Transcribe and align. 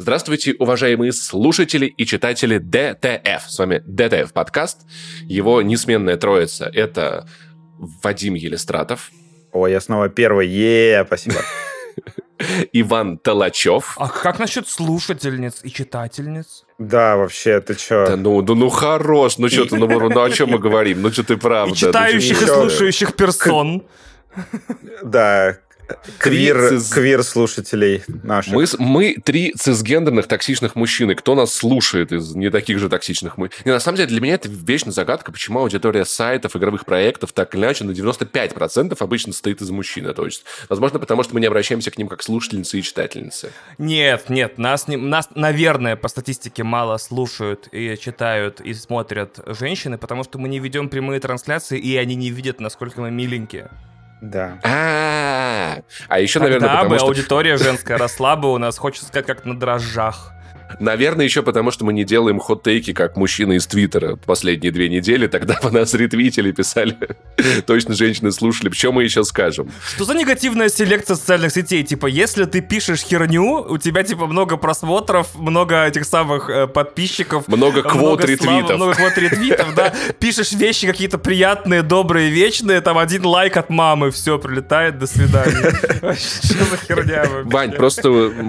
Здравствуйте, 0.00 0.54
уважаемые 0.58 1.12
слушатели 1.12 1.84
и 1.84 2.06
читатели 2.06 2.56
DTF. 2.56 3.50
С 3.50 3.58
вами 3.58 3.82
DTF 3.84 4.32
подкаст. 4.32 4.86
Его 5.24 5.60
несменная 5.60 6.16
троица— 6.16 6.70
это 6.74 7.28
Вадим 8.02 8.32
Елистратов. 8.32 9.10
Ой, 9.52 9.72
я 9.72 9.80
снова 9.82 10.08
первый. 10.08 10.48
Е, 10.48 11.04
спасибо. 11.06 11.42
Иван 12.72 13.18
Толачев. 13.18 13.96
А 13.98 14.08
как 14.08 14.38
насчет 14.38 14.66
слушательниц 14.68 15.60
и 15.64 15.70
читательниц? 15.70 16.64
Да, 16.78 17.18
вообще, 17.18 17.60
ты 17.60 17.74
чё? 17.74 18.06
Да 18.06 18.16
ну, 18.16 18.40
ну, 18.40 18.54
ну 18.54 18.70
хорош, 18.70 19.36
ну 19.36 19.50
что 19.50 19.66
ты, 19.66 19.76
ну, 19.76 19.86
ну 19.86 20.22
о 20.22 20.30
чем 20.30 20.48
мы 20.48 20.58
говорим? 20.58 21.02
Ну 21.02 21.12
что 21.12 21.24
ты 21.24 21.36
правда? 21.36 21.74
И 21.74 21.76
читающих 21.76 22.40
ну, 22.40 22.46
и 22.46 22.48
слушающих 22.48 23.14
персон. 23.16 23.82
Да, 25.02 25.58
квир, 26.18 26.80
квир 26.92 27.22
слушателей 27.22 28.02
наших. 28.22 28.52
Мы, 28.52 28.66
мы 28.78 29.16
три 29.22 29.52
цисгендерных 29.56 30.26
токсичных 30.26 30.74
мужчины. 30.74 31.14
Кто 31.14 31.34
нас 31.34 31.54
слушает 31.54 32.12
из 32.12 32.34
не 32.34 32.50
таких 32.50 32.78
же 32.78 32.88
токсичных 32.88 33.36
мы? 33.38 33.50
И 33.64 33.68
на 33.68 33.80
самом 33.80 33.96
деле 33.96 34.08
для 34.08 34.20
меня 34.20 34.34
это 34.34 34.48
вечная 34.48 34.92
загадка, 34.92 35.32
почему 35.32 35.60
аудитория 35.60 36.04
сайтов, 36.04 36.56
игровых 36.56 36.84
проектов 36.84 37.32
так 37.32 37.54
или 37.54 37.62
иначе 37.62 37.84
на 37.84 37.90
95% 37.92 38.96
обычно 38.98 39.32
стоит 39.32 39.60
из 39.60 39.70
мужчин. 39.70 40.12
То 40.14 40.24
есть, 40.24 40.44
возможно, 40.68 40.98
потому 40.98 41.22
что 41.22 41.34
мы 41.34 41.40
не 41.40 41.46
обращаемся 41.46 41.90
к 41.90 41.98
ним 41.98 42.08
как 42.08 42.22
слушательницы 42.22 42.78
и 42.78 42.82
читательницы. 42.82 43.52
Нет, 43.78 44.30
нет, 44.30 44.58
нас, 44.58 44.88
не, 44.88 44.96
нас, 44.96 45.28
наверное, 45.34 45.96
по 45.96 46.08
статистике 46.08 46.62
мало 46.62 46.96
слушают 46.98 47.68
и 47.72 47.96
читают 48.00 48.60
и 48.60 48.74
смотрят 48.74 49.40
женщины, 49.46 49.98
потому 49.98 50.24
что 50.24 50.38
мы 50.38 50.48
не 50.48 50.58
ведем 50.58 50.88
прямые 50.88 51.20
трансляции, 51.20 51.78
и 51.78 51.96
они 51.96 52.14
не 52.14 52.30
видят, 52.30 52.60
насколько 52.60 53.00
мы 53.00 53.10
миленькие. 53.10 53.70
Да. 54.20 54.58
А, 54.62 55.78
а 56.08 56.20
еще, 56.20 56.40
наверное, 56.40 56.68
потому 56.68 56.96
что... 56.96 57.06
аудитория 57.06 57.56
женская 57.56 57.96
росла 57.96 58.36
бы 58.36 58.52
у 58.52 58.58
нас, 58.58 58.76
хочется 58.76 59.06
сказать, 59.06 59.26
как 59.26 59.44
на 59.44 59.58
дрожжах. 59.58 60.32
Наверное, 60.78 61.24
еще 61.24 61.42
потому, 61.42 61.70
что 61.70 61.84
мы 61.84 61.92
не 61.92 62.04
делаем 62.04 62.38
хот-тейки, 62.38 62.92
как 62.92 63.16
мужчины 63.16 63.56
из 63.56 63.66
Твиттера 63.66 64.16
последние 64.16 64.72
две 64.72 64.88
недели. 64.88 65.26
Тогда 65.26 65.58
бы 65.62 65.70
нас 65.70 65.94
ретвитили, 65.94 66.52
писали. 66.52 66.96
Точно 67.66 67.94
женщины 67.94 68.32
слушали. 68.32 68.70
Что 68.70 68.92
мы 68.92 69.04
еще 69.04 69.24
скажем? 69.24 69.70
Что 69.94 70.04
за 70.04 70.14
негативная 70.14 70.68
селекция 70.68 71.16
социальных 71.16 71.52
сетей? 71.52 71.82
Типа, 71.82 72.06
если 72.06 72.44
ты 72.44 72.60
пишешь 72.60 73.00
херню, 73.00 73.66
у 73.68 73.78
тебя, 73.78 74.02
типа, 74.02 74.26
много 74.26 74.56
просмотров, 74.56 75.34
много 75.34 75.86
этих 75.86 76.04
самых 76.04 76.48
э, 76.50 76.66
подписчиков. 76.66 77.48
Много 77.48 77.82
квот 77.82 78.24
ретвитов. 78.24 78.76
Много 78.76 78.94
квот 78.94 79.16
ретвитов, 79.16 79.74
да. 79.74 79.92
Пишешь 80.18 80.52
вещи 80.52 80.86
какие-то 80.86 81.18
приятные, 81.18 81.82
добрые, 81.82 82.30
вечные, 82.30 82.80
там 82.80 82.98
один 82.98 83.24
лайк 83.24 83.56
от 83.56 83.70
мамы, 83.70 84.10
все, 84.10 84.38
прилетает, 84.38 84.98
до 84.98 85.06
свидания. 85.06 85.72
Что 86.16 86.64
за 86.64 86.76
херня 86.76 87.24
Вань, 87.44 87.72
просто 87.72 88.08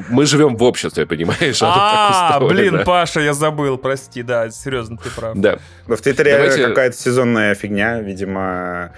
мы 0.10 0.26
живем 0.26 0.56
в 0.56 0.64
обществе, 0.64 1.06
понимаешь? 1.06 1.60
А, 1.62 2.11
а, 2.14 2.40
блин, 2.40 2.78
да. 2.78 2.84
Паша, 2.84 3.20
я 3.20 3.34
забыл, 3.34 3.78
прости, 3.78 4.24
да, 4.24 4.50
серьезно, 4.50 4.98
ты 4.98 5.10
прав. 5.10 5.38
Да. 5.38 5.60
Но 5.88 5.96
в 5.96 6.02
Твиттере 6.02 6.34
давайте... 6.34 6.68
какая-то 6.68 6.98
сезонная 6.98 7.56
фигня, 7.56 8.00
видимо. 8.00 8.92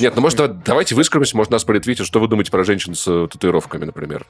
Нет, 0.00 0.14
ну 0.14 0.22
может 0.22 0.62
давайте 0.62 0.94
выскажемся, 0.94 1.36
может 1.36 1.50
нас 1.50 1.64
политвитить, 1.64 2.06
что 2.06 2.20
вы 2.20 2.28
думаете 2.28 2.50
про 2.50 2.64
женщин 2.64 2.94
с 2.94 3.06
э, 3.08 3.26
татуировками, 3.30 3.84
например? 3.84 4.26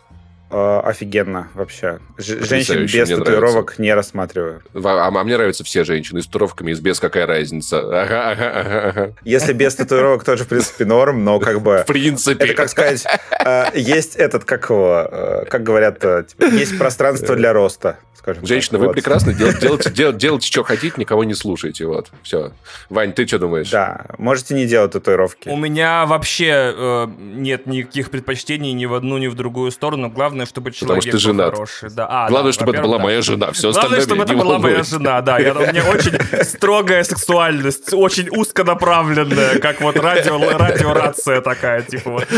Э, 0.51 0.81
офигенно 0.83 1.49
вообще. 1.53 1.99
Ж- 2.17 2.43
женщин 2.43 2.87
без 2.87 3.09
татуировок 3.09 3.67
нравится. 3.67 3.83
не 3.83 3.95
рассматриваю. 3.95 4.63
А, 4.75 5.09
а 5.09 5.25
мне 5.25 5.37
нравятся 5.37 5.63
все 5.63 5.85
женщины 5.85 6.23
с 6.23 6.27
татуировками, 6.27 6.71
и 6.71 6.75
с 6.75 6.81
без 6.81 7.01
какая 7.01 7.27
разница. 7.27 7.81
Ага, 7.81 8.31
ага, 8.31 8.61
ага, 8.61 8.89
ага. 8.89 9.15
Если 9.25 9.53
без 9.53 9.75
татуировок 9.75 10.25
тоже, 10.25 10.45
в 10.45 10.49
принципе, 10.49 10.87
норм, 10.87 11.23
но 11.23 11.39
как 11.39 11.61
бы... 11.61 11.79
В 11.85 11.87
принципе. 11.87 12.47
Это, 12.47 12.55
как 12.55 12.71
сказать, 12.71 13.05
э, 13.45 13.65
есть 13.75 14.17
этот, 14.17 14.45
как 14.45 14.71
его, 14.71 15.07
э, 15.11 15.45
как 15.51 15.63
говорят, 15.65 15.99
типа, 15.99 16.45
есть 16.45 16.79
пространство 16.79 17.37
для 17.37 17.53
роста 17.53 17.99
скажем 18.29 18.47
Женщина, 18.47 18.73
так. 18.73 18.81
вы 18.81 18.87
вот. 18.89 18.95
прекрасно 18.95 19.33
делаете, 19.35 19.61
делайте, 19.61 19.91
делайте, 19.91 20.19
делайте, 20.19 20.47
что 20.47 20.63
хотите, 20.63 20.95
никого 20.97 21.25
не 21.25 21.35
слушайте. 21.35 21.87
Вот, 21.87 22.09
все. 22.23 22.53
Вань, 22.91 23.13
ты 23.13 23.27
что 23.27 23.39
думаешь? 23.39 23.71
Да, 23.71 24.07
можете 24.19 24.55
не 24.55 24.67
делать 24.67 24.93
татуировки. 24.93 25.49
У 25.49 25.57
меня 25.57 26.05
вообще 26.07 26.75
э, 26.77 27.07
нет 27.19 27.67
никаких 27.67 28.11
предпочтений 28.11 28.73
ни 28.73 28.87
в 28.87 28.95
одну, 28.95 29.19
ни 29.19 29.29
в 29.29 29.35
другую 29.35 29.71
сторону. 29.71 30.11
Главное, 30.11 30.47
чтобы 30.47 30.73
человек 30.73 31.03
Потому 31.03 31.03
что 31.03 31.11
ты 31.11 31.19
женат. 31.19 31.55
хороший. 31.55 31.91
Да. 31.91 32.07
А, 32.09 32.29
Главное, 32.29 32.53
да, 32.53 32.55
чтобы 32.55 32.73
это 32.73 32.83
была 32.83 32.99
да. 32.99 33.05
моя 33.05 33.23
жена. 33.23 33.53
Все 33.53 33.73
Главное, 33.73 34.01
чтобы 34.01 34.23
это 34.23 34.35
была 34.35 34.59
моя 34.59 34.83
жена, 34.83 35.21
да. 35.23 35.39
Я, 35.39 35.55
у 35.55 35.61
меня 35.61 35.85
очень 35.85 36.19
строгая 36.45 37.05
сексуальность, 37.05 37.93
очень 37.93 38.29
узконаправленная, 38.31 39.59
как 39.59 39.81
вот 39.81 39.97
радио, 39.97 40.39
радиорация 40.39 41.41
такая, 41.41 41.83
типа 41.83 42.11
вот. 42.11 42.29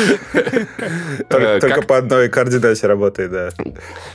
Только, 1.28 1.58
только 1.60 1.82
по 1.82 1.98
одной 1.98 2.28
координате 2.28 2.86
работает, 2.86 3.30
да. 3.30 3.50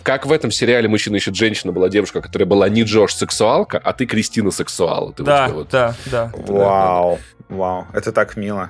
Как 0.04 0.26
в 0.26 0.32
этом 0.32 0.52
сериале 0.52 0.88
«Мужчина 0.88 1.18
ищет 1.18 1.36
женщину» 1.36 1.65
женщина 1.66 1.72
была 1.72 1.90
девушка, 1.90 2.22
которая 2.22 2.48
была 2.48 2.70
не 2.70 2.84
Джош 2.84 3.14
сексуалка, 3.14 3.80
а 3.84 3.94
ты 3.94 4.06
Кристина 4.06 4.52
сексуал. 4.52 5.14
Ты 5.14 5.24
да, 5.24 5.48
вот, 5.48 5.70
да, 5.70 5.96
да. 6.06 6.32
Вау, 6.34 7.20
вау, 7.50 7.88
это 7.94 8.12
так 8.12 8.38
мило. 8.38 8.70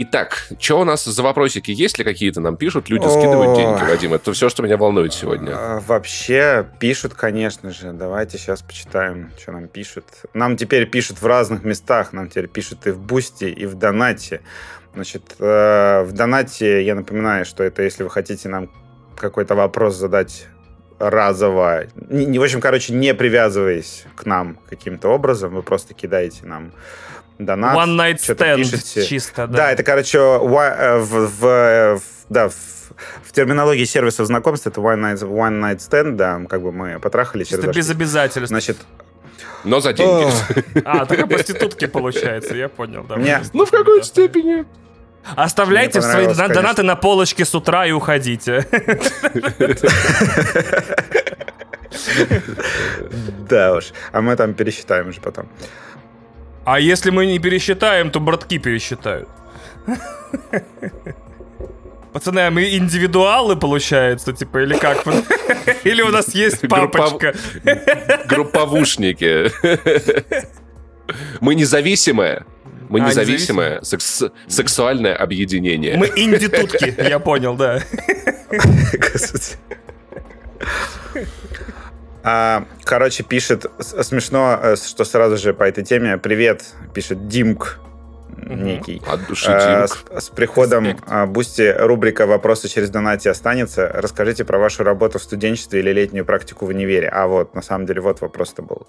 Итак, 0.00 0.46
что 0.60 0.80
у 0.80 0.84
нас 0.84 1.04
за 1.04 1.22
вопросики? 1.24 1.72
Есть 1.72 1.98
ли 1.98 2.04
какие-то 2.04 2.40
нам 2.40 2.56
пишут? 2.56 2.88
Люди 2.88 3.08
скидывают 3.08 3.56
деньги, 3.56 3.82
Вадим. 3.90 4.14
Это 4.14 4.32
все, 4.32 4.48
что 4.48 4.62
меня 4.62 4.76
волнует 4.76 5.12
сегодня. 5.12 5.50
А, 5.56 5.80
вообще 5.80 6.64
пишут, 6.78 7.14
конечно 7.14 7.72
же. 7.72 7.92
Давайте 7.92 8.38
сейчас 8.38 8.62
почитаем, 8.62 9.32
что 9.40 9.50
нам 9.50 9.66
пишут. 9.66 10.04
Нам 10.34 10.56
теперь 10.56 10.86
пишут 10.86 11.20
в 11.20 11.26
разных 11.26 11.64
местах. 11.64 12.12
Нам 12.12 12.28
теперь 12.28 12.46
пишут 12.46 12.86
и 12.86 12.92
в 12.92 13.00
Boosty, 13.00 13.46
и 13.46 13.66
в 13.66 13.74
Донате. 13.74 14.42
Значит, 14.94 15.34
э, 15.40 16.04
в 16.04 16.12
Донате 16.12 16.84
я 16.84 16.94
напоминаю, 16.94 17.44
что 17.44 17.64
это 17.64 17.82
если 17.82 18.04
вы 18.04 18.10
хотите 18.10 18.48
нам 18.48 18.70
какой-то 19.16 19.56
вопрос 19.56 19.96
задать 19.96 20.46
разово. 20.98 21.84
В 21.96 22.42
общем, 22.42 22.60
короче, 22.60 22.92
не 22.92 23.14
привязываясь 23.14 24.04
к 24.14 24.26
нам 24.26 24.58
каким-то 24.68 25.08
образом, 25.08 25.54
вы 25.54 25.62
просто 25.62 25.94
кидаете 25.94 26.46
нам 26.46 26.72
донат. 27.38 27.76
One 27.76 27.96
night 27.96 28.16
stand 28.16 28.56
пишете. 28.56 29.06
чисто, 29.06 29.46
да. 29.46 29.56
Да, 29.56 29.72
это, 29.72 29.82
короче, 29.82 30.18
э, 30.18 30.98
в, 30.98 31.28
в, 31.28 31.96
в, 31.96 32.02
да, 32.28 32.48
в, 32.48 32.54
в 33.22 33.32
терминологии 33.32 33.84
сервисов 33.84 34.26
знакомств 34.26 34.66
это 34.66 34.80
one 34.80 35.00
night, 35.00 35.20
one 35.20 35.60
night 35.60 35.78
stand, 35.78 36.12
да, 36.12 36.40
как 36.48 36.62
бы 36.62 36.72
мы 36.72 36.98
потрахались. 36.98 37.48
Чисто 37.48 37.68
без 37.68 37.88
обязательств. 37.90 38.48
Значит, 38.48 38.76
но 39.64 39.80
за 39.80 39.92
деньги. 39.92 40.32
А, 40.84 41.06
только 41.06 41.26
проститутки 41.26 41.86
получается, 41.86 42.54
я 42.54 42.68
понял. 42.68 43.04
Да, 43.08 43.16
ну, 43.52 43.64
в 43.64 43.70
какой 43.70 44.02
степени? 44.02 44.64
Оставляйте 45.36 46.00
свои 46.02 46.24
конечно. 46.26 46.48
донаты 46.48 46.82
на 46.82 46.96
полочке 46.96 47.44
с 47.44 47.54
утра 47.54 47.86
и 47.86 47.92
уходите. 47.92 48.66
Да 53.48 53.74
уж. 53.74 53.92
А 54.12 54.20
мы 54.20 54.36
там 54.36 54.54
пересчитаем 54.54 55.08
уже 55.08 55.20
потом. 55.20 55.48
А 56.64 56.78
если 56.78 57.10
мы 57.10 57.26
не 57.26 57.38
пересчитаем, 57.38 58.10
то 58.10 58.20
братки 58.20 58.58
пересчитают. 58.58 59.28
Пацаны, 62.12 62.40
а 62.40 62.50
мы 62.50 62.76
индивидуалы, 62.76 63.56
получается, 63.56 64.32
типа, 64.32 64.58
или 64.58 64.76
как? 64.76 65.06
Или 65.84 66.02
у 66.02 66.08
нас 66.08 66.34
есть 66.34 66.66
папочка? 66.68 67.34
Групповушники. 68.26 69.50
Мы 71.40 71.54
независимые. 71.54 72.44
Мы 72.88 73.00
а, 73.00 73.08
независимое 73.08 73.82
секс 73.82 74.24
сексуальное 74.46 75.14
объединение. 75.14 75.96
Мы 75.96 76.06
инди-тутки, 76.16 76.94
я 77.08 77.18
понял, 77.18 77.54
да. 77.54 77.82
А, 82.22 82.64
короче, 82.84 83.22
пишет, 83.22 83.66
смешно, 83.80 84.58
э, 84.62 84.76
что 84.76 85.04
сразу 85.04 85.36
же 85.36 85.54
по 85.54 85.62
этой 85.62 85.84
теме, 85.84 86.18
привет, 86.18 86.64
пишет 86.92 87.28
Димк, 87.28 87.78
некий. 88.46 89.02
От 89.06 89.26
души, 89.26 89.50
а, 89.50 89.86
с, 89.86 90.04
с 90.18 90.28
приходом 90.28 90.96
а, 91.06 91.26
Boosty 91.26 91.74
рубрика 91.78 92.26
«Вопросы 92.26 92.68
через 92.68 92.90
донаты» 92.90 93.28
останется. 93.28 93.90
Расскажите 93.94 94.44
про 94.44 94.58
вашу 94.58 94.84
работу 94.84 95.18
в 95.18 95.22
студенчестве 95.22 95.80
или 95.80 95.92
летнюю 95.92 96.24
практику 96.24 96.66
в 96.66 96.68
универе. 96.68 97.08
А 97.08 97.26
вот, 97.26 97.54
на 97.54 97.62
самом 97.62 97.86
деле, 97.86 98.00
вот 98.00 98.20
вопрос-то 98.20 98.62
был. 98.62 98.86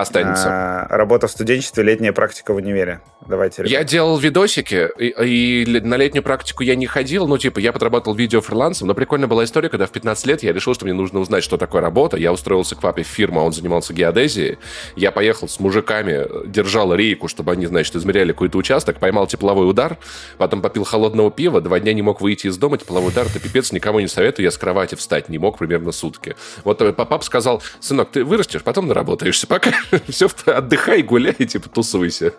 Останется. 0.00 0.48
А, 0.48 0.86
работа 0.88 1.26
в 1.26 1.30
студенчестве, 1.30 1.84
летняя 1.84 2.12
практика 2.12 2.52
в 2.52 2.56
универе. 2.56 3.00
Давайте. 3.26 3.62
Ребят. 3.62 3.72
Я 3.72 3.84
делал 3.84 4.18
видосики, 4.18 4.88
и, 4.98 5.64
и 5.64 5.80
на 5.80 5.96
летнюю 5.96 6.22
практику 6.22 6.62
я 6.62 6.76
не 6.76 6.86
ходил. 6.86 7.26
Ну, 7.26 7.36
типа, 7.38 7.58
я 7.58 7.72
подработал 7.72 8.14
видео 8.14 8.40
фрилансом, 8.40 8.88
но 8.88 8.94
прикольная 8.94 9.28
была 9.28 9.44
история, 9.44 9.68
когда 9.68 9.86
в 9.86 9.90
15 9.90 10.26
лет 10.26 10.42
я 10.42 10.52
решил, 10.52 10.74
что 10.74 10.84
мне 10.84 10.94
нужно 10.94 11.20
узнать, 11.20 11.44
что 11.44 11.56
такое 11.56 11.80
работа. 11.82 12.16
Я 12.16 12.32
устроился 12.32 12.74
к 12.76 12.80
папе 12.80 13.02
в 13.02 13.06
фирму, 13.06 13.40
а 13.40 13.44
он 13.44 13.52
занимался 13.52 13.92
геодезией. 13.92 14.58
Я 14.96 15.10
поехал 15.10 15.48
с 15.48 15.60
мужиками, 15.60 16.26
держал 16.46 16.94
рейку, 16.94 17.28
чтобы 17.28 17.52
они, 17.52 17.66
значит, 17.66 17.94
измеряли 17.96 18.32
какой-то 18.32 18.58
участок, 18.58 18.98
поймал 18.98 19.26
тепловой 19.26 19.68
удар, 19.68 19.98
потом 20.38 20.62
попил 20.62 20.84
холодного 20.84 21.30
пива, 21.30 21.60
два 21.60 21.80
дня 21.80 21.92
не 21.92 22.02
мог 22.02 22.20
выйти 22.20 22.46
из 22.46 22.56
дома, 22.56 22.78
тепловой 22.78 23.10
удар, 23.10 23.26
это 23.26 23.40
пипец, 23.40 23.72
никому 23.72 24.00
не 24.00 24.08
советую, 24.08 24.44
я 24.44 24.50
с 24.50 24.58
кровати 24.58 24.94
встать 24.94 25.28
не 25.28 25.38
мог 25.38 25.58
примерно 25.58 25.92
сутки. 25.92 26.36
Вот 26.64 26.80
э, 26.82 26.92
папа 26.92 27.20
сказал, 27.22 27.62
сынок, 27.80 28.10
ты 28.10 28.24
вырастешь, 28.24 28.62
потом 28.62 28.86
наработаешься, 28.86 29.46
пока 29.46 29.72
все, 30.08 30.28
отдыхай, 30.46 31.02
гуляй, 31.02 31.34
типа, 31.34 31.68
тусуйся. 31.68 32.34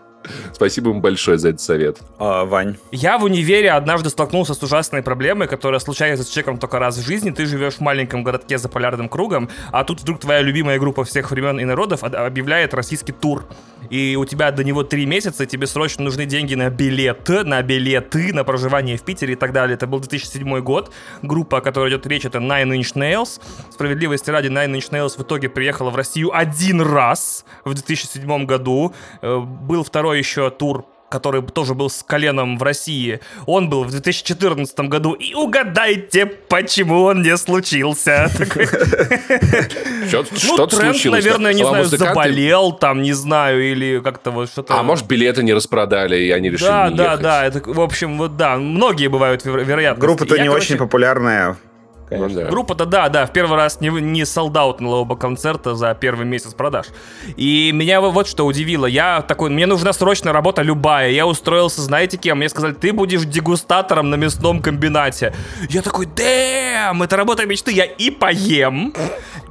Спасибо 0.53 0.89
ему 0.89 0.99
большое 0.99 1.37
за 1.37 1.49
этот 1.49 1.61
совет. 1.61 1.99
А, 2.17 2.45
Вань. 2.45 2.77
Я 2.91 3.17
в 3.17 3.23
универе 3.23 3.71
однажды 3.71 4.09
столкнулся 4.09 4.53
с 4.53 4.61
ужасной 4.61 5.01
проблемой, 5.01 5.47
которая 5.47 5.79
случается 5.79 6.23
с 6.23 6.29
человеком 6.29 6.57
только 6.57 6.79
раз 6.79 6.97
в 6.97 7.05
жизни. 7.05 7.31
Ты 7.31 7.45
живешь 7.45 7.75
в 7.75 7.81
маленьком 7.81 8.23
городке 8.23 8.57
за 8.57 8.69
полярным 8.69 9.09
кругом, 9.09 9.49
а 9.71 9.83
тут 9.83 10.01
вдруг 10.01 10.19
твоя 10.19 10.41
любимая 10.41 10.79
группа 10.79 11.03
всех 11.03 11.31
времен 11.31 11.59
и 11.59 11.65
народов 11.65 12.03
объявляет 12.03 12.73
российский 12.73 13.11
тур. 13.11 13.45
И 13.89 14.15
у 14.19 14.25
тебя 14.25 14.51
до 14.51 14.63
него 14.63 14.83
три 14.83 15.05
месяца, 15.05 15.43
и 15.43 15.47
тебе 15.47 15.65
срочно 15.65 16.03
нужны 16.03 16.25
деньги 16.25 16.53
на 16.55 16.69
билеты, 16.69 17.43
на 17.43 17.61
билеты, 17.61 18.33
на 18.33 18.43
проживание 18.43 18.97
в 18.97 19.03
Питере 19.03 19.33
и 19.33 19.35
так 19.35 19.53
далее. 19.53 19.75
Это 19.75 19.87
был 19.87 19.99
2007 19.99 20.59
год. 20.59 20.91
Группа, 21.21 21.57
о 21.57 21.61
которой 21.61 21.89
идет 21.89 22.05
речь, 22.05 22.25
это 22.25 22.39
Nine 22.39 22.79
Inch 22.79 22.95
Nails. 22.95 23.41
Справедливости 23.71 24.29
ради, 24.29 24.47
Nine 24.47 24.73
Inch 24.73 24.91
Nails 24.91 25.17
в 25.17 25.21
итоге 25.21 25.49
приехала 25.49 25.89
в 25.89 25.95
Россию 25.95 26.35
один 26.35 26.81
раз 26.81 27.45
в 27.63 27.73
2007 27.73 28.45
году. 28.45 28.93
Э, 29.21 29.39
был 29.39 29.83
второй 29.83 30.08
еще 30.13 30.49
тур 30.49 30.85
который 31.09 31.41
тоже 31.41 31.73
был 31.73 31.89
с 31.89 32.03
коленом 32.03 32.57
в 32.57 32.63
России, 32.63 33.19
он 33.45 33.69
был 33.69 33.83
в 33.83 33.91
2014 33.91 34.79
году. 34.81 35.13
И 35.13 35.33
угадайте, 35.33 36.25
почему 36.25 37.03
он 37.03 37.21
не 37.21 37.35
случился. 37.37 38.29
Ну, 40.11 40.69
случилось? 40.69 41.23
наверное, 41.23 41.53
не 41.53 41.63
знаю, 41.63 41.85
заболел 41.85 42.71
там, 42.71 43.01
не 43.01 43.13
знаю, 43.13 43.71
или 43.71 43.99
как-то 43.99 44.31
вот 44.31 44.49
что-то... 44.49 44.77
А 44.77 44.83
может, 44.83 45.05
билеты 45.07 45.43
не 45.43 45.53
распродали, 45.53 46.17
и 46.17 46.31
они 46.31 46.49
решили 46.49 46.67
Да, 46.67 46.89
да, 46.89 47.17
да, 47.17 47.45
это, 47.45 47.61
в 47.63 47.79
общем, 47.79 48.17
вот 48.17 48.35
да, 48.35 48.57
многие 48.57 49.07
бывают 49.07 49.45
вероятно. 49.45 50.01
Группа-то 50.01 50.37
не 50.37 50.49
очень 50.49 50.77
популярная 50.77 51.57
конечно. 52.09 52.39
Ну, 52.39 52.45
да. 52.45 52.51
Группа-то, 52.51 52.85
да, 52.85 53.09
да, 53.09 53.25
в 53.25 53.31
первый 53.31 53.55
раз 53.55 53.79
не, 53.81 53.89
не 53.89 54.25
солдаутнула 54.25 54.97
оба 54.97 55.15
концерта 55.15 55.75
за 55.75 55.93
первый 55.93 56.25
месяц 56.25 56.53
продаж. 56.53 56.87
И 57.37 57.71
меня 57.73 58.01
вот 58.01 58.27
что 58.27 58.45
удивило. 58.45 58.85
Я 58.85 59.21
такой, 59.21 59.49
мне 59.49 59.65
нужна 59.65 59.93
срочно 59.93 60.33
работа 60.33 60.61
любая. 60.61 61.11
Я 61.11 61.27
устроился, 61.27 61.81
знаете 61.81 62.17
кем? 62.17 62.39
Мне 62.39 62.49
сказали, 62.49 62.73
ты 62.73 62.93
будешь 62.93 63.23
дегустатором 63.23 64.09
на 64.09 64.15
мясном 64.15 64.61
комбинате. 64.61 65.33
Я 65.69 65.81
такой, 65.81 66.05
дэм, 66.05 67.03
это 67.03 67.15
работа 67.15 67.45
мечты. 67.45 67.71
Я 67.71 67.85
и 67.85 68.09
поем, 68.09 68.93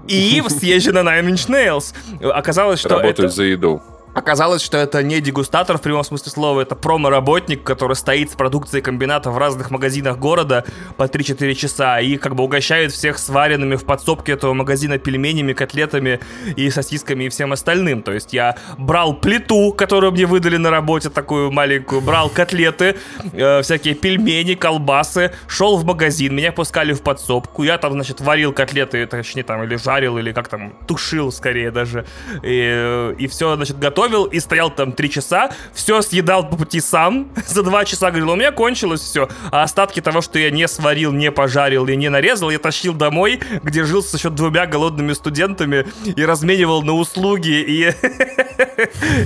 и 0.06 0.42
съезжу 0.48 0.92
на 0.92 1.00
Nine 1.00 1.30
Inch 1.30 1.48
Nails. 1.48 1.94
Оказалось, 2.32 2.80
что 2.80 2.90
Работаю 2.90 3.28
это... 3.28 3.34
за 3.34 3.44
еду. 3.44 3.82
Оказалось, 4.18 4.62
что 4.62 4.76
это 4.76 5.04
не 5.04 5.20
дегустатор 5.20 5.78
в 5.78 5.80
прямом 5.80 6.02
смысле 6.02 6.32
слова, 6.32 6.60
это 6.60 6.74
промо-работник, 6.74 7.62
который 7.62 7.94
стоит 7.94 8.32
с 8.32 8.34
продукцией 8.34 8.82
комбината 8.82 9.30
в 9.30 9.38
разных 9.38 9.70
магазинах 9.70 10.18
города 10.18 10.64
по 10.96 11.04
3-4 11.04 11.54
часа 11.54 12.00
и 12.00 12.16
как 12.16 12.34
бы 12.34 12.42
угощает 12.42 12.90
всех 12.90 13.16
сваренными 13.16 13.76
в 13.76 13.84
подсобке 13.84 14.32
этого 14.32 14.54
магазина 14.54 14.98
пельменями, 14.98 15.52
котлетами 15.52 16.18
и 16.56 16.68
сосисками 16.68 17.24
и 17.24 17.28
всем 17.28 17.52
остальным. 17.52 18.02
То 18.02 18.10
есть 18.10 18.32
я 18.32 18.56
брал 18.76 19.14
плиту, 19.14 19.72
которую 19.72 20.10
мне 20.10 20.26
выдали 20.26 20.56
на 20.56 20.70
работе, 20.70 21.10
такую 21.10 21.52
маленькую, 21.52 22.00
брал 22.00 22.28
котлеты, 22.28 22.96
э, 23.32 23.62
всякие 23.62 23.94
пельмени, 23.94 24.54
колбасы, 24.54 25.32
шел 25.46 25.76
в 25.76 25.84
магазин, 25.84 26.34
меня 26.34 26.50
пускали 26.50 26.92
в 26.92 27.02
подсобку, 27.02 27.62
я 27.62 27.78
там, 27.78 27.92
значит, 27.92 28.20
варил 28.20 28.52
котлеты, 28.52 29.06
точнее 29.06 29.44
там, 29.44 29.62
или 29.62 29.76
жарил, 29.76 30.18
или 30.18 30.32
как 30.32 30.48
там, 30.48 30.72
тушил 30.88 31.30
скорее 31.30 31.70
даже, 31.70 32.04
и, 32.42 33.14
и 33.16 33.28
все, 33.28 33.54
значит, 33.54 33.78
готовил 33.78 34.07
готовил 34.08 34.24
и 34.24 34.40
стоял 34.40 34.70
там 34.70 34.92
три 34.92 35.10
часа, 35.10 35.50
все 35.72 36.02
съедал 36.02 36.48
по 36.48 36.56
пути 36.56 36.80
сам, 36.80 37.28
за 37.46 37.62
два 37.62 37.84
часа 37.84 38.10
говорил, 38.10 38.30
у 38.30 38.36
меня 38.36 38.52
кончилось 38.52 39.00
все, 39.00 39.28
а 39.50 39.62
остатки 39.62 40.00
того, 40.00 40.20
что 40.20 40.38
я 40.38 40.50
не 40.50 40.66
сварил, 40.68 41.12
не 41.12 41.30
пожарил 41.30 41.86
и 41.86 41.96
не 41.96 42.08
нарезал, 42.08 42.50
я 42.50 42.58
тащил 42.58 42.94
домой, 42.94 43.40
где 43.62 43.84
жил 43.84 44.02
с 44.02 44.14
еще 44.14 44.30
двумя 44.30 44.66
голодными 44.66 45.12
студентами 45.12 45.86
и 46.04 46.24
разменивал 46.24 46.82
на 46.82 46.94
услуги 46.94 47.60
и, 47.60 47.92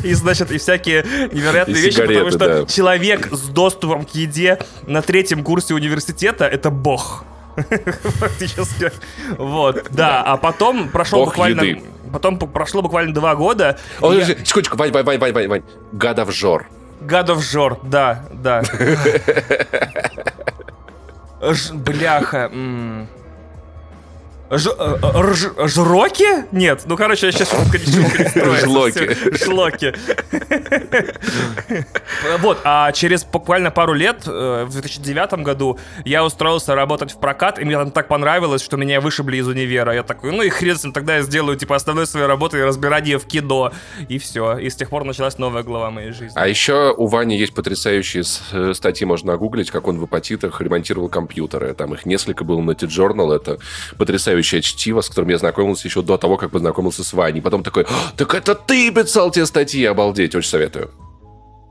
и 0.07 0.15
значит, 0.15 0.51
и 0.51 0.59
всякие 0.59 1.05
невероятные 1.33 1.79
и 1.79 1.83
вещи, 1.83 2.05
потому 2.05 2.31
что 2.31 2.39
да. 2.39 2.67
человек 2.67 3.29
с 3.31 3.49
доступом 3.49 4.05
к 4.05 4.11
еде 4.11 4.59
на 4.87 5.03
третьем 5.03 5.45
курсе 5.45 5.75
университета— 5.75 6.45
это 6.47 6.71
бог. 6.71 7.25
Фактически. 7.57 8.91
Вот, 9.37 9.87
да. 9.91 10.23
А 10.23 10.37
потом 10.37 10.89
прошел 10.89 11.27
буквально... 11.27 11.81
Потом 12.13 12.39
прошло 12.39 12.83
буквально 12.83 13.15
два 13.15 13.35
года. 13.35 13.79
О, 14.01 14.13
я... 14.13 14.25
Секундочку, 14.25 14.77
Вань, 14.77 14.93
Вань, 14.93 15.05
Вань, 15.05 15.19
Вань, 15.19 15.33
Вань, 15.33 15.49
Вань. 15.49 15.63
Jor. 15.93 16.63
God 17.03 17.27
of 17.27 17.39
Jor, 17.39 17.79
да, 17.83 18.25
да. 18.33 18.63
Бляха. 21.73 22.51
Ж, 24.53 24.69
э, 24.79 24.99
рж, 25.03 25.51
жроки? 25.65 26.45
Нет, 26.53 26.83
ну 26.85 26.99
короче, 26.99 27.27
я 27.27 27.33
сейчас 27.33 27.49
шутка 27.51 27.79
не 27.79 28.61
Жлоки. 28.61 29.45
Жлоки. 29.45 29.95
Вот, 32.39 32.59
а 32.65 32.93
через 32.93 33.25
буквально 33.25 33.71
пару 33.71 33.95
лет, 33.95 34.25
э, 34.27 34.65
в 34.69 34.73
2009 34.73 35.43
году, 35.43 35.79
я 36.05 36.23
устроился 36.23 36.75
работать 36.75 37.13
в 37.13 37.19
прокат, 37.19 37.59
и 37.59 37.65
мне 37.65 37.77
там 37.77 37.91
так 37.91 38.09
понравилось, 38.09 38.63
что 38.63 38.77
меня 38.77 39.01
вышибли 39.01 39.39
из 39.39 39.49
универа. 39.49 39.95
Я 39.95 40.03
такой, 40.03 40.33
ну 40.33 40.43
и 40.43 40.51
хрен 40.51 40.77
с 40.77 40.85
ним, 40.85 40.93
тогда 40.93 41.17
я 41.17 41.23
сделаю, 41.23 41.57
типа, 41.57 41.75
основной 41.75 42.07
своей 42.07 42.27
работой 42.27 42.63
разбирание 42.63 43.19
в 43.19 43.25
кино. 43.25 43.73
И 44.11 44.19
все. 44.19 44.59
И 44.59 44.69
с 44.69 44.77
тех 44.77 44.91
пор 44.91 45.05
началась 45.05 45.39
новая 45.39 45.63
глава 45.63 45.91
моей 45.91 46.13
жизни. 46.13 46.33
А 46.35 46.47
еще 46.47 46.93
у 46.95 47.07
Вани 47.07 47.39
есть 47.39 47.55
потрясающие 47.55 48.23
э, 48.53 48.75
статьи, 48.75 49.07
можно 49.07 49.35
гуглить, 49.39 49.71
как 49.71 49.89
он 49.89 49.99
в 49.99 50.05
апатитах 50.05 50.61
ремонтировал 50.61 51.09
компьютеры. 51.09 51.73
Там 51.73 51.95
их 51.95 52.05
несколько 52.05 52.45
было 52.45 52.61
на 52.61 52.75
T-Journal. 52.75 53.35
Это 53.35 53.59
потрясающее 53.97 54.42
потрясающее 54.43 54.61
чтиво, 54.63 55.01
с 55.01 55.09
которым 55.09 55.31
я 55.31 55.39
знакомился 55.39 55.89
еще 55.89 56.03
до 56.03 56.19
того, 56.19 56.37
как 56.37 56.51
познакомился 56.51 57.05
с 57.05 57.13
Ваней. 57.13 57.41
Потом 57.41 57.63
такой, 57.63 57.87
так 58.17 58.35
это 58.35 58.55
ты 58.55 58.91
писал 58.91 59.31
те 59.31 59.47
статьи, 59.47 59.85
обалдеть, 59.85 60.35
очень 60.35 60.49
советую. 60.49 60.91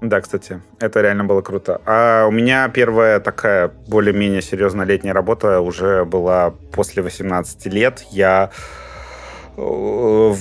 Да, 0.01 0.19
кстати, 0.19 0.61
это 0.79 1.01
реально 1.01 1.25
было 1.25 1.41
круто. 1.41 1.79
А 1.85 2.25
у 2.25 2.31
меня 2.31 2.69
первая 2.69 3.19
такая 3.19 3.67
более-менее 3.87 4.41
серьезная 4.41 4.85
летняя 4.85 5.13
работа 5.13 5.59
уже 5.59 6.05
была 6.05 6.51
после 6.71 7.03
18 7.03 7.65
лет. 7.67 8.03
Я 8.11 8.49
Э, 9.63 10.33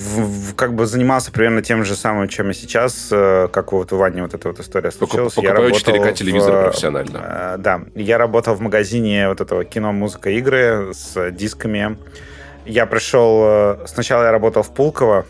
как 0.56 0.74
бы 0.74 0.86
занимался 0.86 1.30
примерно 1.30 1.62
тем 1.62 1.84
же 1.84 1.94
самым, 1.94 2.28
чем 2.28 2.50
и 2.50 2.54
сейчас, 2.54 3.08
э, 3.10 3.48
как 3.52 3.72
вот 3.72 3.92
у 3.92 3.96
Вани 3.96 4.22
вот 4.22 4.32
эта 4.32 4.48
вот 4.48 4.60
история 4.60 4.90
случилась. 4.90 5.34
Покупаю 5.34 5.68
я 5.68 5.74
4К 5.74 6.14
телевизор 6.14 6.54
в, 6.54 6.62
профессионально. 6.64 7.18
Э, 7.22 7.56
да, 7.58 7.82
я 7.94 8.18
работал 8.18 8.54
в 8.54 8.60
магазине 8.60 9.28
вот 9.28 9.40
этого 9.40 9.64
кино, 9.64 9.92
музыка, 9.92 10.30
игры 10.30 10.92
с 10.94 11.30
дисками. 11.32 11.98
Я 12.64 12.86
пришел... 12.86 13.78
Сначала 13.86 14.24
я 14.24 14.32
работал 14.32 14.62
в 14.62 14.72
Пулково, 14.72 15.26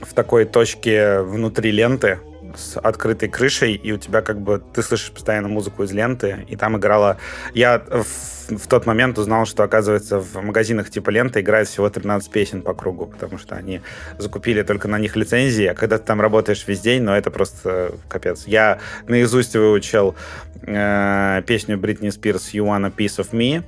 в 0.00 0.12
такой 0.14 0.44
точке 0.44 1.20
внутри 1.20 1.70
ленты, 1.70 2.18
с 2.56 2.78
открытой 2.78 3.28
крышей, 3.28 3.74
и 3.74 3.92
у 3.92 3.98
тебя 3.98 4.22
как 4.22 4.40
бы 4.40 4.62
ты 4.74 4.82
слышишь 4.82 5.12
постоянно 5.12 5.48
музыку 5.48 5.82
из 5.82 5.92
ленты, 5.92 6.44
и 6.48 6.56
там 6.56 6.76
играла... 6.76 7.18
Я 7.54 7.78
в, 7.78 8.58
в 8.58 8.66
тот 8.68 8.86
момент 8.86 9.18
узнал, 9.18 9.46
что, 9.46 9.62
оказывается, 9.62 10.18
в 10.18 10.36
магазинах 10.42 10.90
типа 10.90 11.10
лента 11.10 11.40
играет 11.40 11.68
всего 11.68 11.88
13 11.88 12.30
песен 12.30 12.62
по 12.62 12.74
кругу, 12.74 13.06
потому 13.06 13.38
что 13.38 13.54
они 13.56 13.80
закупили 14.18 14.62
только 14.62 14.88
на 14.88 14.98
них 14.98 15.16
лицензии, 15.16 15.66
а 15.66 15.74
когда 15.74 15.98
ты 15.98 16.04
там 16.04 16.20
работаешь 16.20 16.64
весь 16.66 16.80
день, 16.80 17.02
ну 17.02 17.12
это 17.12 17.30
просто 17.30 17.92
капец. 18.08 18.44
Я 18.46 18.78
наизусть 19.06 19.54
выучил 19.54 20.14
э, 20.62 21.42
песню 21.46 21.78
Бритни 21.78 22.10
Спирс 22.10 22.54
«You 22.54 22.66
Want 22.66 22.86
a 22.86 22.90
Piece 22.90 23.18
of 23.18 23.30
Me», 23.32 23.62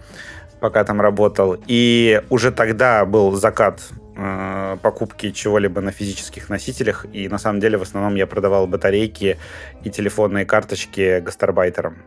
пока 0.60 0.84
там 0.84 1.00
работал, 1.00 1.56
и 1.66 2.22
уже 2.30 2.50
тогда 2.50 3.04
был 3.04 3.32
закат 3.32 3.80
Э, 4.20 4.76
покупки 4.82 5.30
чего-либо 5.30 5.80
на 5.80 5.92
физических 5.92 6.48
носителях, 6.48 7.06
и 7.12 7.28
на 7.28 7.38
самом 7.38 7.60
деле 7.60 7.78
в 7.78 7.82
основном 7.82 8.16
я 8.16 8.26
продавал 8.26 8.66
батарейки 8.66 9.38
и 9.84 9.90
телефонные 9.90 10.44
карточки 10.44 11.20
гастарбайтерам. 11.20 11.98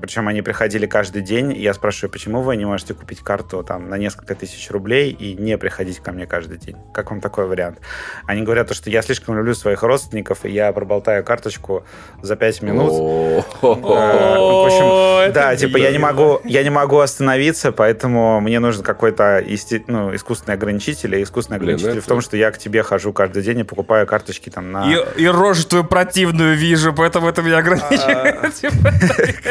Причем 0.00 0.28
они 0.28 0.42
приходили 0.42 0.86
каждый 0.86 1.22
день, 1.22 1.52
и 1.52 1.60
я 1.60 1.74
спрашиваю, 1.74 2.10
почему 2.10 2.42
вы 2.42 2.56
не 2.56 2.64
можете 2.64 2.94
купить 2.94 3.20
карту 3.20 3.62
там 3.62 3.88
на 3.88 3.96
несколько 3.96 4.34
тысяч 4.34 4.70
рублей 4.70 5.10
и 5.10 5.34
не 5.34 5.58
приходить 5.58 5.98
ко 6.00 6.10
мне 6.10 6.26
каждый 6.26 6.58
день? 6.58 6.76
Как 6.92 7.10
вам 7.10 7.20
такой 7.20 7.46
вариант? 7.46 7.78
Они 8.26 8.42
говорят, 8.42 8.74
что 8.74 8.90
я 8.90 9.02
слишком 9.02 9.36
люблю 9.36 9.54
своих 9.54 9.82
родственников, 9.82 10.44
и 10.44 10.50
я 10.50 10.72
проболтаю 10.72 11.22
карточку 11.22 11.84
за 12.22 12.36
5 12.36 12.62
минут. 12.62 12.92
Э, 12.92 13.42
в 13.62 14.66
общем, 14.66 15.32
да, 15.32 15.54
типа 15.54 15.76
я 15.76 15.90
не 15.90 15.98
могу, 15.98 16.40
я 16.44 16.62
не 16.62 16.70
могу 16.70 16.98
остановиться, 16.98 17.70
поэтому 17.70 18.40
мне 18.40 18.60
нужен 18.60 18.82
какой-то 18.82 19.44
ну, 19.86 20.14
искусственный 20.14 20.54
ограничитель, 20.54 21.14
и 21.16 21.22
искусственный 21.22 21.58
ограничитель 21.58 21.90
Блин, 21.92 22.02
в 22.02 22.06
том, 22.06 22.20
что 22.20 22.36
я 22.36 22.50
к 22.50 22.58
тебе 22.58 22.82
хожу 22.82 23.12
каждый 23.12 23.42
день 23.42 23.60
и 23.60 23.64
покупаю 23.64 24.06
карточки 24.06 24.50
там 24.50 24.72
на... 24.72 24.90
И, 24.90 25.22
и 25.22 25.26
рожу 25.26 25.64
твою 25.64 25.84
противную 25.84 26.56
вижу, 26.56 26.92
поэтому 26.92 27.28
это 27.28 27.42
меня 27.42 27.58
ограничивает. 27.58 28.38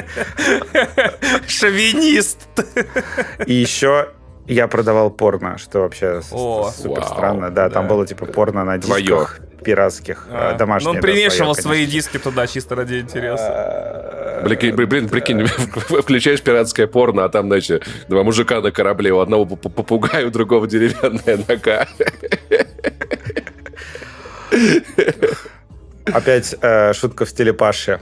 Шовинист. 1.48 2.48
И 3.46 3.54
еще 3.54 4.10
я 4.48 4.68
продавал 4.68 5.10
порно, 5.10 5.58
что 5.58 5.82
вообще 5.82 6.22
О, 6.32 6.72
супер 6.72 7.02
вау, 7.02 7.10
странно. 7.10 7.50
Да, 7.50 7.68
да, 7.68 7.74
там 7.74 7.88
было 7.88 8.08
типа 8.08 8.26
порно 8.26 8.64
на 8.64 8.78
дисках 8.78 9.36
Твое. 9.38 9.64
пиратских, 9.64 10.28
а, 10.30 10.54
э, 10.54 10.58
домашних. 10.58 10.90
Ну, 10.90 10.96
он 10.96 11.02
примешивал 11.02 11.54
свое, 11.54 11.80
свои 11.80 11.86
диски 11.86 12.18
туда 12.18 12.48
чисто 12.48 12.76
ради 12.76 13.00
интереса. 13.00 13.46
А, 13.50 14.44
блин, 14.46 14.76
блин, 14.76 15.10
прикинь, 15.10 15.46
включаешь 15.48 16.42
пиратское 16.42 16.88
порно, 16.88 17.26
а 17.26 17.30
там, 17.30 17.48
значит, 17.48 17.86
два 18.08 18.24
мужика 18.24 18.62
на 18.62 18.72
корабле, 18.72 19.12
у 19.12 19.20
одного 19.20 19.46
попугая, 19.46 20.26
у 20.26 20.30
другого 20.30 20.66
деревянная 20.66 21.40
нога. 21.48 21.88
Опять 26.06 26.56
э, 26.62 26.94
шутка 26.94 27.26
в 27.26 27.30
стиле 27.30 27.52
Паши. 27.54 28.00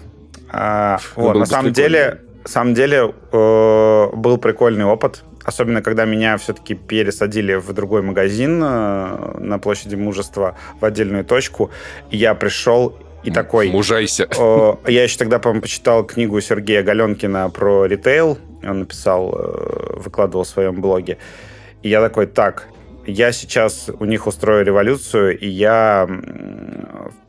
А, 0.58 1.00
вот, 1.16 1.36
на 1.36 1.46
самом 1.46 1.74
прикольно. 1.74 1.90
деле, 1.90 2.22
самом 2.46 2.74
деле 2.74 3.14
э, 3.32 4.10
был 4.14 4.38
прикольный 4.38 4.86
опыт. 4.86 5.24
Особенно, 5.44 5.82
когда 5.82 6.06
меня 6.06 6.38
все-таки 6.38 6.74
пересадили 6.74 7.56
в 7.56 7.72
другой 7.74 8.02
магазин 8.02 8.62
э, 8.64 9.38
на 9.40 9.60
площади 9.60 9.96
Мужества 9.96 10.58
в 10.80 10.86
отдельную 10.86 11.26
точку. 11.26 11.72
И 12.10 12.18
я 12.18 12.34
пришел 12.36 12.98
и 13.24 13.32
такой... 13.32 13.70
Мужайся. 13.70 14.28
О, 14.38 14.80
Я 14.88 15.04
еще 15.04 15.18
тогда, 15.18 15.40
по-моему, 15.40 15.64
почитал 15.64 16.04
книгу 16.06 16.40
Сергея 16.40 16.84
Галенкина 16.84 17.50
про 17.50 17.86
ритейл. 17.86 18.38
Он 18.64 18.80
написал, 18.80 19.36
э, 19.38 19.98
выкладывал 19.98 20.46
в 20.46 20.48
своем 20.48 20.80
блоге. 20.80 21.18
И 21.82 21.90
я 21.90 22.02
такой, 22.02 22.28
так, 22.28 22.68
я 23.06 23.32
сейчас 23.32 23.90
у 24.00 24.06
них 24.06 24.26
устрою 24.26 24.64
революцию, 24.66 25.38
и 25.38 25.48
я 25.48 26.08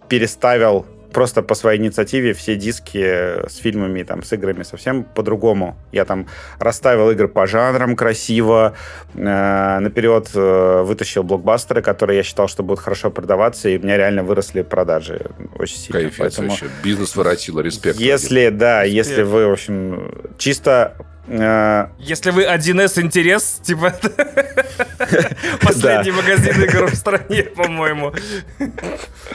переставил 0.08 0.86
просто 1.16 1.42
по 1.42 1.54
своей 1.54 1.80
инициативе 1.80 2.34
все 2.34 2.56
диски 2.56 3.48
с 3.48 3.56
фильмами, 3.56 4.02
там, 4.02 4.22
с 4.22 4.34
играми 4.34 4.64
совсем 4.64 5.02
по-другому. 5.02 5.74
Я 5.90 6.04
там 6.04 6.26
расставил 6.58 7.10
игры 7.10 7.26
по 7.26 7.46
жанрам 7.46 7.96
красиво, 7.96 8.74
э, 9.14 9.78
наперед 9.80 10.28
э, 10.34 10.82
вытащил 10.82 11.22
блокбастеры, 11.22 11.80
которые 11.80 12.18
я 12.18 12.22
считал, 12.22 12.48
что 12.48 12.62
будут 12.62 12.80
хорошо 12.80 13.10
продаваться, 13.10 13.70
и 13.70 13.78
у 13.78 13.82
меня 13.82 13.96
реально 13.96 14.24
выросли 14.24 14.60
продажи 14.60 15.30
очень 15.58 15.78
сильно. 15.78 16.00
Кайфец 16.00 16.18
Поэтому 16.18 16.48
вообще. 16.50 16.66
Бизнес 16.84 17.16
воротило, 17.16 17.60
респект. 17.60 17.98
если, 17.98 18.50
да, 18.50 18.84
Респект. 18.84 19.08
если 19.08 19.22
вы, 19.22 19.46
в 19.46 19.52
общем, 19.52 20.12
чисто... 20.36 20.96
э, 21.26 21.88
Если 21.98 22.30
вы 22.30 22.44
1С 22.44 23.00
интерес, 23.00 23.60
типа 23.62 23.92
последний 25.60 26.12
магазин 26.12 26.62
игр 26.62 26.86
в 26.86 26.94
стране, 26.94 27.42
по-моему. 27.42 28.12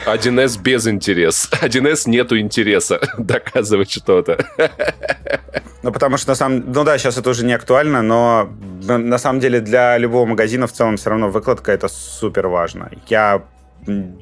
1С 0.06 0.60
без 0.60 0.86
интереса. 0.86 1.48
1С 1.62 2.08
нету 2.08 2.38
интереса 2.38 3.00
доказывать 3.18 3.90
что-то. 3.90 4.38
Ну, 5.82 5.92
потому 5.92 6.16
что 6.16 6.30
на 6.30 6.34
самом... 6.36 6.72
Ну 6.72 6.84
да, 6.84 6.98
сейчас 6.98 7.18
это 7.18 7.30
уже 7.30 7.44
не 7.44 7.52
актуально, 7.52 8.02
но 8.02 8.48
на 8.82 8.98
на 8.98 9.18
самом 9.18 9.40
деле 9.40 9.60
для 9.60 9.98
любого 9.98 10.26
магазина 10.26 10.66
в 10.66 10.72
целом 10.72 10.96
все 10.96 11.10
равно 11.10 11.28
выкладка 11.28 11.72
это 11.72 11.88
супер 11.88 12.48
важно. 12.48 12.90
Я 13.08 13.42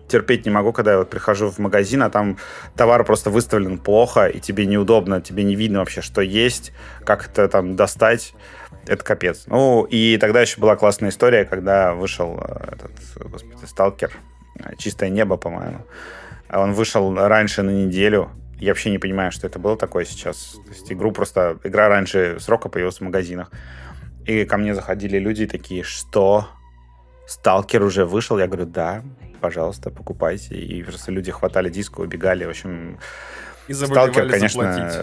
терпеть 0.08 0.46
не 0.46 0.50
могу, 0.50 0.72
когда 0.72 0.92
я 0.92 0.98
вот 0.98 1.10
прихожу 1.10 1.50
в 1.50 1.58
магазин, 1.58 2.02
а 2.02 2.10
там 2.10 2.38
товар 2.76 3.04
просто 3.04 3.30
выставлен 3.30 3.78
плохо, 3.78 4.26
и 4.26 4.40
тебе 4.40 4.66
неудобно, 4.66 5.20
тебе 5.20 5.44
не 5.44 5.54
видно 5.54 5.80
вообще, 5.80 6.00
что 6.00 6.22
есть, 6.22 6.72
как 7.04 7.26
это 7.26 7.48
там 7.48 7.76
достать. 7.76 8.34
Это 8.86 9.04
капец. 9.04 9.44
Ну, 9.46 9.84
и 9.84 10.16
тогда 10.18 10.40
еще 10.40 10.60
была 10.60 10.74
классная 10.74 11.10
история, 11.10 11.44
когда 11.44 11.94
вышел 11.94 12.40
э, 12.40 12.74
этот, 12.74 13.30
господи, 13.30 13.66
сталкер, 13.66 14.10
э, 14.58 14.74
чистое 14.78 15.10
небо, 15.10 15.36
по-моему. 15.36 15.84
А 16.48 16.60
Он 16.60 16.72
вышел 16.72 17.14
раньше 17.14 17.62
на 17.62 17.70
неделю. 17.70 18.30
Я 18.58 18.70
вообще 18.70 18.90
не 18.90 18.98
понимаю, 18.98 19.32
что 19.32 19.46
это 19.46 19.58
было 19.58 19.76
такое 19.76 20.04
сейчас. 20.04 20.56
То 20.64 20.70
есть 20.70 20.90
игру 20.92 21.12
просто... 21.12 21.58
Игра 21.62 21.88
раньше 21.88 22.38
срока 22.40 22.68
появилась 22.68 22.98
в 22.98 23.02
магазинах. 23.02 23.50
И 24.26 24.44
ко 24.44 24.56
мне 24.56 24.74
заходили 24.74 25.18
люди 25.18 25.46
такие, 25.46 25.82
что? 25.82 26.48
Сталкер 27.26 27.82
уже 27.82 28.04
вышел? 28.04 28.38
Я 28.38 28.46
говорю, 28.46 28.66
да, 28.66 29.02
пожалуйста, 29.40 29.90
покупайте. 29.90 30.54
И 30.56 30.82
просто 30.82 31.12
люди 31.12 31.30
хватали 31.32 31.68
диск, 31.70 31.98
убегали. 31.98 32.44
В 32.44 32.50
общем, 32.50 32.98
И 33.68 33.72
Сталкер, 33.74 34.28
конечно, 34.28 34.72
заплатить. 34.72 34.98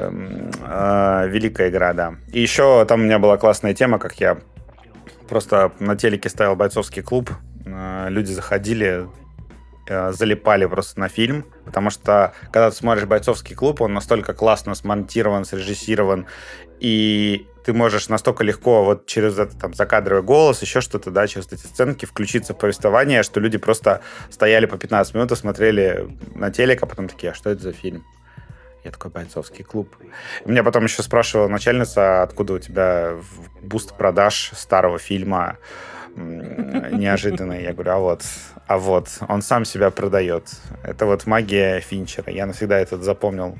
э, 0.63 1.27
великая 1.29 1.69
игра, 1.69 1.93
да. 1.93 2.15
И 2.31 2.41
еще 2.41 2.85
там 2.85 3.01
у 3.01 3.03
меня 3.03 3.19
была 3.19 3.37
классная 3.37 3.73
тема, 3.73 3.99
как 3.99 4.19
я 4.19 4.37
просто 5.29 5.71
на 5.79 5.95
телеке 5.95 6.29
ставил 6.29 6.55
бойцовский 6.55 7.01
клуб. 7.01 7.31
Э, 7.65 8.07
Люди 8.09 8.31
заходили, 8.31 9.07
э, 9.87 10.11
залипали 10.11 10.65
просто 10.65 10.99
на 10.99 11.07
фильм, 11.09 11.45
потому 11.65 11.89
что 11.89 12.33
когда 12.45 12.69
ты 12.69 12.75
смотришь 12.75 13.05
бойцовский 13.05 13.55
клуб, 13.55 13.81
он 13.81 13.93
настолько 13.93 14.33
классно 14.33 14.75
смонтирован, 14.75 15.45
срежиссирован, 15.45 16.25
и 16.79 17.47
ты 17.67 17.73
можешь 17.73 18.07
настолько 18.07 18.45
легко 18.45 18.85
вот 18.85 19.07
через 19.07 19.37
это 19.37 19.53
там 19.57 19.73
закадровый 19.73 20.23
голос, 20.23 20.61
еще 20.61 20.79
что-то, 20.79 21.11
да, 21.11 21.27
через 21.27 21.47
эти 21.47 21.65
сценки 21.65 22.05
включиться 22.05 22.53
в 22.53 22.57
повествование, 22.57 23.23
что 23.23 23.41
люди 23.41 23.57
просто 23.57 23.99
стояли 24.29 24.67
по 24.67 24.77
15 24.77 25.13
минут 25.13 25.33
и 25.33 25.35
смотрели 25.35 26.07
на 26.33 26.49
телек, 26.49 26.81
а 26.83 26.85
потом 26.85 27.09
такие, 27.09 27.31
а 27.31 27.35
что 27.35 27.49
это 27.49 27.63
за 27.63 27.73
фильм? 27.73 28.05
Я 28.85 28.91
такой, 28.91 29.11
бойцовский 29.11 29.65
клуб. 29.65 29.93
И 30.45 30.49
Меня 30.49 30.63
потом 30.63 30.85
еще 30.85 31.03
спрашивала 31.03 31.49
начальница, 31.49 32.23
откуда 32.23 32.53
у 32.53 32.59
тебя 32.59 33.17
буст 33.61 33.97
продаж 33.97 34.51
старого 34.55 34.97
фильма 34.97 35.57
неожиданный. 36.15 37.63
Я 37.63 37.73
говорю, 37.73 37.91
а 37.91 37.97
вот, 37.97 38.21
а 38.67 38.77
вот, 38.77 39.09
он 39.27 39.41
сам 39.41 39.65
себя 39.65 39.91
продает. 39.91 40.51
Это 40.83 41.05
вот 41.05 41.25
магия 41.25 41.81
Финчера. 41.81 42.31
Я 42.31 42.45
навсегда 42.45 42.79
этот 42.79 43.03
запомнил. 43.03 43.57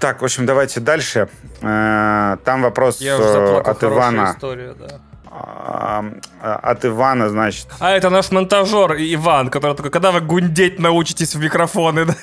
Так, 0.00 0.22
в 0.22 0.24
общем, 0.24 0.46
давайте 0.46 0.80
дальше. 0.80 1.28
Э, 1.60 2.36
Там 2.44 2.62
вопрос 2.62 3.00
э, 3.02 3.60
от 3.60 3.84
Ивана. 3.84 4.32
история, 4.34 4.74
да. 4.74 5.00
А, 5.32 6.04
От 6.40 6.84
Ивана, 6.84 7.28
значит, 7.28 7.68
А 7.78 7.92
это 7.92 8.10
наш 8.10 8.32
монтажер 8.32 8.96
Иван, 8.98 9.48
который 9.48 9.76
такой, 9.76 9.90
когда 9.92 10.10
вы 10.10 10.20
гундеть 10.20 10.80
научитесь 10.80 11.36
в 11.36 11.40
микрофоны? 11.40 12.06
да?» 12.06 12.16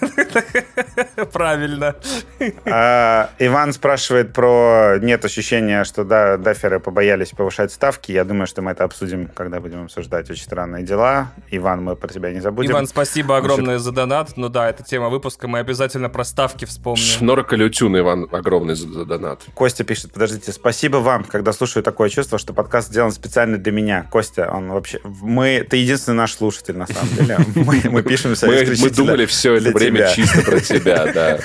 Правильно. 1.32 1.96
А, 2.66 3.30
Иван 3.40 3.72
спрашивает 3.72 4.34
про... 4.34 4.98
Нет 5.02 5.24
ощущения, 5.24 5.86
что 5.86 6.04
да, 6.04 6.38
даферы 6.38 6.80
побоялись 6.80 7.30
повышать 7.30 7.72
ставки. 7.72 8.12
Я 8.12 8.26
думаю, 8.26 8.46
что 8.46 8.62
мы 8.62 8.72
это 8.72 8.84
обсудим, 8.84 9.30
когда 9.34 9.62
будем 9.62 9.86
обсуждать 9.86 10.30
очень 10.30 10.44
странные 10.44 10.84
дела. 10.84 11.32
Иван, 11.50 11.84
мы 11.84 11.96
про 11.96 12.10
тебя 12.10 12.34
не 12.34 12.42
забудем. 12.42 12.72
Иван, 12.72 12.88
спасибо 12.88 13.38
огромное 13.38 13.80
за 13.80 13.94
донат. 13.94 14.34
Ну 14.36 14.50
да, 14.50 14.70
это 14.70 14.84
тема 14.84 15.08
выпуска, 15.10 15.48
мы 15.48 15.60
обязательно 15.60 16.10
про 16.10 16.26
ставки 16.26 16.66
вспомним. 16.66 17.04
Шнорка 17.04 17.56
Лютюн, 17.56 17.98
Иван, 18.00 18.28
огромный 18.32 18.76
за, 18.76 18.90
за 18.90 19.06
донат. 19.06 19.44
Костя 19.54 19.84
пишет, 19.86 20.12
подождите, 20.12 20.52
спасибо 20.52 20.98
вам, 20.98 21.24
когда 21.24 21.54
слушаю 21.54 21.84
такое 21.84 22.10
чувство, 22.10 22.38
что 22.38 22.54
подкаст 22.54 22.92
сделан 22.98 23.12
специально 23.12 23.58
для 23.60 23.72
меня. 23.72 24.08
Костя, 24.10 24.50
он 24.52 24.70
вообще... 24.72 25.00
Мы... 25.04 25.64
Ты 25.70 25.78
единственный 25.78 26.16
наш 26.16 26.34
слушатель, 26.34 26.76
на 26.76 26.88
самом 26.88 27.10
деле. 27.16 27.38
Мы, 27.56 27.82
мы 27.92 28.02
пишемся 28.02 28.48
Мы, 28.48 28.66
мы 28.82 28.90
думали 28.90 29.28
все 29.28 29.54
это 29.54 29.66
для 29.66 29.74
время 29.74 29.98
тебя. 29.98 30.14
чисто 30.14 30.42
про 30.42 30.60
тебя, 30.60 31.06
да. 31.14 31.38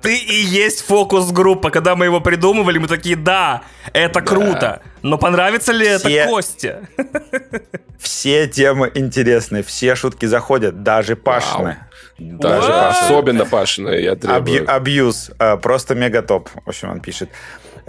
Ты 0.00 0.16
и 0.16 0.34
есть 0.34 0.80
фокус-группа. 0.86 1.70
Когда 1.70 1.94
мы 1.94 2.06
его 2.06 2.22
придумывали, 2.22 2.78
мы 2.78 2.88
такие, 2.88 3.16
да, 3.16 3.62
это 3.92 4.22
круто. 4.22 4.80
Но 5.02 5.18
понравится 5.18 5.72
ли 5.72 5.84
Все- 5.98 6.08
это 6.08 6.26
Косте? 6.30 6.88
Все 7.98 8.46
темы 8.48 8.90
интересны, 8.94 9.62
все 9.62 9.94
шутки 9.96 10.24
заходят, 10.26 10.82
даже 10.84 11.16
Пашины. 11.16 11.76
Даже 12.18 12.70
What? 12.70 12.90
особенно 12.90 13.44
Пашина, 13.44 13.90
я 13.90 14.14
требую. 14.16 14.40
Абью- 14.40 14.64
Абьюз. 14.66 15.30
А, 15.38 15.56
Просто 15.56 15.94
мега 15.94 16.22
топ. 16.22 16.48
В 16.64 16.68
общем, 16.68 16.90
он 16.90 17.00
пишет. 17.00 17.28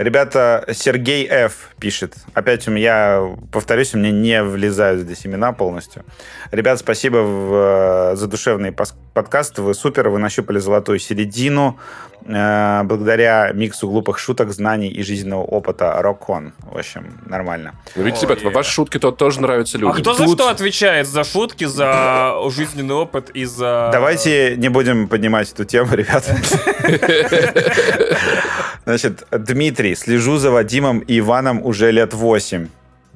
Ребята, 0.00 0.64
Сергей 0.72 1.28
Ф. 1.28 1.72
пишет. 1.78 2.14
Опять 2.32 2.66
у 2.66 2.70
меня, 2.70 3.36
повторюсь, 3.52 3.94
у 3.94 3.98
меня 3.98 4.10
не 4.10 4.42
влезают 4.42 5.02
здесь 5.02 5.26
имена 5.26 5.52
полностью. 5.52 6.06
Ребят, 6.52 6.78
спасибо 6.78 7.18
в, 7.18 8.12
э, 8.12 8.16
за 8.16 8.26
душевный 8.26 8.72
подкаст. 8.72 9.58
Вы 9.58 9.74
супер, 9.74 10.08
вы 10.08 10.18
нащупали 10.18 10.58
золотую 10.58 11.00
середину. 11.00 11.78
Э, 12.26 12.82
Благодаря 12.84 13.50
миксу 13.52 13.88
глупых 13.88 14.18
шуток, 14.18 14.50
знаний 14.52 14.88
и 14.88 15.02
жизненного 15.02 15.42
опыта 15.42 15.96
Рокон. 16.00 16.52
В 16.60 16.76
общем, 16.78 17.18
нормально. 17.26 17.72
Ну, 17.96 18.02
Видите, 18.02 18.26
ребят, 18.26 18.42
ваши 18.54 18.70
шутки 18.70 18.98
то 18.98 19.10
тоже 19.10 19.40
нравятся 19.40 19.78
А 19.78 19.80
людям. 19.80 19.96
кто 19.96 20.14
за 20.14 20.24
тут- 20.24 20.38
что 20.38 20.48
отвечает? 20.50 21.06
За 21.06 21.24
шутки, 21.24 21.64
за 21.64 22.34
жизненный 22.50 22.94
опыт 22.94 23.30
и 23.30 23.44
за... 23.44 23.90
Давайте 23.92 24.56
не 24.56 24.68
будем 24.68 25.08
поднимать 25.08 25.50
эту 25.52 25.64
тему, 25.64 25.94
ребят. 25.94 26.24
Значит, 28.84 29.26
Дмитрий, 29.30 29.94
слежу 29.94 30.36
за 30.38 30.50
Вадимом 30.50 31.00
и 31.00 31.18
Иваном 31.18 31.64
уже 31.64 31.90
лет 31.90 32.14
8. 32.14 32.68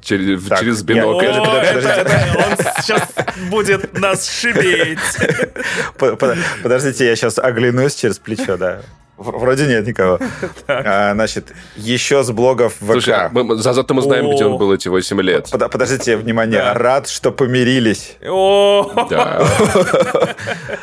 Через, 0.05 0.45
Так, 0.45 0.61
через 0.61 0.79
я- 0.79 0.85
О, 0.85 0.87
бинокль. 0.87 1.27
Подожди, 1.27 1.41
подожди, 1.47 1.89
это- 1.89 2.05
подожди. 2.05 2.29
это- 2.31 2.47
он 2.47 2.83
сейчас 2.83 3.13
будет 3.51 3.99
нас 3.99 4.27
по- 5.99 6.37
Подождите, 6.63 7.07
я 7.07 7.17
сейчас 7.17 7.39
оглянусь 7.39 7.95
через 7.95 8.19
плечо, 8.19 8.57
да. 8.57 8.83
Вроде 9.17 9.67
нет 9.67 9.87
никого. 9.87 10.19
А, 10.67 11.13
Значит, 11.15 11.53
еще 11.77 12.23
с 12.25 12.31
блогов 12.33 12.75
Слушай, 12.85 13.15
а 13.15 13.29
ВК. 13.29 13.33
мы, 13.33 13.45
мы- 13.45 13.57
за- 13.57 13.73
зато 13.73 13.95
мы 13.95 14.03
знаем, 14.03 14.29
где 14.35 14.45
О. 14.45 14.49
он 14.49 14.59
был 14.59 14.75
эти 14.75 14.89
8 14.89 15.21
лет. 15.23 15.49
Под- 15.51 15.71
Подождите, 15.71 16.17
внимание. 16.17 16.59
Да. 16.61 16.75
Рад, 16.75 17.09
что 17.09 17.31
помирились. 17.31 18.17
О, 18.29 19.07
Да. 19.09 19.47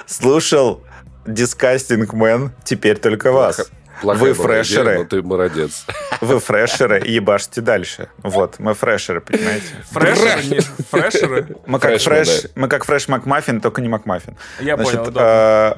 Слушал 0.07 0.81
Disgusting 1.27 2.13
Men, 2.13 2.51
теперь 2.63 2.97
только 2.97 3.31
вас. 3.31 3.69
Плохая 4.01 4.29
Вы 4.29 4.33
фрешеры. 4.33 4.89
идея, 4.93 4.97
но 4.99 5.05
ты 5.05 5.21
молодец. 5.21 5.85
Вы 6.21 6.39
фрешеры 6.39 6.99
и 7.01 7.13
ебашьте 7.13 7.61
дальше. 7.61 8.09
Вот, 8.23 8.57
мы 8.59 8.73
фрешеры, 8.73 9.21
понимаете? 9.21 9.67
Фрешеры? 9.91 10.43
не- 10.43 10.59
Фрешеры? 10.89 11.55
Мы 11.67 11.79
как 11.79 11.99
фреш, 12.01 12.41
да. 12.43 12.49
мы 12.55 12.67
как 12.67 12.83
фреш 12.85 13.07
Макмаффин, 13.07 13.61
только 13.61 13.81
не 13.81 13.87
Макмаффин. 13.89 14.35
Я 14.59 14.75
Значит, 14.75 15.03
понял, 15.03 15.13
э, 15.19 15.73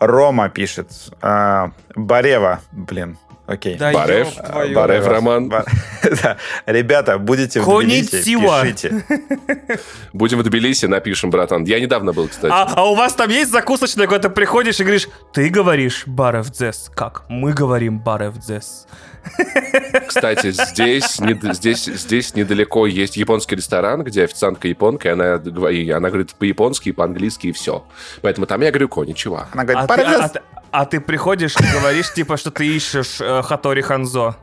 Рома 0.00 0.48
пишет. 0.50 0.90
э, 1.22 1.68
Барева, 1.96 2.60
блин, 2.72 3.16
Окей. 3.46 3.76
Да 3.76 3.92
Барев. 3.92 4.26
ёб 4.36 4.46
твою. 4.46 4.74
Барев 4.74 5.06
Роман. 5.06 5.52
Да. 6.22 6.36
Ребята, 6.66 7.18
будете 7.18 7.60
в 7.60 7.64
Тбилиси, 7.64 8.36
пишите. 8.36 9.04
Будем 10.12 10.38
в 10.38 10.42
Тбилиси, 10.42 10.84
напишем, 10.84 11.30
братан. 11.30 11.64
Я 11.64 11.80
недавно 11.80 12.12
был, 12.12 12.28
кстати. 12.28 12.52
А, 12.52 12.70
а 12.76 12.90
у 12.90 12.94
вас 12.94 13.14
там 13.14 13.30
есть 13.30 13.50
закусочная, 13.50 14.06
когда 14.06 14.28
ты 14.28 14.34
приходишь 14.34 14.80
и 14.80 14.82
говоришь, 14.82 15.08
ты 15.32 15.48
говоришь 15.48 16.02
барев 16.06 16.50
дзес. 16.50 16.90
Как? 16.94 17.24
Мы 17.28 17.54
говорим 17.54 18.00
барев 18.00 18.36
дзес. 18.38 18.86
Кстати, 20.06 20.50
здесь, 20.52 21.18
не- 21.20 21.52
здесь, 21.54 21.84
здесь 21.84 22.34
недалеко 22.34 22.86
есть 22.86 23.16
японский 23.16 23.56
ресторан, 23.56 24.02
где 24.04 24.24
официантка 24.24 24.68
японка, 24.68 25.08
и 25.08 25.12
она, 25.12 25.36
и 25.70 25.90
она 25.90 26.08
говорит 26.08 26.34
по-японски 26.34 26.90
и 26.90 26.92
по-английски, 26.92 27.48
и 27.48 27.52
все. 27.52 27.84
Поэтому 28.22 28.46
там 28.46 28.60
я 28.62 28.70
говорю 28.70 28.88
коничева. 28.88 29.48
Она 29.52 29.62
А 29.62 29.64
говорит, 29.64 29.86
ты, 29.88 29.94
а- 29.94 29.96
«Парадес». 29.96 30.20
а 30.20 30.28
ты- 30.28 30.40
а 30.70 30.84
ты 30.86 31.00
приходишь 31.00 31.54
и 31.56 31.72
говоришь, 31.78 32.12
типа, 32.12 32.36
что 32.36 32.50
ты 32.50 32.66
ищешь 32.66 33.20
э, 33.20 33.42
Хатори 33.42 33.80
Ханзо. 33.80 34.36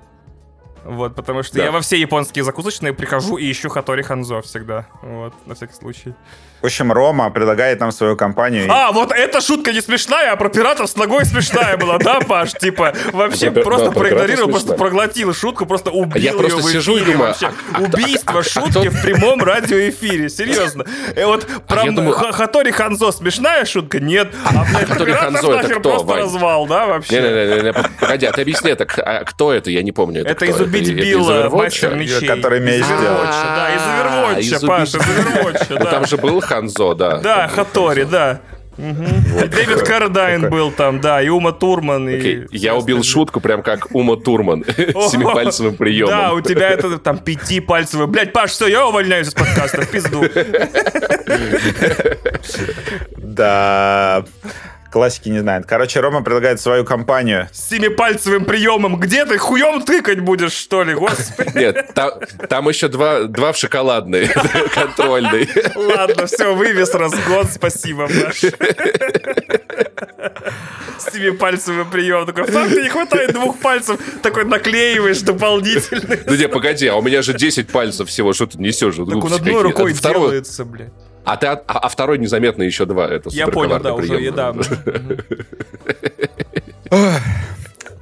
Вот, 0.85 1.13
потому 1.15 1.43
что 1.43 1.57
Да. 1.57 1.65
я 1.65 1.71
во 1.71 1.81
все 1.81 1.97
японские 1.97 2.43
закусочные 2.43 2.93
прихожу 2.93 3.37
и 3.37 3.51
ищу 3.51 3.69
Хатори 3.69 4.01
Ханзо 4.01 4.41
всегда. 4.41 4.87
Вот, 5.03 5.33
на 5.45 5.55
всякий 5.55 5.73
случай. 5.75 6.13
В 6.61 6.65
общем, 6.65 6.91
Рома 6.91 7.29
предлагает 7.31 7.79
нам 7.79 7.91
свою 7.91 8.15
компанию. 8.15 8.67
А, 8.71 8.91
вот 8.91 9.11
эта 9.11 9.41
шутка 9.41 9.73
не 9.73 9.81
смешная, 9.81 10.31
а 10.33 10.35
про 10.35 10.49
пиратов 10.49 10.89
с 10.89 10.95
ногой 10.95 11.25
смешная 11.25 11.75
была, 11.77 11.97
да, 11.97 12.19
Паш? 12.19 12.51
Типа, 12.53 12.93
вообще 13.11 13.49
просто 13.51 13.91
проигнорировал, 13.91 14.49
просто 14.51 14.73
проглотил 14.75 15.33
шутку, 15.33 15.65
просто 15.65 15.89
убил 15.89 16.21
я 16.21 16.33
просто 16.33 16.61
сижу 16.61 16.97
и 16.97 17.01
эфире 17.01 17.13
думаю, 17.13 17.27
вообще. 17.29 17.47
а- 17.47 17.77
а 17.77 17.81
Убийство 17.81 18.39
а- 18.39 18.43
шутки 18.43 18.89
в 18.89 19.01
прямом 19.01 19.43
радиоэфире, 19.43 20.29
серьезно. 20.29 20.85
И 21.15 21.23
вот 21.23 21.47
про 21.67 21.83
Хатори 22.31 22.71
Ханзо 22.71 23.11
смешная 23.11 23.65
шутка? 23.65 23.99
Нет. 23.99 24.31
А, 24.45 24.63
блядь, 24.63 24.87
пиратов 24.87 25.33
Ханзо 25.33 25.53
это 25.53 25.61
нахер 25.63 25.79
кто, 25.79 25.89
просто 25.95 26.15
развал, 26.15 26.67
да, 26.67 26.85
вообще? 26.85 27.21
Не-не-не, 27.21 27.73
погоди, 27.99 28.25
а 28.27 28.31
ты 28.31 28.41
объясни, 28.41 28.69
это 28.71 28.85
а 29.01 29.23
кто 29.23 29.51
это? 29.51 29.71
Я 29.71 29.81
не 29.81 29.91
помню. 29.91 30.23
Это 30.25 30.45
из 30.45 30.59
«Убить 30.59 30.93
Билла», 30.93 31.49
мастер 31.51 31.95
мечей. 31.95 32.27
который 32.27 32.59
Из 32.59 32.87
делает. 32.87 33.29
Да, 33.29 33.69
из 33.75 33.81
А, 33.81 34.35
Overwatch, 34.35 34.67
Паш, 34.67 34.89
из 34.89 34.93
«Убить 34.95 35.07
Overwatch, 35.07 35.65
Ну, 35.69 35.77
да. 35.79 35.85
Там 35.85 36.05
же 36.05 36.17
был 36.17 36.39
Ханзо, 36.51 36.93
да. 36.93 37.17
Да, 37.19 37.47
Хатори, 37.47 38.03
да. 38.03 38.41
Дэвид 38.77 39.83
Кардайн 39.83 40.49
был 40.49 40.71
там, 40.71 41.01
да, 41.01 41.21
и 41.21 41.29
Ума 41.29 41.51
Турман. 41.51 42.09
и 42.09 42.45
Я 42.51 42.75
убил 42.75 43.03
шутку 43.03 43.39
прям 43.39 43.61
как 43.61 43.93
Ума 43.93 44.15
Турман 44.15 44.63
семипальцевым 44.65 45.75
приемом. 45.75 46.09
Да, 46.11 46.33
у 46.33 46.41
тебя 46.41 46.69
это 46.69 46.97
там 46.97 47.19
пятипальцевый. 47.19 48.07
Блять, 48.07 48.33
Паш, 48.33 48.51
все, 48.51 48.67
я 48.67 48.87
увольняюсь 48.87 49.27
из 49.27 49.33
подкаста, 49.33 49.85
пизду. 49.85 50.23
Да. 53.17 54.25
Классики 54.91 55.29
не 55.29 55.39
знает. 55.39 55.65
Короче, 55.65 56.01
Рома 56.01 56.21
предлагает 56.21 56.59
свою 56.59 56.83
компанию. 56.83 57.47
С 57.53 57.69
семипальцевым 57.69 58.43
приемом. 58.43 58.99
Где 58.99 59.25
ты 59.25 59.37
хуем 59.37 59.81
тыкать 59.83 60.19
будешь, 60.19 60.51
что 60.51 60.83
ли? 60.83 60.93
Господи. 60.93 61.57
Нет, 61.57 61.91
та- 61.93 62.11
там 62.49 62.67
еще 62.67 62.89
два, 62.89 63.23
два 63.23 63.53
в 63.53 63.57
шоколадной, 63.57 64.27
контрольной. 64.75 65.49
Ладно, 65.75 66.25
все, 66.25 66.53
вывез 66.53 66.93
разгон, 66.93 67.45
спасибо, 67.49 68.07
Паш. 68.09 68.39
С 70.97 71.13
семипальцевым 71.13 71.89
приемом. 71.89 72.25
Такой, 72.25 72.43
фак, 72.45 72.69
тебе 72.69 72.83
не 72.83 72.89
хватает 72.89 73.31
двух 73.33 73.59
пальцев. 73.59 73.97
Такой 74.21 74.43
наклеиваешь 74.43 75.21
дополнительный. 75.21 76.17
Да 76.17 76.35
не, 76.35 76.49
погоди, 76.49 76.87
а 76.87 76.95
у 76.95 77.01
меня 77.01 77.21
же 77.21 77.33
10 77.33 77.69
пальцев 77.69 78.09
всего, 78.09 78.33
что 78.33 78.45
ты 78.45 78.57
несешь? 78.59 78.95
Так 78.95 79.07
он 79.07 79.33
одной 79.33 79.61
рукой 79.61 79.93
делается, 79.93 80.65
блядь. 80.65 80.91
А, 81.23 81.37
ты, 81.37 81.47
а, 81.47 81.61
а 81.67 81.87
второй 81.89 82.17
незаметно 82.17 82.63
еще 82.63 82.85
два. 82.85 83.07
Это 83.07 83.29
Я 83.31 83.47
понял, 83.47 83.79
да, 83.79 83.91
суперковарный 83.91 84.03
уже, 84.03 84.17
прием. 84.17 84.35
да. 86.89 87.19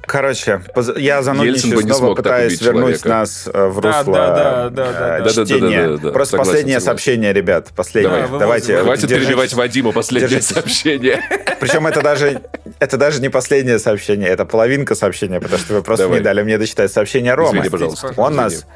Короче, 0.02 0.60
я 0.96 1.22
занудничаю, 1.22 1.76
не 1.76 1.82
снова 1.82 1.98
смог 1.98 2.16
пытаюсь 2.16 2.54
убить 2.54 2.62
вернуть 2.62 2.82
человека. 3.00 3.08
нас 3.08 3.46
в 3.46 3.80
Да, 3.80 3.98
русло 3.98 4.12
да, 4.16 4.34
да, 4.34 4.68
да, 4.70 4.92
да, 4.92 5.20
да. 5.20 5.30
Чтения. 5.30 5.98
Просто 5.98 6.32
согласен, 6.32 6.38
последнее 6.38 6.80
согласен. 6.80 6.80
сообщение, 6.80 7.32
ребят. 7.32 7.68
Последнее. 7.76 8.22
Вывозим. 8.22 8.38
Давайте. 8.40 8.78
Хватит 8.78 9.02
держитесь. 9.08 9.26
перебивать 9.28 9.54
Вадима 9.54 9.92
последнее 9.92 10.28
держитесь. 10.30 10.52
сообщение. 10.52 11.22
Причем 11.60 11.86
это 11.86 12.02
даже, 12.02 12.42
это 12.80 12.96
даже 12.96 13.20
не 13.20 13.28
последнее 13.28 13.78
сообщение, 13.78 14.28
это 14.30 14.44
половинка 14.44 14.96
сообщения, 14.96 15.38
потому 15.40 15.60
что 15.60 15.74
вы 15.74 15.82
просто 15.82 16.06
Давай. 16.06 16.18
не 16.18 16.24
дали 16.24 16.42
мне 16.42 16.58
дочитать 16.58 16.90
сообщение. 16.90 17.32
Извини, 17.32 17.68
пожалуйста. 17.68 18.12
Он 18.16 18.32
Извини. 18.32 18.36
нас 18.42 18.66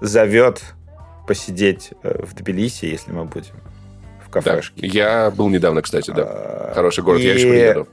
зовет 0.00 0.60
посидеть 1.28 1.90
э, 2.02 2.24
в 2.24 2.34
Тбилиси, 2.34 2.86
если 2.86 3.12
мы 3.12 3.26
будем 3.26 3.54
в 4.30 4.32
Да, 4.32 4.40
кафешке. 4.40 4.86
я 4.86 5.30
был 5.30 5.48
недавно, 5.48 5.82
кстати, 5.82 6.10
да. 6.10 6.22
А, 6.26 6.72
Хороший 6.74 7.04
город, 7.04 7.20
я 7.20 7.32
и- 7.34 7.36
еще 7.36 7.48
приеду. 7.48 7.88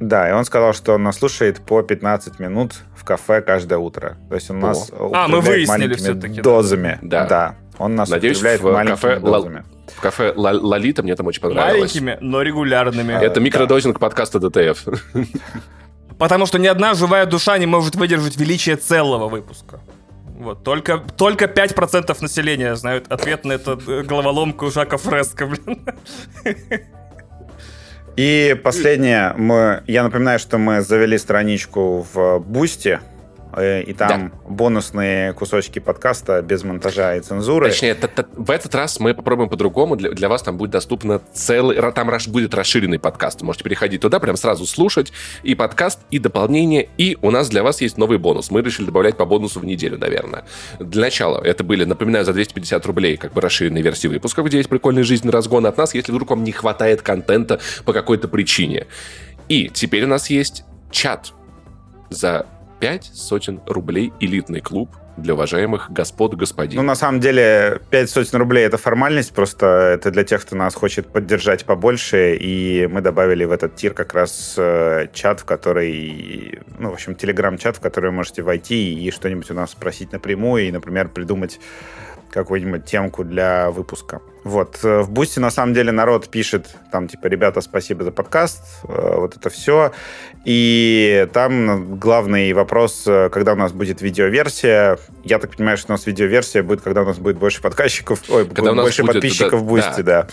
Да, 0.00 0.28
и 0.28 0.32
он 0.32 0.44
сказал, 0.44 0.74
что 0.74 0.92
он 0.94 1.02
нас 1.02 1.16
слушает 1.18 1.60
по 1.60 1.82
15 1.82 2.38
минут 2.38 2.72
в 2.94 3.04
кафе 3.04 3.40
каждое 3.40 3.78
утро. 3.80 4.16
То 4.28 4.36
есть 4.36 4.48
он 4.50 4.58
О. 4.62 4.68
нас 4.68 4.92
А, 4.92 5.26
мы 5.26 5.40
выяснили 5.40 5.66
маленькими 5.68 5.96
всё-таки, 5.96 6.34
да. 6.36 6.42
дозами. 6.42 6.98
Да. 7.02 7.56
Он 7.78 7.94
нас 7.96 8.08
Надеюсь, 8.08 8.38
в 8.38 8.42
маленькими 8.44 8.90
кафе 8.94 9.18
дозами. 9.20 9.64
В 9.96 10.00
кафе 10.00 10.32
Лолита 10.36 11.02
мне 11.02 11.16
там 11.16 11.26
очень 11.26 11.40
понравилось. 11.40 11.94
Маленькими, 11.94 12.18
но 12.20 12.42
регулярными. 12.42 13.12
Это 13.12 13.40
микродозинг 13.40 13.98
подкаста 13.98 14.38
ДТФ. 14.38 14.84
Потому 16.18 16.46
что 16.46 16.58
ни 16.58 16.66
одна 16.66 16.94
живая 16.94 17.26
душа 17.26 17.56
не 17.58 17.66
может 17.66 17.94
выдержать 17.96 18.36
величие 18.36 18.76
целого 18.76 19.28
выпуска. 19.28 19.80
Вот, 20.38 20.62
только, 20.62 20.98
только 20.98 21.46
5% 21.46 22.16
населения 22.20 22.76
знают 22.76 23.10
ответ 23.10 23.44
на 23.44 23.54
эту 23.54 23.72
э, 23.72 24.02
головоломку 24.04 24.70
Жака 24.70 24.96
Фреско, 24.96 25.46
блин. 25.46 25.84
И 28.16 28.56
последнее, 28.62 29.34
мы, 29.36 29.82
я 29.88 30.04
напоминаю, 30.04 30.38
что 30.38 30.58
мы 30.58 30.82
завели 30.82 31.18
страничку 31.18 32.06
в 32.12 32.38
Boosty, 32.38 33.00
и 33.60 33.92
там 33.92 34.32
бонусные 34.48 35.32
кусочки 35.32 35.78
подкаста 35.78 36.42
без 36.42 36.64
монтажа 36.64 37.16
и 37.16 37.20
цензуры. 37.20 37.68
Точнее, 37.68 37.94
т- 37.94 38.08
т- 38.08 38.26
в 38.34 38.50
этот 38.50 38.74
раз 38.74 39.00
мы 39.00 39.14
попробуем 39.14 39.48
по-другому. 39.48 39.96
Для, 39.96 40.10
для 40.10 40.28
вас 40.28 40.42
там 40.42 40.56
будет 40.56 40.70
доступно 40.70 41.20
целый... 41.32 41.76
Там 41.92 42.10
будет 42.28 42.54
расширенный 42.54 42.98
подкаст. 42.98 43.42
Можете 43.42 43.64
переходить 43.64 44.00
туда, 44.00 44.18
прям 44.20 44.36
сразу 44.36 44.66
слушать 44.66 45.12
и 45.42 45.54
подкаст, 45.54 46.00
и 46.10 46.18
дополнение. 46.18 46.88
И 46.98 47.16
у 47.22 47.30
нас 47.30 47.48
для 47.48 47.62
вас 47.62 47.80
есть 47.80 47.98
новый 47.98 48.18
бонус. 48.18 48.50
Мы 48.50 48.62
решили 48.62 48.86
добавлять 48.86 49.16
по 49.16 49.24
бонусу 49.24 49.60
в 49.60 49.64
неделю, 49.64 49.98
наверное. 49.98 50.44
Для 50.78 51.02
начала 51.02 51.42
это 51.42 51.64
были, 51.64 51.84
напоминаю, 51.84 52.24
за 52.24 52.32
250 52.32 52.86
рублей 52.86 53.16
как 53.16 53.32
бы 53.32 53.40
расширенные 53.40 53.82
версии 53.82 54.08
выпусков, 54.08 54.46
где 54.46 54.58
есть 54.58 54.68
прикольный 54.68 55.02
жизненный 55.02 55.32
разгон 55.32 55.66
от 55.66 55.76
нас, 55.76 55.94
если 55.94 56.12
вдруг 56.12 56.30
вам 56.30 56.44
не 56.44 56.52
хватает 56.52 57.02
контента 57.02 57.60
по 57.84 57.92
какой-то 57.92 58.28
причине. 58.28 58.86
И 59.48 59.68
теперь 59.68 60.04
у 60.04 60.08
нас 60.08 60.30
есть 60.30 60.64
чат 60.90 61.32
за 62.10 62.46
5 62.80 63.04
сотен 63.14 63.60
рублей 63.66 64.12
элитный 64.20 64.60
клуб 64.60 64.90
для 65.16 65.34
уважаемых 65.34 65.90
господ 65.90 66.34
господин. 66.34 66.76
Ну, 66.76 66.82
на 66.82 66.94
самом 66.94 67.20
деле, 67.20 67.80
5 67.90 68.10
сотен 68.10 68.38
рублей 68.38 68.64
это 68.64 68.78
формальность, 68.78 69.32
просто 69.34 69.66
это 69.66 70.10
для 70.10 70.24
тех, 70.24 70.42
кто 70.42 70.54
нас 70.54 70.74
хочет 70.74 71.08
поддержать 71.08 71.64
побольше, 71.64 72.36
и 72.36 72.86
мы 72.86 73.00
добавили 73.00 73.44
в 73.44 73.50
этот 73.50 73.74
тир 73.74 73.94
как 73.94 74.14
раз 74.14 74.54
э, 74.56 75.08
чат, 75.12 75.40
в 75.40 75.44
который, 75.44 76.60
ну, 76.78 76.90
в 76.90 76.94
общем, 76.94 77.14
телеграм-чат, 77.14 77.76
в 77.76 77.80
который 77.80 78.10
вы 78.10 78.16
можете 78.16 78.42
войти 78.42 78.94
и 78.94 79.10
что-нибудь 79.10 79.50
у 79.50 79.54
нас 79.54 79.72
спросить 79.72 80.12
напрямую, 80.12 80.68
и, 80.68 80.70
например, 80.70 81.08
придумать 81.08 81.58
какую-нибудь 82.30 82.84
темку 82.84 83.24
для 83.24 83.70
выпуска. 83.70 84.20
Вот. 84.44 84.78
э, 84.82 85.00
В 85.02 85.10
Boosty, 85.10 85.38
на 85.40 85.50
самом 85.50 85.74
деле, 85.74 85.92
народ 85.92 86.28
пишет, 86.28 86.68
там, 86.90 87.08
типа, 87.08 87.26
ребята, 87.26 87.60
спасибо 87.60 88.04
за 88.04 88.12
подкаст, 88.12 88.62
э, 88.88 89.14
вот 89.16 89.36
это 89.36 89.50
все. 89.50 89.92
И 90.44 91.28
там 91.32 91.98
главный 91.98 92.52
вопрос, 92.52 93.02
э, 93.06 93.28
когда 93.30 93.52
у 93.52 93.56
нас 93.56 93.72
будет 93.72 94.00
видеоверсия. 94.00 94.98
Я 95.24 95.38
так 95.38 95.54
понимаю, 95.56 95.76
что 95.76 95.92
у 95.92 95.94
нас 95.94 96.06
видеоверсия 96.06 96.62
будет, 96.62 96.80
когда 96.80 97.02
у 97.02 97.04
нас 97.04 97.18
будет 97.18 97.36
больше 97.36 97.60
подписчиков, 97.60 98.22
ой, 98.28 98.46
Когда 98.48 98.72
у 98.72 98.74
нас 98.74 98.84
больше 98.86 99.02
будет, 99.02 99.14
подписчиков 99.14 99.50
да, 99.50 99.56
в 99.58 99.64
Boosty, 99.64 100.00
да. 100.00 100.28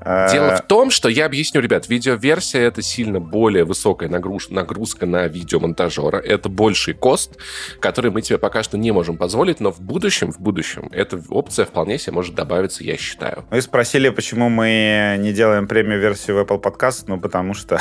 Э, 0.00 0.28
Дело 0.32 0.56
в 0.56 0.62
том, 0.66 0.90
что 0.90 1.08
я 1.08 1.26
объясню, 1.26 1.60
ребят, 1.60 1.88
видеоверсия 1.88 2.62
это 2.62 2.80
сильно 2.80 3.20
более 3.20 3.64
высокая 3.64 4.08
нагруз- 4.08 4.50
нагрузка 4.52 5.04
на 5.06 5.26
видеомонтажера. 5.26 6.18
Это 6.18 6.48
больший 6.48 6.94
cost, 6.94 7.36
который 7.80 8.10
мы 8.10 8.22
тебе 8.22 8.38
пока 8.38 8.62
что 8.62 8.78
не 8.78 8.92
можем 8.92 9.16
позволить, 9.16 9.60
но 9.60 9.72
в 9.72 9.80
будущем, 9.80 10.32
в 10.32 10.40
будущем, 10.40 10.88
эта 10.92 11.20
опция 11.28 11.66
вполне 11.66 11.98
себе 11.98 12.12
может 12.14 12.34
добавиться, 12.34 12.84
я 12.84 12.96
считаю. 12.96 13.39
Вы 13.50 13.62
спросили, 13.62 14.08
почему 14.10 14.48
мы 14.48 15.16
не 15.18 15.32
делаем 15.32 15.66
премиум-версию 15.66 16.36
в 16.36 16.40
Apple 16.40 16.62
Podcast? 16.62 17.04
Ну, 17.06 17.18
потому 17.18 17.54
что 17.54 17.78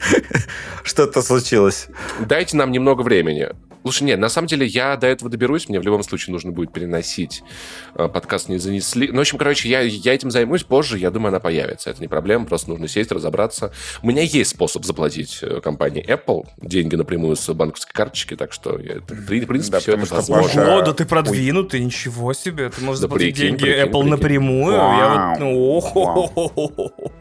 что-то 0.84 1.22
случилось. 1.22 1.88
Дайте 2.20 2.56
нам 2.56 2.72
немного 2.72 3.02
времени. 3.02 3.48
Слушай, 3.82 4.02
нет, 4.04 4.18
на 4.18 4.28
самом 4.28 4.46
деле 4.48 4.66
я 4.66 4.96
до 4.96 5.06
этого 5.06 5.30
доберусь, 5.30 5.68
мне 5.68 5.80
в 5.80 5.82
любом 5.82 6.02
случае 6.02 6.32
нужно 6.32 6.52
будет 6.52 6.72
переносить. 6.72 7.42
Э, 7.94 8.08
Подкаст 8.08 8.48
не 8.48 8.58
занесли. 8.58 9.08
Ну, 9.08 9.16
в 9.16 9.20
общем, 9.20 9.38
короче, 9.38 9.68
я, 9.68 9.80
я 9.80 10.14
этим 10.14 10.30
займусь 10.30 10.64
позже, 10.64 10.98
я 10.98 11.10
думаю, 11.10 11.28
она 11.28 11.40
появится. 11.40 11.88
Это 11.90 12.00
не 12.02 12.08
проблема, 12.08 12.44
просто 12.44 12.68
нужно 12.70 12.88
сесть, 12.88 13.10
разобраться. 13.10 13.72
У 14.02 14.06
меня 14.06 14.22
есть 14.22 14.50
способ 14.50 14.84
заплатить 14.84 15.38
э, 15.42 15.60
компании 15.62 16.04
Apple 16.06 16.46
деньги 16.60 16.94
напрямую 16.94 17.36
с 17.36 17.52
банковской 17.54 17.92
карточки, 17.94 18.36
так 18.36 18.52
что 18.52 18.78
я, 18.78 18.96
это, 18.96 19.14
в 19.14 19.26
принципе, 19.26 19.72
Да, 19.72 19.80
все 19.80 19.92
это 19.94 20.14
возможно. 20.14 20.62
Паша- 20.62 20.72
Ого, 20.74 20.82
да 20.82 20.92
ты 20.92 21.06
продвинутый, 21.06 21.80
ничего 21.80 22.32
себе. 22.34 22.68
Ты 22.68 22.82
можешь 22.82 23.00
Да 23.00 23.06
заплатить 23.08 23.34
прикинь, 23.36 23.56
деньги 23.56 23.62
прикинь, 23.64 23.82
Apple 23.82 23.90
прикинь. 23.92 24.08
напрямую. 24.10 24.72
Я 24.74 25.30
вот, 25.30 25.40
ну, 25.40 25.80
Вау. 25.80 27.19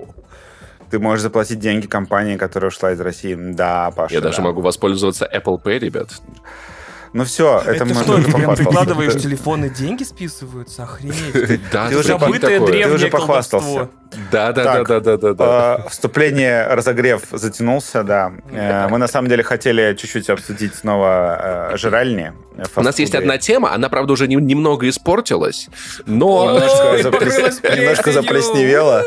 Ты 0.90 1.00
можешь 1.00 1.22
заплатить 1.22 1.60
деньги 1.60 1.88
компании, 1.88 2.38
которая 2.38 2.70
ушла 2.70 2.92
из 2.92 3.00
России. 3.00 3.36
Да, 3.36 3.92
Паша, 3.92 4.16
Я 4.16 4.22
даже 4.22 4.38
да. 4.38 4.44
могу 4.44 4.62
воспользоваться 4.62 5.30
Apple 5.32 5.62
Pay, 5.62 5.80
ребят. 5.80 6.10
Ну 7.14 7.26
все, 7.26 7.60
это, 7.60 7.72
Это 7.72 7.86
мы 7.86 7.96
что, 7.96 8.22
прям 8.22 8.56
прикладываешь 8.56 9.14
телефон 9.14 9.66
и 9.66 9.70
деньги 9.70 10.04
списываются? 10.04 10.84
Охренеть. 10.84 11.62
Да, 11.72 11.90
ты 11.90 12.04
Забытое 12.04 12.94
уже 12.94 13.08
похвастался. 13.08 13.90
Да, 14.32 14.52
да, 14.52 14.64
да, 14.64 14.74
Так, 14.74 14.88
да, 14.88 15.00
да, 15.00 15.18
да, 15.18 15.34
да. 15.34 15.82
Э, 15.86 15.90
Вступление, 15.90 16.66
разогрев 16.68 17.22
затянулся, 17.32 18.04
да. 18.04 18.32
Э, 18.52 18.88
Мы 18.90 18.98
на 18.98 19.08
самом 19.08 19.30
деле 19.30 19.44
хотели 19.44 19.94
чуть-чуть 19.96 20.30
обсудить 20.32 20.74
снова 20.76 21.70
э, 21.74 21.78
жральни. 21.78 22.34
э, 22.58 22.64
У 22.76 22.82
нас 22.82 22.98
есть 22.98 23.14
одна 23.14 23.38
тема, 23.38 23.72
она, 23.74 23.88
правда, 23.88 24.14
уже 24.14 24.28
не- 24.28 24.36
немного 24.36 24.90
испортилась, 24.90 25.68
но... 26.08 26.54
Немножко, 26.54 27.10
заплес- 27.10 27.78
немножко 27.78 28.04
плесенью. 28.04 28.14
заплесневело. 28.24 29.04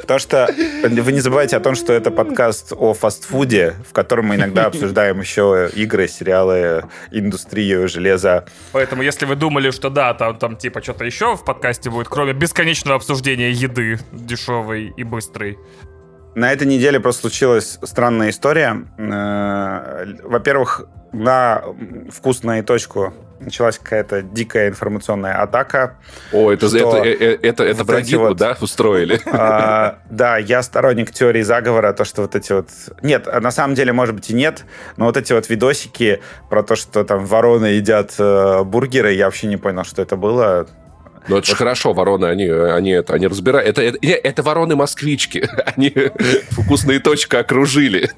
Потому 0.00 0.20
что 0.20 0.48
вы 0.88 1.12
не 1.12 1.20
забывайте 1.20 1.56
о 1.56 1.60
том, 1.60 1.74
что 1.74 1.92
это 1.92 2.10
подкаст 2.10 2.72
о 2.76 2.94
фастфуде, 2.94 3.74
в 3.88 3.92
котором 3.92 4.26
мы 4.26 4.36
иногда 4.36 4.66
обсуждаем 4.66 5.20
еще 5.20 5.68
игры, 5.74 6.08
сериалы, 6.08 6.84
индустрию, 7.10 7.88
железа. 7.88 8.44
Поэтому, 8.72 9.02
если 9.02 9.26
вы 9.26 9.34
думали, 9.36 9.70
что 9.70 9.90
да, 9.90 10.14
там, 10.14 10.36
там 10.38 10.56
типа 10.56 10.80
что-то 10.82 11.04
еще 11.04 11.36
в 11.36 11.44
подкасте 11.44 11.90
будет, 11.90 12.08
кроме 12.08 12.32
бесконечного 12.32 12.67
обсуждения 12.94 13.50
еды 13.50 13.98
дешевой 14.12 14.92
и 14.96 15.04
быстрой. 15.04 15.58
На 16.34 16.52
этой 16.52 16.66
неделе 16.66 17.00
просто 17.00 17.22
случилась 17.22 17.78
странная 17.82 18.30
история. 18.30 18.84
Э, 18.96 20.14
Во-первых, 20.22 20.84
на 21.12 21.62
вкусную 22.10 22.62
точку 22.64 23.12
началась 23.40 23.78
какая-то 23.78 24.22
дикая 24.22 24.68
информационная 24.68 25.40
атака. 25.42 25.96
О, 26.32 26.50
это, 26.52 26.66
это, 26.66 26.96
э, 27.04 27.38
это, 27.42 27.64
это 27.64 27.84
вот 27.84 28.12
вот- 28.12 28.36
да, 28.36 28.56
устроили? 28.60 29.20
А, 29.26 29.98
Да, 30.10 30.38
я 30.38 30.62
сторонник 30.62 31.10
теории 31.12 31.42
заговора, 31.42 31.92
то, 31.92 32.04
что 32.04 32.22
вот 32.22 32.34
эти 32.34 32.52
вот... 32.52 32.68
Нет, 33.02 33.28
а 33.28 33.40
на 33.40 33.50
самом 33.50 33.74
деле, 33.74 33.92
может 33.92 34.14
быть, 34.14 34.30
и 34.30 34.34
нет, 34.34 34.64
но 34.96 35.06
вот 35.06 35.16
эти 35.16 35.32
вот 35.32 35.48
видосики 35.48 36.20
про 36.50 36.62
то, 36.62 36.76
что 36.76 37.04
там 37.04 37.24
вороны 37.24 37.66
едят 37.66 38.14
э, 38.18 38.62
бургеры, 38.64 39.12
я 39.12 39.26
вообще 39.26 39.46
не 39.46 39.56
понял, 39.56 39.84
что 39.84 40.02
это 40.02 40.16
было. 40.16 40.66
Ну, 41.28 41.38
это 41.38 41.46
же 41.46 41.56
хорошо, 41.56 41.92
вороны, 41.92 42.26
они, 42.26 42.46
они, 42.46 42.90
это, 42.90 43.14
они 43.14 43.26
разбирают. 43.26 43.68
Это, 43.68 43.82
это, 43.82 43.98
это 44.00 44.42
вороны-москвички. 44.42 45.48
Они 45.76 45.92
вкусные 46.50 47.00
точки 47.00 47.36
окружили. 47.36 48.10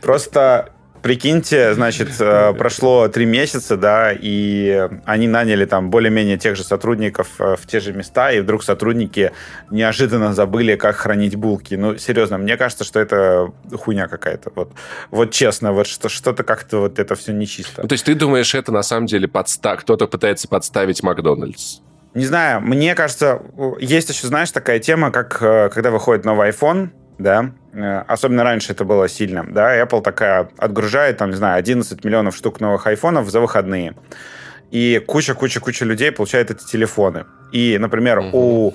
Просто 0.00 0.70
прикиньте, 1.06 1.72
значит, 1.74 2.08
э, 2.18 2.52
прошло 2.54 3.06
три 3.06 3.26
месяца, 3.26 3.76
да, 3.76 4.10
и 4.12 4.88
они 5.04 5.28
наняли 5.28 5.64
там 5.64 5.88
более-менее 5.88 6.36
тех 6.36 6.56
же 6.56 6.64
сотрудников 6.64 7.28
э, 7.38 7.54
в 7.54 7.64
те 7.64 7.78
же 7.78 7.92
места, 7.92 8.32
и 8.32 8.40
вдруг 8.40 8.64
сотрудники 8.64 9.30
неожиданно 9.70 10.34
забыли, 10.34 10.74
как 10.74 10.96
хранить 10.96 11.36
булки. 11.36 11.76
Ну, 11.76 11.96
серьезно, 11.96 12.38
мне 12.38 12.56
кажется, 12.56 12.82
что 12.82 12.98
это 12.98 13.52
хуйня 13.72 14.08
какая-то. 14.08 14.50
Вот, 14.56 14.72
вот 15.12 15.30
честно, 15.30 15.72
вот 15.72 15.86
что, 15.86 16.08
что-то 16.08 16.42
как-то 16.42 16.78
вот 16.78 16.98
это 16.98 17.14
все 17.14 17.32
нечисто. 17.32 17.82
Ну, 17.82 17.88
то 17.88 17.92
есть 17.92 18.04
ты 18.04 18.16
думаешь, 18.16 18.52
это 18.56 18.72
на 18.72 18.82
самом 18.82 19.06
деле 19.06 19.28
подста... 19.28 19.76
кто-то 19.76 20.08
пытается 20.08 20.48
подставить 20.48 21.04
Макдональдс? 21.04 21.82
Не 22.14 22.24
знаю, 22.24 22.60
мне 22.62 22.96
кажется, 22.96 23.42
есть 23.78 24.10
еще, 24.10 24.26
знаешь, 24.26 24.50
такая 24.50 24.80
тема, 24.80 25.12
как 25.12 25.40
э, 25.40 25.68
когда 25.72 25.92
выходит 25.92 26.24
новый 26.24 26.50
iPhone, 26.50 26.90
да, 27.18 27.50
э, 27.72 27.98
особенно 28.06 28.44
раньше 28.44 28.72
это 28.72 28.84
было 28.84 29.08
сильно, 29.08 29.44
да, 29.48 29.80
Apple 29.80 30.02
такая 30.02 30.48
отгружает, 30.58 31.16
там, 31.18 31.30
не 31.30 31.36
знаю, 31.36 31.58
11 31.58 32.04
миллионов 32.04 32.36
штук 32.36 32.60
новых 32.60 32.86
айфонов 32.86 33.28
за 33.30 33.40
выходные. 33.40 33.94
И 34.70 35.02
куча-куча-куча 35.06 35.84
людей 35.84 36.10
получает 36.10 36.50
эти 36.50 36.64
телефоны. 36.66 37.24
И, 37.52 37.78
например, 37.78 38.20
Мгм. 38.20 38.30
у 38.34 38.74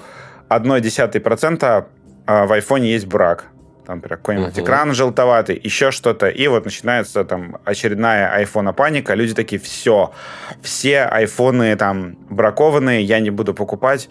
0,1% 0.50 1.88
а, 2.28 2.46
в 2.46 2.54
айфоне 2.54 2.92
есть 2.94 3.08
брак. 3.08 3.46
Там, 3.86 4.00
какой-нибудь 4.00 4.54
Мгм. 4.56 4.64
экран 4.64 4.94
желтоватый, 4.94 5.60
еще 5.62 5.92
что-то. 5.92 6.30
И 6.30 6.48
вот 6.48 6.66
начинается 6.66 7.26
там 7.26 7.58
очередная 7.66 8.32
айфона 8.32 8.74
паника. 8.74 9.16
Люди 9.16 9.34
такие, 9.34 9.60
все, 9.60 10.14
все 10.62 11.04
айфоны 11.04 11.76
там 11.76 12.16
бракованные, 12.30 13.02
я 13.02 13.20
не 13.20 13.32
буду 13.32 13.54
покупать. 13.54 14.08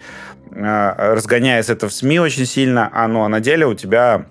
А, 0.55 1.15
Разгоняется 1.15 1.73
это 1.73 1.87
в 1.87 1.93
СМИ 1.93 2.19
очень 2.19 2.45
сильно, 2.45 2.89
а, 2.93 3.07
ну, 3.07 3.23
а 3.23 3.29
на 3.29 3.39
деле 3.39 3.65
у 3.65 3.73
тебя 3.73 4.25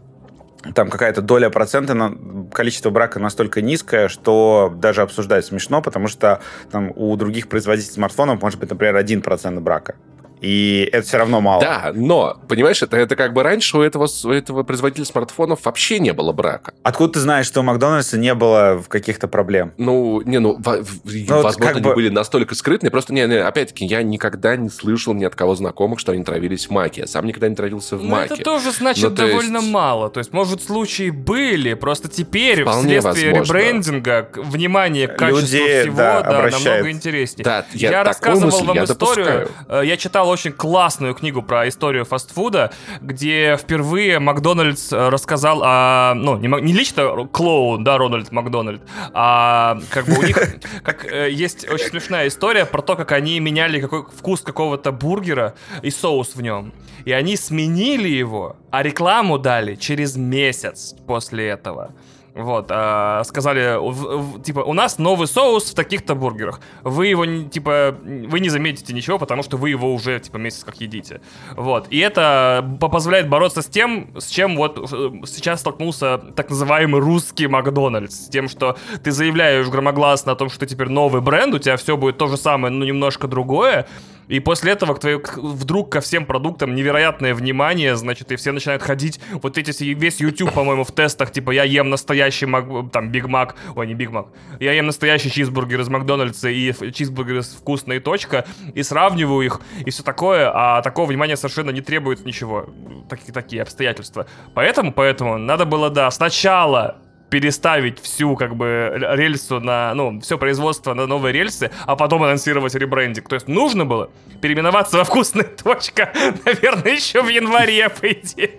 там 0.74 0.90
какая-то 0.90 1.22
доля 1.22 1.48
процента, 1.48 1.94
на, 1.94 2.14
количество 2.52 2.90
брака 2.90 3.18
настолько 3.18 3.62
низкое, 3.62 4.08
что 4.08 4.72
даже 4.74 5.02
обсуждать 5.02 5.46
смешно, 5.46 5.80
потому 5.80 6.08
что 6.08 6.40
там 6.70 6.92
у 6.94 7.16
других 7.16 7.48
производителей 7.48 7.94
смартфонов 7.94 8.42
может 8.42 8.60
быть, 8.60 8.70
например, 8.70 8.96
1% 8.96 9.60
брака. 9.60 9.94
И 10.40 10.88
это 10.92 11.06
все 11.06 11.18
равно 11.18 11.40
мало. 11.40 11.60
Да, 11.60 11.92
но, 11.94 12.40
понимаешь, 12.48 12.82
это, 12.82 12.96
это 12.96 13.14
как 13.16 13.32
бы 13.34 13.42
раньше 13.42 13.76
у 13.76 13.82
этого, 13.82 14.08
у 14.24 14.30
этого 14.30 14.62
производителя 14.62 15.04
смартфонов 15.04 15.64
вообще 15.64 15.98
не 15.98 16.12
было 16.12 16.32
брака. 16.32 16.72
Откуда 16.82 17.14
ты 17.14 17.20
знаешь, 17.20 17.46
что 17.46 17.60
у 17.60 17.62
Макдональдса 17.62 18.16
не 18.18 18.34
было 18.34 18.82
каких-то 18.88 19.28
проблем? 19.28 19.72
Ну, 19.76 20.22
не, 20.22 20.38
ну, 20.38 20.56
во- 20.58 20.82
в- 20.82 21.00
вот 21.04 21.28
возможно, 21.42 21.66
как 21.66 21.76
они 21.76 21.84
бы- 21.84 21.94
были 21.94 22.08
настолько 22.08 22.54
скрытные. 22.54 22.90
Просто, 22.90 23.12
не, 23.12 23.26
не, 23.26 23.34
опять-таки, 23.36 23.84
я 23.84 24.02
никогда 24.02 24.56
не 24.56 24.68
слышал 24.70 25.12
ни 25.14 25.24
от 25.24 25.34
кого 25.34 25.54
знакомых, 25.54 26.00
что 26.00 26.12
они 26.12 26.24
травились 26.24 26.66
в 26.68 26.70
маке. 26.70 27.02
Я 27.02 27.06
сам 27.06 27.26
никогда 27.26 27.48
не 27.48 27.54
травился 27.54 27.96
в 27.96 28.02
Ну, 28.02 28.08
маке. 28.10 28.34
это 28.34 28.42
тоже 28.42 28.72
значит 28.72 29.04
Ну, 29.10 29.10
то 29.10 29.26
довольно 29.28 29.58
есть- 29.58 29.70
мало. 29.70 30.08
То 30.10 30.18
есть, 30.18 30.32
может, 30.32 30.62
случаи 30.62 31.10
были, 31.10 31.74
просто 31.74 32.08
теперь, 32.08 32.62
Вполне 32.62 32.98
вследствие 33.00 33.30
возможно. 33.34 33.52
ребрендинга, 33.58 34.28
внимание 34.36 35.06
к 35.08 35.16
качеству 35.18 35.40
Люди, 35.58 35.80
всего, 35.82 35.96
да, 35.96 36.22
да, 36.22 36.48
намного 36.50 36.90
интереснее. 36.90 37.44
Да, 37.44 37.66
я 37.74 37.90
такую 37.90 38.04
рассказывал 38.06 38.46
мысль 38.52 38.64
вам 38.66 38.76
я 38.76 38.84
историю. 38.84 39.26
допускаю. 39.26 39.48
э, 39.82 39.86
Я 39.86 39.96
читал 39.96 40.29
очень 40.30 40.52
классную 40.52 41.14
книгу 41.14 41.42
про 41.42 41.68
историю 41.68 42.04
фастфуда, 42.04 42.72
где 43.00 43.56
впервые 43.56 44.18
Макдональдс 44.18 44.92
э, 44.92 45.08
рассказал 45.08 45.62
о... 45.62 46.14
Ну, 46.14 46.36
не, 46.36 46.48
не 46.62 46.72
лично 46.72 47.26
клоун, 47.26 47.84
да, 47.84 47.98
Рональд 47.98 48.32
Макдональд, 48.32 48.82
а 49.12 49.78
как 49.90 50.06
бы 50.06 50.18
у 50.18 50.22
них 50.22 50.38
как, 50.82 51.04
э, 51.04 51.30
есть 51.30 51.68
очень 51.68 51.86
смешная 51.86 52.28
история 52.28 52.64
про 52.64 52.82
то, 52.82 52.96
как 52.96 53.12
они 53.12 53.40
меняли 53.40 53.80
какой, 53.80 54.04
вкус 54.04 54.40
какого-то 54.40 54.92
бургера 54.92 55.54
и 55.82 55.90
соус 55.90 56.34
в 56.34 56.42
нем. 56.42 56.72
И 57.04 57.12
они 57.12 57.36
сменили 57.36 58.08
его, 58.08 58.56
а 58.70 58.82
рекламу 58.82 59.38
дали 59.38 59.74
через 59.74 60.16
месяц 60.16 60.94
после 61.06 61.48
этого. 61.48 61.94
Вот, 62.34 62.66
а, 62.70 63.22
сказали, 63.24 63.76
в- 63.78 64.18
в- 64.36 64.42
типа, 64.42 64.60
у 64.60 64.72
нас 64.72 64.98
новый 64.98 65.26
соус 65.26 65.72
в 65.72 65.74
таких-то 65.74 66.14
бургерах. 66.14 66.60
Вы 66.82 67.08
его, 67.08 67.26
типа, 67.26 67.96
вы 68.02 68.38
не 68.40 68.48
заметите 68.48 68.92
ничего, 68.92 69.18
потому 69.18 69.42
что 69.42 69.56
вы 69.56 69.70
его 69.70 69.92
уже, 69.92 70.20
типа, 70.20 70.36
месяц 70.36 70.62
как 70.64 70.80
едите. 70.80 71.20
Вот, 71.56 71.88
и 71.90 71.98
это 71.98 72.76
по- 72.80 72.88
позволяет 72.88 73.28
бороться 73.28 73.62
с 73.62 73.66
тем, 73.66 74.10
с 74.18 74.28
чем 74.28 74.56
вот 74.56 74.78
э, 74.78 75.10
сейчас 75.26 75.60
столкнулся 75.60 76.18
так 76.36 76.50
называемый 76.50 77.00
русский 77.00 77.48
Макдональдс. 77.48 78.26
С 78.26 78.28
тем, 78.28 78.48
что 78.48 78.76
ты 79.02 79.10
заявляешь 79.10 79.66
громогласно 79.68 80.32
о 80.32 80.36
том, 80.36 80.50
что 80.50 80.60
ты 80.60 80.66
теперь 80.66 80.88
новый 80.88 81.20
бренд, 81.22 81.52
у 81.54 81.58
тебя 81.58 81.76
все 81.76 81.96
будет 81.96 82.16
то 82.18 82.28
же 82.28 82.36
самое, 82.36 82.72
но 82.72 82.84
немножко 82.84 83.26
другое. 83.26 83.86
И 84.30 84.38
после 84.38 84.72
этого 84.72 84.94
к 84.94 85.00
к- 85.00 85.38
вдруг 85.38 85.90
ко 85.90 86.00
всем 86.00 86.24
продуктам 86.24 86.74
невероятное 86.76 87.34
внимание, 87.34 87.96
значит, 87.96 88.30
и 88.30 88.36
все 88.36 88.52
начинают 88.52 88.80
ходить. 88.80 89.20
Вот 89.42 89.58
эти, 89.58 89.72
весь 89.82 90.20
YouTube, 90.20 90.52
по-моему, 90.52 90.84
в 90.84 90.92
тестах, 90.92 91.32
типа, 91.32 91.50
я 91.50 91.64
ем 91.64 91.90
настоящий 91.90 92.46
Мак- 92.46 92.90
там, 92.92 93.10
Биг 93.10 93.26
Мак, 93.26 93.56
ой, 93.74 93.88
не 93.88 93.94
Биг 93.94 94.10
Мак, 94.12 94.28
я 94.60 94.72
ем 94.72 94.86
настоящий 94.86 95.30
чизбургер 95.32 95.80
из 95.80 95.88
Макдональдса 95.88 96.48
и 96.48 96.72
чизбургер 96.92 97.38
из 97.38 97.48
«Вкусно 97.48 97.98
и 97.98 98.03
точка», 98.03 98.44
и 98.72 98.84
сравниваю 98.84 99.44
их, 99.44 99.60
и 99.84 99.90
все 99.90 100.04
такое, 100.04 100.48
а 100.54 100.80
такого 100.82 101.06
внимания 101.06 101.36
совершенно 101.36 101.70
не 101.70 101.80
требует 101.80 102.24
ничего. 102.24 102.66
Такие, 103.08 103.32
такие 103.32 103.62
обстоятельства. 103.62 104.26
Поэтому, 104.54 104.92
поэтому 104.92 105.38
надо 105.38 105.64
было, 105.64 105.90
да, 105.90 106.08
сначала 106.12 106.98
переставить 107.30 108.00
всю, 108.00 108.36
как 108.36 108.56
бы, 108.56 108.92
рельсу 109.12 109.60
на, 109.60 109.94
ну, 109.94 110.20
все 110.20 110.36
производство 110.36 110.94
на 110.94 111.06
новые 111.06 111.32
рельсы, 111.32 111.70
а 111.86 111.96
потом 111.96 112.24
анонсировать 112.24 112.74
ребрендинг. 112.74 113.28
То 113.28 113.34
есть 113.34 113.48
нужно 113.48 113.86
было 113.86 114.10
переименоваться 114.40 114.96
во 114.96 115.04
вкусная 115.04 115.44
точка, 115.44 116.12
наверное, 116.44 116.92
еще 116.94 117.22
в 117.22 117.28
январе, 117.28 117.88
по 117.88 118.10
идее. 118.10 118.50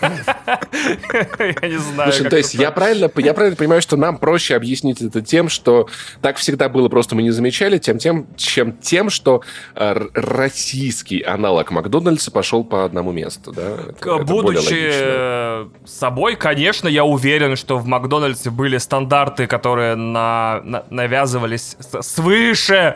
Я 1.62 1.68
не 1.68 1.78
знаю. 1.78 2.12
Слушай, 2.12 2.30
то 2.30 2.36
есть 2.36 2.54
я 2.54 2.70
правильно, 2.70 3.10
я 3.16 3.34
правильно 3.34 3.56
понимаю, 3.56 3.82
что 3.82 3.96
нам 3.96 4.18
проще 4.18 4.54
объяснить 4.54 5.00
это 5.00 5.22
тем, 5.22 5.48
что 5.48 5.88
так 6.20 6.36
всегда 6.36 6.68
было, 6.68 6.88
просто 6.88 7.14
мы 7.14 7.22
не 7.22 7.30
замечали, 7.30 7.78
тем, 7.78 7.98
тем, 7.98 8.26
чем 8.36 8.76
тем, 8.76 9.10
что 9.10 9.42
э, 9.74 10.08
российский 10.14 11.22
аналог 11.22 11.70
Макдональдса 11.70 12.30
пошел 12.30 12.64
по 12.64 12.84
одному 12.84 13.12
месту, 13.12 13.52
да? 13.52 13.78
Будучи 14.24 14.90
э, 14.90 15.68
собой, 15.84 16.36
конечно, 16.36 16.88
я 16.88 17.04
уверен, 17.04 17.56
что 17.56 17.77
в 17.78 17.86
Макдональдсе 17.86 18.50
были 18.50 18.78
стандарты, 18.78 19.46
которые 19.46 19.94
на- 19.94 20.60
на- 20.64 20.84
навязывались 20.90 21.76
свыше. 22.00 22.94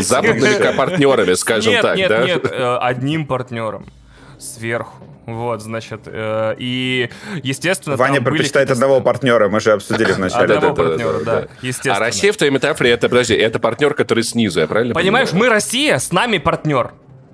Западными 0.00 0.76
партнерами, 0.76 1.34
скажем 1.34 1.72
нет, 1.72 1.82
так, 1.82 1.96
нет, 1.96 2.08
да? 2.08 2.24
нет, 2.24 2.44
э, 2.50 2.76
одним 2.80 3.26
партнером 3.26 3.86
сверху. 4.38 4.96
Вот, 5.26 5.62
значит, 5.62 6.00
э, 6.06 6.56
и, 6.58 7.08
естественно, 7.44 7.96
Ваня 7.96 8.16
там 8.16 8.24
были 8.24 8.38
предпочитает 8.38 8.68
какие-то 8.68 8.84
одного 8.84 9.00
партнера, 9.00 9.48
мы 9.48 9.60
же 9.60 9.72
обсудили 9.72 10.10
вначале. 10.12 10.54
Одного 10.54 10.74
партнера, 10.74 11.18
да, 11.24 11.40
да. 11.42 11.48
естественно. 11.62 11.96
А 11.96 12.00
Россия 12.00 12.32
в 12.32 12.36
твоей 12.36 12.52
метафоре, 12.52 12.90
это, 12.90 13.08
подожди, 13.08 13.34
это 13.34 13.60
партнер, 13.60 13.94
который 13.94 14.24
снизу, 14.24 14.58
я 14.60 14.66
правильно 14.66 14.94
Понимаешь, 14.94 15.30
понимаю? 15.30 15.50
мы 15.50 15.54
Россия, 15.54 15.98
с 15.98 16.10
нами 16.10 16.38
партнер. 16.38 16.90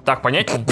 Так, 0.09 0.23
понятнее? 0.23 0.65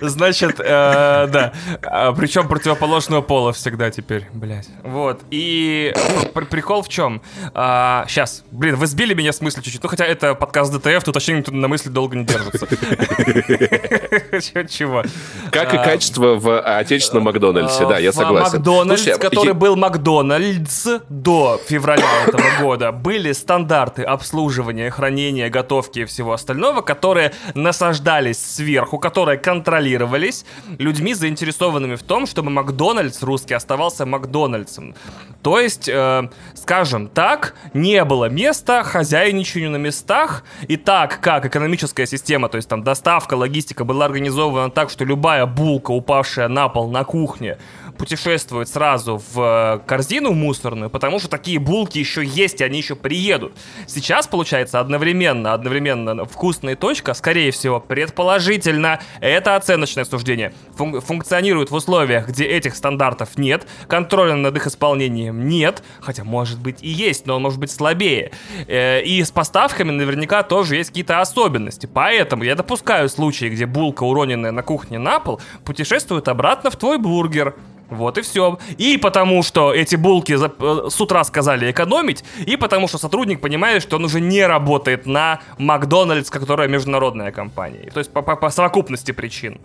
Значит, 0.00 0.60
э, 0.60 1.26
да. 1.26 1.52
А, 1.82 2.12
Причем 2.12 2.46
противоположного 2.46 3.22
пола 3.22 3.52
всегда 3.52 3.90
теперь, 3.90 4.28
блядь. 4.32 4.68
Вот. 4.84 5.20
И 5.32 5.92
пр- 6.32 6.46
прикол 6.46 6.84
в 6.84 6.88
чем? 6.88 7.20
Сейчас. 7.52 8.44
Блин, 8.52 8.76
вы 8.76 8.86
сбили 8.86 9.14
меня 9.14 9.32
с 9.32 9.40
мысли 9.40 9.62
чуть-чуть. 9.62 9.82
Ну, 9.82 9.88
хотя 9.88 10.04
это 10.04 10.36
подкаст 10.36 10.72
ДТФ, 10.72 11.02
тут 11.02 11.16
вообще 11.16 11.32
никто 11.32 11.50
на 11.50 11.66
мысли 11.66 11.88
долго 11.88 12.16
не 12.16 12.24
держится. 12.24 12.66
Чего? 14.68 15.02
Как 15.50 15.74
и 15.74 15.78
А, 15.78 15.84
качество 15.84 16.36
в 16.36 16.60
отечественном 16.60 17.24
Макдональдсе, 17.24 17.84
да, 17.88 17.98
я 17.98 18.12
согласен. 18.12 18.58
Макдональдс, 18.58 19.02
Слушай, 19.02 19.18
который 19.18 19.54
был 19.54 19.74
Макдональдс 19.74 20.86
до 21.08 21.60
февраля 21.66 22.06
этого 22.28 22.44
года, 22.60 22.92
были 22.92 23.32
стандарты 23.32 24.04
обслуживания, 24.04 24.88
хранения, 24.90 25.50
готовки 25.50 26.00
и 26.00 26.04
всего 26.04 26.32
остального, 26.32 26.80
которые 26.92 27.32
насаждались 27.54 28.38
сверху, 28.38 28.98
которые 28.98 29.38
контролировались 29.38 30.44
людьми, 30.78 31.14
заинтересованными 31.14 31.96
в 31.96 32.02
том, 32.02 32.26
чтобы 32.26 32.50
Макдональдс 32.50 33.22
русский 33.22 33.54
оставался 33.54 34.04
Макдональдсом. 34.04 34.94
То 35.42 35.58
есть, 35.58 35.88
э, 35.88 36.28
скажем 36.54 37.08
так, 37.08 37.54
не 37.72 38.04
было 38.04 38.28
места 38.28 38.82
хозяйничанию 38.84 39.70
на 39.70 39.78
местах, 39.78 40.44
и 40.68 40.76
так 40.76 41.20
как 41.20 41.46
экономическая 41.46 42.06
система, 42.06 42.48
то 42.48 42.56
есть 42.56 42.68
там 42.68 42.82
доставка, 42.82 43.34
логистика 43.34 43.84
была 43.84 44.04
организована 44.04 44.70
так, 44.70 44.90
что 44.90 45.04
любая 45.06 45.46
булка, 45.46 45.92
упавшая 45.92 46.48
на 46.48 46.68
пол 46.68 46.90
на 46.90 47.04
кухне, 47.04 47.56
путешествует 47.98 48.68
сразу 48.68 49.22
в 49.32 49.40
э, 49.40 49.78
корзину 49.86 50.32
мусорную, 50.32 50.90
потому 50.90 51.18
что 51.18 51.28
такие 51.28 51.58
булки 51.58 51.98
еще 51.98 52.24
есть, 52.24 52.60
и 52.60 52.64
они 52.64 52.78
еще 52.78 52.96
приедут. 52.96 53.52
Сейчас, 53.86 54.26
получается, 54.26 54.80
одновременно, 54.80 55.52
одновременно 55.52 56.24
вкусная 56.24 56.76
точка, 56.76 57.14
скорее 57.14 57.50
всего, 57.50 57.80
предположительно, 57.80 59.00
это 59.20 59.56
оценочное 59.56 60.04
суждение, 60.04 60.52
фун- 60.76 61.00
функционирует 61.00 61.70
в 61.70 61.74
условиях, 61.74 62.28
где 62.28 62.44
этих 62.44 62.74
стандартов 62.76 63.36
нет, 63.38 63.66
контроля 63.88 64.34
над 64.34 64.56
их 64.56 64.66
исполнением 64.66 65.48
нет, 65.48 65.82
хотя, 66.00 66.24
может 66.24 66.60
быть, 66.60 66.82
и 66.82 66.88
есть, 66.88 67.26
но 67.26 67.36
он 67.36 67.42
может 67.42 67.58
быть 67.58 67.70
слабее. 67.70 68.32
Э, 68.66 69.02
И 69.02 69.22
с 69.22 69.30
поставками 69.30 69.90
наверняка 69.90 70.42
тоже 70.42 70.76
есть 70.76 70.90
какие-то 70.90 71.20
особенности. 71.20 71.86
Поэтому 71.92 72.44
я 72.44 72.54
допускаю 72.54 73.08
случаи, 73.08 73.46
где 73.46 73.66
булка, 73.66 74.04
уроненная 74.04 74.52
на 74.52 74.62
кухне 74.62 74.98
на 74.98 75.20
пол, 75.20 75.40
путешествует 75.64 76.28
обратно 76.28 76.70
в 76.70 76.76
твой 76.76 76.98
бургер. 76.98 77.54
Вот 77.96 78.18
и 78.18 78.22
все. 78.22 78.58
И 78.78 78.96
потому 78.98 79.42
что 79.42 79.72
эти 79.74 79.96
булки 79.96 80.36
за- 80.36 80.52
э, 80.58 80.88
с 80.90 81.00
утра 81.00 81.24
сказали 81.24 81.70
экономить, 81.70 82.24
и 82.46 82.56
потому 82.56 82.88
что 82.88 82.98
сотрудник 82.98 83.40
понимает, 83.40 83.82
что 83.82 83.96
он 83.96 84.04
уже 84.04 84.20
не 84.20 84.46
работает 84.46 85.06
на 85.06 85.40
Макдональдс, 85.58 86.30
которая 86.30 86.68
международная 86.68 87.32
компания. 87.32 87.90
То 87.92 87.98
есть 88.00 88.12
по, 88.12 88.22
по- 88.22 88.36
по 88.36 88.50
совокупности 88.50 89.12
причин. 89.12 89.60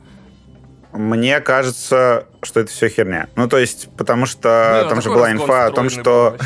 Мне 0.94 1.40
кажется, 1.42 2.26
что 2.42 2.60
это 2.62 2.72
все 2.72 2.88
херня. 2.90 3.28
Ну, 3.36 3.48
то 3.48 3.58
есть, 3.58 3.90
потому 3.98 4.26
что 4.26 4.82
Ну, 4.84 4.90
там 4.90 5.02
же 5.02 5.10
была 5.10 5.32
инфа 5.32 5.66
о 5.68 5.72
том, 5.72 5.90
что... 5.90 6.38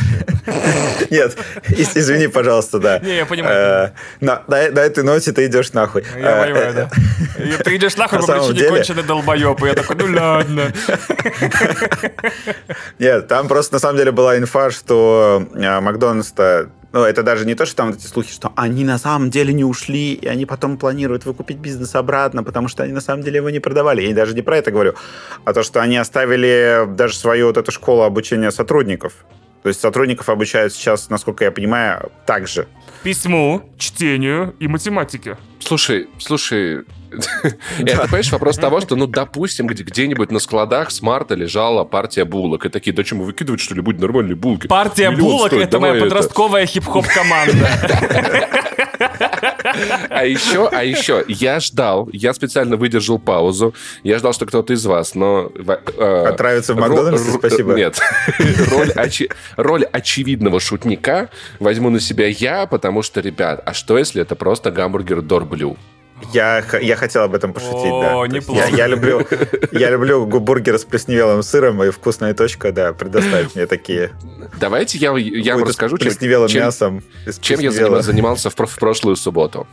Нет, 1.10 1.38
из- 1.70 1.96
извини, 1.96 2.28
пожалуйста, 2.28 2.80
да. 2.80 3.00
Не, 3.00 3.18
я 3.18 3.26
понимаю. 3.26 3.94
Э, 4.20 4.26
На 4.26 4.44
этой 4.82 5.04
ноте 5.04 5.32
ты 5.32 5.46
идешь 5.46 5.74
нахуй. 5.74 6.04
Я 6.18 6.40
Э, 6.40 6.44
понимаю, 6.46 6.70
э, 6.70 6.74
да. 6.74 6.90
И 7.44 7.64
ты 7.64 7.76
идешь 7.76 7.96
нахуй 7.98 8.20
На 8.20 8.26
по 8.26 8.34
причине 8.34 8.68
конченый 8.70 9.04
долбоеб. 9.04 9.64
И 9.64 9.68
я 9.68 9.74
такой, 9.76 9.96
ну 9.96 10.06
ладно. 10.20 10.72
Нет, 13.00 13.28
там 13.28 13.48
просто 13.48 13.76
на 13.76 13.80
самом 13.80 13.98
деле 13.98 14.12
была 14.12 14.38
инфа, 14.38 14.72
что 14.72 15.48
э, 15.54 15.80
Макдональдс-то 15.80 16.70
ну, 16.94 17.04
это 17.04 17.24
даже 17.24 17.46
не 17.46 17.56
то, 17.56 17.66
что 17.66 17.78
там 17.78 17.88
вот 17.92 18.00
эти 18.00 18.08
слухи, 18.08 18.34
что 18.34 18.52
они 18.56 18.84
на 18.84 18.98
самом 18.98 19.30
деле 19.30 19.54
не 19.54 19.64
ушли, 19.64 20.14
и 20.14 20.28
они 20.28 20.46
потом 20.46 20.78
планируют 20.78 21.26
выкупить 21.26 21.58
бизнес 21.58 21.96
обратно, 21.96 22.44
потому 22.44 22.68
что 22.68 22.84
они 22.84 22.92
на 22.92 23.02
самом 23.02 23.24
деле 23.24 23.38
его 23.38 23.50
не 23.50 23.60
продавали. 23.60 24.02
Я 24.02 24.14
даже 24.14 24.34
не 24.36 24.42
про 24.42 24.58
это 24.58 24.72
говорю, 24.72 24.96
а 25.46 25.54
то, 25.54 25.64
что 25.64 25.82
они 25.82 25.98
оставили 25.98 26.86
даже 26.88 27.16
свою 27.16 27.48
вот 27.48 27.58
эту 27.58 27.72
школу 27.72 28.02
обучения 28.02 28.52
сотрудников. 28.52 29.14
То 29.64 29.70
есть 29.70 29.80
сотрудников 29.80 30.28
обучают 30.28 30.74
сейчас, 30.74 31.10
насколько 31.10 31.46
я 31.46 31.52
понимаю, 31.52 32.12
так 32.26 32.48
же. 32.48 32.68
Письму, 33.04 33.62
чтению 33.78 34.56
и 34.60 34.68
математике. 34.68 35.38
Слушай, 35.60 36.10
слушай, 36.20 36.84
это, 37.80 38.02
понимаешь, 38.04 38.32
вопрос 38.32 38.58
того, 38.58 38.80
что, 38.82 38.96
ну, 38.96 39.08
допустим, 39.08 39.68
где- 39.68 39.84
где-нибудь 39.84 40.32
на 40.32 40.40
складах 40.40 40.92
с 40.92 41.02
марта 41.02 41.36
лежала 41.36 41.84
партия 41.84 42.26
булок, 42.26 42.66
и 42.66 42.70
такие, 42.70 42.94
да 42.96 43.04
что, 43.04 43.16
мы 43.16 43.26
выкидывать, 43.26 43.60
что 43.62 43.76
ли, 43.76 43.82
будут 43.82 44.00
нормальные 44.02 44.36
булки? 44.36 44.68
Партия 44.68 45.12
булок 45.12 45.54
это 45.54 45.80
моя 45.80 46.02
подростковая 46.02 46.66
хип-хоп 46.66 47.06
команда. 47.08 47.68
А 50.10 50.26
еще, 50.26 50.68
а 50.68 50.84
еще, 50.84 51.24
я 51.28 51.60
ждал, 51.60 52.10
я 52.14 52.34
специально 52.34 52.76
выдержал 52.78 53.20
паузу, 53.20 53.74
я 54.04 54.18
ждал, 54.18 54.34
что 54.34 54.46
кто-то 54.46 54.74
из 54.74 54.86
вас, 54.86 55.16
но... 55.16 55.52
э, 55.56 56.26
Отправиться 56.28 56.74
в 56.74 56.78
ро- 56.78 56.82
Макдональдс, 56.82 57.22
ро- 57.28 57.38
спасибо. 57.38 57.74
Нет. 57.74 58.00
роль, 58.72 58.92
очи- 58.96 59.30
роль 59.58 59.84
очевидного 59.86 60.60
шутника 60.60 61.30
возьму 61.60 61.90
на 61.90 62.00
себя 62.00 62.28
я, 62.28 62.66
потому 62.66 63.02
что, 63.02 63.22
ребят, 63.22 63.62
а 63.66 63.74
что 63.74 63.98
если 63.98 64.22
это 64.22 64.36
просто 64.36 64.72
гамбургер 64.72 65.22
Дорблю? 65.22 65.78
Я, 66.34 66.64
я 66.82 66.96
хотел 66.96 67.24
об 67.24 67.36
этом 67.36 67.54
пошутить, 67.54 67.76
О, 67.92 68.26
да. 68.28 68.34
Неплохо. 68.34 68.62
Я, 68.70 68.76
я 68.76 68.88
люблю, 68.88 69.28
я 69.72 69.90
люблю 69.90 70.26
бургеры 70.26 70.78
с 70.78 70.86
плесневелым 70.86 71.44
сыром, 71.44 71.84
и 71.84 71.90
вкусная 71.90 72.34
точка, 72.34 72.72
да, 72.72 72.94
предоставит 72.94 73.56
мне 73.56 73.66
такие. 73.66 74.12
Давайте 74.60 74.98
я, 74.98 75.16
я 75.18 75.56
вам 75.56 75.66
расскажу, 75.66 75.98
чем, 75.98 76.12
чем- 76.12 76.48
мясом. 76.62 77.04
чем 77.42 77.60
я 77.60 77.72
занимался 78.02 78.50
в, 78.50 78.56
в 78.56 78.76
прошлую 78.80 79.16
субботу. 79.16 79.68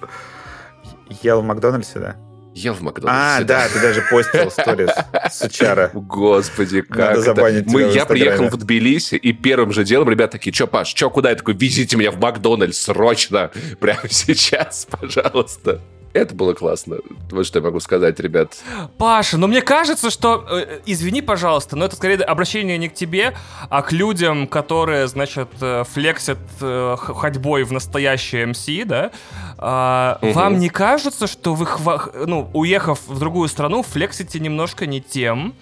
Ел 1.23 1.41
в 1.41 1.45
Макдональдсе, 1.45 1.99
да? 1.99 2.17
Ел 2.55 2.75
в 2.75 2.81
Макдональдсе. 2.81 3.43
А, 3.43 3.45
да, 3.45 3.69
ты 3.73 3.81
даже 3.81 4.03
постил 4.11 4.51
сторис, 4.51 4.91
сучара. 5.31 5.91
Господи, 5.95 6.81
как 6.81 7.17
Надо 7.17 7.31
это? 7.31 7.71
Мы, 7.71 7.83
я 7.83 8.05
приехал 8.05 8.49
в 8.49 8.57
Тбилиси, 8.57 9.15
и 9.15 9.33
первым 9.33 9.73
же 9.73 9.85
делом 9.85 10.11
ребята 10.11 10.33
такие, 10.33 10.53
чё, 10.53 10.67
Паш, 10.67 10.93
чё, 10.93 11.09
куда? 11.09 11.31
Я 11.31 11.37
такой, 11.37 11.55
везите 11.55 11.97
меня 11.97 12.11
в 12.11 12.19
Макдональдс 12.19 12.79
срочно, 12.79 13.53
прямо 13.79 14.01
сейчас, 14.11 14.89
пожалуйста. 14.91 15.81
Это 16.15 16.35
было 16.35 16.55
классно. 16.55 16.97
Вот 17.31 17.47
что 17.47 17.59
я 17.59 17.65
могу 17.65 17.81
сказать, 17.81 18.19
ребят. 18.21 18.59
Паша, 18.97 19.37
но 19.37 19.47
мне 19.47 19.61
кажется, 19.63 20.11
что... 20.11 20.45
э, 20.51 20.81
извини, 20.87 21.23
пожалуйста, 21.23 21.77
но 21.77 21.85
это 21.85 21.97
скорее 21.97 22.17
обращение 22.25 22.79
не 22.79 22.89
к 22.89 22.95
тебе, 22.95 23.35
а 23.69 23.83
к 23.83 23.93
людям, 23.93 24.47
которые, 24.49 25.07
значит, 25.07 25.49
э, 25.61 25.85
флексят 25.93 26.39
э, 26.61 26.97
ходьбой 26.99 27.65
в 27.65 27.73
настоящее 27.73 28.47
МС, 28.47 28.67
да? 28.87 29.11
А, 29.59 30.19
Мгм. 30.23 30.33
Вам 30.33 30.59
не 30.59 30.69
кажется, 30.71 31.27
что 31.27 31.55
вы, 31.55 31.67
хва- 31.67 32.27
ну, 32.27 32.51
уехав 32.55 33.01
в 33.07 33.19
другую 33.19 33.49
страну, 33.49 33.83
флексите 33.83 34.41
немножко 34.41 34.87
не 34.87 35.01
тем? 35.01 35.55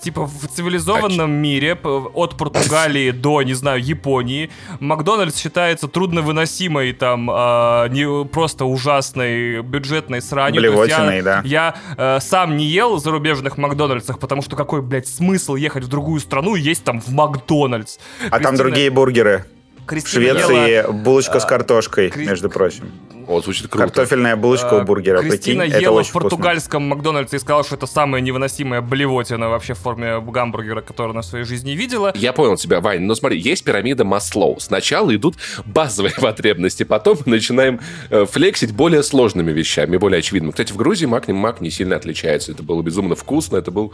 Типа 0.00 0.26
в 0.26 0.46
цивилизованном 0.48 1.30
мире, 1.30 1.74
п- 1.74 1.88
от 1.88 2.36
Португалии 2.36 3.10
до, 3.10 3.42
не 3.42 3.54
знаю, 3.54 3.82
Японии, 3.82 4.50
Макдональдс 4.78 5.36
считается 5.36 5.88
трудновыносимой, 5.88 6.92
там, 6.92 7.28
а, 7.32 7.88
не 7.88 8.24
просто 8.26 8.66
ужасной 8.66 9.62
бюджетной 9.62 10.20
сранью. 10.22 10.60
Есть 10.62 10.74
я- 10.74 10.98
Блевотиной, 10.98 11.22
да. 11.22 11.42
я 11.44 11.74
э, 11.96 12.18
сам 12.20 12.56
не 12.56 12.66
ел 12.66 12.96
в 12.96 13.00
зарубежных 13.00 13.56
Макдональдсах, 13.58 14.18
потому 14.18 14.42
что 14.42 14.54
какой, 14.54 14.82
блядь, 14.82 15.08
смысл 15.08 15.56
ехать 15.56 15.84
в 15.84 15.88
другую 15.88 16.20
страну 16.20 16.54
и 16.56 16.60
есть 16.60 16.84
там 16.84 17.00
в 17.00 17.08
Макдональдс? 17.08 17.98
А 18.30 18.38
там 18.38 18.54
Кристина- 18.54 18.56
другие 18.58 18.90
бургеры. 18.90 19.44
В 19.82 19.86
Кристина 19.86 20.34
Швеции 20.34 20.70
ела- 20.82 20.92
булочка 20.92 21.40
с 21.40 21.44
картошкой, 21.44 22.10
Кри- 22.10 22.26
между 22.26 22.50
прочим. 22.50 22.90
О, 23.26 23.40
звучит 23.40 23.68
круто. 23.68 23.86
Картофельная 23.86 24.36
булочка 24.36 24.74
у 24.74 24.82
бургера, 24.82 25.20
Кристина 25.22 25.62
прикинь, 25.62 25.74
это 25.76 25.82
ела 25.82 25.94
очень 25.98 26.08
в 26.08 26.10
вкусно. 26.10 26.28
португальском 26.30 26.82
Макдональдсе 26.88 27.36
и 27.36 27.38
сказала, 27.38 27.64
что 27.64 27.74
это 27.74 27.86
самая 27.86 28.20
невыносимая 28.22 28.80
блевотина 28.80 29.48
вообще 29.48 29.74
в 29.74 29.78
форме 29.78 30.20
гамбургера, 30.20 30.80
которую 30.80 31.12
она 31.12 31.22
в 31.22 31.24
своей 31.26 31.44
жизни 31.44 31.72
видела. 31.72 32.12
Я 32.14 32.32
понял 32.32 32.56
тебя, 32.56 32.80
Вань. 32.80 33.00
Но 33.02 33.14
смотри, 33.14 33.38
есть 33.40 33.64
пирамида 33.64 34.04
Маслоу. 34.04 34.60
Сначала 34.60 35.14
идут 35.14 35.36
базовые 35.64 36.14
потребности, 36.20 36.82
потом 36.84 37.18
мы 37.26 37.32
начинаем 37.36 37.80
э, 38.10 38.26
флексить 38.26 38.72
более 38.72 39.02
сложными 39.02 39.50
вещами, 39.52 39.96
более 39.96 40.18
очевидными. 40.20 40.52
Кстати, 40.52 40.72
в 40.72 40.76
Грузии 40.76 41.06
мак, 41.06 41.26
не- 41.28 41.34
мак 41.34 41.60
не 41.60 41.70
сильно 41.70 41.96
отличается. 41.96 42.52
Это 42.52 42.62
было 42.62 42.82
безумно 42.82 43.14
вкусно, 43.16 43.56
это 43.56 43.70
был... 43.70 43.92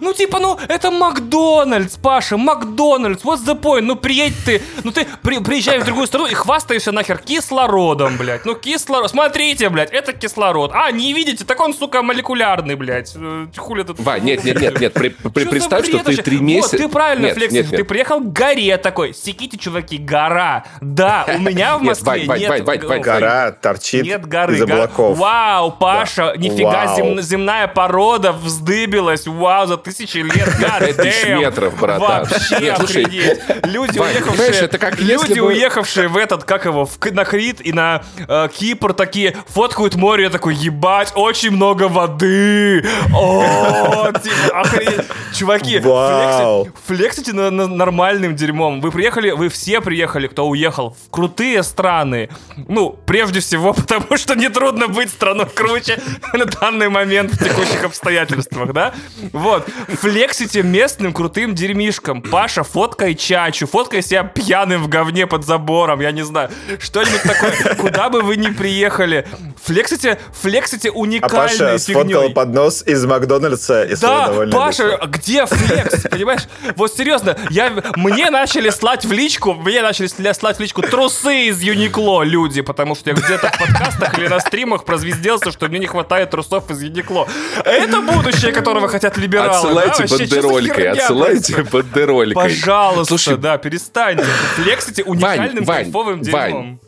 Ну, 0.00 0.12
типа, 0.12 0.38
ну, 0.40 0.58
это 0.68 0.90
Макдональдс, 0.90 1.96
Паша, 1.96 2.36
Макдональдс, 2.36 3.22
what's 3.24 3.44
the 3.46 3.58
point? 3.60 3.80
Ну, 3.82 3.96
приедь 3.96 4.34
ты, 4.44 4.60
ну, 4.82 4.92
ты 4.92 5.06
при- 5.22 5.38
приезжаешь 5.38 5.82
в 5.82 5.86
другую 5.86 6.06
страну 6.06 6.26
и 6.26 6.34
хвастаешься 6.34 6.92
нахер 6.92 7.18
кислородом, 7.18 8.16
блядь. 8.18 8.44
Ну, 8.44 8.54
кислород, 8.74 9.10
смотрите, 9.10 9.68
блядь, 9.68 9.92
это 9.92 10.12
кислород. 10.12 10.72
А, 10.74 10.90
не 10.90 11.12
видите? 11.12 11.44
Так 11.44 11.60
он, 11.60 11.72
сука, 11.74 12.02
молекулярный, 12.02 12.74
блядь. 12.74 13.12
Э, 13.14 13.46
Хули 13.56 13.84
тут... 13.84 14.00
Вань, 14.00 14.24
нет, 14.24 14.42
нет, 14.44 14.60
нет, 14.60 14.80
нет. 14.80 14.92
При- 14.92 15.10
при- 15.10 15.44
представь, 15.44 15.86
что 15.86 15.98
ты 16.00 16.16
три 16.16 16.38
месяца... 16.38 16.76
Вот, 16.76 16.82
ты 16.82 16.88
правильно 16.88 17.26
Нет, 17.26 17.34
флексишь. 17.34 17.52
нет, 17.56 17.70
нет. 17.70 17.80
Ты 17.80 17.84
приехал 17.84 18.20
к 18.20 18.32
горе 18.32 18.76
такой. 18.78 19.14
Секите, 19.14 19.56
чуваки, 19.56 19.98
гора. 19.98 20.64
Да, 20.80 21.24
у 21.28 21.38
меня 21.38 21.78
в 21.78 21.82
Москве 21.82 22.26
нет... 22.26 22.48
Вань, 22.48 22.62
Вань, 22.64 22.80
Вань, 22.86 23.00
Гора 23.00 23.52
торчит 23.52 24.04
Нет 24.04 24.26
горы. 24.26 24.56
из 24.56 24.62
облаков. 24.62 25.16
Вау, 25.18 25.70
Паша, 25.72 26.34
нифига 26.36 26.86
Вау. 26.86 26.96
зем- 26.96 27.20
земная 27.20 27.68
порода 27.68 28.32
вздыбилась. 28.32 29.26
Вау, 29.26 29.66
за 29.66 29.76
тысячи 29.76 30.18
лет. 30.18 30.48
Пять 30.60 30.96
тысяч 30.96 31.28
метров, 31.28 31.78
братан. 31.78 32.24
Вообще 32.24 32.70
охренеть. 32.72 33.38
Люди, 33.64 33.98
уехавшие, 33.98 34.24
понимаешь, 34.32 34.56
это 34.62 34.78
как 34.78 34.98
если 34.98 35.28
люди 35.28 35.40
уехавшие 35.40 36.08
в 36.08 36.16
этот, 36.16 36.44
как 36.44 36.64
его, 36.64 36.88
на 37.12 37.24
Крит 37.24 37.60
и 37.64 37.72
на 37.72 38.02
э, 38.26 38.48
Кипр 38.64 38.94
такие 38.94 39.36
фоткают 39.48 39.94
море, 39.94 40.24
я 40.24 40.30
такой, 40.30 40.54
ебать, 40.54 41.12
очень 41.16 41.50
много 41.50 41.86
воды. 41.86 42.82
О, 43.14 44.10
типа, 44.22 44.60
охренеть. 44.60 45.02
Чуваки, 45.34 45.80
флексите, 45.80 46.72
флексите 46.86 47.32
на- 47.34 47.50
на- 47.50 47.66
нормальным 47.66 48.34
дерьмом. 48.34 48.80
Вы 48.80 48.90
приехали, 48.90 49.32
вы 49.32 49.50
все 49.50 49.82
приехали, 49.82 50.28
кто 50.28 50.46
уехал, 50.48 50.96
в 51.06 51.10
крутые 51.10 51.62
страны. 51.62 52.30
Ну, 52.68 52.98
прежде 53.04 53.40
всего, 53.40 53.72
потому 53.74 54.16
что 54.16 54.34
нетрудно 54.34 54.88
быть 54.88 55.10
страной 55.10 55.44
круче 55.46 56.00
на 56.32 56.46
данный 56.46 56.88
момент 56.88 57.32
в 57.34 57.44
текущих 57.44 57.84
обстоятельствах, 57.84 58.72
да? 58.72 58.94
Вот. 59.32 59.68
Флексите 60.00 60.62
местным 60.62 61.12
крутым 61.12 61.54
дерьмишком. 61.54 62.22
Паша, 62.22 62.62
фоткай 62.62 63.14
чачу, 63.14 63.66
фоткай 63.66 64.00
себя 64.02 64.22
пьяным 64.24 64.82
в 64.84 64.88
говне 64.88 65.26
под 65.26 65.44
забором, 65.44 66.00
я 66.00 66.12
не 66.12 66.22
знаю. 66.24 66.48
Что-нибудь 66.78 67.22
такое. 67.24 67.74
Куда 67.74 68.08
бы 68.08 68.22
вы 68.22 68.36
ни 68.36 68.53
приехали. 68.54 69.26
Флексите, 69.62 70.18
флексите 70.32 70.90
А 70.90 70.92
уникальной 70.92 71.30
Паша 71.48 71.78
фигней. 71.78 72.30
поднос 72.30 72.82
из 72.86 73.04
Макдональдса 73.04 73.84
и 73.84 73.96
Да, 73.96 74.32
Паша, 74.52 74.84
лицо. 74.92 75.06
где 75.06 75.46
флекс, 75.46 76.02
понимаешь? 76.10 76.42
Вот 76.76 76.94
серьезно, 76.94 77.36
я, 77.50 77.72
мне 77.96 78.30
начали 78.30 78.70
слать 78.70 79.04
в 79.04 79.12
личку, 79.12 79.54
мне 79.54 79.82
начали 79.82 80.06
слать 80.32 80.58
в 80.58 80.60
личку 80.60 80.82
трусы 80.82 81.46
из 81.46 81.60
Юникло 81.62 82.22
люди, 82.22 82.60
потому 82.60 82.94
что 82.94 83.10
я 83.10 83.16
где-то 83.16 83.48
в 83.50 83.58
подкастах 83.58 84.18
или 84.18 84.28
на 84.28 84.40
стримах 84.40 84.84
прозвезделся, 84.84 85.50
что 85.50 85.68
мне 85.68 85.78
не 85.78 85.86
хватает 85.86 86.30
трусов 86.30 86.70
из 86.70 86.82
Юникло. 86.82 87.26
Это 87.64 88.00
будущее, 88.02 88.52
которого 88.52 88.88
хотят 88.88 89.16
либералы. 89.16 89.74
да? 89.74 89.82
Отсылайте 89.90 90.06
за 90.06 90.18
бандеролькой, 90.18 90.88
отсылайте 90.90 91.54
происходит? 91.54 91.70
бандеролькой. 91.86 92.34
Пожалуйста, 92.34 93.04
Слушай, 93.16 93.36
да, 93.38 93.56
перестаньте. 93.58 94.24
Флексите 94.56 95.02
уникальным 95.04 95.64
Вань, 95.64 95.84
кайфовым 95.84 96.22
Вань. 96.24 96.78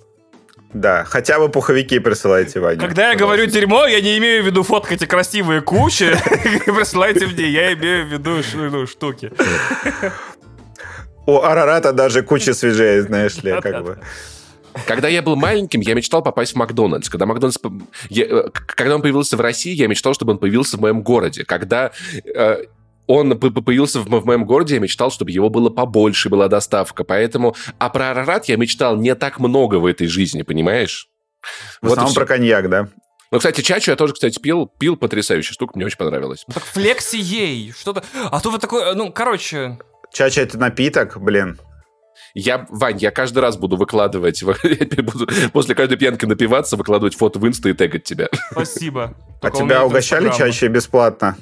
Да, 0.81 1.05
хотя 1.05 1.39
бы 1.39 1.49
пуховики 1.49 1.99
присылайте, 1.99 2.61
Ваня. 2.61 2.79
Когда 2.79 3.11
я 3.11 3.17
говорю 3.17 3.47
дерьмо, 3.47 3.87
я 3.87 4.03
не 4.03 4.19
имею 4.19 4.43
в 4.43 4.47
виду 4.47 4.62
фоткайте 4.62 5.07
красивые 5.07 5.62
кучи, 5.62 6.11
присылайте 6.67 7.27
мне, 7.27 7.49
я 7.49 7.73
имею 7.73 8.07
в 8.07 8.12
виду 8.12 8.43
ну, 8.55 8.87
штуки. 8.87 9.33
У 11.25 11.41
Арарата 11.41 11.93
даже 11.93 12.23
куча 12.23 12.53
свежее, 12.53 13.03
знаешь 13.03 13.43
ли, 13.43 13.59
как 13.62 13.85
бы. 13.85 13.99
Когда 14.87 15.09
я 15.09 15.23
был 15.23 15.35
маленьким, 15.37 15.81
я 15.81 15.95
мечтал 15.95 16.23
попасть 16.23 16.53
в 16.53 16.57
Макдональдс. 16.57 17.09
Когда 17.09 17.25
Макдональдс... 17.25 17.57
я, 18.11 18.27
э, 18.27 18.51
когда 18.53 18.97
он 18.97 19.01
появился 19.01 19.39
в 19.39 19.41
России, 19.41 19.73
я 19.73 19.89
мечтал, 19.89 20.12
чтобы 20.12 20.33
он 20.33 20.39
появился 20.39 20.77
в 20.77 20.81
моем 20.81 21.03
городе. 21.03 21.45
Когда 21.45 21.93
э, 22.23 22.65
он 23.07 23.38
появился 23.38 24.01
в, 24.01 24.09
мо- 24.09 24.21
в 24.21 24.27
моем 24.27 24.45
городе, 24.45 24.75
я 24.75 24.81
мечтал, 24.81 25.11
чтобы 25.11 25.31
его 25.31 25.49
было 25.49 25.71
побольше, 25.71 26.29
была 26.29 26.49
доставка. 26.49 27.05
Поэтому... 27.05 27.55
А 27.79 27.88
про 27.90 28.11
Арарат 28.11 28.47
я 28.47 28.57
мечтал 28.57 28.97
не 28.97 29.14
так 29.14 29.38
много 29.38 29.77
в 29.77 29.87
этой 29.87 30.07
жизни, 30.07 30.42
понимаешь? 30.42 31.09
В 31.81 31.88
Вот 31.88 31.92
основном 31.92 32.14
про 32.14 32.27
коньяк, 32.27 32.69
да? 32.69 32.88
Ну, 33.31 33.38
кстати, 33.38 33.61
чачу 33.61 33.90
я 33.90 33.97
тоже, 33.97 34.14
кстати, 34.14 34.38
пил. 34.38 34.66
Пил 34.79 34.97
потрясающая 34.97 35.53
штука, 35.53 35.73
мне 35.77 35.87
очень 35.87 35.99
понравилось. 35.99 36.45
Ну 36.47 36.55
Так 36.55 36.64
флекси 36.64 37.16
ей, 37.16 37.73
что-то... 37.73 38.03
А 38.31 38.40
то 38.40 38.51
вы 38.51 38.59
такой, 38.59 38.95
ну, 38.95 39.12
короче... 39.12 39.79
Чача 40.12 40.42
это 40.42 40.59
напиток, 40.59 41.21
блин. 41.21 41.59
Я, 42.35 42.66
Вань, 42.71 42.99
я 42.99 43.11
каждый 43.11 43.38
раз 43.38 43.57
буду 43.57 43.77
выкладывать, 43.77 44.42
буду 45.03 45.29
после 45.53 45.75
каждой 45.75 45.97
пьянки 45.97 46.25
напиваться, 46.25 46.77
выкладывать 46.77 47.14
фото 47.16 47.38
в 47.38 47.47
инста 47.47 47.69
и 47.69 47.75
тегать 47.75 48.05
тебя. 48.05 48.29
Спасибо. 48.53 49.14
А 49.40 49.51
Только 49.51 49.64
меня 49.64 49.75
тебя 49.77 49.87
угощали 49.87 50.31
чаще 50.37 50.69
бесплатно? 50.69 51.37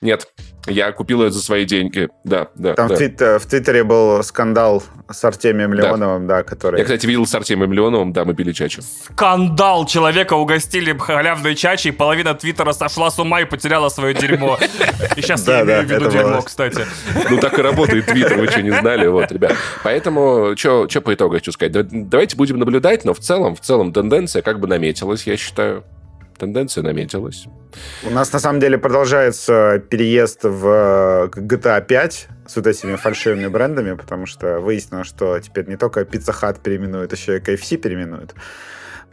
Нет, 0.00 0.28
я 0.66 0.92
купил 0.92 1.22
это 1.22 1.32
за 1.32 1.42
свои 1.42 1.64
деньги. 1.64 2.08
Да, 2.24 2.48
да, 2.54 2.74
Там 2.74 2.88
да. 2.88 2.94
в, 2.94 2.98
твит- 2.98 3.20
в 3.20 3.46
Твиттере 3.46 3.84
был 3.84 4.22
скандал 4.22 4.82
с 5.10 5.24
Артемием 5.24 5.70
Да. 5.74 5.88
Леоновым, 5.88 6.26
да, 6.26 6.42
который... 6.42 6.78
Я, 6.78 6.84
кстати, 6.84 7.06
видел 7.06 7.26
с 7.26 7.34
Артемием 7.34 7.72
Леоновым, 7.72 8.12
да, 8.12 8.24
мы 8.24 8.34
пили 8.34 8.52
чачу. 8.52 8.82
Скандал! 8.82 9.86
Человека 9.86 10.34
угостили 10.34 10.96
халявной 10.96 11.54
чачей, 11.54 11.92
половина 11.92 12.34
твиттера 12.34 12.72
сошла 12.72 13.10
с 13.10 13.18
ума 13.18 13.40
и 13.40 13.44
потеряла 13.44 13.88
свое 13.88 14.14
дерьмо. 14.14 14.58
И 15.16 15.22
сейчас 15.22 15.46
я 15.46 15.58
Да, 15.60 15.64
да, 15.64 15.72
имею 15.84 15.86
в 15.88 15.90
виду 15.90 16.10
дерьмо, 16.10 16.42
кстати. 16.42 16.84
Ну, 17.30 17.38
так 17.38 17.58
и 17.58 17.62
работает 17.62 18.06
Твиттер, 18.06 18.38
вы 18.38 18.46
что, 18.48 18.62
не 18.62 18.70
знали? 18.70 19.06
Вот, 19.06 19.32
ребят. 19.32 19.54
Поэтому, 19.82 20.54
что 20.56 20.86
по 21.00 21.14
итогу 21.14 21.34
хочу 21.34 21.52
сказать? 21.52 21.72
Да- 21.72 21.86
Давайте 21.90 22.36
будем 22.36 22.58
наблюдать, 22.58 23.04
но 23.04 23.14
в 23.14 23.20
целом, 23.20 23.54
в 23.56 23.60
целом 23.60 23.92
тенденция 23.92 24.42
как 24.42 24.60
бы 24.60 24.66
наметилась, 24.68 25.26
я 25.26 25.36
считаю. 25.36 25.84
Тенденция 26.38 26.84
наметилась. 26.84 27.46
У 28.04 28.10
нас 28.10 28.32
на 28.32 28.38
самом 28.38 28.60
деле 28.60 28.78
продолжается 28.78 29.82
переезд 29.90 30.44
в 30.44 30.66
э, 30.66 31.28
GTA 31.34 31.84
5 31.84 32.28
с 32.46 32.56
вот 32.56 32.66
этими 32.66 32.96
фальшивыми 32.96 33.48
брендами, 33.48 33.94
потому 33.94 34.26
что 34.26 34.60
выяснилось, 34.60 35.08
что 35.08 35.38
теперь 35.40 35.68
не 35.68 35.76
только 35.76 36.00
Pizza 36.02 36.34
Hut 36.40 36.60
переименуют, 36.62 37.12
еще 37.12 37.36
и 37.36 37.40
KFC 37.40 37.76
переименуют. 37.76 38.34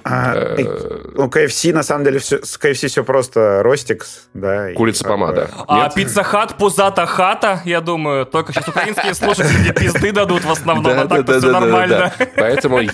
А, 0.08 0.36
Э, 0.36 1.02
ну, 1.16 1.28
KFC, 1.30 1.74
на 1.74 1.82
самом 1.82 2.04
деле, 2.04 2.20
все, 2.20 2.38
с 2.44 2.60
KFC 2.60 2.88
все 2.90 3.04
просто 3.04 3.64
Ростикс, 3.64 4.28
да. 4.36 4.70
и 4.70 4.76
Курица 4.76 5.04
как 5.04 5.14
бы- 5.14 5.20
помада. 5.20 5.50
А 5.68 5.84
Нет? 5.86 5.96
Pizza 5.96 6.24
Hut, 6.24 6.58
пузата 6.60 7.08
хата, 7.08 7.62
я 7.66 7.82
думаю, 7.82 8.28
только 8.28 8.54
сейчас 8.54 8.68
украинские 8.68 9.16
слушатели 9.16 9.72
пизды 9.80 10.12
дадут 10.12 10.46
в 10.46 10.52
основном, 10.52 11.00
а 11.00 11.08
так-то 11.08 11.40
все 11.40 11.52
нормально. 11.52 12.14
Поэтому 12.36 12.82
я, 12.82 12.92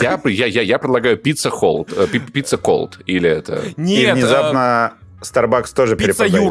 я, 0.00 0.20
я, 0.24 0.46
я, 0.46 0.62
я 0.62 0.78
предлагаю 0.78 1.18
pizza 1.18 1.50
hold, 1.50 1.92
э, 1.94 2.06
пи- 2.06 2.18
pizza 2.20 2.56
cold, 2.56 2.98
или 3.04 3.28
это... 3.28 3.56
И 3.56 3.74
Нет, 3.76 4.08
э, 4.08 4.14
внезапно 4.14 4.94
Starbucks 5.20 5.74
тоже 5.74 5.96
пицца 5.96 6.24
перепродают. 6.24 6.44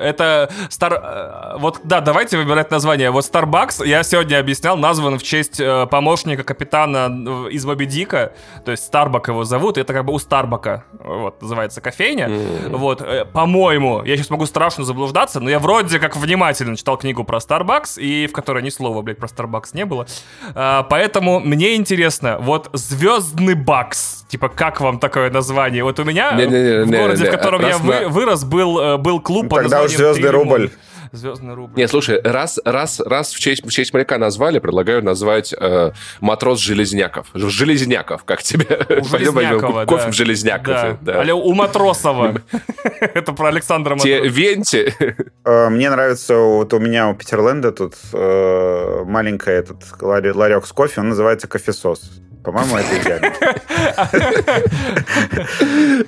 Это 0.00 0.50
Стар... 0.70 0.94
э, 0.94 1.56
Вот, 1.58 1.80
да, 1.84 2.00
давайте 2.00 2.36
выбирать 2.38 2.70
название. 2.70 3.10
Вот 3.10 3.24
Starbucks, 3.24 3.86
я 3.86 4.02
сегодня 4.02 4.38
объяснял, 4.38 4.76
назван 4.76 5.18
в 5.18 5.22
честь 5.22 5.60
э, 5.60 5.86
помощника 5.90 6.42
капитана 6.42 7.08
э, 7.46 7.50
из 7.50 7.64
Моби 7.64 7.86
Дика. 7.86 8.32
То 8.64 8.70
есть 8.72 8.84
Старбак 8.84 9.28
его 9.28 9.44
зовут, 9.44 9.78
это 9.78 9.92
как 9.92 10.04
бы 10.04 10.12
у 10.12 10.18
Старбака. 10.18 10.84
Вот, 10.92 11.42
называется 11.42 11.80
кофейня. 11.80 12.26
М. 12.28 12.76
Вот, 12.76 13.02
по-моему, 13.32 14.02
я 14.04 14.16
сейчас 14.16 14.30
могу 14.30 14.46
страшно 14.46 14.84
заблуждаться, 14.84 15.40
но 15.40 15.50
я 15.50 15.58
вроде 15.58 15.98
как 15.98 16.16
внимательно 16.16 16.76
читал 16.76 16.96
книгу 16.96 17.24
про 17.24 17.38
Starbucks, 17.38 18.00
и 18.00 18.26
в 18.26 18.32
которой 18.32 18.62
ни 18.62 18.70
слова, 18.70 19.02
блядь, 19.02 19.18
про 19.18 19.26
Starbucks 19.28 19.70
не 19.74 19.84
было. 19.84 20.06
А, 20.54 20.82
поэтому 20.84 21.40
мне 21.40 21.76
интересно, 21.76 22.38
вот 22.40 22.70
Звездный 22.72 23.54
Бакс, 23.54 24.24
типа, 24.28 24.48
как 24.48 24.80
вам 24.80 24.98
такое 24.98 25.30
название? 25.30 25.84
Вот 25.84 25.98
у 26.00 26.04
меня 26.04 26.32
в 26.32 26.36
не, 26.36 26.84
городе, 26.98 27.26
в 27.26 27.30
котором 27.30 27.60
я 27.66 27.78
вы- 27.78 28.08
вырос, 28.08 28.44
был, 28.44 28.98
был 28.98 29.20
клуб 29.20 29.48
под 29.48 29.62
названием 29.64 29.89
«Звездный 29.96 30.30
рубль». 30.30 30.70
Звездный 31.12 31.54
рубль. 31.54 31.76
Не, 31.76 31.88
слушай, 31.88 32.20
раз, 32.22 32.60
раз, 32.64 33.00
раз 33.00 33.32
в 33.32 33.40
честь, 33.40 33.64
в 33.64 33.70
честь 33.70 33.92
моряка 33.92 34.16
назвали, 34.16 34.60
предлагаю 34.60 35.02
назвать 35.02 35.52
э, 35.58 35.90
матрос 36.20 36.60
Железняков. 36.60 37.26
Железняков, 37.34 38.22
как 38.24 38.42
тебе? 38.44 38.86
У 38.88 39.04
Пойдем 39.08 39.32
возьмем 39.34 39.60
кофе 39.86 40.04
да. 40.04 40.10
в 40.10 40.14
Железнякове. 40.14 40.98
Да. 41.00 41.34
у 41.34 41.52
Матросова. 41.52 42.40
Это 43.00 43.32
про 43.32 43.48
Александра 43.48 43.98
Те 43.98 44.18
Матросова. 44.18 44.34
венти. 44.38 44.94
Э, 45.42 45.68
Мне 45.70 45.90
нравится, 45.90 46.36
вот 46.36 46.72
у 46.74 46.78
меня 46.78 47.08
у 47.08 47.14
Питерленда 47.14 47.72
тут 47.72 47.94
э, 48.12 49.04
маленький 49.04 49.50
этот 49.50 49.78
ларек 50.00 50.66
с 50.66 50.72
кофе, 50.72 51.00
он 51.00 51.08
называется 51.08 51.48
кофесос. 51.48 52.20
По-моему, 52.42 52.76
это 52.78 52.98
идеально. 52.98 53.32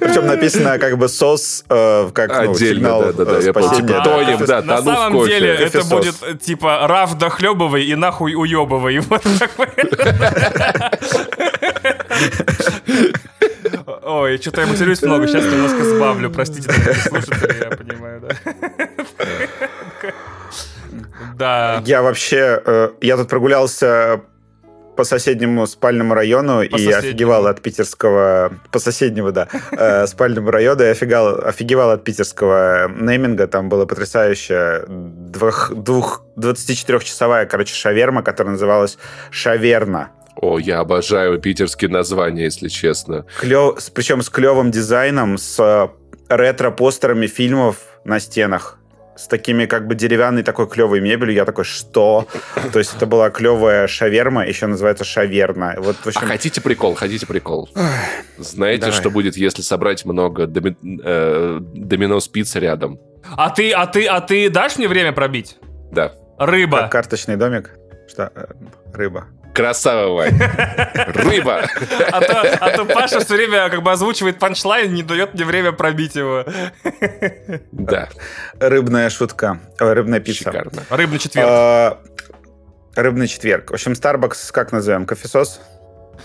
Причем 0.01 0.27
написано 0.27 0.79
как 0.79 0.97
бы 0.97 1.09
сос, 1.09 1.65
э, 1.69 2.11
как 2.15 2.31
ну, 2.31 2.53
Отдельно, 2.53 2.75
сигнал 2.75 3.03
да-да-да, 3.03 3.39
э, 3.39 3.43
я 3.45 3.53
понял. 3.53 3.69
спасения. 3.69 3.89
Типа 3.89 4.05
тонем, 4.05 4.45
да, 4.47 4.63
На 4.63 4.83
самом 4.83 5.27
деле 5.27 5.55
это 5.55 5.85
будет 5.85 6.15
э, 6.23 6.35
типа 6.35 6.87
Раф 6.89 7.19
дохлебывай 7.19 7.85
и 7.85 7.95
нахуй 7.95 8.35
уебывай. 8.35 9.01
Вот 9.13 9.23
такой. 9.39 9.69
Ой, 14.03 14.39
что-то 14.39 14.63
я 14.63 14.67
матерюсь 14.67 15.03
много, 15.03 15.27
сейчас 15.27 15.45
немножко 15.45 15.85
сбавлю, 15.85 16.31
простите, 16.31 16.73
слушатели, 16.73 17.65
я 17.65 17.77
понимаю, 17.77 18.23
да. 18.23 18.37
Да. 21.37 21.83
Я 21.85 22.03
вообще, 22.03 22.63
э, 22.65 22.91
я 23.01 23.17
тут 23.17 23.29
прогулялся 23.29 24.23
по 24.97 25.05
соседнему 25.05 25.67
спальному 25.67 26.15
району 26.15 26.59
По 26.59 26.63
и 26.65 26.71
соседнему. 26.71 26.99
офигевал 26.99 27.47
от 27.47 27.61
питерского, 27.63 28.53
по 28.71 28.79
соседнему, 28.79 29.33
да, 29.33 29.49
э, 29.73 30.07
спальному 30.09 30.51
району, 30.51 30.83
и 30.83 30.87
офигал, 30.87 31.45
офигевал 31.45 31.91
от 31.91 32.05
питерского 32.05 32.89
нейминга. 32.89 33.47
Там 33.47 33.69
была 33.69 33.87
потрясающая 33.87 34.85
двух, 34.89 35.73
двух, 35.75 36.25
24-часовая, 36.37 37.47
короче, 37.47 37.75
шаверма, 37.75 38.23
которая 38.23 38.53
называлась 38.53 38.99
Шаверна. 39.31 40.11
О, 40.37 40.59
я 40.59 40.81
обожаю 40.81 41.39
питерские 41.39 41.91
названия, 41.91 42.45
если 42.45 42.69
честно. 42.69 43.27
Клё... 43.41 43.77
с- 43.79 43.91
Причем 43.91 44.23
с 44.23 44.31
клевым 44.31 44.71
дизайном, 44.71 45.37
с 45.39 45.59
э, 45.61 45.89
ретро-постерами 46.35 47.27
фильмов 47.27 47.77
на 48.05 48.19
стенах. 48.21 48.79
С 49.15 49.27
такими 49.29 49.67
как 49.67 49.87
бы 49.87 49.95
деревянной 49.95 50.43
такой 50.43 50.67
клевой 50.69 51.01
мебелью. 51.01 51.35
Я 51.35 51.45
такой, 51.45 51.65
что? 51.65 52.27
То 52.73 52.79
есть 52.79 52.95
это 52.97 53.05
была 53.07 53.29
клевая 53.31 53.87
шаверма, 53.87 54.47
еще 54.47 54.67
называется 54.67 55.05
шаверна. 55.05 55.75
Вот, 55.79 55.97
в 55.97 56.07
А 56.07 56.09
общем, 56.09 56.23
хотите 56.27 56.61
прикол? 56.63 56.95
Хотите 56.95 57.27
прикол? 57.27 57.69
Знаете, 58.39 58.87
Давай. 58.87 58.99
что 58.99 59.11
будет, 59.11 59.37
если 59.37 59.61
собрать 59.63 60.05
много 60.07 60.45
доми- 60.47 60.77
э, 61.05 61.59
домино 61.61 62.21
спиц 62.21 62.57
рядом? 62.57 62.99
А 63.37 63.51
ты, 63.51 63.71
а 63.73 63.87
ты, 63.87 64.07
а 64.07 64.21
ты 64.21 64.49
дашь 64.49 64.77
мне 64.79 64.89
время 64.89 65.13
пробить? 65.13 65.59
Да. 65.91 66.13
Рыба. 66.39 66.79
как 66.83 66.93
карточный 66.93 67.37
домик. 67.37 67.71
Что? 68.09 68.31
Э, 68.35 68.47
Рыба. 68.95 69.27
Красава, 69.55 70.15
Вань. 70.15 70.39
Рыба. 71.15 71.65
А 72.11 72.21
то, 72.21 72.41
а 72.61 72.71
то 72.71 72.85
Паша 72.87 73.21
все 73.21 73.35
время 73.37 73.69
как 73.69 73.83
бы 73.83 73.91
озвучивает 73.93 74.39
панчлайн, 74.39 74.93
не 74.93 75.03
дает 75.03 75.35
мне 75.35 75.45
время 75.45 75.73
пробить 75.73 76.15
его. 76.15 76.45
Да. 77.73 78.09
Рыбная 78.59 79.11
шутка. 79.11 79.61
Ой, 79.81 79.93
рыбная 79.93 80.21
пицца. 80.21 80.45
Шикарно. 80.45 80.83
Рыбный 80.91 81.19
четверг. 81.19 81.49
А, 81.51 81.99
Рыбный 82.95 83.27
четверг. 83.27 83.71
В 83.71 83.75
общем, 83.75 83.93
Starbucks 83.93 84.53
как 84.53 84.73
назовем? 84.73 85.07
Кофесос? 85.07 85.61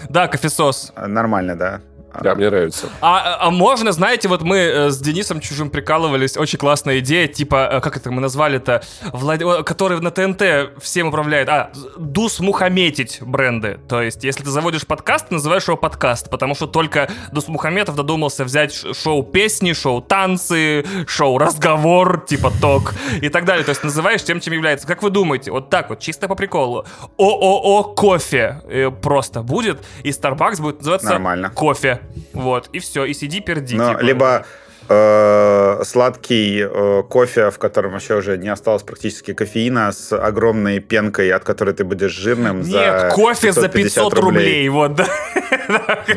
Да, 0.10 0.28
кофесос. 0.28 0.92
Нормально, 0.96 1.56
да. 1.56 1.82
Да, 2.22 2.36
мне 2.36 2.50
нравится. 2.50 2.90
А, 3.02 3.38
а 3.40 3.52
можно, 3.52 3.92
знаете, 3.92 4.28
вот 4.28 4.42
мы 4.42 4.58
э, 4.58 4.90
с 4.90 5.00
Денисом 5.00 5.40
Чужим 5.40 5.70
прикалывались, 5.70 6.38
очень 6.38 6.58
классная 6.60 7.00
идея, 7.00 7.28
типа, 7.28 7.70
э, 7.74 7.82
как 7.82 7.98
это 7.98 8.12
мы 8.12 8.22
назвали-то, 8.22 8.84
Влад... 9.14 9.42
который 9.66 10.00
на 10.02 10.12
ТНТ 10.12 10.82
всем 10.82 11.08
управляет, 11.08 11.50
а, 11.50 11.72
Дус 11.98 12.40
Мухаметить 12.40 13.20
бренды, 13.22 13.80
то 13.88 14.02
есть, 14.02 14.24
если 14.24 14.44
ты 14.44 14.50
заводишь 14.50 14.86
подкаст, 14.86 15.30
ты 15.30 15.36
называешь 15.36 15.68
его 15.68 15.78
подкаст, 15.78 16.30
потому 16.30 16.56
что 16.56 16.68
только 16.68 17.10
Дус 17.32 17.48
Мухаметов 17.48 17.96
додумался 17.96 18.44
взять 18.44 18.74
шоу 18.74 19.24
песни, 19.24 19.74
шоу 19.74 20.02
танцы, 20.02 20.86
шоу 21.08 21.38
разговор, 21.38 22.26
типа 22.26 22.52
ток 22.62 22.94
и 23.22 23.30
так 23.30 23.46
далее, 23.46 23.64
то 23.64 23.70
есть 23.70 23.84
называешь 23.84 24.24
тем, 24.24 24.40
чем 24.40 24.54
является. 24.54 24.88
Как 24.88 25.04
вы 25.04 25.10
думаете, 25.10 25.52
вот 25.52 25.70
так 25.70 25.90
вот, 25.90 26.00
чисто 26.00 26.28
по 26.28 26.36
приколу, 26.36 26.86
ООО 27.18 27.84
кофе 27.96 28.62
э, 28.66 28.90
просто 28.90 29.42
будет, 29.42 29.80
и 30.04 30.10
Starbucks 30.10 30.62
будет 30.62 30.80
называться 30.80 31.10
Нормально. 31.10 31.50
кофе. 31.50 32.02
Вот, 32.34 32.70
и 32.74 32.80
все, 32.80 33.06
и 33.06 33.14
сиди, 33.14 33.42
перди. 33.42 33.76
Ну, 33.76 33.90
типа. 33.90 34.02
либо 34.02 34.46
э, 34.90 35.82
сладкий 35.84 36.62
э, 36.62 37.04
кофе, 37.10 37.50
в 37.52 37.58
котором 37.58 37.92
вообще 37.92 38.16
уже 38.16 38.38
не 38.38 38.50
осталось 38.50 38.84
практически 38.84 39.34
кофеина, 39.34 39.92
с 39.92 40.14
огромной 40.14 40.80
пенкой, 40.80 41.32
от 41.32 41.44
которой 41.44 41.74
ты 41.74 41.84
будешь 41.84 42.12
жирным. 42.12 42.64
за 42.64 42.78
Нет, 42.78 43.14
кофе 43.14 43.52
за 43.52 43.68
550 43.68 44.04
500 44.12 44.20
рублей, 44.20 44.70
вот, 44.70 44.96
да. 44.96 45.08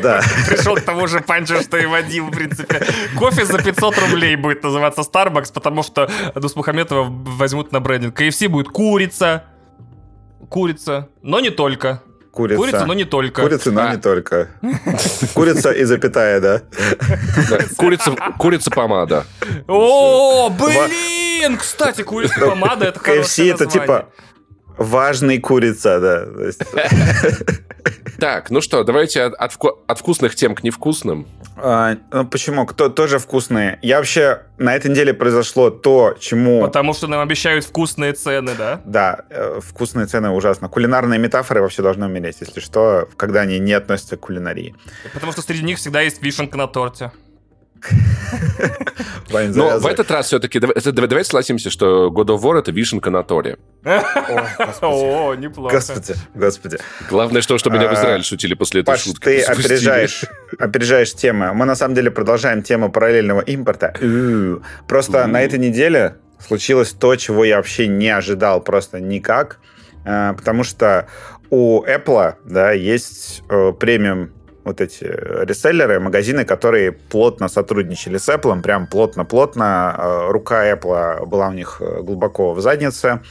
Да. 0.01 0.21
Пришел 0.47 0.75
к 0.75 0.81
тому 0.81 1.07
же 1.07 1.21
панчу, 1.21 1.61
что 1.61 1.77
и 1.77 1.85
Вадим, 1.85 2.29
в 2.29 2.31
принципе. 2.31 2.85
Кофе 3.17 3.45
за 3.45 3.61
500 3.61 3.97
рублей 3.99 4.35
будет 4.35 4.63
называться 4.63 5.01
Starbucks, 5.01 5.53
потому 5.53 5.83
что 5.83 6.09
Дусмухаметова 6.35 7.07
возьмут 7.09 7.71
на 7.71 7.79
брендинг. 7.79 8.19
KFC 8.19 8.47
будет 8.47 8.69
курица. 8.69 9.43
Курица, 10.49 11.09
но 11.21 11.39
не 11.39 11.49
только. 11.49 12.01
Курица. 12.31 12.57
Курица, 12.61 12.85
но 12.85 12.93
не 12.93 13.03
только. 13.03 13.41
Курица, 13.41 13.71
но 13.71 13.81
А. 13.81 13.91
не 13.93 14.01
только. 14.01 14.49
Курица 15.33 15.71
и 15.71 15.83
запятая, 15.83 16.39
да? 16.39 16.61
Курица, 17.77 18.15
курица 18.37 18.71
помада. 18.71 19.25
О, 19.67 20.49
блин! 20.49 21.57
Кстати, 21.57 22.03
курица 22.03 22.39
помада, 22.39 22.85
это 22.85 22.99
KFC 22.99 23.05
хорошее 23.05 23.49
это 23.51 23.65
типа 23.65 24.09
важный 24.77 25.39
курица, 25.39 25.99
да. 25.99 26.25
Так, 28.21 28.51
ну 28.51 28.61
что, 28.61 28.83
давайте 28.83 29.23
от, 29.23 29.33
от 29.33 29.51
вку- 29.51 29.79
от 29.87 29.97
вкусных 29.97 30.35
тем 30.35 30.53
к 30.53 30.61
невкусным. 30.61 31.25
а, 31.57 31.97
ну, 32.11 32.27
почему? 32.27 32.67
Кто 32.67 32.87
тоже 32.87 33.17
вкусные? 33.17 33.79
Я 33.81 33.97
вообще 33.97 34.43
на 34.59 34.75
этой 34.75 34.91
неделе 34.91 35.11
произошло 35.11 35.71
то, 35.71 36.15
чему 36.19 36.61
Потому 36.61 36.93
что 36.93 37.07
нам 37.07 37.19
обещают 37.19 37.65
вкусные 37.65 38.13
цены, 38.13 38.51
да? 38.55 38.79
Да, 38.85 39.21
э, 39.31 39.59
вкусные 39.63 40.05
цены 40.05 40.29
ужасно. 40.29 40.69
Кулинарные 40.69 41.17
метафоры 41.19 41.63
вообще 41.63 41.81
должны 41.81 42.05
умереть, 42.05 42.37
если 42.41 42.59
что, 42.59 43.09
когда 43.17 43.41
они 43.41 43.57
не 43.57 43.73
относятся 43.73 44.17
к 44.17 44.19
кулинарии. 44.19 44.75
Потому 45.13 45.31
что 45.31 45.41
среди 45.41 45.63
них 45.63 45.79
всегда 45.79 46.01
есть 46.01 46.21
вишенка 46.21 46.59
на 46.59 46.67
торте. 46.67 47.11
Но 49.31 49.79
в 49.79 49.85
этот 49.85 50.11
раз 50.11 50.27
все-таки 50.27 50.59
давайте 50.59 51.23
согласимся, 51.23 51.69
что 51.69 52.07
God 52.09 52.27
of 52.27 52.41
War 52.41 52.59
это 52.59 52.71
вишенка 52.71 53.09
на 53.09 53.23
торе. 53.23 53.57
О, 54.81 55.33
неплохо. 55.35 55.75
Господи, 55.75 56.15
господи. 56.35 56.77
Главное, 57.09 57.41
что, 57.41 57.57
чтобы 57.57 57.77
меня 57.77 57.87
в 57.87 57.91
А, 57.91 57.95
Израиле 57.95 58.23
шутили 58.23 58.53
после 58.53 58.81
этой 58.81 58.97
шутки. 58.97 59.23
ты 59.23 59.41
опережаешь, 59.41 60.25
опережаешь 60.59 61.13
темы. 61.13 61.53
Мы 61.53 61.65
на 61.65 61.75
самом 61.75 61.95
деле 61.95 62.11
продолжаем 62.11 62.61
тему 62.63 62.91
параллельного 62.91 63.41
импорта. 63.41 63.93
Просто 64.87 65.25
на 65.27 65.41
этой 65.41 65.59
неделе 65.59 66.15
случилось 66.39 66.91
то, 66.91 67.15
чего 67.15 67.45
я 67.45 67.57
вообще 67.57 67.87
не 67.87 68.09
ожидал 68.09 68.61
просто 68.61 68.99
никак. 68.99 69.59
Э, 70.05 70.33
Потому 70.35 70.63
что 70.63 71.07
у 71.51 71.83
Apple 71.85 72.35
да, 72.45 72.71
есть 72.71 73.43
э, 73.49 73.73
премиум 73.79 74.31
вот 74.63 74.81
эти 74.81 75.03
реселлеры, 75.03 75.99
магазины, 75.99 76.45
которые 76.45 76.91
плотно 76.91 77.47
сотрудничали 77.47 78.17
с 78.17 78.29
Apple, 78.29 78.61
прям 78.61 78.87
плотно-плотно. 78.87 79.95
Э, 79.97 80.31
Рука 80.31 80.71
Apple 80.71 81.25
была 81.25 81.47
у 81.47 81.53
них 81.53 81.77
э, 81.81 82.01
глубоко 82.01 82.53
в 82.53 82.61
заднице. 82.61 83.21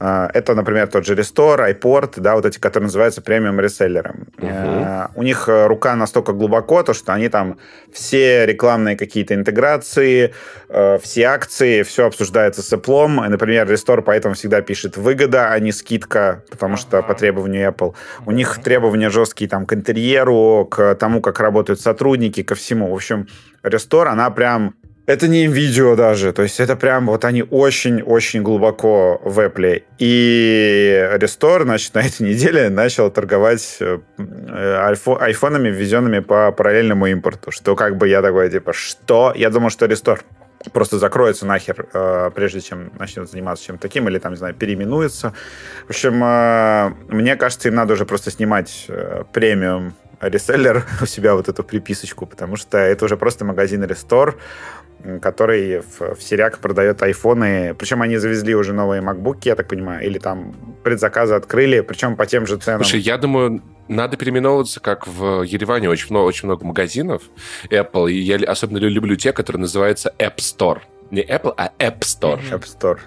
Э, 0.00 0.28
Это, 0.32 0.54
например, 0.54 0.86
тот 0.86 1.04
же 1.06 1.14
Restore, 1.14 1.70
iPort, 1.74 2.20
да, 2.20 2.34
вот 2.34 2.46
эти, 2.46 2.58
которые 2.58 2.86
называются 2.86 3.20
премиум 3.20 3.60
реселлером. 3.60 4.26
Э, 4.38 5.08
У 5.14 5.22
них 5.22 5.48
э, 5.48 5.66
рука 5.66 5.96
настолько 5.96 6.32
глубоко, 6.32 6.82
то, 6.82 6.94
что 6.94 7.12
они 7.12 7.28
там 7.28 7.58
все 7.92 8.46
рекламные 8.46 8.96
какие-то 8.96 9.34
интеграции, 9.34 10.32
э, 10.68 10.98
все 11.02 11.24
акции, 11.24 11.82
все 11.82 12.06
обсуждается 12.06 12.62
с 12.62 12.72
Apple. 12.72 13.26
И, 13.26 13.28
Например, 13.28 13.70
Restore 13.70 14.02
поэтому 14.02 14.34
всегда 14.34 14.62
пишет 14.62 14.96
выгода, 14.96 15.52
а 15.52 15.58
не 15.58 15.72
скидка, 15.72 16.42
потому 16.50 16.76
что 16.76 17.02
по 17.02 17.14
требованию 17.14 17.68
Apple. 17.70 17.94
У 18.26 18.30
них 18.30 18.58
требования 18.62 19.10
жесткие 19.10 19.48
там 19.48 19.66
к 19.66 19.74
интерьеру, 19.74 20.66
к 20.70 20.94
тому, 20.94 21.20
как 21.20 21.40
работают 21.40 21.80
сотрудники, 21.80 22.42
ко 22.42 22.54
всему. 22.54 22.90
В 22.90 22.94
общем, 22.94 23.28
Restore, 23.62 24.06
она 24.06 24.30
прям 24.30 24.74
это 25.10 25.26
не 25.26 25.48
видео 25.48 25.96
даже, 25.96 26.32
то 26.32 26.42
есть 26.42 26.60
это 26.60 26.76
прям 26.76 27.06
вот 27.06 27.24
они 27.24 27.42
очень-очень 27.42 28.42
глубоко 28.42 29.20
в 29.24 29.40
Apple. 29.40 29.82
И 29.98 31.08
Restore, 31.16 31.62
значит, 31.62 31.94
на 31.96 32.00
этой 32.00 32.28
неделе 32.28 32.68
начал 32.68 33.10
торговать 33.10 33.78
э, 33.80 33.98
э, 34.18 34.92
айфо- 34.92 35.18
айфонами, 35.18 35.68
ввезенными 35.68 36.20
по 36.20 36.52
параллельному 36.52 37.06
импорту. 37.06 37.50
Что 37.50 37.74
как 37.74 37.96
бы 37.96 38.06
я 38.06 38.22
такой, 38.22 38.50
типа, 38.50 38.72
что? 38.72 39.32
Я 39.34 39.50
думал, 39.50 39.70
что 39.70 39.86
Restore 39.86 40.20
просто 40.72 40.98
закроется 40.98 41.44
нахер, 41.44 41.86
э, 41.92 42.30
прежде 42.32 42.60
чем 42.60 42.92
начнет 42.96 43.28
заниматься 43.28 43.64
чем-то 43.64 43.82
таким, 43.82 44.08
или 44.08 44.18
там, 44.18 44.32
не 44.32 44.38
знаю, 44.38 44.54
переименуется. 44.54 45.34
В 45.86 45.90
общем, 45.90 46.18
мне 47.08 47.34
кажется, 47.34 47.68
им 47.68 47.74
надо 47.74 47.94
уже 47.94 48.04
просто 48.04 48.30
снимать 48.30 48.86
премиум 49.32 49.94
реселлер 50.20 50.84
у 51.02 51.06
себя 51.06 51.34
вот 51.34 51.48
эту 51.48 51.62
приписочку, 51.64 52.26
потому 52.26 52.56
что 52.56 52.78
это 52.78 53.04
уже 53.04 53.16
просто 53.16 53.44
магазин 53.44 53.82
м, 55.02 55.20
который 55.20 55.80
в, 55.80 56.14
в 56.14 56.22
Сиряк 56.22 56.58
продает 56.58 57.02
айфоны. 57.02 57.74
Причем 57.74 58.02
они 58.02 58.16
завезли 58.18 58.54
уже 58.54 58.72
новые 58.72 59.00
макбуки, 59.00 59.48
я 59.48 59.54
так 59.56 59.68
понимаю, 59.68 60.04
или 60.06 60.18
там 60.18 60.54
предзаказы 60.84 61.34
открыли, 61.34 61.80
причем 61.80 62.16
по 62.16 62.26
тем 62.26 62.46
же 62.46 62.56
ценам. 62.58 62.82
Слушай, 62.84 63.00
я 63.00 63.16
думаю, 63.18 63.62
надо 63.88 64.16
переименовываться, 64.16 64.80
как 64.80 65.06
в 65.06 65.42
Ереване 65.42 65.88
очень 65.88 66.08
много, 66.10 66.26
очень 66.26 66.46
много 66.46 66.64
магазинов 66.66 67.22
Apple, 67.70 68.10
и 68.10 68.18
я 68.18 68.36
особенно 68.50 68.78
лю- 68.78 68.90
люблю 68.90 69.16
те, 69.16 69.32
которые 69.32 69.60
называются 69.60 70.14
App 70.18 70.36
Store. 70.36 70.80
Не 71.10 71.22
Apple, 71.22 71.52
а 71.56 71.72
App 71.78 72.00
Store. 72.00 72.40
App 72.50 72.64
Store. 72.64 72.98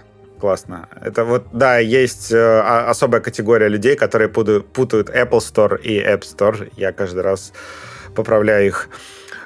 Классно. 0.43 0.89
Это 1.01 1.23
вот, 1.23 1.45
да, 1.53 1.77
есть 1.77 2.29
э, 2.33 2.59
особая 2.89 3.21
категория 3.21 3.69
людей, 3.69 3.95
которые 3.95 4.27
путают, 4.27 4.73
путают 4.73 5.09
Apple 5.09 5.39
Store 5.39 5.81
и 5.81 5.97
App 6.01 6.23
Store. 6.23 6.69
Я 6.75 6.91
каждый 6.91 7.21
раз 7.21 7.53
поправляю 8.13 8.67
их. 8.67 8.89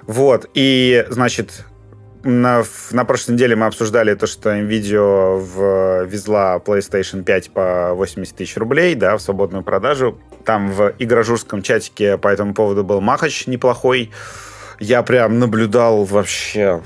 Вот. 0.07 0.49
И, 0.55 1.05
значит, 1.11 1.65
на, 2.23 2.63
на 2.89 3.05
прошлой 3.05 3.33
неделе 3.33 3.55
мы 3.55 3.67
обсуждали 3.67 4.15
то, 4.15 4.25
что 4.25 4.49
NVIDIA 4.49 5.37
в- 5.37 6.05
везла 6.05 6.57
PlayStation 6.57 7.21
5 7.23 7.51
по 7.51 7.91
80 7.93 8.35
тысяч 8.35 8.57
рублей, 8.57 8.95
да, 8.95 9.17
в 9.17 9.21
свободную 9.21 9.63
продажу. 9.63 10.19
Там 10.45 10.71
в 10.71 10.95
игрожурском 10.97 11.61
чатике 11.61 12.17
по 12.17 12.29
этому 12.29 12.55
поводу 12.55 12.83
был 12.83 13.01
махач 13.01 13.45
неплохой. 13.45 14.09
Я 14.79 15.03
прям 15.03 15.37
наблюдал 15.37 16.05
вообще... 16.05 16.81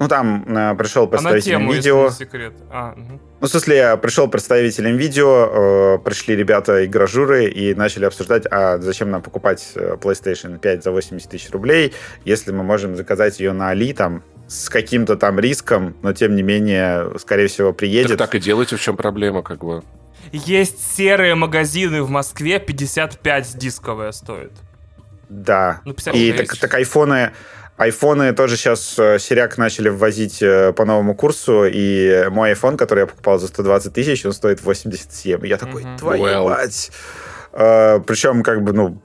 Ну, 0.00 0.08
там 0.08 0.44
э, 0.48 0.74
пришел 0.74 1.04
А 1.04 1.06
на 1.06 1.30
представитель 1.30 1.50
тему, 1.52 1.72
не 1.72 2.10
секрет. 2.10 2.54
А, 2.68 2.94
мгм. 2.96 3.20
Ну, 3.44 3.48
в 3.48 3.50
смысле, 3.50 3.98
пришел 3.98 4.26
представитель 4.26 4.86
NVIDIA, 4.86 5.96
э, 5.96 5.98
пришли 5.98 6.34
ребята 6.34 6.86
игражуры 6.86 7.44
и 7.44 7.74
начали 7.74 8.06
обсуждать, 8.06 8.46
а 8.50 8.78
зачем 8.78 9.10
нам 9.10 9.20
покупать 9.20 9.72
э, 9.74 9.98
PlayStation 10.00 10.58
5 10.58 10.82
за 10.82 10.90
80 10.90 11.28
тысяч 11.28 11.50
рублей, 11.50 11.92
если 12.24 12.52
мы 12.52 12.62
можем 12.62 12.96
заказать 12.96 13.40
ее 13.40 13.52
на 13.52 13.68
Али 13.68 13.92
там 13.92 14.22
с 14.48 14.70
каким-то 14.70 15.16
там 15.16 15.38
риском, 15.38 15.94
но 16.00 16.14
тем 16.14 16.36
не 16.36 16.42
менее, 16.42 17.18
скорее 17.18 17.48
всего, 17.48 17.68
Так, 17.68 17.76
приедет. 17.76 18.16
так 18.16 18.34
и 18.34 18.40
делайте, 18.40 18.76
в 18.76 18.80
чем 18.80 18.96
проблема, 18.96 19.42
как 19.42 19.62
бы. 19.62 19.82
Есть 20.32 20.96
серые 20.96 21.34
магазины 21.34 22.02
в 22.02 22.08
Москве, 22.08 22.58
55 22.58 23.58
дисковая 23.58 24.12
стоит. 24.12 24.52
Да. 25.28 25.82
Ну, 25.84 25.92
50 25.92 26.14
И 26.14 26.32
так, 26.32 26.56
так 26.56 26.72
айфоны, 26.72 27.32
айфоны 27.76 28.32
тоже 28.32 28.56
сейчас 28.56 28.98
э, 28.98 29.18
Сиряк 29.18 29.58
начали 29.58 29.88
ввозить 29.88 30.42
э, 30.42 30.72
по 30.72 30.84
новому 30.84 31.14
курсу, 31.14 31.64
и 31.66 32.28
мой 32.30 32.52
iPhone, 32.52 32.76
который 32.76 33.00
я 33.00 33.06
покупал 33.06 33.38
за 33.38 33.48
120 33.48 33.92
тысяч, 33.92 34.24
он 34.26 34.32
стоит 34.32 34.62
87. 34.62 35.44
И 35.44 35.48
я 35.48 35.56
такой, 35.56 35.82
Мгм. 35.84 35.98
твою 35.98 36.22
Well. 36.24 36.44
мать. 36.48 36.90
Э, 37.52 38.00
Причем, 38.06 38.42
как 38.42 38.62
бы, 38.62 38.72
ну, 38.72 39.00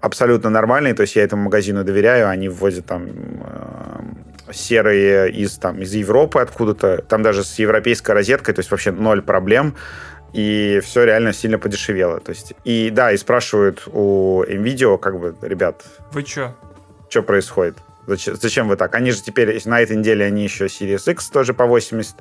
абсолютно 0.00 0.50
нормальный, 0.50 0.94
то 0.94 1.02
есть 1.02 1.16
я 1.16 1.22
этому 1.24 1.44
магазину 1.44 1.84
доверяю, 1.84 2.28
они 2.28 2.48
ввозят 2.48 2.86
там 2.86 3.08
э, 3.08 4.52
серые 4.52 5.30
из, 5.30 5.56
там, 5.58 5.80
из 5.82 5.92
Европы 5.94 6.40
откуда-то, 6.40 7.02
там 7.08 7.22
даже 7.22 7.44
с 7.44 7.58
европейской 7.58 8.12
розеткой, 8.12 8.54
то 8.54 8.60
есть 8.60 8.70
вообще 8.70 8.90
ноль 8.92 9.22
проблем. 9.22 9.74
и 10.36 10.80
все 10.82 11.04
реально 11.04 11.32
сильно 11.32 11.58
подешевело. 11.60 12.18
То 12.18 12.30
есть, 12.30 12.54
и 12.64 12.90
да, 12.90 13.12
и 13.12 13.16
спрашивают 13.16 13.82
у 13.86 14.42
NVIDIA, 14.42 14.98
как 14.98 15.20
бы, 15.20 15.36
ребят... 15.42 15.84
Вы 16.12 16.24
чё? 16.24 16.52
Что 17.08 17.22
происходит? 17.22 17.76
Зачем, 18.06 18.36
зачем 18.36 18.68
вы 18.68 18.76
так? 18.76 18.94
Они 18.94 19.10
же 19.10 19.22
теперь, 19.22 19.60
на 19.64 19.80
этой 19.80 19.96
неделе 19.96 20.24
они 20.24 20.44
еще 20.44 20.66
Series 20.66 21.10
X 21.10 21.30
тоже 21.30 21.54
по 21.54 21.66
80 21.66 22.16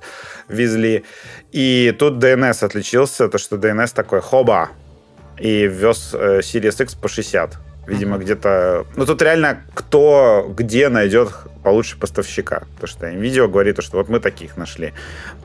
везли. 0.48 1.04
И 1.52 1.96
тут 1.98 2.24
DNS 2.24 2.66
отличился, 2.66 3.28
то 3.28 3.38
что 3.38 3.58
DNS 3.58 3.94
такой 3.94 4.22
хоба, 4.22 4.70
и 5.38 5.68
ввез 5.68 6.12
э, 6.14 6.40
Series 6.40 6.82
X 6.84 6.96
по 6.96 7.08
60. 7.08 7.58
Видимо, 7.86 8.16
mm-hmm. 8.16 8.22
где-то... 8.22 8.86
Ну, 8.96 9.06
тут 9.06 9.22
реально 9.22 9.62
кто 9.74 10.54
где 10.58 10.88
найдет 10.88 11.30
получше 11.64 11.98
поставщика. 12.00 12.64
Потому 12.76 12.88
что 12.88 13.10
NVIDIA 13.10 13.48
говорит, 13.48 13.84
что 13.84 13.98
вот 13.98 14.10
мы 14.10 14.20
таких 14.20 14.56
нашли. 14.58 14.94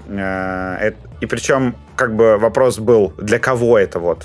Э, 0.09 0.93
и 1.21 1.27
причем, 1.27 1.75
как 1.97 2.15
бы 2.15 2.39
вопрос 2.39 2.79
был, 2.79 3.13
для 3.19 3.39
кого 3.39 3.79
это 3.79 3.99
вот? 3.99 4.25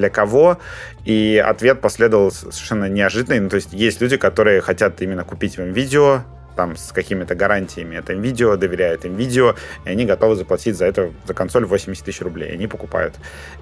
Для 0.00 0.08
кого? 0.08 0.58
И 1.04 1.42
ответ 1.44 1.82
последовал 1.82 2.30
совершенно 2.30 2.86
неожиданный. 2.86 3.38
Ну, 3.38 3.50
то 3.50 3.56
есть 3.56 3.74
есть 3.74 4.00
люди, 4.00 4.16
которые 4.16 4.62
хотят 4.62 5.02
именно 5.02 5.24
купить 5.24 5.58
вам 5.58 5.72
видео, 5.72 6.22
там 6.56 6.74
с 6.74 6.90
какими-то 6.92 7.34
гарантиями 7.34 7.96
это 7.96 8.14
видео, 8.14 8.56
доверяют 8.56 9.04
им 9.04 9.14
видео, 9.16 9.56
и 9.84 9.90
они 9.90 10.06
готовы 10.06 10.36
заплатить 10.36 10.76
за 10.76 10.86
это, 10.86 11.10
за 11.26 11.34
консоль 11.34 11.66
80 11.66 12.02
тысяч 12.02 12.22
рублей. 12.22 12.54
Они 12.54 12.66
покупают. 12.66 13.14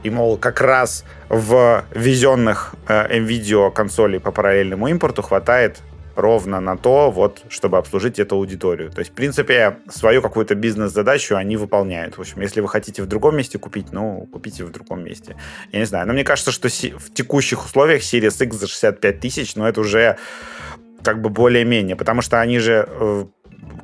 И, 0.05 0.11
мол, 0.11 0.37
как 0.37 0.61
раз 0.61 1.05
в 1.29 1.85
везенных 1.93 2.75
э, 2.87 3.19
NVIDIA 3.19 3.73
консолей 3.73 4.21
по 4.21 4.31
параллельному 4.31 4.87
импорту 4.87 5.23
хватает 5.23 5.81
ровно 6.19 6.61
на 6.61 6.77
то, 6.77 7.11
вот, 7.11 7.43
чтобы 7.49 7.79
обслужить 7.79 8.19
эту 8.19 8.35
аудиторию. 8.35 8.91
То 8.91 8.99
есть, 8.99 9.13
в 9.13 9.15
принципе, 9.15 9.79
свою 9.89 10.21
какую-то 10.21 10.55
бизнес-задачу 10.55 11.37
они 11.37 11.57
выполняют. 11.57 12.19
В 12.19 12.21
общем, 12.21 12.41
если 12.41 12.61
вы 12.61 12.69
хотите 12.69 13.03
в 13.03 13.07
другом 13.07 13.37
месте 13.37 13.59
купить, 13.59 13.93
ну, 13.93 14.29
купите 14.33 14.65
в 14.65 14.73
другом 14.73 15.05
месте. 15.05 15.37
Я 15.73 15.79
не 15.79 15.87
знаю, 15.87 16.07
но 16.07 16.13
мне 16.13 16.25
кажется, 16.25 16.51
что 16.51 16.69
в 16.69 17.15
текущих 17.15 17.65
условиях 17.65 18.03
Series 18.03 18.45
X 18.45 18.57
за 18.57 18.67
65 18.67 19.21
тысяч, 19.21 19.55
но 19.55 19.69
это 19.69 19.81
уже 19.81 20.17
как 21.03 21.23
бы 21.23 21.31
более-менее, 21.31 21.95
потому 21.97 22.23
что 22.23 22.41
они 22.41 22.59
же 22.59 22.89
э, 22.89 23.25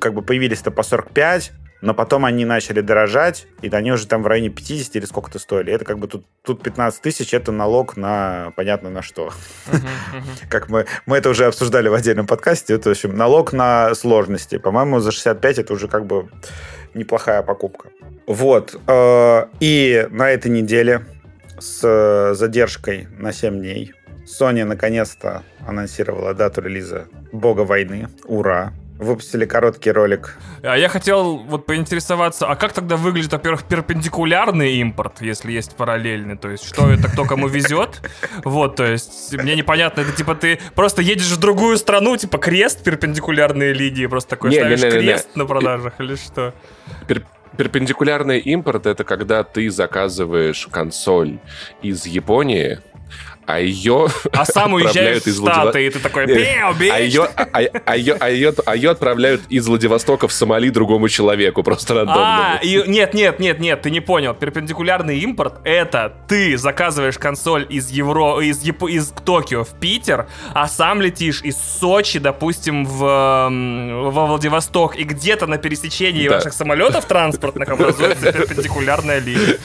как 0.01 0.15
бы 0.15 0.23
появились-то 0.23 0.71
по 0.73 0.83
45, 0.83 1.53
но 1.85 1.93
потом 1.93 2.25
они 2.25 2.47
начали 2.47 2.81
дорожать, 2.81 3.47
и 3.61 3.69
они 3.69 3.93
уже 3.93 4.07
там 4.07 4.23
в 4.23 4.27
районе 4.27 4.49
50 4.49 4.97
или 4.97 5.05
сколько-то 5.05 5.39
стоили. 5.39 5.71
Это 5.71 5.85
как 5.85 5.99
бы 5.99 6.09
тут, 6.09 6.25
тут 6.43 6.63
15 6.63 7.03
тысяч, 7.03 7.35
это 7.35 7.53
налог 7.53 7.99
на 7.99 8.53
понятно 8.57 8.89
на 8.89 9.03
что. 9.03 9.33
Как 10.49 10.71
мы, 10.71 10.87
мы 11.05 11.19
это 11.19 11.29
уже 11.29 11.45
обсуждали 11.45 11.89
в 11.89 11.95
отдельном 11.95 12.27
подкасте, 12.27 12.75
это, 12.75 12.89
в 12.89 12.93
общем, 12.93 13.15
налог 13.17 13.53
на 13.53 13.95
сложности. 13.95 14.57
По-моему, 14.57 15.01
за 15.01 15.13
65 15.13 15.59
это 15.59 15.75
уже 15.75 15.89
как 15.89 16.07
бы 16.07 16.31
неплохая 16.95 17.43
покупка. 17.43 17.91
Вот. 18.27 18.81
Э, 18.87 19.47
и 19.61 20.09
на 20.11 20.31
этой 20.31 20.51
неделе 20.51 21.05
с 21.59 22.35
задержкой 22.35 23.09
на 23.19 23.33
7 23.33 23.59
дней 23.61 23.93
Sony 24.27 24.65
наконец-то 24.65 25.43
анонсировала 25.67 26.33
дату 26.33 26.63
релиза 26.63 27.05
Бога 27.31 27.61
войны. 27.61 28.09
Ура! 28.25 28.73
Выпустили 29.05 29.45
короткий 29.45 29.91
ролик. 29.91 30.39
А 30.63 30.77
я 30.77 30.89
хотел 30.89 31.37
вот 31.37 31.67
поинтересоваться, 31.67 32.47
а 32.47 32.57
как 32.57 32.73
тогда 32.73 32.97
выглядит, 32.97 33.33
во-первых, 33.33 33.65
перпендикулярный 33.65 34.77
импорт, 34.77 35.21
если 35.21 35.53
есть 35.53 35.77
параллельный? 35.77 36.37
То 36.37 36.49
есть, 36.49 36.67
что 36.67 36.91
это, 36.91 37.09
кто 37.09 37.25
кому 37.25 37.49
везет? 37.49 38.01
Вот, 38.45 38.77
то 38.77 38.85
есть, 38.87 39.35
мне 39.35 39.57
непонятно, 39.57 40.01
это 40.01 40.13
типа 40.13 40.35
ты 40.35 40.59
просто 40.75 41.03
едешь 41.03 41.31
в 41.31 41.39
другую 41.39 41.77
страну, 41.77 42.17
типа 42.17 42.39
крест, 42.39 42.83
перпендикулярные 42.83 43.73
линии, 43.73 44.07
просто 44.07 44.31
такой 44.31 44.51
не, 44.51 44.57
ставишь 44.57 44.83
не, 44.83 44.91
не, 44.91 44.99
крест 45.01 45.37
на 45.37 45.45
продажах 45.45 45.95
или 45.99 46.17
что? 46.17 46.55
Пер 47.07 47.23
перпендикулярный 47.57 48.41
импорт 48.41 48.87
это 48.87 49.05
когда 49.05 49.45
ты 49.45 49.71
заказываешь 49.71 50.67
консоль 50.71 51.39
из 51.83 52.05
Японии, 52.07 52.81
а 53.47 53.61
ее 53.61 54.09
а 54.33 54.45
сам 54.45 54.75
уезжаешь 54.75 55.23
из 55.27 55.39
Штаты, 55.39 55.87
и 55.87 55.91
ты 55.91 55.99
такой, 55.99 56.27
беу, 56.27 56.75
а 56.93 57.01
ее, 57.01 57.29
а, 57.37 57.47
а, 57.85 57.97
ее, 57.97 58.17
а, 58.19 58.31
ее, 58.31 58.55
а 58.65 58.77
ее 58.77 58.91
отправляют 58.91 59.43
из 59.49 59.67
Владивостока 59.67 60.29
в 60.29 60.33
Сомали 60.33 60.71
другому 60.71 61.09
человеку, 61.09 61.63
просто 61.63 61.95
рандомно. 61.95 62.55
А, 62.55 62.61
и, 62.63 62.83
нет, 62.87 63.15
нет, 63.15 63.39
нет, 63.39 63.61
нет, 63.61 63.83
ты 63.83 63.91
не 63.91 64.01
понял. 64.01 64.35
Перпендикулярный 64.35 65.19
импорт— 65.19 65.55
это 65.65 66.15
ты 66.29 66.57
заказываешь 66.57 67.19
консоль 67.19 67.67
из 67.69 67.91
Евро, 67.91 68.41
из, 68.41 68.63
Яп... 68.63 68.85
из 68.85 69.13
Токио 69.25 69.65
в 69.65 69.79
Питер, 69.81 70.27
а 70.53 70.67
сам 70.69 71.01
летишь 71.01 71.43
из 71.43 71.57
Сочи, 71.57 72.19
допустим, 72.19 72.85
в, 72.85 72.99
во 72.99 74.27
Владивосток, 74.27 74.97
и 74.97 75.05
где-то 75.05 75.47
на 75.47 75.59
пересечении 75.59 76.29
да. 76.29 76.37
ваших 76.37 76.53
самолетов 76.53 77.05
транспортных 77.07 77.69
образуется 77.69 78.33
перпендикулярная 78.33 79.19
линия. 79.19 79.59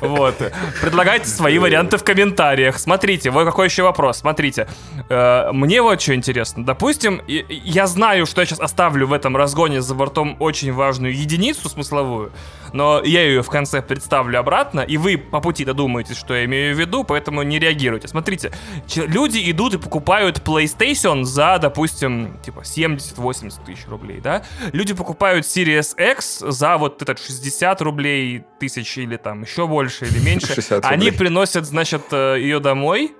Вот. 0.00 0.34
Предлагайте 0.80 1.28
свои 1.28 1.58
варианты 1.58 1.96
в 1.96 2.04
комментариях. 2.04 2.78
Смотрите, 2.78 3.23
смотрите, 3.24 3.30
вот 3.30 3.44
какой 3.44 3.66
еще 3.66 3.82
вопрос. 3.82 4.18
Смотрите, 4.18 4.66
э, 5.08 5.52
мне 5.52 5.82
вот 5.82 6.00
что 6.00 6.14
интересно. 6.14 6.64
Допустим, 6.64 7.22
я 7.26 7.86
знаю, 7.86 8.26
что 8.26 8.40
я 8.40 8.46
сейчас 8.46 8.60
оставлю 8.60 9.06
в 9.06 9.12
этом 9.12 9.36
разгоне 9.36 9.80
за 9.80 9.94
бортом 9.94 10.36
очень 10.40 10.72
важную 10.72 11.16
единицу 11.16 11.68
смысловую, 11.68 12.32
но 12.72 13.02
я 13.04 13.22
ее 13.22 13.42
в 13.42 13.48
конце 13.48 13.82
представлю 13.82 14.38
обратно, 14.40 14.80
и 14.80 14.96
вы 14.96 15.16
по 15.16 15.40
пути 15.40 15.64
додумаетесь, 15.64 16.16
что 16.16 16.34
я 16.34 16.44
имею 16.44 16.74
в 16.74 16.78
виду, 16.78 17.04
поэтому 17.04 17.42
не 17.42 17.58
реагируйте. 17.58 18.08
Смотрите, 18.08 18.52
люди 18.96 19.50
идут 19.50 19.74
и 19.74 19.78
покупают 19.78 20.42
PlayStation 20.44 21.24
за, 21.24 21.58
допустим, 21.58 22.38
типа 22.44 22.60
70-80 22.60 23.64
тысяч 23.64 23.86
рублей, 23.88 24.20
да? 24.20 24.42
Люди 24.72 24.94
покупают 24.94 25.46
Series 25.46 25.94
X 25.96 26.40
за 26.40 26.76
вот 26.76 27.00
этот 27.02 27.18
60 27.18 27.80
рублей 27.82 28.44
тысяч 28.58 28.98
или 28.98 29.16
там 29.16 29.42
еще 29.42 29.66
больше 29.66 30.06
или 30.06 30.18
меньше. 30.18 30.54
Они 30.82 31.10
приносят, 31.10 31.64
значит, 31.66 32.02
э, 32.10 32.36
ее 32.40 32.58
домой, 32.60 33.13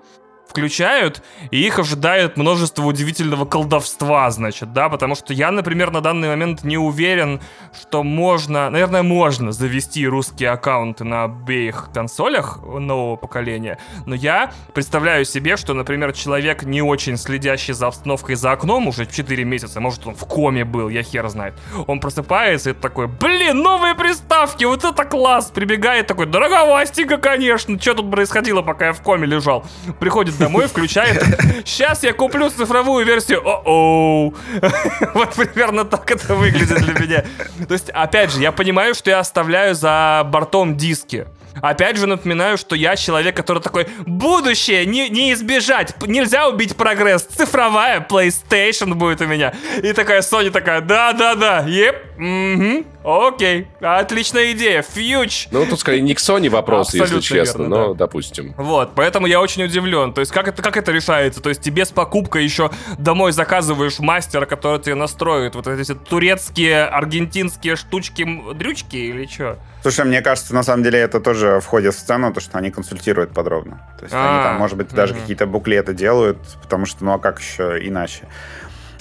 включают, 0.54 1.20
и 1.50 1.66
их 1.66 1.80
ожидает 1.80 2.36
множество 2.36 2.84
удивительного 2.84 3.44
колдовства, 3.44 4.30
значит, 4.30 4.72
да, 4.72 4.88
потому 4.88 5.16
что 5.16 5.32
я, 5.32 5.50
например, 5.50 5.90
на 5.90 6.00
данный 6.00 6.28
момент 6.28 6.62
не 6.62 6.78
уверен, 6.78 7.40
что 7.76 8.04
можно, 8.04 8.70
наверное, 8.70 9.02
можно 9.02 9.50
завести 9.50 10.06
русские 10.06 10.50
аккаунты 10.50 11.02
на 11.02 11.24
обеих 11.24 11.88
консолях 11.92 12.60
нового 12.62 13.16
поколения, 13.16 13.78
но 14.06 14.14
я 14.14 14.52
представляю 14.72 15.24
себе, 15.24 15.56
что, 15.56 15.74
например, 15.74 16.12
человек, 16.12 16.62
не 16.62 16.82
очень 16.82 17.16
следящий 17.16 17.74
за 17.74 17.88
обстановкой 17.88 18.36
за 18.36 18.52
окном 18.52 18.86
уже 18.86 19.06
4 19.06 19.42
месяца, 19.42 19.80
может, 19.80 20.06
он 20.06 20.14
в 20.14 20.24
коме 20.24 20.64
был, 20.64 20.88
я 20.88 21.02
хер 21.02 21.28
знает, 21.30 21.54
он 21.88 21.98
просыпается 21.98 22.70
и 22.70 22.74
такой, 22.74 23.08
блин, 23.08 23.58
новые 23.58 23.96
приставки, 23.96 24.62
вот 24.62 24.84
это 24.84 25.04
класс, 25.04 25.50
прибегает 25.52 26.06
такой, 26.06 26.26
дороговастенько, 26.26 27.16
конечно, 27.18 27.76
что 27.80 27.94
тут 27.94 28.08
происходило, 28.12 28.62
пока 28.62 28.86
я 28.86 28.92
в 28.92 29.02
коме 29.02 29.26
лежал, 29.26 29.64
приходит 29.98 30.43
домой, 30.44 30.66
включает. 30.66 31.22
Сейчас 31.64 32.02
я 32.02 32.12
куплю 32.12 32.50
цифровую 32.50 33.06
версию. 33.06 33.42
О-оу. 33.44 34.34
Вот 35.14 35.34
примерно 35.34 35.84
так 35.84 36.10
это 36.10 36.34
выглядит 36.34 36.82
для 36.82 36.94
меня. 36.94 37.24
То 37.66 37.74
есть, 37.74 37.90
опять 37.90 38.32
же, 38.32 38.40
я 38.40 38.52
понимаю, 38.52 38.94
что 38.94 39.10
я 39.10 39.20
оставляю 39.20 39.74
за 39.74 40.22
бортом 40.26 40.76
диски. 40.76 41.26
Опять 41.60 41.96
же 41.96 42.06
напоминаю, 42.06 42.56
что 42.58 42.76
я 42.76 42.96
человек, 42.96 43.36
который 43.36 43.62
такой, 43.62 43.86
будущее 44.06 44.86
не, 44.86 45.08
не 45.08 45.32
избежать, 45.32 45.94
нельзя 46.06 46.48
убить 46.48 46.76
прогресс, 46.76 47.22
цифровая 47.22 48.06
PlayStation 48.08 48.94
будет 48.94 49.20
у 49.20 49.26
меня. 49.26 49.54
И 49.82 49.92
такая 49.92 50.20
Sony 50.20 50.50
такая, 50.50 50.80
да-да-да, 50.80 51.64
еп, 51.66 51.96
угу, 52.16 53.26
окей, 53.26 53.68
отличная 53.80 54.52
идея, 54.52 54.82
фьюч. 54.82 55.48
Ну, 55.50 55.66
тут 55.66 55.80
скорее 55.80 56.00
не 56.00 56.14
к 56.14 56.18
Sony 56.18 56.48
вопрос, 56.48 56.88
Абсолютно 56.88 57.16
если 57.16 57.34
честно, 57.34 57.62
верно, 57.62 57.76
но 57.76 57.94
да. 57.94 58.06
допустим. 58.06 58.54
Вот, 58.56 58.92
поэтому 58.94 59.26
я 59.26 59.40
очень 59.40 59.64
удивлен. 59.64 60.12
То 60.12 60.20
есть 60.20 60.32
как 60.32 60.48
это, 60.48 60.62
как 60.62 60.76
это 60.76 60.92
решается? 60.92 61.40
То 61.40 61.48
есть 61.48 61.60
тебе 61.60 61.84
с 61.84 61.90
покупкой 61.90 62.44
еще 62.44 62.70
домой 62.98 63.32
заказываешь 63.32 63.98
мастера, 63.98 64.46
который 64.46 64.80
тебе 64.80 64.94
настроит 64.94 65.54
вот 65.54 65.66
эти 65.66 65.94
турецкие, 65.94 66.84
аргентинские 66.84 67.76
штучки-дрючки 67.76 68.96
или 68.96 69.26
что? 69.26 69.58
Слушай, 69.82 70.06
мне 70.06 70.22
кажется, 70.22 70.54
на 70.54 70.62
самом 70.62 70.82
деле 70.82 70.98
это 70.98 71.20
тоже 71.20 71.43
входит 71.60 71.94
в 71.94 71.98
сцену, 71.98 72.32
то, 72.32 72.40
что 72.40 72.58
они 72.58 72.70
консультируют 72.70 73.32
подробно. 73.32 73.80
То 73.98 74.04
есть 74.04 74.14
они 74.14 74.42
там, 74.42 74.56
а, 74.56 74.58
может 74.58 74.76
быть, 74.76 74.88
даже 74.88 75.14
какие-то 75.14 75.46
буклеты 75.46 75.94
делают, 75.94 76.38
потому 76.62 76.86
что, 76.86 77.04
ну 77.04 77.12
а 77.12 77.18
как 77.18 77.40
еще 77.40 77.78
иначе? 77.86 78.28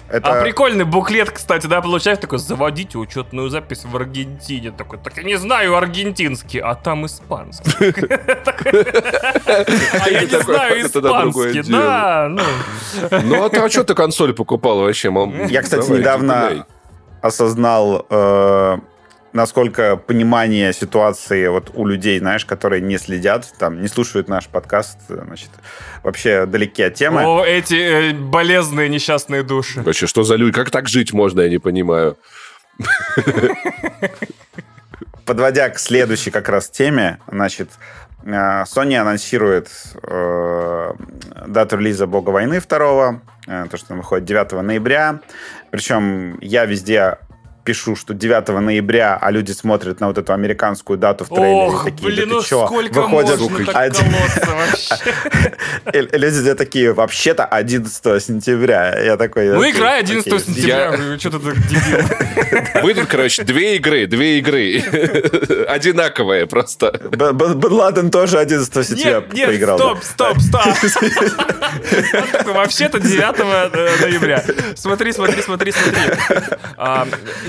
Это... 0.10 0.42
А 0.42 0.44
прикольный 0.44 0.86
буклет, 0.86 1.32
кстати, 1.32 1.66
да, 1.66 1.82
получается 1.82 2.22
такой, 2.22 2.38
заводите 2.38 3.00
учетную 3.00 3.50
запись 3.50 3.84
в 3.84 3.96
Аргентине. 3.96 4.72
Такой, 4.72 5.00
так 5.00 5.18
я 5.18 5.24
не 5.24 5.38
знаю 5.38 5.76
аргентинский, 5.76 6.60
а 6.60 6.76
там 6.76 7.06
испанский. 7.06 7.72
А 9.46 10.10
я 10.10 10.22
не 10.22 10.42
знаю 10.44 10.82
испанский, 10.82 11.64
да. 11.72 12.28
Ну, 12.30 12.42
ну 13.24 13.46
а 13.46 13.70
что 13.70 13.84
ты 13.84 13.96
консоль 13.96 14.34
покупал 14.34 14.80
вообще? 14.80 15.12
Я, 15.50 15.62
кстати, 15.62 15.90
недавно 15.90 16.68
осознал 17.22 18.06
э, 18.10 18.78
насколько 19.34 19.98
понимание 19.98 20.72
ситуации 20.74 21.48
вот 21.48 21.72
у 21.74 21.86
людей, 21.86 22.20
знаешь, 22.20 22.46
которые 22.46 22.82
не 22.82 22.98
следят, 22.98 23.54
там, 23.60 23.82
не 23.82 23.88
слушают 23.88 24.28
наш 24.28 24.48
подкаст, 24.48 25.00
значит, 25.10 25.50
вообще 26.04 26.46
далеки 26.46 26.84
от 26.84 26.94
темы. 26.94 27.24
О, 27.24 27.44
эти 27.44 28.12
э, 28.12 28.14
болезные 28.14 28.90
несчастные 28.90 29.44
души. 29.44 29.82
Вообще, 29.82 30.08
что 30.08 30.24
за 30.24 30.36
люди? 30.36 30.54
Как 30.54 30.70
так 30.70 30.88
жить 30.88 31.14
можно, 31.14 31.42
я 31.42 31.50
не 31.50 31.60
понимаю. 31.60 32.18
подводя 35.26 35.70
к 35.70 35.80
следующей 35.80 36.32
как 36.32 36.50
раз 36.50 36.70
теме, 36.70 37.20
значит, 37.28 37.70
э, 38.24 38.30
Sony 38.64 38.96
анонсирует 38.96 39.70
э, 40.04 40.94
дату 41.48 41.78
релиза 41.78 42.08
Бога 42.08 42.30
войны 42.30 42.62
2, 42.62 43.22
э, 43.48 43.66
то, 43.70 43.78
что 43.78 43.94
он 43.94 44.00
выходит 44.00 44.26
9 44.26 44.52
ноября. 44.64 45.20
Причем 45.72 46.38
я 46.42 46.66
везде 46.66 47.18
пишу, 47.64 47.96
что 47.96 48.14
9 48.14 48.48
ноября, 48.62 49.18
а 49.20 49.32
люди 49.32 49.52
смотрят 49.52 50.00
на 50.00 50.08
вот 50.08 50.18
эту 50.18 50.34
американскую 50.34 50.98
дату 50.98 51.26
в 51.26 51.30
трейлере. 51.30 51.54
Ох, 51.54 51.84
такие, 51.86 52.06
блин, 52.06 52.30
да 52.30 52.36
ну 52.36 52.44
чё? 52.44 52.66
сколько 52.66 52.94
Выходят 52.94 53.40
можно 53.40 53.66
так 53.66 53.76
один- 53.76 54.14
Люди 56.14 56.54
такие, 56.56 56.94
вообще-то 56.94 57.46
11 57.46 58.24
сентября. 58.24 59.00
Я 59.00 59.18
такой... 59.18 59.50
Ну, 59.50 59.70
играй 59.70 60.00
11 60.02 60.28
окей. 60.28 60.40
сентября, 60.40 61.18
что 61.20 61.32
ты 61.32 61.40
так 61.40 61.68
дебил? 61.68 62.04
Выйдут, 62.84 63.08
короче, 63.08 63.44
две 63.44 63.76
игры, 63.78 64.08
две 64.08 64.40
игры. 64.40 64.82
Одинаковые 65.68 66.46
просто. 66.48 67.00
Бен 67.12 67.74
Ладен 67.74 68.12
тоже 68.12 68.40
11 68.40 68.88
сентября 68.88 69.20
Нет, 69.22 69.34
нет, 69.34 69.48
поиграл. 69.48 69.78
да? 69.78 69.96
стоп, 70.02 70.40
стоп, 70.40 70.40
стоп. 70.40 70.86
Вообще-то 72.46 73.00
9 73.00 73.36
э, 73.40 74.06
ноября. 74.06 74.44
Смотри, 74.76 75.12
смотри, 75.14 75.42
смотри, 75.42 75.72
смотри. 75.72 76.04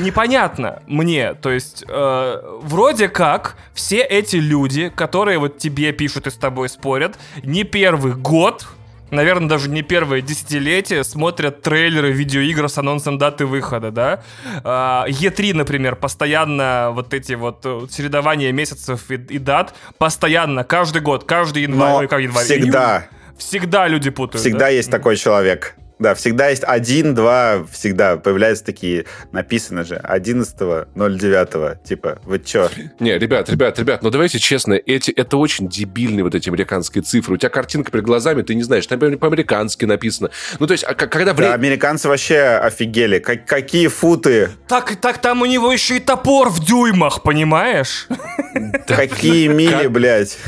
А, 0.05 0.14
Непонятно 0.14 0.82
мне, 0.86 1.34
то 1.34 1.50
есть 1.50 1.84
э, 1.88 2.59
вроде 2.62 3.09
как 3.09 3.57
все 3.72 4.00
эти 4.00 4.36
люди, 4.36 4.88
которые 4.88 5.38
вот 5.38 5.59
тебе 5.59 5.92
пишут 5.92 6.26
и 6.26 6.30
с 6.30 6.34
тобой 6.34 6.68
спорят, 6.68 7.18
не 7.42 7.64
первый 7.64 8.14
год 8.14 8.66
наверное, 9.11 9.48
даже 9.48 9.70
не 9.70 9.82
первое 9.82 10.20
десятилетие 10.20 11.05
смотрят 11.05 11.62
трейлеры 11.62 12.12
видеоигр 12.12 12.68
с 12.68 12.78
анонсом 12.78 13.16
даты 13.16 13.46
выхода, 13.46 13.90
да? 13.90 14.22
А, 14.64 15.07
E3, 15.09 15.55
например, 15.55 15.96
постоянно 15.96 16.90
вот 16.92 17.14
эти 17.14 17.34
вот 17.34 17.61
э, 17.64 17.86
чередования 17.94 18.52
месяцев 18.52 19.11
и, 19.11 19.14
и 19.14 19.38
дат, 19.38 19.74
постоянно, 19.98 20.64
каждый 20.64 21.00
год, 21.00 21.24
каждый 21.24 21.62
январь, 21.62 21.90
Но 21.90 21.96
ой, 21.98 22.09
как 22.09 22.20
январь, 22.20 22.44
всегда, 22.44 23.07
всегда 23.38 23.88
люди 23.88 24.11
путают. 24.11 24.40
всегда 24.40 24.59
да? 24.61 24.68
есть 24.68 24.90
такой 24.90 25.16
человек. 25.16 25.76
Да, 25.99 26.14
всегда 26.14 26.49
есть 26.49 26.64
один, 26.64 27.14
два, 27.14 27.64
всегда 27.70 28.16
появляются 28.16 28.64
такие, 28.64 29.05
написано 29.30 29.84
же, 29.84 30.01
11.09, 30.03 31.78
типа, 31.84 32.18
вы 32.24 32.38
чё? 32.40 32.68
Не, 32.99 33.16
ребят, 33.16 33.49
ребят, 33.49 33.78
ребят, 33.78 34.03
ну 34.03 34.11
давайте 34.11 34.38
честно, 34.40 34.74
эти, 34.74 35.12
это 35.12 35.36
очень 35.36 35.68
дебильные 35.68 36.24
вот 36.24 36.34
эти 36.34 36.49
американские 36.49 37.03
цифры. 37.03 37.34
У 37.34 37.36
тебя 37.36 37.49
картинка 37.49 37.92
перед 37.92 38.05
глазами, 38.05 38.42
ты 38.42 38.55
не 38.55 38.64
знаешь, 38.64 38.86
там 38.86 38.99
по-американски 38.99 39.84
написано. 39.84 40.30
Ну, 40.59 40.66
то 40.66 40.72
есть, 40.72 40.84
а 40.84 40.95
когда 40.95 41.32
Да, 41.32 41.55
американцы 41.55 42.09
вообще 42.09 42.40
офигели. 42.40 43.18
Как, 43.20 43.47
какие 43.47 43.86
футы, 43.86 44.51
Так, 44.66 44.97
так 44.97 45.18
там 45.18 45.42
у 45.42 45.47
него 45.47 45.72
еще 45.72 45.99
и 45.99 46.01
топор 46.01 46.49
в 46.51 46.64
дюймах, 46.64 47.22
понимаешь? 47.22 48.09
какие 48.86 49.49
мили, 49.49 49.86
блядь. 49.86 50.38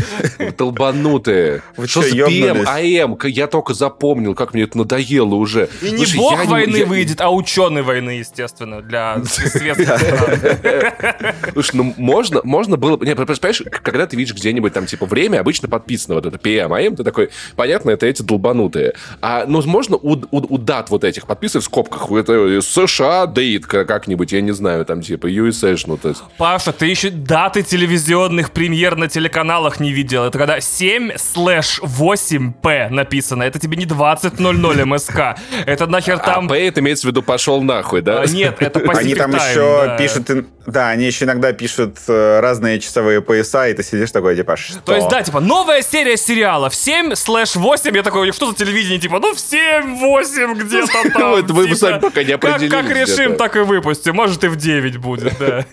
Долбанутые. 0.59 1.62
Вы 1.76 1.86
Что 1.86 2.03
с 2.03 2.12
ёбнулись? 2.12 2.66
АМ? 2.66 3.18
Я 3.24 3.47
только 3.47 3.74
запомнил, 3.74 4.34
как 4.34 4.55
мне 4.55 4.64
это 4.64 4.78
надоело 4.78 5.36
уже. 5.37 5.68
И 5.82 5.91
не 5.91 5.99
Слушай, 5.99 6.16
бог 6.16 6.45
я 6.45 6.51
войны 6.51 6.76
я- 6.78 6.87
выйдет, 6.87 7.20
а 7.20 7.30
ученый 7.30 7.82
войны, 7.82 8.11
естественно, 8.11 8.82
для 8.82 9.18
светских. 9.24 9.87
Слушай, 11.53 11.76
ну 11.76 11.95
можно, 11.97 12.41
можно 12.45 12.76
было... 12.76 12.97
Не, 13.05 13.14
понимаешь, 13.14 13.62
когда 13.82 14.07
ты 14.07 14.16
видишь 14.16 14.34
где-нибудь 14.34 14.72
там, 14.72 14.87
типа, 14.87 15.07
время, 15.07 15.41
обычно 15.41 15.68
подписано 15.68 16.14
вот 16.16 16.26
это 16.26 16.37
PM, 16.37 16.68
AM, 16.70 16.97
ты 16.97 17.05
такой, 17.05 17.30
понятно, 17.57 17.91
это 17.91 18.07
эти 18.07 18.22
долбанутые. 18.22 18.95
А, 19.20 19.45
ну, 19.47 19.62
можно 19.66 19.97
у, 19.97 20.12
у- 20.14 20.55
у 20.55 20.59
дат 20.59 20.91
вот 20.91 21.05
этих 21.05 21.26
подписывать 21.26 21.64
в 21.64 21.66
скобках, 21.66 22.11
это 22.11 22.61
США 22.62 23.26
date 23.26 23.66
как-нибудь, 23.66 24.32
я 24.32 24.41
не 24.41 24.53
знаю, 24.53 24.84
там, 24.84 25.03
типа, 25.03 25.26
USA, 25.26 25.76
ну, 25.87 25.97
то 25.97 26.09
есть... 26.11 26.22
Паша, 26.39 26.72
ты 26.72 26.87
еще 26.87 27.11
даты 27.11 27.62
телевизионных 27.62 28.51
премьер 28.53 28.97
на 28.97 29.09
телеканалах 29.09 29.80
не 29.80 29.93
видел. 29.93 30.24
Это 30.24 30.39
когда 30.39 30.61
7 30.61 31.16
слэш 31.16 31.80
8P 31.82 32.90
написано. 32.91 33.43
Это 33.43 33.59
тебе 33.59 33.76
не 33.76 33.84
20.00 33.87 34.84
МСК. 34.84 35.25
Это 35.66 35.86
нахер 35.86 36.18
Там... 36.18 36.48
там... 36.48 36.52
А 36.52 36.56
это 36.56 36.80
имеется 36.80 37.06
в 37.06 37.10
виду 37.10 37.22
пошел 37.22 37.62
нахуй, 37.62 38.02
да? 38.02 38.22
А, 38.22 38.26
Нет, 38.26 38.56
это 38.60 38.80
Pacific 38.80 38.96
Они 38.98 39.14
там 39.14 39.30
Time, 39.32 39.50
еще 39.50 39.86
да. 39.86 39.96
пишут, 39.96 40.46
да, 40.66 40.88
они 40.90 41.04
еще 41.04 41.24
иногда 41.24 41.52
пишут 41.52 41.98
э, 42.08 42.40
разные 42.40 42.80
часовые 42.80 43.20
пояса, 43.22 43.68
и 43.68 43.74
ты 43.74 43.82
сидишь 43.82 44.10
такой, 44.10 44.36
типа, 44.36 44.56
что? 44.56 44.80
То 44.80 44.94
есть, 44.94 45.08
да, 45.08 45.22
типа, 45.22 45.40
новая 45.40 45.82
серия 45.82 46.16
сериала 46.16 46.70
в 46.70 46.74
7 46.74 47.14
слэш 47.14 47.56
8. 47.56 47.94
Я 47.96 48.02
такой, 48.02 48.32
что 48.32 48.50
за 48.50 48.56
телевидение? 48.56 48.98
Типа, 48.98 49.18
ну 49.18 49.34
в 49.34 49.40
7, 49.40 49.96
8 49.98 50.54
где-то 50.54 51.10
там. 51.14 51.34
Это 51.34 51.52
вы 51.52 51.64
типа, 51.64 51.76
сами 51.76 52.00
пока 52.00 52.22
не 52.22 52.32
определились 52.32 52.70
Как 52.70 52.90
решим, 52.90 53.36
так 53.36 53.56
и 53.56 53.60
выпустим. 53.60 54.14
Может 54.14 54.44
и 54.44 54.48
в 54.48 54.56
9 54.56 54.96
будет, 54.98 55.32
да. 55.38 55.64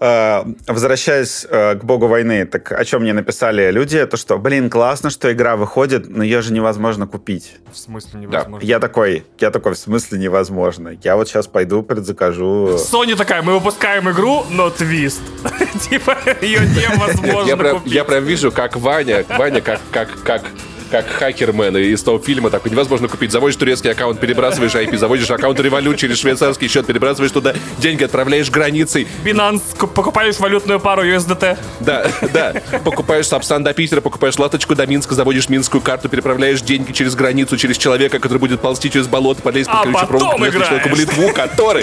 Э, 0.00 0.44
возвращаясь 0.66 1.44
э, 1.50 1.74
к 1.74 1.84
богу 1.84 2.06
войны, 2.06 2.44
так 2.46 2.70
о 2.72 2.84
чем 2.84 3.02
мне 3.02 3.12
написали 3.12 3.70
люди, 3.70 4.04
то 4.06 4.16
что, 4.16 4.38
блин, 4.38 4.70
классно, 4.70 5.10
что 5.10 5.32
игра 5.32 5.56
выходит, 5.56 6.08
но 6.08 6.22
ее 6.22 6.40
же 6.40 6.52
невозможно 6.52 7.06
купить. 7.06 7.56
В 7.72 7.76
смысле 7.78 8.10
Да. 8.12 8.18
невозможно? 8.20 8.64
Я 8.66 8.78
такой, 8.78 9.24
я 9.40 9.50
такой, 9.50 9.74
в 9.74 9.78
смысле 9.78 10.18
невозможно? 10.18 10.96
Я 11.02 11.16
вот 11.16 11.28
сейчас 11.28 11.48
пойду 11.48 11.82
предзакажу. 11.82 12.76
Sony 12.76 13.16
такая, 13.16 13.42
мы 13.42 13.54
выпускаем 13.54 14.08
игру, 14.10 14.44
но 14.50 14.70
твист. 14.70 15.20
Типа, 15.90 16.16
ее 16.42 16.60
невозможно 16.60 17.74
купить. 17.74 17.92
я 17.92 18.04
прям 18.04 18.24
вижу, 18.24 18.52
как 18.52 18.76
Ваня, 18.76 19.24
Ваня, 19.36 19.60
как, 19.60 19.80
как, 19.90 20.44
как, 20.88 21.06
хакермен 21.08 21.76
из 21.76 22.02
того 22.02 22.18
фильма, 22.18 22.50
такой, 22.50 22.70
невозможно 22.70 23.08
купить. 23.08 23.32
Заводишь 23.32 23.56
турецкий 23.56 23.90
аккаунт, 23.90 24.20
перебрасываешь 24.20 24.74
IP, 24.74 24.96
заводишь 24.96 25.30
аккаунт 25.30 25.58
Revolut 25.60 25.96
через 25.96 26.18
швейцарский 26.18 26.68
счет, 26.68 26.86
перебрасываешь 26.86 27.32
туда 27.32 27.54
деньги, 27.78 28.04
отправляешь 28.04 28.50
границей. 28.50 29.06
Binance, 29.24 29.62
ку- 29.78 29.86
покупаешь 29.86 30.38
валютную 30.38 30.80
пару 30.80 31.04
USDT. 31.04 31.58
Да, 31.80 32.06
да. 32.32 32.54
Покупаешь 32.84 33.26
Сапсан 33.26 33.62
до 33.64 33.72
Питера, 33.74 34.00
покупаешь 34.00 34.38
латочку 34.38 34.74
до 34.74 34.86
Минска, 34.86 35.14
заводишь 35.14 35.48
минскую 35.48 35.80
карту, 35.80 36.08
переправляешь 36.08 36.60
деньги 36.62 36.92
через 36.92 37.14
границу, 37.14 37.56
через 37.56 37.76
человека, 37.78 38.18
который 38.18 38.38
будет 38.38 38.60
ползти 38.60 38.90
через 38.90 39.06
болото, 39.06 39.42
подлезть 39.42 39.68
А 39.72 39.84
под 39.84 39.84
колючую 39.84 40.06
потом 40.08 40.18
проволоку, 40.18 40.38
человеку 40.38 40.88
играешь. 40.88 40.90
молитву, 40.90 41.32
который 41.34 41.82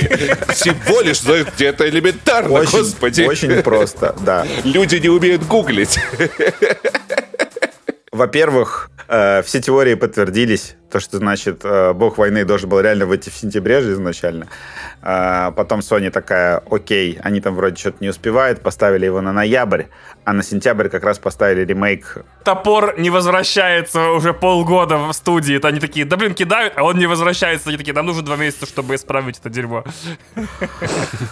всего 0.53 1.01
лишь 1.01 1.21
где-то 1.55 1.87
элементарно, 1.89 2.59
Очень, 2.59 2.79
господи. 2.79 3.21
очень 3.23 3.61
просто, 3.61 4.15
да. 4.21 4.45
Люди 4.63 4.95
не 4.97 5.09
умеют 5.09 5.45
гуглить. 5.45 5.97
Во-первых, 8.15 8.89
э, 9.09 9.41
все 9.41 9.61
теории 9.61 9.95
подтвердились. 9.95 10.77
То, 10.89 11.01
что, 11.01 11.17
значит, 11.17 11.65
э, 11.65 11.91
бог 11.91 12.17
войны 12.17 12.45
должен 12.45 12.69
был 12.69 12.79
реально 12.79 13.05
выйти 13.05 13.29
в 13.29 13.35
сентябре 13.35 13.81
же 13.81 13.91
изначально. 13.91 14.47
А 15.07 15.51
потом 15.51 15.81
Sony 15.81 16.09
такая, 16.09 16.63
окей, 16.71 17.19
они 17.21 17.39
там 17.39 17.53
вроде 17.53 17.75
что-то 17.75 17.97
не 17.99 18.09
успевают, 18.09 18.61
поставили 18.61 19.05
его 19.05 19.21
на 19.21 19.31
ноябрь, 19.31 19.83
а 20.23 20.33
на 20.33 20.41
сентябрь 20.41 20.89
как 20.89 21.03
раз 21.03 21.19
поставили 21.19 21.63
ремейк. 21.63 22.25
Топор 22.43 22.97
не 22.97 23.11
возвращается 23.11 24.09
уже 24.09 24.33
полгода 24.33 24.97
в 24.97 25.13
студии. 25.13 25.57
Это 25.57 25.67
они 25.67 25.79
такие, 25.79 26.07
да 26.07 26.17
блин, 26.17 26.33
кидают, 26.33 26.73
а 26.75 26.83
он 26.83 26.97
не 26.97 27.05
возвращается. 27.05 27.69
Они 27.69 27.77
такие, 27.77 27.93
нам 27.93 28.07
нужно 28.07 28.23
два 28.23 28.35
месяца, 28.35 28.65
чтобы 28.65 28.95
исправить 28.95 29.37
это 29.37 29.51
дерьмо. 29.51 29.83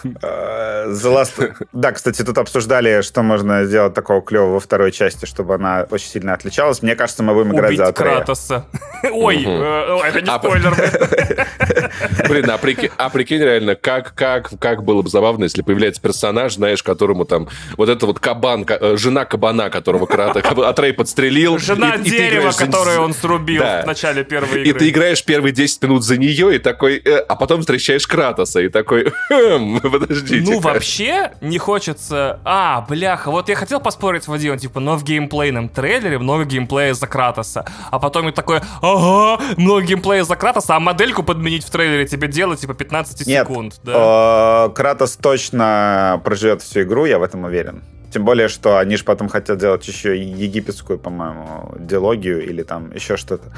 Last... 0.03 1.55
Да, 1.73 1.91
кстати, 1.93 2.23
тут 2.23 2.37
обсуждали, 2.37 3.01
что 3.01 3.23
можно 3.23 3.65
сделать 3.65 3.95
такого 3.95 4.21
клевого 4.21 4.53
во 4.53 4.59
второй 4.59 4.91
части, 4.91 5.25
чтобы 5.25 5.55
она 5.55 5.87
очень 5.89 6.09
сильно 6.09 6.35
отличалась. 6.35 6.83
Мне 6.83 6.95
кажется, 6.95 7.23
мы 7.23 7.33
будем 7.33 7.55
играть 7.55 7.75
за. 7.75 7.91
Кратоса. 7.91 8.65
Ой, 9.11 9.43
э, 9.43 9.99
это 10.05 10.21
не 10.21 10.29
А, 10.29 10.37
спойлер. 10.37 10.75
Блин, 12.27 12.49
а 12.49 12.57
прикинь, 12.57 12.89
а 12.97 13.09
прикинь 13.09 13.41
реально, 13.41 13.75
как, 13.75 14.13
как, 14.15 14.51
как 14.59 14.83
было 14.83 15.01
бы 15.01 15.09
забавно, 15.09 15.43
если 15.45 15.61
появляется 15.61 16.01
персонаж, 16.01 16.55
знаешь, 16.55 16.81
которому 16.83 17.25
там 17.25 17.47
вот 17.77 17.89
это 17.89 18.05
вот 18.05 18.19
кабан, 18.19 18.65
ка- 18.65 18.77
э, 18.79 18.97
жена 18.97 19.25
кабана, 19.25 19.69
которого 19.69 20.05
Крата, 20.05 20.39
Атрей 20.67 20.93
подстрелил. 20.93 21.57
Жена 21.59 21.95
и- 21.95 22.01
и 22.01 22.09
дерева, 22.09 22.51
за- 22.51 22.65
которое 22.65 22.99
он 22.99 23.13
срубил 23.13 23.61
Да. 23.61 23.81
в 23.83 23.85
начале 23.87 24.23
первой 24.23 24.63
И 24.63 24.69
игры. 24.69 24.79
ты 24.79 24.89
играешь 24.89 25.23
первые 25.23 25.53
10 25.53 25.81
минут 25.83 26.03
за 26.03 26.17
нее, 26.17 26.55
и 26.55 26.59
такой, 26.59 26.97
э, 27.03 27.17
а 27.19 27.35
потом 27.35 27.61
встречаешь 27.61 28.07
Кратоса, 28.07 28.61
и 28.61 28.69
такой, 28.69 29.11
хм, 29.29 29.79
подождите. 29.81 30.49
Ну, 30.51 30.59
вообще, 30.59 31.31
не 31.41 31.57
хочется... 31.57 32.39
А, 32.45 32.85
бляха, 32.87 33.31
вот 33.31 33.49
я 33.49 33.55
хотел 33.55 33.79
поспорить 33.79 34.23
с 34.23 34.27
Вадимом, 34.27 34.57
типа, 34.59 34.79
но 34.79 34.95
в 34.95 35.03
геймплейном 35.03 35.69
трейлере 35.69 36.17
много 36.19 36.45
геймплея 36.45 36.93
за 36.93 37.07
Кратоса. 37.07 37.65
А 37.91 37.99
потом 37.99 38.27
я 38.27 38.31
такой, 38.31 38.61
ага, 38.81 39.41
много 39.57 39.81
геймплея 39.81 40.23
за 40.23 40.35
Кратоса, 40.35 40.75
а 40.75 40.79
модельку 40.79 41.23
подменить 41.23 41.63
в 41.63 41.69
трейлере 41.69 41.82
тебе 42.09 42.27
делать, 42.27 42.59
типа, 42.61 42.73
15 42.73 43.27
Нет, 43.27 43.47
секунд. 43.47 43.79
Да. 43.83 44.67
э, 44.69 44.73
Кратос 44.75 45.17
точно 45.17 46.21
проживет 46.23 46.61
всю 46.61 46.81
игру, 46.83 47.05
я 47.05 47.19
в 47.19 47.23
этом 47.23 47.43
уверен. 47.43 47.83
Тем 48.11 48.25
более, 48.25 48.47
что 48.47 48.77
они 48.77 48.95
же 48.95 49.03
потом 49.03 49.27
хотят 49.27 49.57
делать 49.57 49.87
еще 49.87 50.15
египетскую, 50.21 50.99
по-моему, 50.99 51.73
диалогию 51.79 52.43
или 52.45 52.61
там 52.63 52.91
еще 52.93 53.17
что-то. 53.17 53.51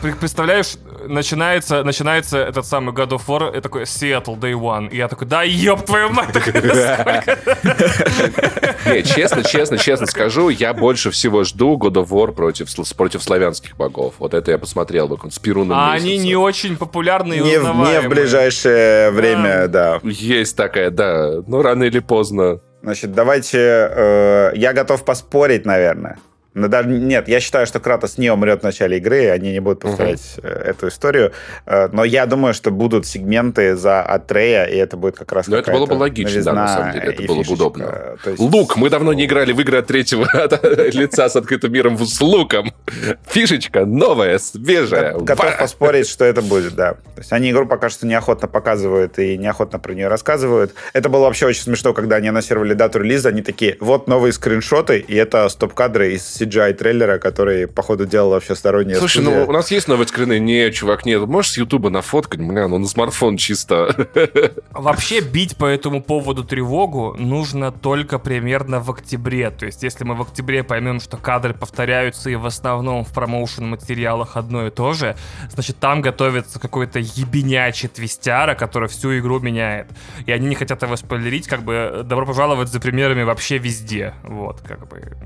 Представляешь, 0.00 0.76
начинается, 1.06 1.82
начинается 1.84 2.38
этот 2.38 2.66
самый 2.66 2.94
God 2.94 3.10
of 3.10 3.22
War, 3.26 3.56
и 3.56 3.60
такой 3.60 3.82
Seattle 3.82 4.38
Day 4.38 4.52
One. 4.52 4.90
И 4.90 4.96
я 4.96 5.08
такой, 5.08 5.26
да 5.26 5.42
ёб 5.42 5.84
твою 5.84 6.10
мать, 6.10 6.28
Не, 8.86 9.02
честно, 9.02 9.42
честно, 9.42 9.78
честно 9.78 10.06
скажу, 10.06 10.48
я 10.48 10.72
больше 10.74 11.10
всего 11.10 11.44
жду 11.44 11.76
God 11.76 11.94
of 11.94 12.08
War 12.08 12.32
против, 12.32 12.68
против 12.96 13.22
славянских 13.22 13.76
богов. 13.76 14.14
Вот 14.18 14.34
это 14.34 14.50
я 14.50 14.58
посмотрел 14.58 15.08
бы 15.08 15.18
с 15.30 15.38
Перуном 15.38 15.76
А 15.76 15.92
они 15.92 16.18
не 16.18 16.36
очень 16.36 16.76
популярные 16.76 17.40
не, 17.40 17.50
не 17.50 18.00
в 18.00 18.08
ближайшее 18.08 19.10
время, 19.10 19.68
да. 19.68 20.00
Есть 20.02 20.56
такая, 20.56 20.90
да. 20.90 21.42
Ну, 21.46 21.62
рано 21.62 21.84
или 21.84 22.00
поздно. 22.00 22.60
Значит, 22.82 23.12
давайте... 23.12 23.58
Э, 23.58 24.52
я 24.54 24.72
готов 24.72 25.04
поспорить, 25.04 25.66
наверное. 25.66 26.18
Но 26.54 26.62
ну, 26.62 26.68
даже 26.68 26.88
нет, 26.88 27.28
я 27.28 27.40
считаю, 27.40 27.66
что 27.66 27.78
Кратос 27.78 28.18
не 28.18 28.30
умрет 28.30 28.60
в 28.60 28.62
начале 28.64 28.96
игры, 28.96 29.28
они 29.28 29.52
не 29.52 29.60
будут 29.60 29.80
повторять 29.80 30.38
угу. 30.38 30.46
эту 30.46 30.88
историю. 30.88 31.32
Э, 31.66 31.88
но 31.92 32.04
я 32.04 32.26
думаю, 32.26 32.54
что 32.54 32.70
будут 32.70 33.06
сегменты 33.06 33.76
за 33.76 34.02
Атрея, 34.02 34.64
и 34.64 34.76
это 34.76 34.96
будет 34.96 35.16
как 35.16 35.30
раз 35.32 35.46
Но 35.46 35.58
это 35.58 35.70
было 35.70 35.86
бы 35.86 35.92
логично, 35.92 36.42
да, 36.42 36.52
на 36.54 36.68
самом 36.68 36.92
деле. 36.92 37.12
Это 37.12 37.22
было 37.22 37.42
бы 37.42 37.52
удобно. 37.52 38.16
есть... 38.24 38.38
Лук. 38.38 38.76
Мы 38.76 38.88
давно 38.88 39.12
не 39.12 39.26
играли 39.26 39.52
в 39.52 39.60
игры 39.60 39.78
от 39.78 39.86
третьего 39.86 40.26
лица 40.92 41.28
с 41.28 41.36
открытым 41.36 41.72
миром 41.72 41.98
с 41.98 42.20
луком. 42.20 42.72
Фишечка 43.26 43.84
новая, 43.84 44.38
свежая. 44.38 45.18
Готов 45.18 45.58
поспорить, 45.58 46.08
что 46.08 46.24
это 46.24 46.40
будет, 46.40 46.74
да. 46.74 46.94
То 46.94 47.18
есть 47.18 47.32
они 47.32 47.50
игру 47.50 47.66
пока 47.66 47.90
что 47.90 48.06
неохотно 48.06 48.48
показывают 48.48 49.18
и 49.18 49.36
неохотно 49.36 49.78
про 49.78 49.92
нее 49.92 50.08
рассказывают. 50.08 50.74
Это 50.94 51.08
было 51.08 51.22
вообще 51.22 51.46
очень 51.46 51.62
смешно, 51.62 51.92
когда 51.92 52.16
они 52.16 52.28
анонсировали 52.28 52.72
дату 52.74 53.00
релиза, 53.00 53.28
они 53.28 53.42
такие, 53.42 53.76
вот 53.80 54.08
новые 54.08 54.32
скриншоты, 54.32 54.98
и 54.98 55.14
это 55.14 55.48
стоп-кадры 55.48 56.14
из 56.14 56.37
CGI-трейлера, 56.40 57.18
который, 57.18 57.66
походу, 57.66 58.06
делал 58.06 58.30
вообще 58.30 58.54
сторонние 58.54 58.96
Слушай, 58.96 59.22
студия. 59.22 59.44
ну 59.44 59.48
у 59.48 59.52
нас 59.52 59.70
есть 59.70 59.88
новые 59.88 60.06
скрины? 60.06 60.38
Не, 60.38 60.70
чувак, 60.70 61.06
нет. 61.06 61.26
Можешь 61.26 61.52
с 61.52 61.56
Ютуба 61.58 61.90
нафоткать? 61.90 62.40
Бля, 62.40 62.68
ну 62.68 62.78
на 62.78 62.86
смартфон 62.86 63.36
чисто. 63.36 64.08
Вообще 64.70 65.20
бить 65.20 65.56
по 65.56 65.66
этому 65.66 66.02
поводу 66.02 66.44
тревогу 66.44 67.16
нужно 67.18 67.72
только 67.72 68.18
примерно 68.18 68.80
в 68.80 68.90
октябре. 68.90 69.50
То 69.50 69.66
есть, 69.66 69.82
если 69.82 70.04
мы 70.04 70.14
в 70.14 70.22
октябре 70.22 70.62
поймем, 70.62 71.00
что 71.00 71.16
кадры 71.16 71.54
повторяются 71.54 72.30
и 72.30 72.36
в 72.36 72.46
основном 72.46 73.04
в 73.04 73.12
промоушен-материалах 73.12 74.36
одно 74.36 74.66
и 74.66 74.70
то 74.70 74.92
же, 74.92 75.16
значит, 75.50 75.78
там 75.78 76.00
готовится 76.00 76.58
какой-то 76.60 76.98
ебенячий 76.98 77.88
твистяра, 77.88 78.54
который 78.54 78.88
всю 78.88 79.18
игру 79.18 79.40
меняет. 79.40 79.88
И 80.26 80.32
они 80.32 80.48
не 80.48 80.54
хотят 80.54 80.82
его 80.82 80.96
спойлерить, 80.96 81.46
как 81.46 81.62
бы 81.62 82.02
добро 82.04 82.26
пожаловать 82.26 82.68
за 82.68 82.80
примерами 82.80 83.22
вообще 83.22 83.58
везде. 83.58 84.14
Вот, 84.22 84.60
как 84.60 84.88
бы 84.88 85.16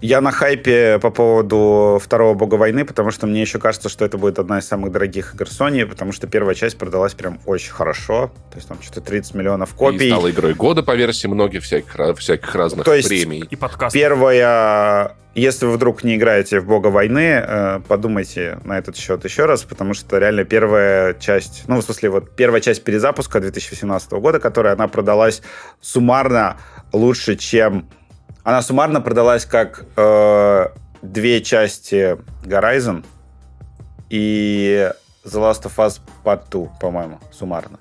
я 0.00 0.20
на 0.20 0.30
хайпе 0.30 0.98
по 0.98 1.10
поводу 1.10 2.00
второго 2.02 2.34
бога 2.34 2.54
войны, 2.54 2.84
потому 2.84 3.10
что 3.10 3.26
мне 3.26 3.42
еще 3.42 3.58
кажется, 3.58 3.88
что 3.88 4.04
это 4.04 4.18
будет 4.18 4.38
одна 4.38 4.58
из 4.58 4.66
самых 4.66 4.92
дорогих 4.92 5.34
игр 5.34 5.46
Sony, 5.46 5.86
потому 5.86 6.12
что 6.12 6.26
первая 6.26 6.54
часть 6.54 6.78
продалась 6.78 7.14
прям 7.14 7.38
очень 7.46 7.72
хорошо. 7.72 8.32
То 8.50 8.56
есть 8.56 8.68
там 8.68 8.78
что-то 8.82 9.02
30 9.02 9.34
миллионов 9.34 9.74
копий. 9.74 10.06
И 10.06 10.10
стала 10.10 10.30
игрой 10.30 10.54
года 10.54 10.82
по 10.82 10.94
версии 10.94 11.26
многих 11.26 11.62
всяких, 11.62 12.16
всяких 12.18 12.54
разных 12.54 12.84
То 12.84 12.94
есть 12.94 13.08
премий. 13.08 13.44
И 13.50 13.56
подкастов. 13.56 13.92
Первая 14.00 15.16
если 15.34 15.66
вы 15.66 15.74
вдруг 15.74 16.02
не 16.02 16.16
играете 16.16 16.58
в 16.58 16.66
Бога 16.66 16.88
войны, 16.88 17.40
э, 17.40 17.80
подумайте 17.86 18.58
на 18.64 18.78
этот 18.78 18.96
счет 18.96 19.24
еще 19.24 19.44
раз, 19.44 19.62
потому 19.62 19.94
что 19.94 20.18
реально 20.18 20.44
первая 20.44 21.14
часть, 21.14 21.62
ну, 21.68 21.76
в 21.76 21.82
смысле, 21.82 22.10
вот 22.10 22.34
первая 22.34 22.60
часть 22.60 22.82
перезапуска 22.82 23.38
2018 23.38 24.10
года, 24.14 24.40
которая 24.40 24.74
она 24.74 24.88
продалась 24.88 25.40
суммарно 25.80 26.56
лучше, 26.92 27.36
чем 27.36 27.88
она 28.50 28.62
суммарно 28.62 29.00
продалась 29.00 29.44
как 29.44 29.84
э, 29.96 30.66
две 31.02 31.40
части 31.40 32.18
Horizon 32.42 33.04
и 34.08 34.90
The 35.24 35.38
Last 35.38 35.62
of 35.62 35.76
Us 35.76 36.00
Part 36.24 36.50
2, 36.50 36.78
по-моему, 36.80 37.20
суммарно. 37.30 37.78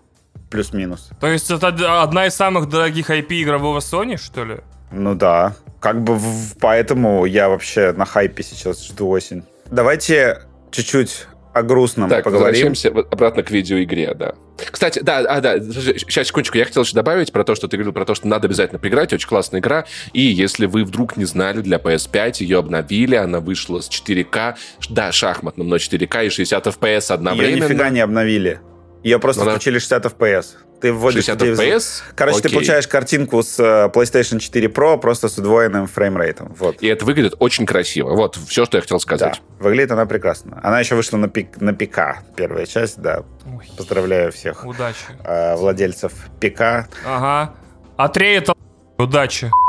Плюс-минус. 0.51 1.09
То 1.20 1.28
есть 1.28 1.49
это 1.49 2.03
одна 2.03 2.28
из 2.28 2.36
самых 2.36 2.70
дорогих 2.70 3.09
IP 3.09 3.41
игрового 3.41 3.80
Sony, 3.80 4.17
что 4.17 4.45
ли? 4.45 4.57
Ну 4.91 5.15
да. 5.15 5.55
Как 5.80 6.03
бы 6.03 6.15
в, 6.15 6.55
поэтому 6.59 7.26
я 7.26 7.49
вообще 7.49 7.91
на 7.93 8.05
хайпе 8.05 8.43
сейчас 8.43 8.86
жду 8.86 9.09
осень. 9.09 9.43
Давайте 9.72 10.43
чуть-чуть 10.70 11.26
о 11.53 11.63
грустном 11.63 12.09
так, 12.09 12.23
поговорим. 12.23 12.47
возвращаемся 12.47 12.89
обратно 13.11 13.43
к 13.43 13.51
видеоигре, 13.51 14.13
да. 14.13 14.35
Кстати, 14.57 14.99
да, 14.99 15.19
а, 15.19 15.41
да, 15.41 15.59
сейчас, 15.59 16.27
секундочку, 16.27 16.57
я 16.57 16.65
хотел 16.65 16.83
еще 16.83 16.93
добавить 16.93 17.31
про 17.31 17.43
то, 17.43 17.55
что 17.55 17.67
ты 17.67 17.77
говорил 17.77 17.93
про 17.93 18.05
то, 18.05 18.13
что 18.13 18.27
надо 18.27 18.47
обязательно 18.47 18.79
поиграть, 18.79 19.13
очень 19.13 19.27
классная 19.27 19.59
игра, 19.59 19.85
и 20.13 20.21
если 20.21 20.65
вы 20.65 20.83
вдруг 20.83 21.17
не 21.17 21.25
знали, 21.25 21.61
для 21.61 21.77
PS5 21.77 22.35
ее 22.39 22.59
обновили, 22.59 23.15
она 23.15 23.39
вышла 23.39 23.79
с 23.79 23.89
4К, 23.89 24.55
да, 24.89 25.11
шахматным, 25.11 25.67
но 25.67 25.77
4К 25.77 26.27
и 26.27 26.29
60 26.29 26.67
FPS 26.67 27.13
одновременно. 27.13 27.55
Ее 27.55 27.61
нифига 27.63 27.89
не 27.89 27.99
обновили. 27.99 28.61
Ее 29.03 29.19
просто 29.19 29.43
Она... 29.43 29.51
включили 29.51 29.79
60 29.79 30.05
FPS. 30.05 30.45
Ты 30.82 30.93
вводишь 30.93 31.25
60 31.25 31.41
FPS? 31.41 32.03
Короче, 32.15 32.39
Окей. 32.39 32.49
ты 32.49 32.55
получаешь 32.55 32.88
картинку 32.88 33.43
с 33.43 33.59
э, 33.59 33.89
PlayStation 33.93 34.39
4 34.39 34.67
Pro 34.67 34.97
просто 34.97 35.27
с 35.27 35.38
удвоенным 35.38 35.88
фреймрейтом. 35.88 36.55
Вот. 36.57 36.82
И 36.82 36.88
это 36.88 37.05
выглядит 37.05 37.36
очень 37.39 37.65
красиво. 37.65 38.15
Вот 38.15 38.38
все, 38.47 38.65
что 38.65 38.77
я 38.77 38.82
хотел 38.82 38.99
сказать. 38.99 39.41
Да, 39.59 39.63
выглядит 39.63 39.91
она 39.91 40.05
прекрасно. 40.05 40.59
Она 40.63 40.80
еще 40.80 40.95
вышла 40.95 41.17
на, 41.17 41.27
пик, 41.27 41.59
на 41.59 41.73
ПК, 41.73 42.23
первая 42.36 42.65
часть, 42.65 43.01
да. 43.01 43.23
Ой. 43.45 43.69
Поздравляю 43.77 44.32
всех. 44.32 44.65
Удачи. 44.65 44.97
Э, 45.23 45.55
владельцев 45.55 46.13
ПК. 46.39 46.88
Ага. 47.05 47.53
Атрей 47.97 48.38
это 48.38 48.53
удачи. 48.97 49.51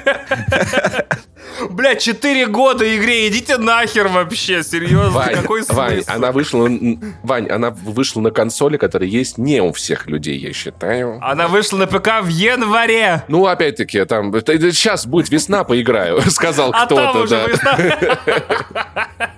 Бля, 1.78 1.96
4 1.96 2.48
года 2.48 2.98
игре, 2.98 3.28
идите 3.28 3.58
нахер 3.60 4.08
вообще, 4.08 4.64
серьезно, 4.64 5.12
Вань, 5.12 5.36
какой 5.36 5.62
смысл? 5.62 5.80
Вань, 5.80 6.04
она 6.08 6.32
вышла, 6.32 6.68
Вань, 7.22 7.48
она 7.50 7.70
вышла 7.70 8.20
на 8.20 8.32
консоли, 8.32 8.78
которая 8.78 9.08
есть 9.08 9.38
не 9.38 9.62
у 9.62 9.72
всех 9.72 10.08
людей, 10.08 10.40
я 10.40 10.54
считаю. 10.54 11.20
Она 11.22 11.48
вышла 11.48 11.78
на 11.78 11.86
ПК 11.86 12.24
в 12.24 12.30
январе. 12.30 13.22
Ну, 13.28 13.46
опять-таки, 13.46 14.04
там, 14.06 14.34
сейчас 14.34 15.06
будет 15.06 15.30
весна, 15.30 15.64
поиграю, 15.64 16.20
сказал 16.32 16.72
а 16.74 16.88
кто-то, 16.88 17.28
да. 17.28 17.46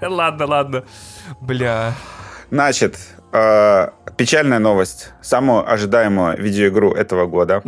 Ладно, 0.07 0.45
ладно. 0.45 0.83
Бля. 1.41 1.93
Значит, 2.51 2.99
э, 3.33 3.89
печальная 4.15 4.59
новость. 4.59 5.09
Самую 5.21 5.69
ожидаемую 5.69 6.41
видеоигру 6.41 6.93
этого 6.93 7.25
года. 7.25 7.61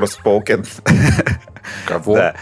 Forspoken. 0.00 0.66
Кого? 1.86 2.14
Да. 2.14 2.34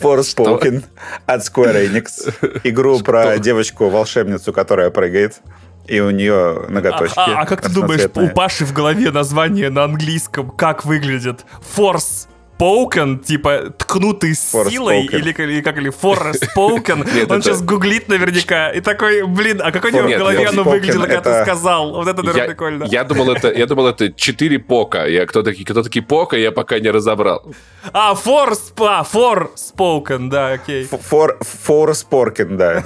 Forspoken 0.00 0.84
от 1.26 1.40
Square 1.42 1.88
Enix. 1.88 2.60
Игру 2.64 2.96
Что? 2.96 3.04
про 3.04 3.38
девочку-волшебницу, 3.38 4.52
которая 4.52 4.90
прыгает. 4.90 5.40
И 5.86 6.00
у 6.00 6.10
нее 6.10 6.66
ноготочки. 6.68 7.18
А, 7.18 7.38
а, 7.38 7.40
а 7.40 7.46
как 7.46 7.62
ты 7.62 7.68
думаешь, 7.68 8.08
у 8.14 8.28
Паши 8.28 8.64
в 8.64 8.72
голове 8.72 9.10
название 9.10 9.70
на 9.70 9.84
английском 9.84 10.50
как 10.50 10.84
выглядит? 10.84 11.44
Force 11.76 12.28
spoken, 12.60 13.24
типа 13.24 13.72
ткнутый 13.78 14.34
силой, 14.34 15.06
или, 15.06 15.30
или 15.30 15.60
как, 15.62 15.78
или 15.78 15.90
for 15.90 16.32
spoken, 16.32 17.02
он 17.30 17.38
это... 17.38 17.42
сейчас 17.42 17.62
гуглит 17.62 18.08
наверняка, 18.08 18.70
и 18.70 18.80
такой, 18.80 19.26
блин, 19.26 19.60
а 19.62 19.72
как 19.72 19.84
у 19.84 19.88
него 19.88 20.08
в 20.08 20.18
голове 20.18 20.46
оно 20.46 20.64
выглядело, 20.64 21.06
когда 21.06 21.20
ты 21.20 21.42
сказал? 21.42 21.92
Вот 21.92 22.08
это, 22.08 22.22
наверное, 22.22 22.48
прикольно. 22.48 22.84
Я 22.84 23.04
думал, 23.04 23.30
это, 23.30 23.50
я 23.52 23.66
думал, 23.66 23.88
это 23.88 24.12
4 24.12 24.58
пока. 24.58 25.06
Я, 25.06 25.26
кто, 25.26 25.42
такие, 25.42 25.64
кто 25.64 25.82
такие 25.82 26.04
пока, 26.04 26.36
я 26.36 26.52
пока 26.52 26.78
не 26.78 26.90
разобрал. 26.90 27.52
А, 27.92 28.14
for, 28.14 28.56
а, 28.78 29.04
for 29.10 29.50
spoken, 29.56 30.28
да, 30.28 30.52
окей. 30.52 30.84
For, 30.84 31.38
for 31.40 31.92
spoken, 31.92 32.56
да. 32.56 32.84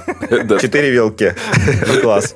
Четыре 0.59 0.91
вилки. 0.91 1.35
Класс. 2.01 2.33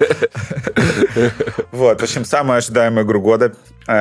Вот, 1.71 1.99
в 1.99 2.03
общем, 2.03 2.25
самая 2.25 2.57
ожидаемая 2.57 3.05
игру 3.05 3.21
года 3.21 3.53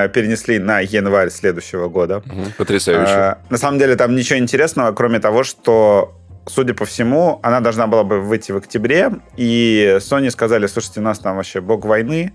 перенесли 0.09 0.59
на 0.59 0.80
январь 0.80 1.30
следующего 1.30 1.89
года. 1.89 2.22
Потрясающе. 2.59 3.12
Э, 3.12 3.34
на 3.51 3.59
самом 3.59 3.78
деле 3.78 3.97
там 3.97 4.14
ничего 4.14 4.39
интересного, 4.39 4.93
кроме 4.93 5.18
того, 5.18 5.45
что 5.45 6.14
судя 6.47 6.74
по 6.74 6.84
всему, 6.84 7.41
она 7.43 7.61
должна 7.61 7.86
была 7.86 8.05
бы 8.05 8.20
выйти 8.20 8.53
в 8.53 8.57
октябре, 8.57 9.11
и 9.36 9.97
Sony 10.01 10.30
сказали, 10.30 10.66
слушайте, 10.66 11.01
у 11.01 11.03
нас 11.03 11.18
там 11.18 11.36
вообще 11.36 11.61
бог 11.61 11.84
войны, 11.84 12.32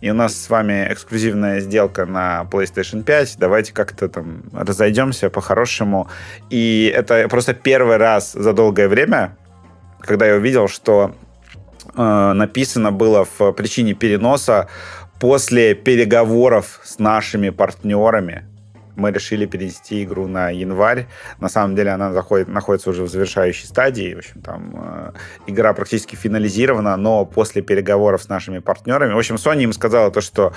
и 0.00 0.10
у 0.10 0.14
нас 0.14 0.34
с 0.34 0.48
вами 0.48 0.88
эксклюзивная 0.90 1.60
сделка 1.60 2.06
на 2.06 2.46
PlayStation 2.50 3.02
5, 3.02 3.36
давайте 3.38 3.72
как-то 3.72 4.08
там 4.08 4.44
разойдемся 4.52 5.28
по-хорошему. 5.28 6.08
И 6.48 6.92
это 6.94 7.28
просто 7.28 7.52
первый 7.52 7.98
раз 7.98 8.32
за 8.32 8.52
долгое 8.52 8.88
время, 8.88 9.36
когда 10.00 10.26
я 10.26 10.36
увидел, 10.36 10.68
что 10.68 11.14
э, 11.94 12.32
написано 12.32 12.92
было 12.92 13.26
в 13.38 13.52
причине 13.52 13.92
переноса 13.92 14.68
после 15.20 15.74
переговоров 15.74 16.80
с 16.82 16.98
нашими 16.98 17.50
партнерами, 17.50 18.46
мы 18.96 19.12
решили 19.12 19.46
перенести 19.46 20.02
игру 20.02 20.26
на 20.26 20.50
январь. 20.50 21.06
На 21.38 21.48
самом 21.48 21.76
деле 21.76 21.90
она 21.90 22.12
заходит, 22.12 22.48
находится 22.48 22.90
уже 22.90 23.04
в 23.04 23.08
завершающей 23.08 23.66
стадии. 23.66 24.14
В 24.14 24.18
общем, 24.18 24.42
там 24.42 24.74
э, 24.74 25.12
игра 25.46 25.72
практически 25.72 26.16
финализирована, 26.16 26.96
но 26.96 27.24
после 27.24 27.62
переговоров 27.62 28.22
с 28.22 28.28
нашими 28.28 28.58
партнерами. 28.58 29.12
В 29.12 29.18
общем, 29.18 29.36
Sony 29.36 29.62
им 29.62 29.72
сказала 29.72 30.10
то, 30.10 30.20
что 30.20 30.52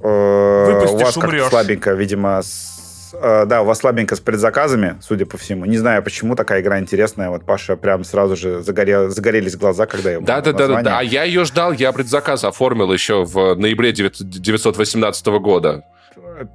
э, 0.00 0.86
у 0.92 0.98
вас 0.98 1.14
как 1.14 1.48
слабенько, 1.50 1.92
видимо, 1.92 2.42
с 2.42 2.83
да, 3.20 3.62
у 3.62 3.64
вас 3.64 3.78
слабенько 3.78 4.16
с 4.16 4.20
предзаказами, 4.20 4.96
судя 5.00 5.26
по 5.26 5.38
всему. 5.38 5.64
Не 5.64 5.78
знаю, 5.78 6.02
почему 6.02 6.36
такая 6.36 6.60
игра 6.60 6.78
интересная. 6.78 7.30
Вот 7.30 7.44
Паша 7.44 7.76
прям 7.76 8.04
сразу 8.04 8.36
же 8.36 8.62
загорел, 8.62 9.10
загорелись 9.10 9.56
глаза, 9.56 9.86
когда 9.86 10.10
я 10.10 10.20
Да, 10.20 10.40
да, 10.40 10.52
да, 10.52 10.68
да, 10.68 10.82
да. 10.82 10.98
А 10.98 11.02
я 11.02 11.24
ее 11.24 11.44
ждал, 11.44 11.72
я 11.72 11.92
предзаказ 11.92 12.44
оформил 12.44 12.92
еще 12.92 13.24
в 13.24 13.54
ноябре 13.54 13.92
918 13.92 15.26
года. 15.26 15.84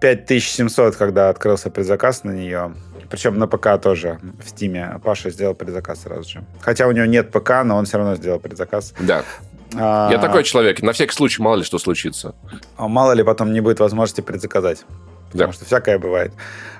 5700, 0.02 0.96
когда 0.96 1.30
открылся 1.30 1.70
предзаказ 1.70 2.24
на 2.24 2.32
нее. 2.32 2.74
Причем 3.10 3.38
на 3.40 3.48
ПК 3.48 3.82
тоже 3.82 4.20
в 4.44 4.50
Стиме. 4.50 5.00
Паша 5.04 5.30
сделал 5.32 5.56
предзаказ 5.56 6.04
сразу 6.04 6.30
же. 6.30 6.44
Хотя 6.62 6.88
у 6.88 6.92
него 6.92 7.06
нет 7.06 7.32
ПК, 7.32 7.64
но 7.64 7.78
он 7.78 7.86
все 7.86 7.98
равно 7.98 8.16
сделал 8.16 8.40
предзаказ. 8.40 8.94
Да. 9.00 9.24
А... 9.76 10.10
Я 10.12 10.20
такой 10.20 10.44
человек. 10.44 10.82
На 10.82 10.94
всякий 10.94 11.14
случай, 11.14 11.42
мало 11.42 11.58
ли 11.58 11.64
что 11.64 11.80
случится. 11.80 12.36
Мало 12.78 13.14
ли 13.14 13.24
потом 13.24 13.52
не 13.54 13.62
будет 13.62 13.80
возможности 13.80 14.22
предзаказать. 14.22 14.86
Потому 15.32 15.52
да. 15.52 15.54
что 15.54 15.66
всякое 15.66 16.00
бывает. 16.00 16.34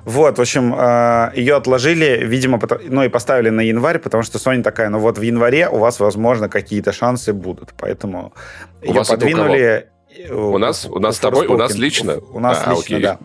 Вот, 0.06 0.38
в 0.38 0.42
общем, 0.42 0.74
а, 0.76 1.32
ее 1.36 1.56
отложили, 1.56 2.22
видимо, 2.24 2.60
ну 2.86 3.04
и 3.04 3.10
поставили 3.10 3.50
на 3.50 3.62
январь, 3.62 4.00
потому 4.00 4.24
что 4.24 4.38
Sony 4.38 4.64
такая, 4.64 4.90
ну 4.90 5.00
вот 5.00 5.18
в 5.18 5.22
январе 5.22 5.70
у 5.70 5.78
вас, 5.78 6.00
возможно, 6.00 6.50
какие-то 6.50 6.92
шансы 6.92 7.34
будут. 7.34 7.74
Поэтому 7.78 8.34
у 8.82 8.86
ее 8.86 8.94
вас 8.94 9.10
подвинули 9.10 9.88
у 10.30 10.58
нас, 10.58 10.86
у 10.86 11.00
нас 11.00 11.18
с 11.18 11.20
тобой, 11.20 11.46
у 11.48 11.56
нас 11.56 11.76
лично? 11.76 12.18
У 12.32 12.40
нас 12.40 12.64
а, 12.66 12.72
лично, 12.72 12.98
окей. 12.98 13.02
да. 13.02 13.20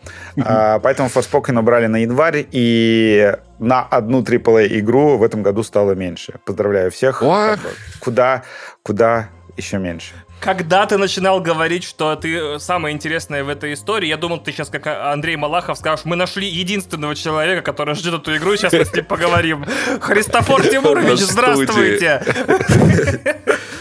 А, 0.44 0.78
поэтому 0.80 1.08
Forspoken 1.08 1.58
убрали 1.58 1.86
на 1.86 1.96
январь, 1.96 2.46
и 2.50 3.34
на 3.58 3.82
одну 3.82 4.22
AAA 4.22 4.78
игру 4.80 5.16
в 5.16 5.22
этом 5.22 5.42
году 5.42 5.62
стало 5.62 5.92
меньше. 5.92 6.34
Поздравляю 6.44 6.90
всех. 6.90 7.20
Как 7.20 7.58
бы, 7.58 7.70
куда, 8.00 8.42
куда 8.82 9.30
еще 9.56 9.78
меньше. 9.78 10.14
Когда 10.44 10.84
ты 10.84 10.98
начинал 10.98 11.40
говорить, 11.40 11.84
что 11.84 12.14
ты 12.16 12.36
э, 12.36 12.58
самое 12.58 12.94
интересное 12.94 13.42
в 13.42 13.48
этой 13.48 13.72
истории, 13.72 14.08
я 14.08 14.18
думал, 14.18 14.40
ты 14.40 14.52
сейчас, 14.52 14.68
как 14.68 14.86
Андрей 14.86 15.36
Малахов, 15.36 15.78
скажешь, 15.78 16.04
мы 16.04 16.16
нашли 16.16 16.46
единственного 16.46 17.14
человека, 17.14 17.62
который 17.62 17.94
ждет 17.94 18.12
эту 18.12 18.36
игру, 18.36 18.54
сейчас 18.54 18.74
мы 18.74 18.84
с 18.84 18.92
ним 18.92 19.06
поговорим. 19.06 19.64
Христофор 20.02 20.60
Тимурович, 20.68 21.20
здравствуйте! 21.20 22.22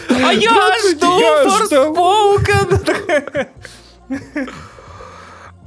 А 0.10 0.32
я 0.32 0.78
жду 0.90 1.20
Forspoken! 1.70 3.50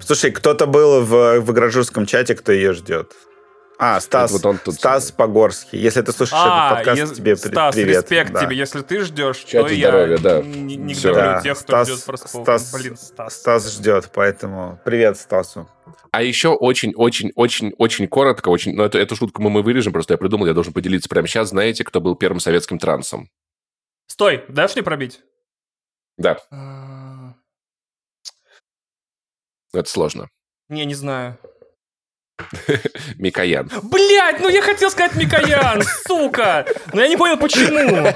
Слушай, 0.01 0.31
кто-то 0.31 0.67
был 0.67 1.03
в, 1.05 1.41
в 1.41 1.53
гражурском 1.53 2.07
чате, 2.07 2.35
кто 2.37 2.53
ее 2.53 2.73
ждет. 2.73 3.13
А, 3.79 4.01
Стас, 4.01 4.33
вот 4.33 4.47
он 4.47 4.59
тут 4.59 4.75
Стас 4.75 5.13
Погорский. 5.13 5.79
Если 5.79 6.01
ты 6.01 6.13
слушаешь 6.13 6.41
а, 6.43 6.81
этот 6.81 6.87
подкаст, 6.87 7.13
е- 7.13 7.17
тебе 7.17 7.37
Стас, 7.37 7.75
привет. 7.75 8.05
респект 8.05 8.33
да. 8.33 8.41
тебе. 8.41 8.57
Если 8.57 8.81
ты 8.81 9.01
ждешь, 9.05 9.39
то 9.41 9.69
здоровья, 9.69 10.17
я 10.17 10.19
да. 10.19 10.43
не, 10.43 10.77
не 10.77 10.95
говорю 10.95 11.15
да. 11.15 11.41
тех, 11.43 11.59
кто 11.59 11.67
Стас, 11.67 11.89
ждет 11.89 12.05
просто 12.05 12.29
Стас, 12.29 12.73
Блин, 12.73 12.97
Стас. 12.97 13.35
Стас 13.35 13.75
ждет, 13.75 14.11
поэтому 14.15 14.81
привет 14.85 15.19
Стасу. 15.19 15.69
А 16.11 16.23
еще 16.23 16.49
очень-очень-очень-очень 16.49 18.09
коротко, 18.09 18.49
очень, 18.49 18.75
но 18.75 18.85
это, 18.85 18.99
эту 18.99 19.15
шутку 19.15 19.43
мы, 19.43 19.51
мы 19.51 19.63
вырежем, 19.63 19.93
просто 19.93 20.15
я 20.15 20.19
придумал, 20.19 20.47
я 20.47 20.55
должен 20.55 20.73
поделиться 20.73 21.11
прямо 21.11 21.29
сейчас. 21.29 21.51
Знаете, 21.51 21.85
кто 21.85 22.01
был 22.01 22.17
первым 22.17 22.41
советским 22.41 22.79
трансом? 22.79 23.29
Стой, 24.07 24.45
дашь 24.49 24.75
мне 24.75 24.83
пробить? 24.83 25.21
Да. 26.17 26.39
А... 26.51 27.35
Это 29.75 29.91
сложно. 29.91 30.29
Не, 30.71 30.87
не 30.87 30.95
знаю. 30.95 31.39
Микоян. 33.19 33.71
Блять, 33.83 34.41
ну 34.41 34.49
я 34.49 34.63
хотел 34.63 34.91
сказать 34.91 35.15
Микоян, 35.17 35.83
сука! 36.07 36.67
Но 36.93 37.01
я 37.03 37.09
не 37.09 37.17
понял, 37.17 37.37
почему. 37.37 38.13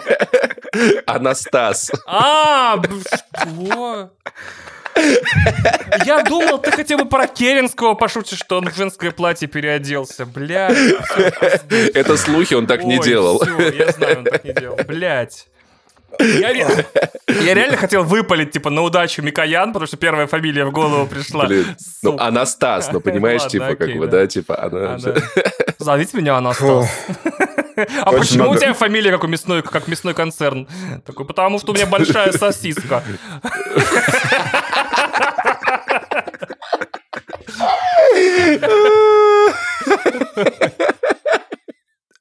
Анастас. 1.07 1.91
А, 2.07 2.81
что? 3.43 4.11
Я 6.05 6.23
думал, 6.25 6.59
ты 6.59 6.71
хотя 6.73 6.97
бы 6.97 7.07
про 7.07 7.27
Керенского 7.27 7.95
пошутишь, 7.95 8.39
что 8.39 8.59
он 8.59 8.68
в 8.68 8.77
женское 8.77 9.11
платье 9.11 9.49
переоделся. 9.49 10.27
Блядь. 10.27 10.77
Это 11.95 12.16
слухи, 12.16 12.55
он 12.55 12.66
так 12.66 12.85
не 12.85 12.99
делал. 12.99 13.43
я 13.73 13.93
знаю, 13.93 14.18
он 14.18 14.25
так 14.25 14.45
не 14.45 14.53
делал. 14.53 14.77
Блядь. 14.87 15.47
Я, 16.18 16.52
ре... 16.52 16.86
я 17.28 17.54
реально 17.54 17.76
хотел 17.76 18.04
выпалить, 18.04 18.50
типа, 18.50 18.70
на 18.70 18.82
удачу 18.82 19.22
Микоян, 19.22 19.72
потому 19.72 19.86
что 19.86 19.96
первая 19.96 20.26
фамилия 20.26 20.64
в 20.64 20.72
голову 20.72 21.06
пришла. 21.06 21.46
Блин, 21.46 21.66
ну, 22.02 22.18
Анастас, 22.18 22.90
ну, 22.92 23.00
понимаешь, 23.00 23.42
Ладно, 23.42 23.50
типа, 23.50 23.66
окей, 23.66 23.88
как 23.88 23.98
бы, 23.98 24.06
да, 24.06 24.26
типа, 24.26 24.62
она... 24.62 24.94
А, 24.94 24.98
да. 24.98 25.14
Зовите 25.78 26.16
меня 26.16 26.36
Анастас. 26.36 26.88
А 28.02 28.12
почему 28.12 28.50
у 28.50 28.56
тебя 28.56 28.74
фамилия 28.74 29.11
как 29.11 29.24
у 29.24 29.26
мясной, 29.26 29.62
как 29.62 29.88
мясной 29.88 30.12
концерн? 30.12 30.68
Такой, 31.06 31.24
потому 31.24 31.58
что 31.58 31.72
у 31.72 31.74
меня 31.74 31.86
большая 31.86 32.30
сосиска. 32.32 33.02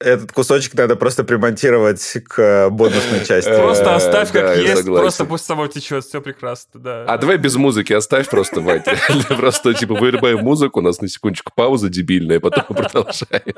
этот 0.00 0.32
кусочек 0.32 0.74
надо 0.74 0.96
просто 0.96 1.24
примонтировать 1.24 2.16
к 2.26 2.70
бонусной 2.70 3.24
части. 3.24 3.50
Просто 3.50 3.94
оставь 3.94 4.32
как 4.32 4.56
есть, 4.56 4.86
просто 4.86 5.24
пусть 5.26 5.44
само 5.44 5.66
течет, 5.66 6.04
все 6.04 6.20
прекрасно, 6.20 6.80
да. 6.80 7.04
А 7.06 7.18
давай 7.18 7.36
без 7.36 7.56
музыки 7.56 7.92
оставь 7.92 8.28
просто, 8.28 8.60
Вать. 8.60 8.84
Просто, 9.28 9.74
типа, 9.74 9.94
вырубаем 9.94 10.38
музыку, 10.38 10.80
у 10.80 10.82
нас 10.82 11.00
на 11.00 11.08
секундочку 11.08 11.52
пауза 11.54 11.88
дебильная, 11.88 12.40
потом 12.40 12.64
продолжаем. 12.64 13.54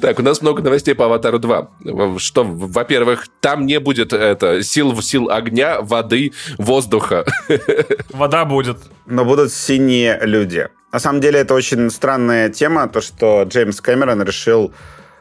Так, 0.00 0.18
у 0.18 0.22
нас 0.22 0.42
много 0.42 0.62
новостей 0.62 0.94
по 0.94 1.06
«Аватару 1.06 1.38
2». 1.38 2.18
Что, 2.18 2.44
во-первых, 2.44 3.26
там 3.40 3.64
не 3.64 3.80
будет 3.80 4.12
это, 4.12 4.62
сил, 4.62 5.00
сил 5.00 5.30
огня, 5.30 5.80
воды, 5.80 6.32
воздуха. 6.58 7.24
Вода 8.10 8.44
будет. 8.44 8.78
Но 9.06 9.24
будут 9.24 9.52
синие 9.52 10.18
люди. 10.22 10.68
На 10.92 11.00
самом 11.00 11.20
деле, 11.20 11.40
это 11.40 11.54
очень 11.54 11.90
странная 11.90 12.50
тема, 12.50 12.86
то, 12.88 13.00
что 13.00 13.44
Джеймс 13.44 13.80
Кэмерон 13.80 14.22
решил 14.22 14.72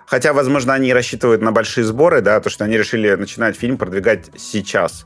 Хотя, 0.08 0.34
возможно, 0.34 0.74
они 0.74 0.94
рассчитывают 0.94 1.42
на 1.42 1.52
большие 1.52 1.84
сборы, 1.84 2.22
да, 2.22 2.40
то, 2.40 2.50
что 2.50 2.66
они 2.66 2.78
решили 2.78 3.14
начинать 3.16 3.56
фильм 3.56 3.78
продвигать 3.78 4.30
сейчас. 4.38 5.06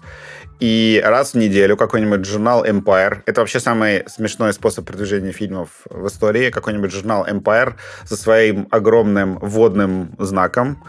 И 0.59 1.01
раз 1.05 1.33
в 1.33 1.37
неделю 1.37 1.77
какой-нибудь 1.77 2.25
журнал 2.25 2.65
Empire, 2.65 3.21
это 3.25 3.39
вообще 3.39 3.61
самый 3.61 4.03
смешной 4.07 4.51
способ 4.51 4.85
продвижения 4.85 5.31
фильмов 5.31 5.69
в 5.89 6.07
истории, 6.07 6.49
какой-нибудь 6.49 6.91
журнал 6.91 7.25
Empire 7.25 7.75
со 8.03 8.17
своим 8.17 8.67
огромным 8.69 9.37
водным 9.39 10.15
знаком 10.19 10.83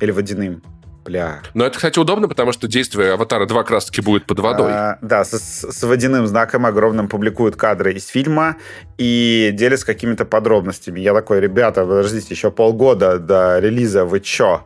или 0.00 0.10
водяным 0.10 0.62
Бля. 1.04 1.42
Но 1.52 1.66
это, 1.66 1.76
кстати, 1.76 1.98
удобно, 1.98 2.28
потому 2.28 2.52
что 2.52 2.66
действие 2.66 3.12
«Аватара 3.12 3.46
2» 3.46 3.48
как 3.48 3.70
раз-таки 3.70 4.00
будет 4.00 4.24
под 4.26 4.38
водой. 4.38 4.72
А, 4.72 4.98
да, 5.02 5.24
с, 5.24 5.32
с 5.32 5.82
водяным 5.82 6.26
знаком 6.26 6.64
огромным 6.64 7.08
публикуют 7.08 7.56
кадры 7.56 7.92
из 7.92 8.06
фильма 8.06 8.56
и 8.96 9.50
делятся 9.52 9.84
какими-то 9.84 10.24
подробностями. 10.24 11.00
Я 11.00 11.12
такой, 11.12 11.40
ребята, 11.40 11.82
подождите, 11.82 12.28
еще 12.30 12.50
полгода 12.50 13.18
до 13.18 13.58
релиза, 13.58 14.06
вы 14.06 14.20
чё? 14.20 14.64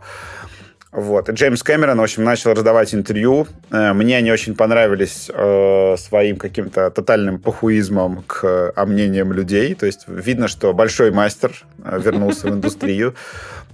Вот. 0.91 1.29
И 1.29 1.33
Джеймс 1.33 1.63
Кэмерон, 1.63 1.99
в 1.99 2.03
общем, 2.03 2.25
начал 2.25 2.53
раздавать 2.53 2.95
интервью. 2.95 3.47
Э, 3.71 3.93
мне 3.93 4.17
они 4.17 4.33
очень 4.33 4.55
понравились 4.55 5.31
э, 5.33 5.97
своим 5.99 6.37
каким-то 6.37 6.91
тотальным 6.91 7.39
похуизмом 7.39 8.25
к 8.27 8.73
а, 8.75 8.87
мнениям 8.87 9.33
людей. 9.33 9.75
То 9.75 9.85
есть 9.85 10.05
видно, 10.09 10.49
что 10.49 10.73
большой 10.73 11.11
мастер 11.11 11.53
э, 11.85 12.01
вернулся 12.03 12.49
в 12.49 12.51
индустрию. 12.51 13.15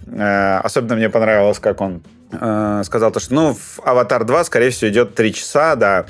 Э, 0.06 0.58
особенно 0.58 0.96
мне 0.96 1.08
понравилось, 1.08 1.58
как 1.58 1.80
он 1.80 2.02
э, 2.32 2.82
сказал, 2.84 3.10
то, 3.12 3.20
что 3.20 3.34
ну, 3.34 3.54
в 3.54 3.80
«Аватар 3.84 4.22
2», 4.22 4.44
скорее 4.44 4.70
всего, 4.70 4.90
идет 4.90 5.14
3 5.14 5.34
часа, 5.34 5.76
да. 5.76 6.06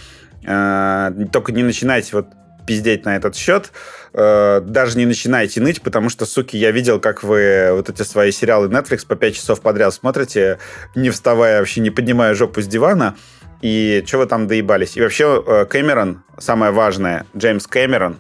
Э, 0.47 1.11
только 1.33 1.53
не 1.53 1.63
начинайте 1.63 2.11
вот 2.13 2.27
пиздеть 2.67 3.05
на 3.05 3.17
этот 3.17 3.37
счет. 3.37 3.73
Даже 4.15 4.97
не 4.97 5.05
начинайте 5.05 5.61
ныть, 5.61 5.83
потому 5.83 6.09
что, 6.09 6.25
суки, 6.25 6.57
я 6.57 6.71
видел, 6.71 6.99
как 6.99 7.23
вы 7.23 7.69
вот 7.73 7.91
эти 7.91 8.03
свои 8.03 8.31
сериалы 8.31 8.69
Netflix 8.69 9.07
по 9.07 9.17
5 9.17 9.35
часов 9.35 9.61
подряд 9.61 9.93
смотрите, 9.93 10.59
не 10.95 11.11
вставая, 11.11 11.59
вообще 11.59 11.83
не 11.83 11.91
поднимая 11.91 12.33
жопу 12.33 12.63
с 12.63 12.67
дивана. 12.67 13.17
И 13.61 14.03
что 14.07 14.17
вы 14.19 14.27
там 14.27 14.47
доебались? 14.47 14.97
И 14.97 15.03
вообще 15.03 15.67
Кэмерон, 15.69 16.23
самое 16.39 16.73
важное, 16.73 17.27
Джеймс 17.37 17.67
Кэмерон 17.67 18.17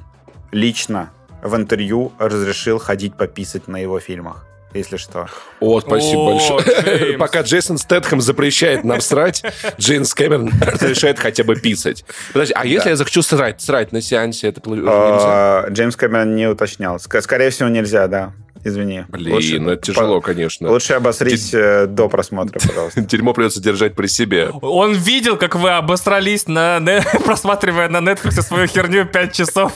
лично 0.52 1.10
в 1.42 1.56
интервью 1.56 2.12
разрешил 2.18 2.78
ходить 2.78 3.16
пописать 3.16 3.66
на 3.66 3.78
его 3.78 3.98
фильмах 3.98 4.44
если 4.74 4.96
что. 4.96 5.28
О, 5.60 5.80
спасибо 5.80 6.20
О, 6.20 6.32
большое. 6.32 7.18
Пока 7.18 7.42
Джейсон 7.42 7.78
Стэтхэм 7.78 8.20
запрещает 8.20 8.84
нам 8.84 9.00
срать, 9.00 9.42
Джеймс 9.78 10.14
Кэмерон 10.14 10.50
разрешает 10.60 11.18
хотя 11.18 11.44
бы 11.44 11.56
писать. 11.56 12.04
Подожди, 12.32 12.54
а 12.54 12.66
если 12.66 12.90
я 12.90 12.96
захочу 12.96 13.22
срать, 13.22 13.60
срать 13.60 13.92
на 13.92 14.00
сеансе, 14.00 14.48
это 14.48 14.60
нельзя? 14.68 14.84
А, 14.86 15.66
Джеймс 15.70 15.96
Кэмерон 15.96 16.36
не 16.36 16.46
уточнял. 16.46 16.98
Скорее 16.98 17.50
всего, 17.50 17.68
нельзя, 17.68 18.06
да 18.08 18.34
извини. 18.64 19.04
Блин, 19.08 19.34
лучше, 19.34 19.58
ну 19.60 19.70
это 19.70 19.82
тяжело, 19.82 20.20
по, 20.20 20.26
конечно. 20.26 20.70
Лучше 20.70 20.94
обосрись 20.94 21.50
Д... 21.50 21.86
до 21.86 22.08
просмотра, 22.08 22.58
пожалуйста. 22.58 23.00
Дерьмо 23.02 23.32
придется 23.32 23.62
держать 23.62 23.94
при 23.94 24.06
себе. 24.06 24.50
Он 24.62 24.94
видел, 24.94 25.36
как 25.36 25.54
вы 25.54 25.70
обосрались, 25.70 26.46
на, 26.48 26.80
просматривая 27.24 27.88
на 27.88 27.98
Netflix 27.98 28.42
свою 28.42 28.66
херню 28.66 29.06
5 29.06 29.32
часов. 29.32 29.72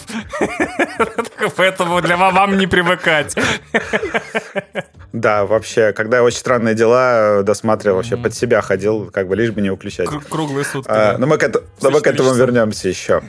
Поэтому 1.57 2.01
для 2.01 2.16
вам 2.16 2.59
не 2.59 2.66
привыкать. 2.66 3.36
Да, 5.12 5.47
вообще, 5.47 5.93
когда 5.93 6.22
«Очень 6.22 6.39
странные 6.39 6.74
дела» 6.74 7.43
досматривал, 7.43 7.97
вообще 7.97 8.16
под 8.16 8.34
себя 8.34 8.61
ходил, 8.61 9.11
как 9.11 9.28
бы 9.28 9.36
лишь 9.36 9.51
бы 9.51 9.61
не 9.61 9.70
выключать. 9.70 10.09
Круглые 10.28 10.64
сутки. 10.64 10.91
А, 10.91 11.16
но 11.18 11.26
мы 11.26 11.39
к, 11.39 11.43
это, 11.45 11.62
но 11.80 11.91
мы 11.91 12.01
к 12.01 12.07
этому 12.07 12.34
вернемся 12.34 12.89
еще. 12.89 13.22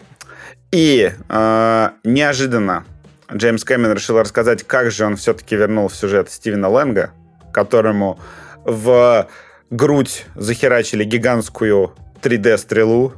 И 0.72 1.12
э, 1.28 1.90
неожиданно 2.04 2.86
Джеймс 3.34 3.64
Кэмерон 3.64 3.96
решил 3.96 4.20
рассказать, 4.20 4.64
как 4.64 4.92
же 4.92 5.06
он 5.06 5.16
все-таки 5.16 5.56
вернул 5.56 5.88
в 5.88 5.96
сюжет 5.96 6.32
Стивена 6.32 6.68
Лэнга, 6.68 7.12
которому 7.52 8.20
в 8.66 9.28
грудь 9.70 10.26
захерачили 10.36 11.04
гигантскую 11.04 11.94
3D-стрелу, 12.22 13.14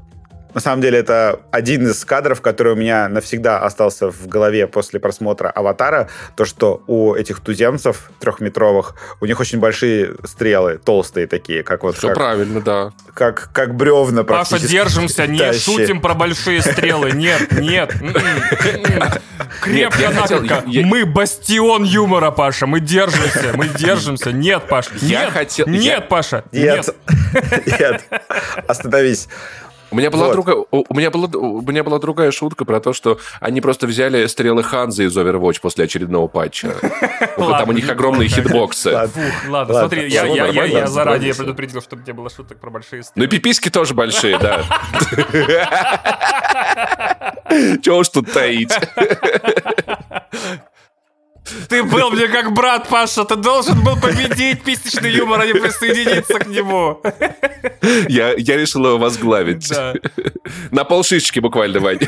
на 0.54 0.60
самом 0.62 0.82
деле, 0.82 1.00
это 1.00 1.40
один 1.52 1.88
из 1.88 2.04
кадров, 2.06 2.42
который 2.42 2.74
у 2.74 2.76
меня 2.76 3.08
навсегда 3.10 3.60
остался 3.60 4.10
в 4.12 4.28
голове 4.28 4.68
после 4.68 5.00
просмотра 5.00 5.50
«Аватара», 5.50 6.10
то, 6.36 6.46
что 6.46 6.84
у 6.88 7.14
этих 7.16 7.40
туземцев 7.40 8.10
трехметровых, 8.20 8.96
у 9.22 9.26
них 9.26 9.40
очень 9.40 9.60
большие 9.60 10.16
стрелы, 10.26 10.78
толстые 10.84 11.28
такие, 11.28 11.64
как 11.64 11.84
вот... 11.84 11.98
Все 11.98 12.08
как, 12.10 12.18
правильно, 12.18 12.62
да. 12.62 12.92
Как, 13.14 13.50
как 13.54 13.76
бревна 13.76 14.24
Паша, 14.24 14.60
держимся, 14.60 15.28
не 15.28 15.40
Тащи. 15.40 15.60
шутим 15.60 16.02
про 16.02 16.14
большие 16.14 16.62
стрелы, 16.62 17.12
нет, 17.12 17.52
нет. 17.52 17.94
м-м. 18.02 19.12
Крепко 19.62 20.02
я 20.02 20.12
хотел- 20.12 20.42
накрепко. 20.42 20.70
Мы 20.88 21.06
бастион 21.06 21.84
юмора, 21.84 22.32
Паша, 22.32 22.66
мы 22.68 22.80
держимся, 22.80 23.52
мы 23.54 23.68
держимся. 23.68 24.32
Нет, 24.32 24.64
Паша, 24.68 24.92
Я 25.02 25.26
нет, 25.26 25.34
хотел- 25.34 25.68
нет, 25.68 26.08
Паша, 26.10 26.44
нет. 26.52 26.90
нет, 27.66 28.04
остановись. 28.68 29.28
У 29.92 29.96
меня 29.96 30.10
была 30.10 30.28
Вот. 30.28 30.34
другая, 30.34 30.56
у 30.72 30.86
у 30.88 30.94
меня 30.96 31.12
была, 31.12 31.28
у 31.28 31.62
меня 31.62 31.84
была 31.84 32.00
другая 32.00 32.32
шутка 32.32 32.66
про 32.66 32.80
то, 32.80 32.94
что 32.94 33.20
они 33.40 33.62
просто 33.62 33.88
взяли 33.88 34.26
стрелы 34.28 34.64
Ханза 34.64 35.04
из 35.04 35.18
Overwatch 35.18 35.60
после 35.62 35.86
очередного 35.86 36.28
патча. 36.28 36.74
Там 37.38 37.70
у 37.70 37.74
них 37.74 37.90
огромные 37.90 38.30
хитбоксы. 38.30 38.92
Ладно. 39.48 39.80
Смотри, 39.80 40.10
я, 40.10 40.88
заранее 40.88 41.36
предупредил, 41.36 41.82
чтобы 41.82 42.04
не 42.06 42.14
было 42.14 42.30
шуток 42.30 42.60
про 42.60 42.70
большие 42.70 43.04
Ну 43.16 43.24
и 43.24 43.26
стрелы. 43.28 43.28
пиписки 43.28 43.70
тоже 43.70 43.94
большие, 43.94 44.38
да. 44.38 44.64
Чего 47.82 47.98
уж 47.98 48.10
тут 48.10 48.32
таить? 48.32 48.72
Ты 51.70 51.84
был 51.84 52.12
мне 52.12 52.28
как 52.28 52.54
брат, 52.54 52.88
Паша, 52.90 53.26
ты 53.26 53.36
должен 53.36 53.84
был 53.84 54.00
победить 54.00 54.64
писечный 54.64 55.12
юмор, 55.12 55.42
а 55.42 55.46
не 55.46 55.54
присоединиться 55.54 56.40
к 56.40 56.48
нему. 56.48 57.02
Я, 58.08 58.34
я 58.38 58.58
решил 58.58 58.86
его 58.86 58.98
возглавить. 58.98 59.70
Да. 59.70 59.94
На 60.72 60.84
полшишечки 60.84 61.40
буквально, 61.40 61.80
Ваня. 61.80 62.08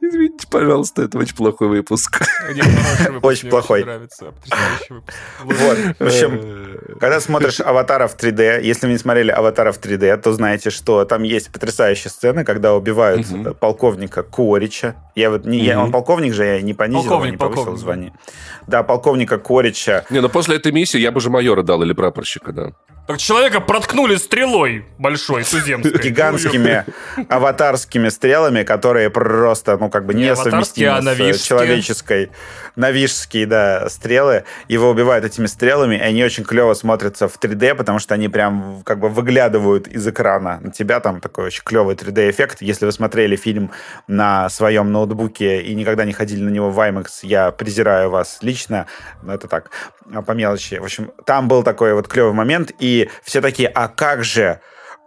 Извините, 0.00 0.46
пожалуйста, 0.50 1.02
это 1.02 1.18
очень 1.18 1.34
плохой 1.36 1.68
выпуск. 1.68 2.20
Выпуск, 2.48 3.24
Очень 3.24 3.42
мне 3.44 3.50
плохой. 3.50 3.84
нравится, 3.84 4.26
потрясающий 4.32 4.92
выпуск. 4.94 5.16
Вот, 5.44 5.78
в 5.98 6.06
общем, 6.06 6.98
когда 7.00 7.20
смотришь 7.20 7.60
«Аватара» 7.60 8.06
в 8.08 8.16
3D, 8.16 8.62
если 8.62 8.86
вы 8.86 8.92
не 8.92 8.98
смотрели 8.98 9.30
«Аватара» 9.30 9.72
в 9.72 9.80
3D, 9.80 10.16
то 10.18 10.32
знаете, 10.32 10.70
что 10.70 11.04
там 11.04 11.22
есть 11.22 11.50
потрясающая 11.52 12.10
сцена, 12.10 12.44
когда 12.44 12.74
убивают 12.74 13.26
э, 13.32 13.54
полковника 13.54 14.22
Корича. 14.22 14.96
Я 15.14 15.30
вот 15.30 15.44
не, 15.46 15.58
я, 15.64 15.76
Мгм. 15.76 15.84
он 15.86 15.92
полковник 15.92 16.34
же, 16.34 16.44
я 16.44 16.60
не 16.60 16.74
понизил, 16.74 17.02
Полковник, 17.08 17.32
не 17.32 17.38
повысил 17.38 17.56
полковник, 17.56 17.80
звание. 17.80 18.12
Да, 18.66 18.82
полковника 18.82 19.38
Корича. 19.38 20.04
Не, 20.10 20.20
ну 20.20 20.28
после 20.28 20.56
этой 20.56 20.72
миссии 20.72 20.98
я 20.98 21.12
бы 21.12 21.20
же 21.20 21.30
майора 21.30 21.62
дал 21.62 21.82
или 21.82 21.92
прапорщика, 21.92 22.52
да. 22.52 22.72
Так 23.06 23.18
человека 23.18 23.60
проткнули 23.60 24.16
стрелой 24.16 24.84
большой, 24.98 25.44
туземской. 25.44 26.02
гигантскими 26.02 26.84
аватарскими 27.28 28.08
стрелами, 28.08 28.64
которые 28.64 28.75
просто, 28.78 29.76
ну, 29.78 29.88
как 29.88 30.06
бы 30.06 30.14
Не 30.14 30.30
несовместимы 30.30 30.90
а 30.90 31.32
с 31.32 31.42
человеческой. 31.42 32.30
Навижские, 32.76 33.46
да, 33.46 33.88
стрелы. 33.88 34.44
Его 34.68 34.90
убивают 34.90 35.24
этими 35.24 35.46
стрелами, 35.46 35.96
и 35.96 36.00
они 36.00 36.22
очень 36.24 36.44
клево 36.44 36.74
смотрятся 36.74 37.28
в 37.28 37.38
3D, 37.38 37.74
потому 37.74 37.98
что 37.98 38.14
они 38.14 38.28
прям 38.28 38.82
как 38.84 39.00
бы 39.00 39.08
выглядывают 39.08 39.88
из 39.88 40.06
экрана. 40.06 40.58
На 40.60 40.70
тебя 40.70 41.00
там 41.00 41.20
такой 41.20 41.46
очень 41.46 41.62
клевый 41.64 41.94
3D-эффект. 41.94 42.58
Если 42.60 42.84
вы 42.84 42.92
смотрели 42.92 43.36
фильм 43.36 43.70
на 44.06 44.48
своем 44.50 44.92
ноутбуке 44.92 45.62
и 45.62 45.74
никогда 45.74 46.04
не 46.04 46.12
ходили 46.12 46.42
на 46.42 46.50
него 46.50 46.70
в 46.70 46.78
IMAX, 46.78 47.06
я 47.22 47.50
презираю 47.50 48.10
вас 48.10 48.38
лично. 48.42 48.86
Но 49.22 49.32
это 49.32 49.48
так, 49.48 49.70
по 50.26 50.32
мелочи. 50.32 50.74
В 50.74 50.84
общем, 50.84 51.12
там 51.24 51.48
был 51.48 51.62
такой 51.62 51.94
вот 51.94 52.08
клевый 52.08 52.32
момент, 52.32 52.72
и 52.78 53.10
все 53.22 53.40
такие, 53.40 53.68
а 53.68 53.88
как 53.88 54.24
же 54.24 54.60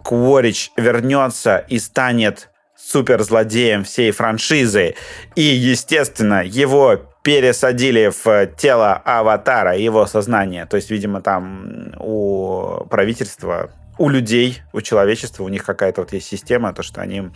Кворич 0.03 0.71
вернется 0.77 1.57
и 1.67 1.77
станет 1.79 2.48
суперзлодеем 2.79 3.83
всей 3.83 4.11
франшизы. 4.11 4.95
И, 5.35 5.41
естественно, 5.41 6.43
его 6.43 6.99
пересадили 7.21 8.11
в 8.23 8.47
тело 8.57 8.93
аватара, 8.93 9.77
его 9.77 10.05
сознание. 10.05 10.65
То 10.65 10.77
есть, 10.77 10.89
видимо, 10.89 11.21
там 11.21 11.93
у 11.99 12.85
правительства, 12.89 13.71
у 13.97 14.07
людей, 14.09 14.61
у 14.71 14.81
человечества, 14.81 15.43
у 15.43 15.49
них 15.49 15.65
какая-то 15.65 16.01
вот 16.01 16.13
есть 16.13 16.27
система, 16.27 16.73
то, 16.73 16.81
что 16.81 17.01
они 17.01 17.29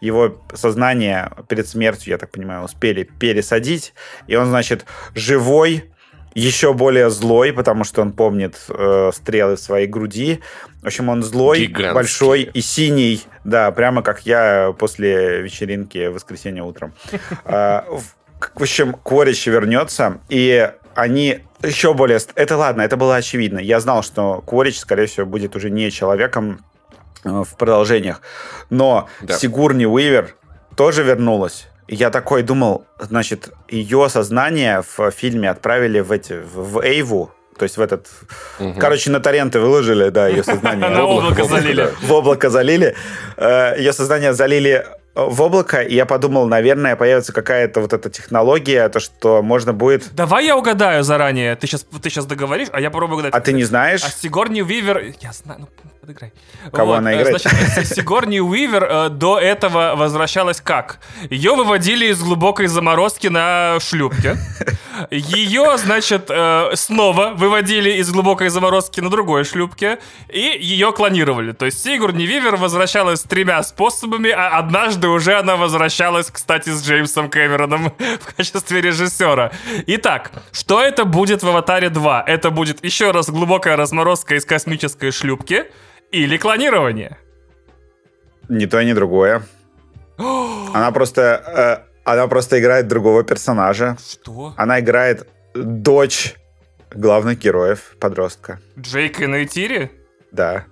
его 0.00 0.42
сознание 0.54 1.30
перед 1.48 1.68
смертью, 1.68 2.10
я 2.10 2.18
так 2.18 2.32
понимаю, 2.32 2.64
успели 2.64 3.04
пересадить, 3.04 3.94
и 4.26 4.34
он, 4.34 4.46
значит, 4.46 4.84
живой, 5.14 5.84
еще 6.34 6.72
более 6.74 7.10
злой, 7.10 7.52
потому 7.52 7.84
что 7.84 8.02
он 8.02 8.12
помнит 8.12 8.56
э, 8.68 9.10
стрелы 9.14 9.56
в 9.56 9.60
своей 9.60 9.86
груди. 9.86 10.40
В 10.82 10.86
общем, 10.86 11.08
он 11.10 11.22
злой, 11.22 11.66
Гигантский. 11.66 11.94
большой 11.94 12.42
и 12.42 12.60
синий. 12.60 13.22
Да, 13.44 13.70
прямо 13.70 14.02
как 14.02 14.24
я 14.26 14.74
после 14.78 15.42
вечеринки 15.42 16.06
в 16.08 16.14
воскресенье 16.14 16.62
утром. 16.62 16.94
А, 17.44 17.84
в- 17.88 18.16
общем, 18.62 18.94
Корич 18.94 19.46
вернется, 19.46 20.18
и 20.30 20.70
они 20.94 21.40
еще 21.62 21.92
более... 21.92 22.18
Это 22.34 22.56
ладно, 22.56 22.80
это 22.82 22.96
было 22.96 23.16
очевидно. 23.16 23.58
Я 23.58 23.80
знал, 23.80 24.02
что 24.02 24.40
Корич, 24.46 24.78
скорее 24.78 25.06
всего, 25.06 25.26
будет 25.26 25.54
уже 25.56 25.68
не 25.68 25.90
человеком 25.90 26.64
э, 27.24 27.28
в 27.28 27.56
продолжениях. 27.56 28.22
Но 28.70 29.08
Да. 29.20 29.36
Сигурни 29.38 29.84
Уивер 29.84 30.34
тоже 30.76 31.02
вернулась. 31.02 31.68
Я 31.88 32.08
такой 32.10 32.42
думал, 32.42 32.86
значит, 32.98 33.52
ее 33.68 34.08
сознание 34.08 34.82
в 34.96 35.10
фильме 35.10 35.50
отправили 35.50 36.00
в 36.00 36.12
эти 36.12 36.34
в 36.42 36.80
Эйву, 36.82 37.32
то 37.58 37.64
есть 37.64 37.76
в 37.76 37.80
этот, 37.80 38.06
Мгм. 38.58 38.78
короче, 38.80 39.10
на 39.10 39.20
торренты 39.20 39.60
выложили, 39.60 40.08
да, 40.10 40.28
ее 40.28 40.42
сознание. 40.42 40.88
На 40.88 41.02
В 41.02 41.08
облако- 41.10 41.42
облако 41.42 41.44
залили. 41.44 41.88
В 42.02 42.12
облако 42.12 42.50
залили. 42.50 42.94
Э, 43.36 43.74
Ее 43.78 43.92
сознание 43.92 44.32
залили 44.32 44.86
в 45.14 45.42
облако, 45.42 45.82
и 45.82 45.94
я 45.94 46.06
подумал, 46.06 46.46
наверное, 46.46 46.94
появится 46.96 47.32
какая-то 47.32 47.80
вот 47.80 47.92
эта 47.92 48.10
технология, 48.10 48.88
то, 48.88 49.00
что 49.00 49.42
можно 49.42 49.72
будет... 49.72 50.14
Давай 50.14 50.46
я 50.46 50.56
угадаю 50.56 51.02
заранее. 51.02 51.56
Ты 51.56 51.66
сейчас, 51.66 51.84
ты 52.02 52.10
сейчас 52.10 52.26
договоришь, 52.26 52.68
а 52.72 52.80
я 52.80 52.90
попробую 52.90 53.18
угадать. 53.18 53.34
А 53.34 53.40
ты 53.40 53.52
не 53.52 53.64
знаешь? 53.64 54.02
А 54.04 54.10
Сигорни 54.10 54.62
Уивер... 54.62 55.14
Я 55.20 55.32
знаю, 55.32 55.60
ну, 55.60 55.68
подыграй. 56.00 56.32
Кого 56.72 56.94
она 56.94 57.12
э, 57.12 57.16
играет? 57.16 57.40
Значит, 57.40 57.88
Си- 57.88 57.94
Сигорни 57.94 58.38
Уивер 58.38 58.84
э, 58.84 59.08
до 59.10 59.38
этого 59.38 59.94
возвращалась 59.96 60.60
как? 60.60 61.00
Ее 61.28 61.54
выводили 61.54 62.06
из 62.06 62.22
глубокой 62.22 62.68
заморозки 62.68 63.26
на 63.26 63.78
шлюпке. 63.80 64.36
Ее, 65.10 65.76
значит, 65.78 66.26
э, 66.28 66.70
снова 66.74 67.32
выводили 67.34 67.90
из 67.90 68.10
глубокой 68.10 68.48
заморозки 68.48 69.00
на 69.00 69.10
другой 69.10 69.44
шлюпке. 69.44 69.98
И 70.28 70.56
ее 70.60 70.92
клонировали. 70.92 71.52
То 71.52 71.66
есть 71.66 71.82
Сигурни 71.82 72.24
Вивер 72.24 72.56
возвращалась 72.56 73.22
тремя 73.22 73.62
способами, 73.62 74.30
а 74.30 74.58
однажды 74.58 74.99
уже 75.08 75.34
она 75.38 75.56
возвращалась, 75.56 76.30
кстати, 76.30 76.70
с 76.70 76.82
Джеймсом 76.82 77.30
Кэмероном 77.30 77.92
в 78.20 78.36
качестве 78.36 78.80
режиссера. 78.80 79.50
Итак, 79.86 80.30
что 80.52 80.82
это 80.82 81.04
будет 81.04 81.42
в 81.42 81.48
«Аватаре 81.48 81.88
2»? 81.88 82.24
Это 82.26 82.50
будет 82.50 82.84
еще 82.84 83.10
раз 83.10 83.30
глубокая 83.30 83.76
разморозка 83.76 84.34
из 84.34 84.44
космической 84.44 85.10
шлюпки 85.10 85.64
или 86.12 86.36
клонирование? 86.36 87.18
Ни 88.48 88.66
то, 88.66 88.82
ни 88.82 88.92
другое. 88.92 89.42
Она 90.18 90.90
просто... 90.92 91.84
э, 91.84 91.90
Она 92.04 92.26
просто 92.28 92.58
играет 92.60 92.88
другого 92.88 93.22
персонажа. 93.24 93.96
Что? 94.04 94.54
Она 94.56 94.80
играет 94.80 95.28
дочь 95.54 96.34
главных 96.92 97.38
героев, 97.38 97.96
подростка. 98.00 98.58
Джейк 98.78 99.20
и 99.20 99.26
Нейтири? 99.26 99.90
Да. 100.32 100.64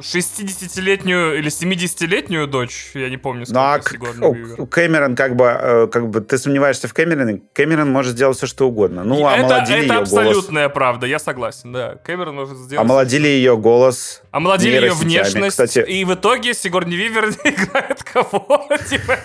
60-летнюю 0.00 1.38
или 1.38 1.48
70-летнюю 1.50 2.46
дочь? 2.48 2.90
Я 2.94 3.08
не 3.10 3.16
помню, 3.16 3.44
Ну 3.48 3.60
а 3.60 3.80
сколько 3.80 4.12
к- 4.12 4.58
у- 4.60 4.66
Кэмерон 4.66 5.14
как 5.14 5.36
бы, 5.36 5.44
э, 5.46 5.86
как 5.86 6.08
бы 6.10 6.20
ты 6.20 6.36
сомневаешься 6.38 6.88
в 6.88 6.94
Кэмероне, 6.94 7.42
Кэмерон 7.52 7.90
может 7.90 8.12
сделать 8.12 8.36
все, 8.36 8.46
что 8.46 8.66
угодно. 8.68 9.04
Ну, 9.04 9.18
это, 9.28 9.44
омолодили 9.44 9.84
это 9.84 9.94
ее 9.94 10.00
голос. 10.00 10.12
абсолютная 10.12 10.68
правда, 10.68 11.06
я 11.06 11.18
согласен, 11.18 11.72
да. 11.72 11.96
Кэмерон 12.04 12.34
может 12.34 12.56
сделать... 12.58 12.84
Омолодили 12.84 13.28
ее 13.28 13.56
голос. 13.56 14.22
Омолодили 14.32 14.74
ее 14.86 14.92
внешность, 14.94 15.50
Кстати, 15.50 15.78
и 15.88 16.04
в 16.04 16.14
итоге 16.14 16.54
Сигурни 16.54 16.96
Вивер 16.96 17.28
играет 17.44 18.02
кого? 18.02 18.66
Типа, 18.88 19.16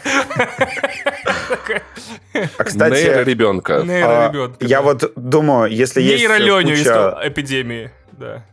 а, 2.58 2.64
кстати, 2.64 2.94
Нейроребенка. 2.94 3.78
а, 3.82 3.84
нейроребенка. 3.84 4.66
я 4.66 4.82
вот 4.82 5.12
думаю, 5.16 5.72
если 5.72 6.02
есть 6.02 6.20
Нейроленю 6.22 6.74
из 6.74 6.86
эпидемии, 6.88 7.92
да. 8.12 8.46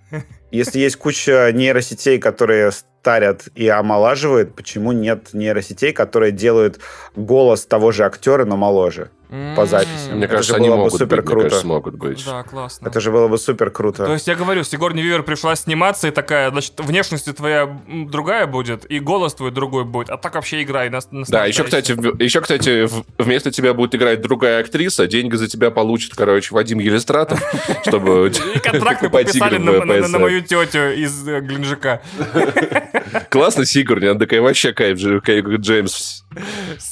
Если 0.50 0.78
есть 0.78 0.96
куча 0.96 1.50
нейросетей, 1.52 2.18
которые 2.18 2.72
старят 2.72 3.48
и 3.54 3.68
омолаживают, 3.68 4.54
почему 4.54 4.92
нет 4.92 5.32
нейросетей, 5.32 5.92
которые 5.92 6.32
делают 6.32 6.80
голос 7.14 7.66
того 7.66 7.92
же 7.92 8.04
актера, 8.04 8.44
но 8.44 8.56
моложе? 8.56 9.10
По 9.56 9.66
записи. 9.66 10.10
Мне 10.10 10.24
Это 10.24 10.34
кажется, 10.34 10.52
же 10.52 10.56
они 10.56 10.68
было 10.68 10.76
бы 10.76 10.82
могут 10.84 10.98
супер 11.00 11.16
быть. 11.16 11.24
Мне 11.26 11.32
круто. 11.32 11.48
кажется, 11.48 11.66
могут 11.66 11.94
быть. 11.96 12.24
Да, 12.24 12.42
классно. 12.42 12.88
Это 12.88 13.00
же 13.00 13.10
было 13.10 13.28
бы 13.28 13.38
супер 13.38 13.70
круто. 13.70 14.04
То 14.06 14.12
есть 14.12 14.26
я 14.28 14.34
говорю, 14.34 14.62
Сигорни 14.64 15.02
Вивер 15.02 15.22
пришла 15.22 15.56
сниматься, 15.56 16.08
и 16.08 16.10
такая, 16.10 16.50
значит, 16.50 16.74
внешность 16.78 17.34
твоя 17.36 17.66
другая 17.88 18.46
будет, 18.46 18.90
и 18.90 18.98
голос 19.00 19.34
твой 19.34 19.50
другой 19.50 19.84
будет, 19.84 20.10
а 20.10 20.16
так 20.16 20.34
вообще 20.34 20.62
играй. 20.62 20.88
На, 20.90 21.00
Да, 21.28 21.46
еще, 21.46 21.64
кстати, 21.64 21.92
в- 21.92 22.20
еще, 22.22 22.40
кстати, 22.40 22.88
вместо 23.18 23.50
тебя 23.50 23.74
будет 23.74 23.94
играть 23.94 24.20
другая 24.22 24.60
актриса, 24.60 25.06
деньги 25.06 25.34
за 25.36 25.48
тебя 25.48 25.70
получит, 25.70 26.14
короче, 26.14 26.54
Вадим 26.54 26.78
Елистратов, 26.78 27.40
чтобы 27.86 28.30
И 28.54 28.58
контракт 28.58 29.02
мы 29.02 29.10
подписали 29.10 29.58
на, 29.58 29.84
на- 29.84 30.08
на 30.08 30.18
мою 30.18 30.40
тетю 30.42 30.92
из 30.92 31.26
э, 31.26 31.40
Геленджика. 31.40 32.00
Классно, 33.30 33.64
Сигурни, 33.66 34.06
она 34.06 34.18
такая 34.18 34.40
вообще 34.40 34.72
кайф, 34.72 34.98
же, 34.98 35.20
кайф, 35.20 35.46
Джеймс. 35.46 36.22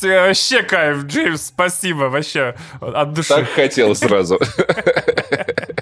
Вообще 0.02 0.62
кайф, 0.62 1.04
Джеймс, 1.04 1.46
спасибо, 1.46 2.04
вообще, 2.24 2.54
от 2.80 3.12
души. 3.12 3.28
Так 3.28 3.48
хотел 3.50 3.94
сразу. 3.94 4.38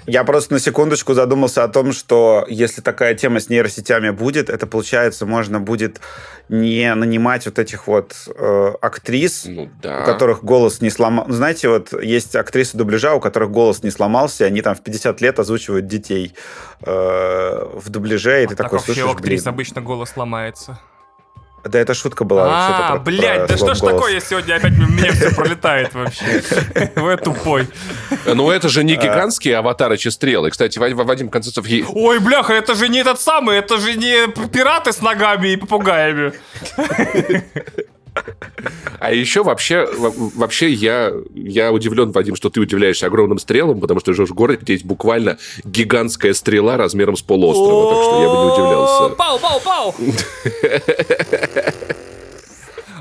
Я 0.05 0.23
просто 0.25 0.53
на 0.53 0.59
секундочку 0.59 1.13
задумался 1.13 1.63
о 1.63 1.67
том, 1.69 1.93
что 1.93 2.45
если 2.49 2.81
такая 2.81 3.15
тема 3.15 3.39
с 3.39 3.49
нейросетями 3.49 4.09
будет, 4.09 4.49
это 4.49 4.67
получается 4.67 5.25
можно 5.25 5.59
будет 5.59 6.01
не 6.49 6.93
нанимать 6.93 7.45
вот 7.45 7.57
этих 7.57 7.87
вот 7.87 8.13
э, 8.27 8.73
актрис, 8.81 9.45
Ну 9.45 9.63
у 9.63 9.69
да. 9.81 10.01
которых 10.03 10.43
голос 10.43 10.81
не 10.81 10.89
сломался. 10.89 11.31
Знаете, 11.31 11.69
вот 11.69 11.93
есть 12.03 12.35
актрисы 12.35 12.77
дубляжа, 12.77 13.13
у 13.15 13.21
которых 13.21 13.49
голос 13.51 13.81
не 13.81 13.91
сломался, 13.91 14.43
и 14.43 14.47
они 14.47 14.61
там 14.61 14.75
в 14.75 14.81
50 14.81 15.21
лет 15.21 15.39
озвучивают 15.39 15.87
детей 15.87 16.33
э, 16.81 17.65
в 17.73 17.89
дубляже, 17.89 18.43
и 18.43 18.47
ты 18.47 18.55
так 18.55 18.65
такой 18.65 18.79
вообще 18.79 18.91
у 18.91 18.95
слушаешь, 18.95 19.15
актрис 19.15 19.43
блин. 19.43 19.53
обычно 19.53 19.81
голос 19.81 20.17
ломается. 20.17 20.79
Да 21.63 21.79
это 21.79 21.93
шутка 21.93 22.25
была 22.25 22.45
вообще-то 22.47 22.87
А, 22.87 22.91
про- 22.91 22.99
блядь, 22.99 23.37
про 23.37 23.47
да 23.47 23.57
что 23.57 23.73
ж 23.73 23.79
голоса. 23.79 23.85
такое 23.95 24.19
сегодня 24.19 24.55
опять 24.55 24.73
меня 24.85 25.11
все 25.13 25.33
пролетает 25.33 25.93
вообще? 25.93 26.43
Вы 26.95 27.15
тупой. 27.17 27.67
Ну 28.25 28.51
это 28.51 28.67
же 28.69 28.83
не 28.83 28.95
гигантские 28.95 29.57
аватарычи 29.57 30.09
стрелы. 30.09 30.49
Кстати, 30.51 30.77
Вадим 30.77 31.29
е- 31.65 31.85
Ой, 31.87 32.19
бляха, 32.19 32.53
это 32.53 32.75
же 32.75 32.89
не 32.89 32.99
этот 32.99 33.19
самый, 33.21 33.57
это 33.57 33.77
же 33.77 33.93
не 33.95 34.27
пираты 34.49 34.91
с 34.91 35.01
ногами 35.01 35.49
и 35.53 35.55
попугаями. 35.55 36.33
А 38.99 39.11
еще 39.13 39.43
вообще, 39.43 39.85
во- 39.97 40.11
вообще 40.35 40.69
я, 40.69 41.11
я 41.33 41.71
удивлен, 41.71 42.11
Вадим, 42.11 42.35
что 42.35 42.49
ты 42.49 42.59
удивляешься 42.59 43.07
огромным 43.07 43.37
стрелам, 43.39 43.79
потому 43.79 43.99
что 43.99 44.13
живешь 44.13 44.29
в 44.29 44.33
городе, 44.33 44.59
где 44.61 44.73
есть 44.73 44.85
буквально 44.85 45.37
гигантская 45.63 46.33
стрела 46.33 46.77
размером 46.77 47.15
с 47.17 47.21
полуострова, 47.21 47.93
так 47.95 48.03
что 48.03 48.21
я 48.21 48.29
бы 48.29 48.35
не 48.35 48.51
удивлялся. 48.53 49.15
Пау, 49.15 49.39
пау, 49.39 49.59
пау! 49.59 49.95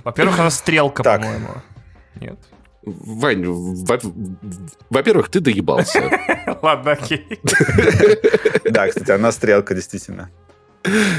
Во-первых, 0.05 0.39
она 0.41 0.51
стрелка, 0.51 1.03
по-моему. 1.03 1.49
Нет. 2.21 2.39
Вань, 2.85 3.45
во- 3.47 4.01
во-первых, 4.91 5.29
ты 5.29 5.39
доебался. 5.41 6.03
Ладно, 6.63 6.93
окей. 6.93 7.25
Да, 8.65 8.89
кстати, 8.89 9.13
она 9.13 9.31
стрелка, 9.31 9.75
действительно. 9.75 10.31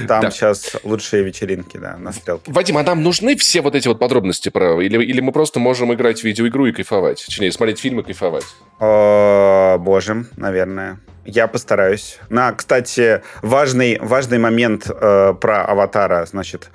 Там 0.07 0.21
Да. 0.21 0.31
сейчас 0.31 0.75
лучшие 0.83 1.23
вечеринки, 1.23 1.77
да, 1.77 1.97
на 1.97 2.11
стрелке. 2.11 2.51
Вадим, 2.51 2.77
а 2.77 2.83
нам 2.83 3.01
нужны 3.01 3.35
все 3.35 3.61
вот 3.61 3.75
эти 3.75 3.87
вот 3.87 3.99
подробности 3.99 4.49
про... 4.49 4.81
Или, 4.81 5.03
или 5.03 5.21
мы 5.21 5.31
просто 5.31 5.59
можем 5.59 5.93
играть 5.93 6.21
в 6.21 6.23
видеоигру 6.23 6.65
и 6.65 6.71
кайфовать? 6.71 7.23
Точнее, 7.25 7.51
смотреть 7.51 7.79
фильмы 7.79 8.01
и 8.01 8.05
кайфовать. 8.05 8.45
О, 8.79 9.77
Божим, 9.77 10.27
наверное. 10.37 10.99
Я 11.25 11.47
постараюсь. 11.47 12.19
На, 12.29 12.51
кстати, 12.51 13.21
важный, 13.41 13.97
важный 14.01 14.39
момент 14.39 14.89
э, 14.89 15.33
про 15.39 15.63
аватара. 15.63 16.25
Значит, 16.25 16.69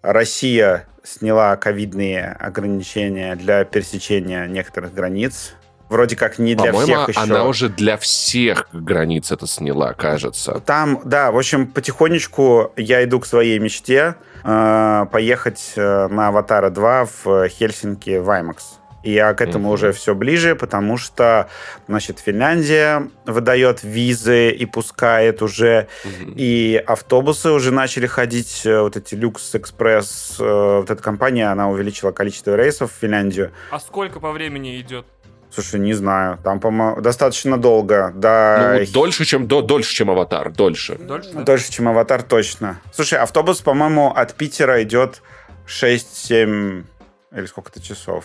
Россия 0.00 0.86
сняла 1.04 1.56
ковидные 1.56 2.36
ограничения 2.40 3.34
для 3.36 3.64
пересечения 3.64 4.46
некоторых 4.46 4.94
границ. 4.94 5.54
Вроде 5.90 6.14
как 6.16 6.38
не 6.38 6.54
для 6.54 6.72
По-моему, 6.72 6.86
всех 7.04 7.08
еще. 7.08 7.20
она 7.20 7.44
уже 7.44 7.68
для 7.68 7.96
всех 7.98 8.68
границ 8.72 9.32
это 9.32 9.46
сняла, 9.48 9.92
кажется. 9.92 10.60
Там, 10.64 11.00
да, 11.04 11.32
в 11.32 11.36
общем, 11.36 11.66
потихонечку 11.66 12.72
я 12.76 13.02
иду 13.04 13.18
к 13.20 13.26
своей 13.26 13.58
мечте 13.58 14.14
э, 14.44 15.06
поехать 15.10 15.72
э, 15.76 16.06
на 16.08 16.28
Аватара 16.28 16.70
2 16.70 17.06
в 17.24 17.48
Хельсинки 17.48 18.18
в 18.18 18.28
IMAX. 18.30 18.56
И 19.02 19.12
я 19.14 19.32
к 19.32 19.40
этому 19.40 19.64
Мгм. 19.68 19.74
уже 19.74 19.92
все 19.92 20.14
ближе, 20.14 20.54
потому 20.54 20.98
что, 20.98 21.48
значит, 21.88 22.18
Финляндия 22.20 23.08
выдает 23.24 23.82
визы 23.82 24.50
и 24.50 24.66
пускает 24.66 25.40
уже, 25.42 25.88
Мгм. 26.04 26.34
и 26.36 26.76
автобусы 26.86 27.50
уже 27.50 27.72
начали 27.72 28.06
ходить, 28.06 28.62
э, 28.66 28.80
вот 28.80 28.96
эти 28.98 29.14
Люкс 29.14 29.54
Экспресс, 29.54 30.36
э, 30.38 30.76
вот 30.80 30.90
эта 30.90 31.02
компания, 31.02 31.50
она 31.50 31.70
увеличила 31.70 32.12
количество 32.12 32.54
рейсов 32.56 32.92
в 32.92 33.00
Финляндию. 33.00 33.52
А 33.70 33.80
сколько 33.80 34.20
по 34.20 34.32
времени 34.32 34.78
идет? 34.80 35.06
Слушай, 35.52 35.80
не 35.80 35.94
знаю, 35.94 36.38
там, 36.44 36.60
по-моему, 36.60 37.00
достаточно 37.00 37.58
долго. 37.58 38.12
Да, 38.14 38.76
Ну, 38.78 38.86
дольше, 38.92 39.24
чем, 39.24 39.46
до, 39.48 39.62
дольше, 39.62 39.92
чем 39.94 40.10
Аватар, 40.10 40.50
дольше. 40.52 40.94
Дольше? 40.96 41.30
да? 41.32 41.42
Дольше, 41.42 41.72
чем 41.72 41.88
аватар, 41.88 42.22
точно. 42.22 42.80
Слушай, 42.92 43.18
автобус, 43.18 43.60
по-моему, 43.60 44.12
от 44.14 44.34
Питера 44.34 44.80
идет 44.82 45.22
6-7 45.66 46.84
или 47.32 47.46
сколько-то 47.46 47.82
часов. 47.82 48.24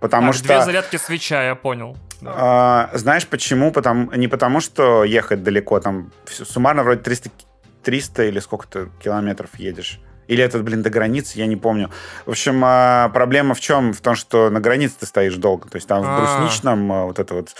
Потому 0.00 0.28
Так, 0.28 0.34
что... 0.36 0.44
Две 0.46 0.62
зарядки 0.64 0.96
свеча, 0.96 1.42
я 1.44 1.54
понял. 1.54 1.96
а, 2.24 2.90
знаешь 2.94 3.26
почему? 3.26 3.70
Потому, 3.70 4.10
не 4.12 4.28
потому, 4.28 4.60
что 4.60 5.04
ехать 5.04 5.42
далеко, 5.42 5.80
там 5.80 6.12
суммарно 6.26 6.82
вроде 6.82 7.00
300, 7.00 7.28
ки- 7.28 7.34
300 7.82 8.24
или 8.24 8.38
сколько-то 8.40 8.88
километров 9.02 9.50
едешь. 9.58 10.00
Или 10.26 10.42
это, 10.42 10.58
блин, 10.58 10.82
до 10.82 10.90
границы, 10.90 11.38
я 11.38 11.46
не 11.46 11.56
помню. 11.56 11.90
В 12.26 12.30
общем, 12.30 12.62
а, 12.64 13.08
проблема 13.10 13.54
в 13.54 13.60
чем? 13.60 13.92
В 13.92 14.00
том, 14.00 14.14
что 14.14 14.50
на 14.50 14.60
границе 14.60 14.94
ты 15.00 15.06
стоишь 15.06 15.34
долго. 15.36 15.68
То 15.68 15.76
есть 15.76 15.86
там 15.88 16.02
в 16.02 16.06
А. 16.06 16.18
Брусничном, 16.18 16.92
а, 16.92 17.04
вот 17.04 17.18
это 17.18 17.34
вот 17.34 17.54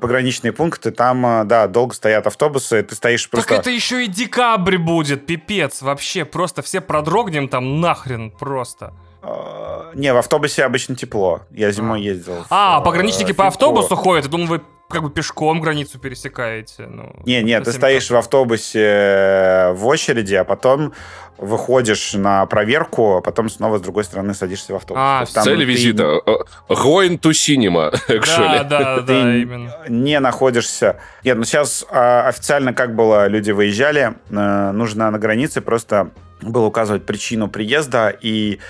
пограничные 0.00 0.52
пункты, 0.52 0.90
там, 0.90 1.46
да, 1.46 1.66
долго 1.66 1.94
стоят 1.94 2.26
автобусы, 2.26 2.82
ты 2.82 2.94
стоишь 2.94 3.28
просто... 3.28 3.48
Так 3.48 3.60
это 3.60 3.70
еще 3.70 4.04
и 4.04 4.08
декабрь 4.08 4.78
будет, 4.78 5.26
пипец, 5.26 5.82
вообще, 5.82 6.24
просто 6.24 6.62
все 6.62 6.80
продрогнем 6.80 7.48
там 7.48 7.80
нахрен 7.80 8.30
просто. 8.30 8.92
А, 9.22 9.92
Не, 9.94 10.12
в 10.12 10.16
автобусе 10.16 10.64
обычно 10.64 10.94
тепло. 10.96 11.40
Я 11.50 11.70
зимой 11.72 12.00
А. 12.00 12.02
ездил. 12.02 12.42
в, 12.42 12.46
А, 12.50 12.80
э, 12.80 12.84
пограничники 12.84 13.32
по 13.32 13.44
Финку. 13.44 13.46
автобусу 13.48 13.96
ходят, 13.96 14.24
я 14.24 14.30
думал, 14.30 14.46
вы 14.46 14.60
как 14.88 15.02
бы 15.02 15.10
пешком 15.10 15.60
границу 15.60 15.98
пересекаете. 15.98 16.86
Ну, 16.86 17.12
Не, 17.26 17.42
нет, 17.42 17.64
ты 17.64 17.72
стоишь 17.72 18.08
в 18.08 18.14
автобусе 18.16 18.80
э, 18.84 19.72
в 19.72 19.84
очереди, 19.86 20.34
а 20.36 20.44
потом 20.44 20.92
выходишь 21.38 22.14
на 22.14 22.46
проверку, 22.46 23.16
а 23.16 23.20
потом 23.20 23.50
снова 23.50 23.78
с 23.78 23.80
другой 23.80 24.04
стороны 24.04 24.32
садишься 24.32 24.72
в 24.72 24.76
автобус. 24.76 25.02
А, 25.04 25.24
ты 25.44 25.54
визита. 25.56 26.20
э, 26.24 26.36
Going 26.68 27.18
to 27.20 27.30
cinema. 27.32 27.90
Да, 28.08 28.14
actually. 28.14 28.64
да, 28.68 28.96
Ты 29.00 29.02
да, 29.02 29.36
именно. 29.36 29.74
не 29.88 30.20
находишься... 30.20 31.00
Нет, 31.24 31.36
ну 31.36 31.44
сейчас 31.44 31.84
а, 31.90 32.28
официально 32.28 32.72
как 32.72 32.94
было, 32.94 33.26
люди 33.26 33.50
выезжали, 33.50 34.14
э, 34.30 34.70
нужно 34.70 35.10
на 35.10 35.18
границе 35.18 35.60
просто 35.60 36.10
было 36.40 36.66
указывать 36.66 37.04
причину 37.06 37.48
приезда, 37.48 38.08
и 38.20 38.60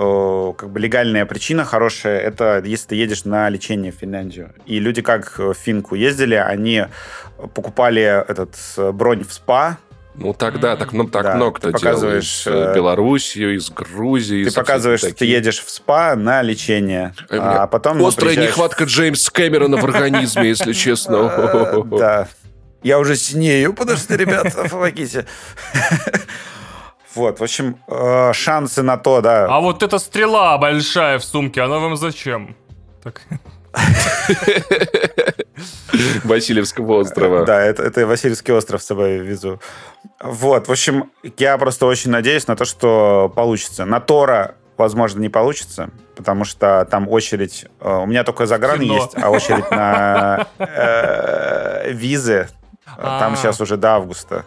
э, 0.00 0.52
как 0.56 0.70
бы 0.70 0.80
легальная 0.80 1.26
причина 1.26 1.64
хорошая, 1.64 2.18
это 2.20 2.62
если 2.64 2.88
ты 2.88 2.94
едешь 2.96 3.24
на 3.24 3.48
лечение 3.48 3.92
в 3.92 3.96
Финляндию. 3.96 4.52
И 4.66 4.78
люди 4.80 5.02
как 5.02 5.38
в 5.38 5.54
Финку 5.54 5.94
ездили, 5.94 6.34
они 6.34 6.86
покупали 7.54 8.02
этот 8.02 8.54
э, 8.76 8.92
бронь 8.92 9.24
в 9.24 9.32
СПА, 9.32 9.78
Ну 10.16 10.34
тогда 10.34 10.76
так, 10.76 10.92
ну, 10.92 11.04
так 11.06 11.22
Да, 11.22 11.34
много 11.36 11.56
кто 11.58 11.70
показываешь, 11.70 12.42
Из 12.42 12.46
э, 12.46 12.50
э, 12.72 12.74
Белоруссии, 12.74 13.56
из 13.56 13.70
Грузии. 13.70 14.44
ты 14.44 14.52
показываешь, 14.52 15.00
что 15.00 15.14
ты 15.14 15.24
едешь 15.24 15.62
в 15.62 15.70
СПА 15.70 16.16
на 16.16 16.42
лечение, 16.42 17.14
А 17.30 17.62
а 17.62 17.66
потом... 17.66 18.04
Острая 18.04 18.34
приезжаешь- 18.34 18.50
нехватка 18.50 18.84
Джеймса 18.84 19.30
Кэмерона 19.30 19.76
в 19.76 19.84
организме, 19.84 20.48
если 20.48 20.70
Э, 20.72 20.74
честно. 20.74 21.84
Да. 21.98 22.28
Я 22.82 22.98
уже 22.98 23.14
синею, 23.16 23.74
подожди, 23.74 24.16
ребята, 24.16 24.66
помогите. 24.70 25.26
Вот, 27.14 27.40
в 27.40 27.42
общем, 27.42 27.76
э, 27.88 28.32
шансы 28.32 28.82
на 28.82 28.96
то, 28.96 29.20
да. 29.20 29.46
А 29.46 29.60
вот 29.60 29.82
эта 29.82 29.98
стрела 29.98 30.56
большая 30.58 31.18
в 31.18 31.24
сумке, 31.24 31.62
она 31.62 31.78
вам 31.78 31.96
зачем? 31.96 32.54
Так. 33.02 33.22
Васильевского 36.24 37.00
острова. 37.00 37.44
Да, 37.44 37.60
это, 37.62 37.82
это 37.82 38.06
Васильевский 38.06 38.54
остров 38.54 38.82
с 38.82 38.86
собой 38.86 39.18
везу. 39.18 39.60
Вот, 40.22 40.68
в 40.68 40.70
общем, 40.72 41.10
я 41.36 41.58
просто 41.58 41.86
очень 41.86 42.10
надеюсь 42.10 42.46
на 42.46 42.56
то, 42.56 42.64
что 42.64 43.32
получится. 43.34 43.84
На 43.84 44.00
Тора, 44.00 44.54
возможно, 44.76 45.20
не 45.20 45.28
получится, 45.28 45.90
потому 46.16 46.44
что 46.44 46.86
там 46.90 47.08
очередь... 47.08 47.66
э, 47.80 47.96
У 48.02 48.06
меня 48.06 48.24
только 48.24 48.46
заграны 48.46 48.84
Кино. 48.84 48.94
есть, 48.94 49.12
а 49.16 49.30
очередь 49.30 49.70
на 49.70 50.46
э, 50.58 51.92
визы 51.92 52.48
там 52.96 53.32
А. 53.32 53.36
сейчас 53.36 53.60
уже 53.60 53.76
до 53.76 53.94
августа. 53.94 54.44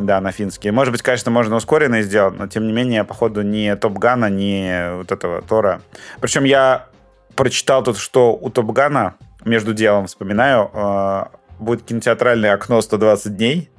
Да, 0.00 0.20
на 0.20 0.32
финские. 0.32 0.72
Может 0.72 0.92
быть, 0.92 1.02
конечно, 1.02 1.30
можно 1.30 1.56
ускоренный 1.56 2.02
сделать, 2.02 2.34
но 2.38 2.46
тем 2.46 2.66
не 2.66 2.72
менее, 2.72 3.04
походу, 3.04 3.42
ни 3.42 3.72
Топгана, 3.74 4.28
ни 4.30 4.96
вот 4.96 5.10
этого 5.12 5.42
Тора. 5.42 5.80
Причем 6.20 6.44
я 6.44 6.86
прочитал 7.34 7.82
тут, 7.82 7.98
что 7.98 8.32
у 8.34 8.50
Топгана, 8.50 9.14
между 9.44 9.74
делом 9.74 10.06
вспоминаю, 10.06 10.70
э, 10.72 11.24
будет 11.58 11.82
кинотеатральное 11.84 12.52
окно 12.54 12.80
120 12.80 13.36
дней, 13.36 13.70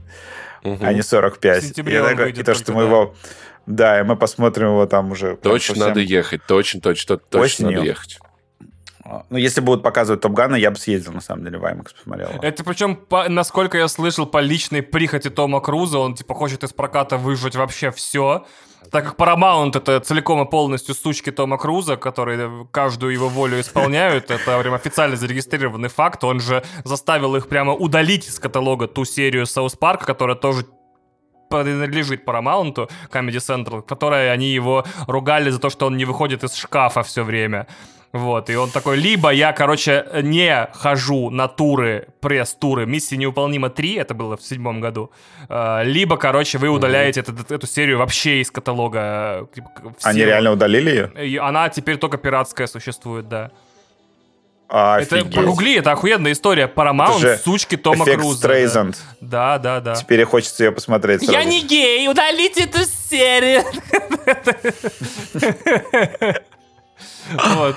Мгм. 0.64 0.86
а 0.86 0.94
не 0.94 1.02
45. 1.02 1.64
В 1.64 1.68
сентябре 1.68 1.94
И 1.94 1.96
я 1.98 2.04
он 2.04 2.10
такой- 2.10 2.24
выйдет 2.26 2.40
и 2.40 2.44
то, 2.44 2.54
что 2.56 2.72
мы 2.74 2.82
да. 2.82 2.88
его... 2.88 3.16
Да, 3.66 4.00
и 4.00 4.04
мы 4.04 4.18
посмотрим 4.18 4.68
его 4.68 4.86
там 4.88 5.12
уже. 5.12 5.38
Точно 5.38 5.76
совсем- 5.76 5.88
надо 5.88 6.02
ехать, 6.02 6.42
точно, 6.46 6.82
точно, 6.82 7.16
точно 7.18 7.40
Осенью. 7.68 7.78
надо 7.78 7.86
ехать. 7.88 8.20
А, 9.14 9.26
ну, 9.30 9.38
если 9.38 9.62
будут 9.62 9.84
показывать 9.84 10.22
Топ 10.22 10.34
Гана, 10.34 10.56
я 10.56 10.72
бы 10.72 10.78
съездил, 10.78 11.14
на 11.14 11.22
самом 11.22 11.44
деле, 11.44 11.58
в 11.58 11.64
IMAX 11.64 11.94
посмотрел. 11.96 12.30
Это 12.42 12.64
причем, 12.64 12.96
по, 12.96 13.30
насколько 13.30 13.78
я 13.78 13.88
слышал, 13.88 14.26
по 14.26 14.40
личной 14.40 14.82
прихоти 14.82 15.30
Тома 15.30 15.62
Круза, 15.62 16.00
он, 16.00 16.16
типа, 16.16 16.34
хочет 16.34 16.64
из 16.64 16.74
проката 16.74 17.18
выжить 17.18 17.56
вообще 17.56 17.92
все. 17.92 18.46
Так 18.92 19.06
как 19.06 19.16
Paramount 19.16 19.78
это 19.78 20.00
целиком 20.00 20.46
и 20.46 20.50
полностью 20.50 20.94
сучки 20.94 21.32
Тома 21.32 21.58
Круза, 21.58 21.96
которые 21.96 22.68
каждую 22.72 23.14
его 23.14 23.30
волю 23.30 23.60
исполняют, 23.60 24.30
это 24.30 24.60
прям 24.62 24.74
официально 24.74 25.16
зарегистрированный 25.16 25.90
факт. 25.90 26.24
Он 26.24 26.40
же 26.40 26.64
заставил 26.84 27.36
их 27.36 27.48
прямо 27.48 27.74
удалить 27.74 28.28
из 28.28 28.40
каталога 28.40 28.88
ту 28.88 29.06
серию 29.06 29.46
Саус 29.46 29.76
Парка, 29.76 30.06
которая 30.06 30.36
тоже 30.36 30.66
принадлежит 31.50 32.26
Paramount, 32.26 32.90
Comedy 33.12 33.38
Central, 33.38 33.82
в 33.82 33.86
которой 33.86 34.32
они 34.32 34.48
его 34.48 34.86
ругали 35.08 35.50
за 35.50 35.60
то, 35.60 35.70
что 35.70 35.86
он 35.86 35.98
не 35.98 36.06
выходит 36.06 36.44
из 36.44 36.56
шкафа 36.56 37.04
все 37.04 37.24
время. 37.24 37.68
Вот, 38.14 38.52
и 38.52 38.56
он 38.56 38.70
такой, 38.70 38.98
либо 38.98 39.32
я, 39.32 39.54
короче, 39.54 40.06
не 40.22 40.70
хожу 40.72 41.32
на 41.32 41.48
туры, 41.48 42.10
пресс-туры 42.20 42.86
«Миссия 42.86 43.18
невыполнима 43.18 43.70
3», 43.70 44.00
это 44.00 44.14
было 44.14 44.38
в 44.38 44.44
седьмом 44.44 44.82
году, 44.82 45.10
а, 45.50 45.82
либо, 45.82 46.16
короче, 46.18 46.60
вы 46.60 46.70
удаляете 46.70 47.22
mm-hmm. 47.22 47.42
эту, 47.42 47.56
эту 47.56 47.68
серию 47.68 47.98
вообще 47.98 48.42
из 48.42 48.52
каталога. 48.52 49.48
Типа, 49.56 49.70
все. 49.98 50.10
Они 50.10 50.24
реально 50.24 50.52
удалили 50.52 51.12
ее? 51.18 51.42
Она 51.42 51.70
теперь 51.70 51.98
только 51.98 52.20
пиратская 52.20 52.68
существует, 52.68 53.28
да. 53.28 53.50
Офигеть. 54.70 55.12
Это 55.12 55.36
погугли, 55.36 55.78
это 55.78 55.92
охуенная 55.92 56.34
история. 56.34 56.72
Paramount, 56.74 57.18
это 57.18 57.44
сучки 57.44 57.78
Тома 57.78 58.06
Круза. 58.06 58.38
Стрейзанд. 58.38 58.98
Да. 59.22 59.58
да, 59.58 59.80
да, 59.80 59.94
да. 59.94 59.96
Теперь 59.96 60.24
хочется 60.26 60.66
ее 60.66 60.72
посмотреть. 60.72 61.22
Сразу. 61.22 61.34
Я 61.34 61.44
не 61.44 61.64
гей, 61.64 62.08
удалите 62.08 62.66
эту 62.66 62.84
серию. 62.84 63.64
Вот. 67.56 67.76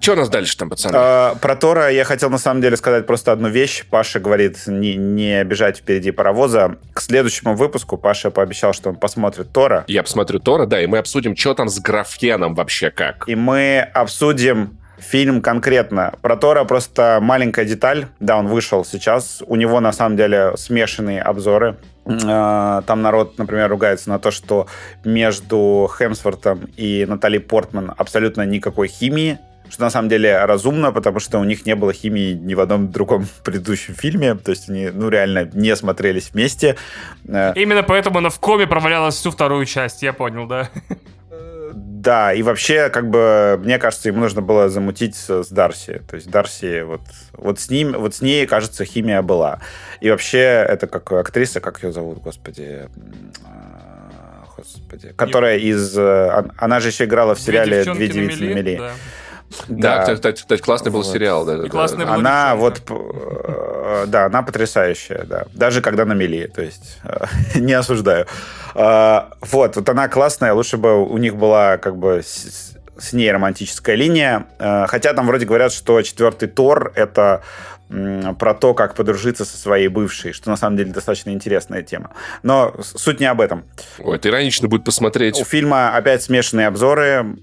Что 0.00 0.12
у 0.12 0.16
нас 0.16 0.28
дальше 0.28 0.56
там, 0.56 0.70
пацаны? 0.70 0.94
А, 0.96 1.34
про 1.36 1.56
Тора 1.56 1.90
я 1.90 2.04
хотел 2.04 2.30
на 2.30 2.38
самом 2.38 2.60
деле 2.60 2.76
сказать 2.76 3.06
просто 3.06 3.32
одну 3.32 3.48
вещь. 3.48 3.84
Паша 3.88 4.20
говорит 4.20 4.58
не, 4.66 4.96
не 4.96 5.42
бежать 5.44 5.78
впереди 5.78 6.10
паровоза. 6.10 6.76
К 6.92 7.00
следующему 7.00 7.54
выпуску 7.54 7.96
Паша 7.96 8.30
пообещал, 8.30 8.72
что 8.72 8.90
он 8.90 8.96
посмотрит 8.96 9.52
Тора. 9.52 9.84
Я 9.86 10.02
посмотрю 10.02 10.40
Тора, 10.40 10.66
да, 10.66 10.80
и 10.80 10.86
мы 10.86 10.98
обсудим, 10.98 11.36
что 11.36 11.54
там 11.54 11.68
с 11.68 11.78
графеном 11.78 12.54
вообще 12.54 12.90
как. 12.90 13.28
И 13.28 13.34
мы 13.34 13.80
обсудим 13.80 14.78
фильм 14.98 15.42
конкретно. 15.42 16.14
Про 16.22 16.36
Тора 16.36 16.64
просто 16.64 17.18
маленькая 17.20 17.64
деталь. 17.64 18.06
Да, 18.20 18.36
он 18.36 18.48
вышел 18.48 18.84
сейчас. 18.84 19.42
У 19.46 19.56
него 19.56 19.80
на 19.80 19.92
самом 19.92 20.16
деле 20.16 20.52
смешанные 20.56 21.22
обзоры. 21.22 21.76
А, 22.06 22.82
там 22.82 23.02
народ, 23.02 23.38
например, 23.38 23.70
ругается 23.70 24.10
на 24.10 24.18
то, 24.18 24.30
что 24.30 24.66
между 25.04 25.90
Хемсвортом 25.96 26.68
и 26.76 27.06
Натали 27.08 27.38
Портман 27.38 27.92
абсолютно 27.96 28.42
никакой 28.42 28.88
химии 28.88 29.38
что 29.70 29.84
на 29.84 29.90
самом 29.90 30.08
деле 30.08 30.44
разумно, 30.44 30.92
потому 30.92 31.18
что 31.18 31.38
у 31.38 31.44
них 31.44 31.66
не 31.66 31.74
было 31.74 31.92
химии 31.92 32.32
ни 32.32 32.54
в 32.54 32.60
одном 32.60 32.90
другом 32.90 33.26
предыдущем 33.44 33.94
фильме, 33.94 34.34
то 34.34 34.50
есть 34.50 34.68
они, 34.68 34.90
ну, 34.90 35.08
реально 35.08 35.50
не 35.52 35.74
смотрелись 35.74 36.30
вместе. 36.32 36.76
Э, 37.26 37.52
Именно 37.56 37.82
поэтому 37.82 38.18
она 38.18 38.28
в 38.28 38.38
коме 38.38 38.66
провалялась 38.66 39.16
всю 39.16 39.30
вторую 39.30 39.64
часть, 39.66 40.02
я 40.02 40.12
понял, 40.12 40.46
да? 40.46 40.70
Да, 42.04 42.34
и 42.34 42.42
вообще, 42.42 42.90
как 42.90 43.08
бы, 43.08 43.58
мне 43.62 43.78
кажется, 43.78 44.08
ему 44.08 44.20
нужно 44.20 44.42
было 44.42 44.68
замутить 44.68 45.16
с, 45.16 45.48
Дарси. 45.48 46.02
То 46.08 46.16
есть 46.16 46.30
Дарси, 46.30 46.82
вот, 46.82 47.00
вот, 47.32 47.58
с 47.58 47.70
ним, 47.70 47.92
вот 47.92 48.14
с 48.14 48.20
ней, 48.20 48.46
кажется, 48.46 48.84
химия 48.84 49.22
была. 49.22 49.60
И 50.00 50.10
вообще, 50.10 50.38
это 50.68 50.86
как 50.86 51.10
актриса, 51.12 51.60
как 51.60 51.82
ее 51.82 51.92
зовут, 51.92 52.18
господи, 52.18 52.88
а, 53.46 54.44
господи, 54.54 55.14
которая 55.16 55.56
из... 55.58 55.96
Э, 55.96 56.44
она 56.58 56.80
же 56.80 56.88
еще 56.88 57.04
играла 57.04 57.34
в 57.34 57.40
сериале 57.40 57.84
«Две 57.84 58.08
девицы 58.08 58.44
на 58.44 58.54
мели». 58.54 58.76
Да. 58.76 58.92
Да, 59.68 60.06
да 60.06 60.14
кстати, 60.14 60.40
кстати, 60.40 60.60
классный 60.60 60.90
был 60.90 61.02
вот. 61.02 61.12
сериал. 61.12 61.44
Да, 61.44 61.64
и 61.64 61.68
классный 61.68 62.04
да. 62.04 62.14
Она 62.14 62.54
вот, 62.54 62.82
э, 62.88 64.04
да, 64.06 64.26
она 64.26 64.42
потрясающая, 64.42 65.24
да. 65.24 65.44
Даже 65.52 65.80
когда 65.80 66.04
на 66.04 66.12
мели, 66.12 66.46
то 66.46 66.62
есть 66.62 66.98
э, 67.04 67.26
не 67.58 67.72
осуждаю. 67.72 68.26
А, 68.74 69.30
вот, 69.40 69.76
вот 69.76 69.88
она 69.88 70.08
классная, 70.08 70.52
лучше 70.52 70.76
бы 70.76 71.04
у 71.04 71.16
них 71.18 71.36
была 71.36 71.78
как 71.78 71.96
бы 71.96 72.22
с, 72.24 73.12
ней 73.12 73.30
романтическая 73.30 73.96
линия. 73.96 74.46
Э, 74.58 74.86
хотя 74.88 75.12
там 75.12 75.26
вроде 75.26 75.46
говорят, 75.46 75.72
что 75.72 76.00
четвертый 76.02 76.48
Тор— 76.48 76.92
это 76.94 77.42
про 78.38 78.54
то, 78.54 78.74
как 78.74 78.94
подружиться 78.94 79.44
со 79.44 79.56
своей 79.56 79.88
бывшей, 79.88 80.32
что 80.32 80.50
на 80.50 80.56
самом 80.56 80.76
деле 80.76 80.92
достаточно 80.92 81.30
интересная 81.30 81.82
тема. 81.82 82.10
Но 82.42 82.74
суть 82.80 83.20
не 83.20 83.26
об 83.26 83.40
этом. 83.40 83.64
Ой, 83.98 84.16
это 84.16 84.28
иронично 84.28 84.68
будет 84.68 84.84
посмотреть. 84.84 85.40
У 85.40 85.44
фильма 85.44 85.94
опять 85.94 86.22
смешанные 86.22 86.66
обзоры. 86.66 87.36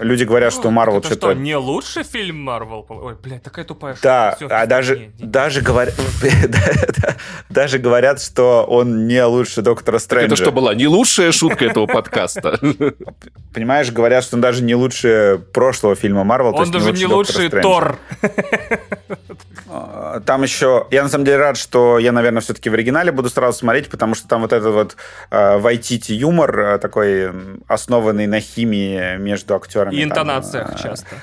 Люди 0.00 0.24
говорят, 0.24 0.52
что 0.52 0.70
Марвел 0.70 0.98
это 0.98 1.08
что-то... 1.08 1.32
что, 1.32 1.34
не 1.34 1.56
лучший 1.56 2.04
фильм 2.04 2.42
Марвел? 2.42 2.86
Ой, 2.88 3.16
блядь, 3.22 3.42
такая 3.42 3.64
тупая 3.64 3.94
шутка. 3.94 4.08
Да, 4.08 4.34
Все, 4.36 4.46
а 4.48 4.66
даже, 4.66 4.98
не, 4.98 5.12
не. 5.18 5.26
даже, 5.26 5.60
говорят, 5.60 5.94
даже 7.50 7.78
говорят, 7.78 8.22
что 8.22 8.64
он 8.68 9.06
не 9.06 9.24
лучше 9.24 9.62
Доктора 9.62 9.98
Стрэнджа. 9.98 10.34
Это 10.34 10.36
что 10.36 10.52
была 10.52 10.74
не 10.74 10.86
лучшая 10.86 11.32
шутка 11.32 11.66
этого 11.66 11.86
подкаста? 11.86 12.58
Понимаешь, 13.54 13.90
говорят, 13.90 14.24
что 14.24 14.36
он 14.36 14.40
даже 14.40 14.62
не 14.62 14.74
лучше 14.74 15.40
прошлого 15.52 15.94
фильма 15.94 16.24
Марвел. 16.24 16.54
Он 16.54 16.70
даже 16.70 16.92
не 16.92 17.06
лучший 17.06 17.50
Тор. 17.50 17.98
А, 19.72 20.20
там 20.20 20.42
еще... 20.42 20.86
Я, 20.90 21.02
на 21.02 21.08
самом 21.08 21.24
деле, 21.24 21.38
рад, 21.38 21.56
что 21.56 21.98
я, 21.98 22.12
наверное, 22.12 22.40
все-таки 22.40 22.68
в 22.70 22.74
оригинале 22.74 23.12
буду 23.12 23.30
сразу 23.30 23.58
смотреть, 23.58 23.88
потому 23.88 24.14
что 24.14 24.26
там 24.28 24.42
вот 24.42 24.52
этот 24.52 24.74
вот 24.74 24.96
э, 25.30 25.58
Вайтити 25.58 26.12
юмор 26.12 26.58
э, 26.58 26.78
такой, 26.78 27.30
основанный 27.68 28.26
на 28.26 28.40
химии 28.40 29.16
между 29.16 29.54
актерами. 29.54 29.94
И 29.94 30.02
интонациях 30.02 30.70
там, 30.70 30.78
часто. 30.78 31.16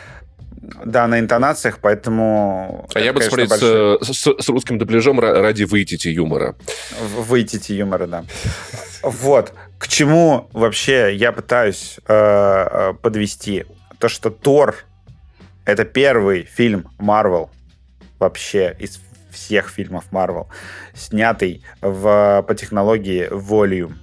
Да, 0.86 1.07
на 1.07 1.19
интонациях, 1.19 1.80
поэтому... 1.80 2.88
А 2.94 2.99
это, 2.99 3.06
я 3.06 3.14
бы 3.14 3.22
смотреть 3.22 3.49
большой... 3.49 4.03
с, 4.03 4.07
с, 4.07 4.44
с 4.44 4.49
русским 4.49 4.78
дубляжом 4.78 5.19
ради 5.19 5.64
выйти 5.64 6.07
юмора. 6.07 6.56
Выйти 6.99 7.72
юмора, 7.74 8.07
да. 8.07 8.24
Вот. 9.03 9.53
К 9.78 9.88
чему 9.88 10.49
вообще 10.53 11.15
я 11.15 11.32
пытаюсь 11.32 11.99
э 12.07 12.94
подвести? 13.02 13.65
То, 13.99 14.10
что 14.10 14.30
Тор— 14.30 14.76
это 15.65 15.86
первый 15.86 16.44
фильм 16.44 16.90
Марвел, 16.98 17.49
вообще 18.19 18.76
из 18.80 18.99
всех 19.31 19.69
фильмов 19.69 20.06
Marvel, 20.11 20.48
снятый 20.94 21.64
в, 21.81 22.44
по 22.48 22.56
технологии 22.56 23.30
Volume. 23.30 23.95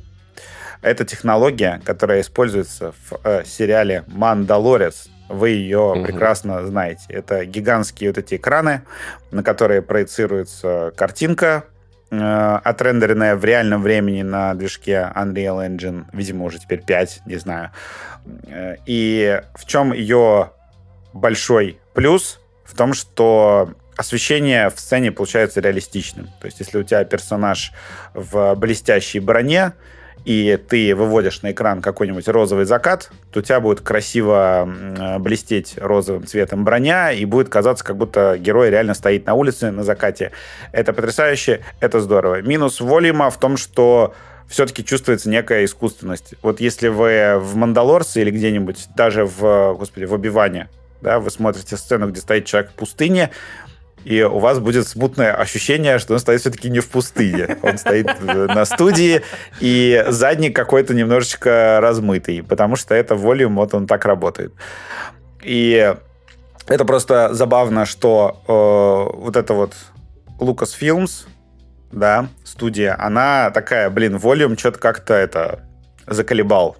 Это 0.82 1.04
технология, 1.04 1.80
которая 1.84 2.20
используется 2.20 2.92
в 2.92 3.20
э, 3.24 3.42
сериале 3.44 4.04
«Мандалорец». 4.06 5.08
Вы 5.30 5.50
ее 5.50 5.78
угу. 5.78 6.04
прекрасно 6.04 6.64
знаете. 6.66 7.06
Это 7.08 7.46
гигантские 7.46 8.10
вот 8.10 8.18
эти 8.18 8.34
экраны, 8.34 8.82
на 9.30 9.42
которые 9.42 9.80
проецируется 9.80 10.92
картинка, 10.94 11.64
э, 12.10 12.60
отрендеренная 12.62 13.34
в 13.34 13.44
реальном 13.46 13.80
времени 13.82 14.20
на 14.20 14.54
движке 14.54 15.10
Unreal 15.16 15.66
Engine, 15.66 16.04
видимо, 16.12 16.44
уже 16.44 16.58
теперь 16.58 16.84
5, 16.84 17.22
не 17.24 17.36
знаю. 17.36 17.70
Э, 18.46 18.76
и 18.84 19.40
в 19.54 19.64
чем 19.64 19.94
ее 19.94 20.50
большой 21.14 21.80
плюс? 21.94 22.40
В 22.64 22.76
том, 22.76 22.92
что 22.92 23.70
освещение 23.96 24.70
в 24.70 24.78
сцене 24.78 25.12
получается 25.12 25.60
реалистичным. 25.60 26.28
То 26.40 26.46
есть, 26.46 26.60
если 26.60 26.78
у 26.78 26.82
тебя 26.82 27.04
персонаж 27.04 27.72
в 28.12 28.54
блестящей 28.54 29.20
броне, 29.20 29.72
и 30.24 30.58
ты 30.68 30.94
выводишь 30.94 31.42
на 31.42 31.52
экран 31.52 31.82
какой-нибудь 31.82 32.28
розовый 32.28 32.64
закат, 32.64 33.10
то 33.30 33.40
у 33.40 33.42
тебя 33.42 33.60
будет 33.60 33.82
красиво 33.82 34.66
блестеть 35.18 35.74
розовым 35.76 36.26
цветом 36.26 36.64
броня, 36.64 37.12
и 37.12 37.26
будет 37.26 37.50
казаться, 37.50 37.84
как 37.84 37.98
будто 37.98 38.38
герой 38.38 38.70
реально 38.70 38.94
стоит 38.94 39.26
на 39.26 39.34
улице 39.34 39.70
на 39.70 39.84
закате. 39.84 40.32
Это 40.72 40.94
потрясающе, 40.94 41.62
это 41.80 42.00
здорово. 42.00 42.40
Минус 42.40 42.80
волюма 42.80 43.28
в 43.28 43.38
том, 43.38 43.58
что 43.58 44.14
все-таки 44.48 44.84
чувствуется 44.84 45.28
некая 45.28 45.64
искусственность. 45.64 46.34
Вот 46.42 46.60
если 46.60 46.88
вы 46.88 47.38
в 47.38 47.56
«Мандалорце» 47.56 48.22
или 48.22 48.30
где-нибудь, 48.30 48.88
даже 48.96 49.26
в, 49.26 49.74
господи, 49.74 50.04
в 50.04 50.14
«Убиване», 50.14 50.68
да, 51.00 51.20
вы 51.20 51.30
смотрите 51.30 51.76
сцену, 51.76 52.08
где 52.08 52.20
стоит 52.20 52.46
человек 52.46 52.70
в 52.70 52.74
пустыне, 52.74 53.30
и 54.04 54.22
у 54.22 54.38
вас 54.38 54.58
будет 54.58 54.86
смутное 54.86 55.34
ощущение, 55.34 55.98
что 55.98 56.14
он 56.14 56.20
стоит 56.20 56.40
все-таки 56.40 56.70
не 56.70 56.80
в 56.80 56.88
пустыне. 56.88 57.58
Он 57.62 57.78
стоит 57.78 58.08
на 58.22 58.64
студии, 58.64 59.22
и 59.60 60.04
задник 60.08 60.54
какой-то 60.54 60.94
немножечко 60.94 61.78
размытый, 61.80 62.42
потому 62.42 62.76
что 62.76 62.94
это 62.94 63.14
волюм, 63.14 63.56
вот 63.56 63.74
он 63.74 63.86
так 63.86 64.04
работает. 64.04 64.52
И 65.42 65.94
это 66.66 66.84
просто 66.84 67.32
забавно, 67.34 67.86
что 67.86 68.40
э, 68.46 69.18
вот 69.18 69.36
это 69.36 69.54
вот 69.54 69.74
Lucasfilms, 70.40 71.26
да, 71.92 72.28
студия, 72.44 72.96
она 72.98 73.50
такая, 73.50 73.90
блин, 73.90 74.18
волюм 74.18 74.58
что-то 74.58 74.78
как-то 74.78 75.14
это 75.14 75.60
заколебал 76.06 76.76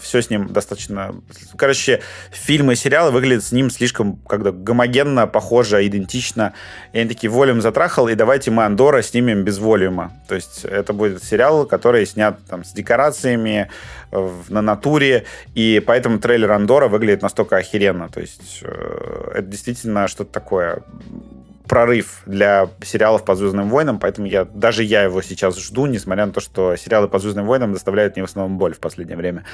Все 0.00 0.20
с 0.20 0.30
ним 0.30 0.52
достаточно... 0.52 1.14
Короче, 1.56 2.02
фильмы 2.30 2.74
и 2.74 2.76
сериалы 2.76 3.10
выглядят 3.10 3.44
с 3.44 3.52
ним 3.52 3.70
слишком 3.70 4.16
когда 4.28 4.52
гомогенно, 4.52 5.26
похоже, 5.26 5.86
идентично. 5.86 6.52
И 6.92 6.98
они 6.98 7.08
такие, 7.08 7.30
волюм 7.30 7.60
затрахал, 7.60 8.08
и 8.08 8.14
давайте 8.14 8.50
мы 8.50 8.64
Андора 8.64 9.02
снимем 9.02 9.44
без 9.44 9.58
волюма. 9.58 10.12
То 10.28 10.34
есть 10.34 10.64
это 10.64 10.92
будет 10.92 11.24
сериал, 11.24 11.66
который 11.66 12.06
снят 12.06 12.38
там, 12.48 12.64
с 12.64 12.72
декорациями, 12.72 13.70
на 14.48 14.60
натуре, 14.60 15.24
и 15.54 15.82
поэтому 15.84 16.18
трейлер 16.18 16.52
Андора 16.52 16.88
выглядит 16.88 17.22
настолько 17.22 17.56
охеренно. 17.56 18.08
То 18.08 18.20
есть 18.20 18.60
э, 18.62 19.32
это 19.34 19.46
действительно 19.46 20.06
что-то 20.06 20.32
такое 20.32 20.82
прорыв 21.66 22.22
для 22.26 22.68
сериалов 22.82 23.24
по 23.24 23.34
Звездным 23.34 23.68
войнам, 23.68 23.98
поэтому 23.98 24.26
я, 24.26 24.44
даже 24.44 24.82
я 24.82 25.02
его 25.02 25.22
сейчас 25.22 25.58
жду, 25.58 25.86
несмотря 25.86 26.26
на 26.26 26.32
то, 26.32 26.40
что 26.40 26.76
сериалы 26.76 27.08
по 27.08 27.18
Звездным 27.18 27.46
войнам 27.46 27.72
доставляют 27.72 28.16
мне 28.16 28.24
в 28.24 28.28
основном 28.28 28.58
боль 28.58 28.74
в 28.74 28.80
последнее 28.80 29.16
время. 29.16 29.44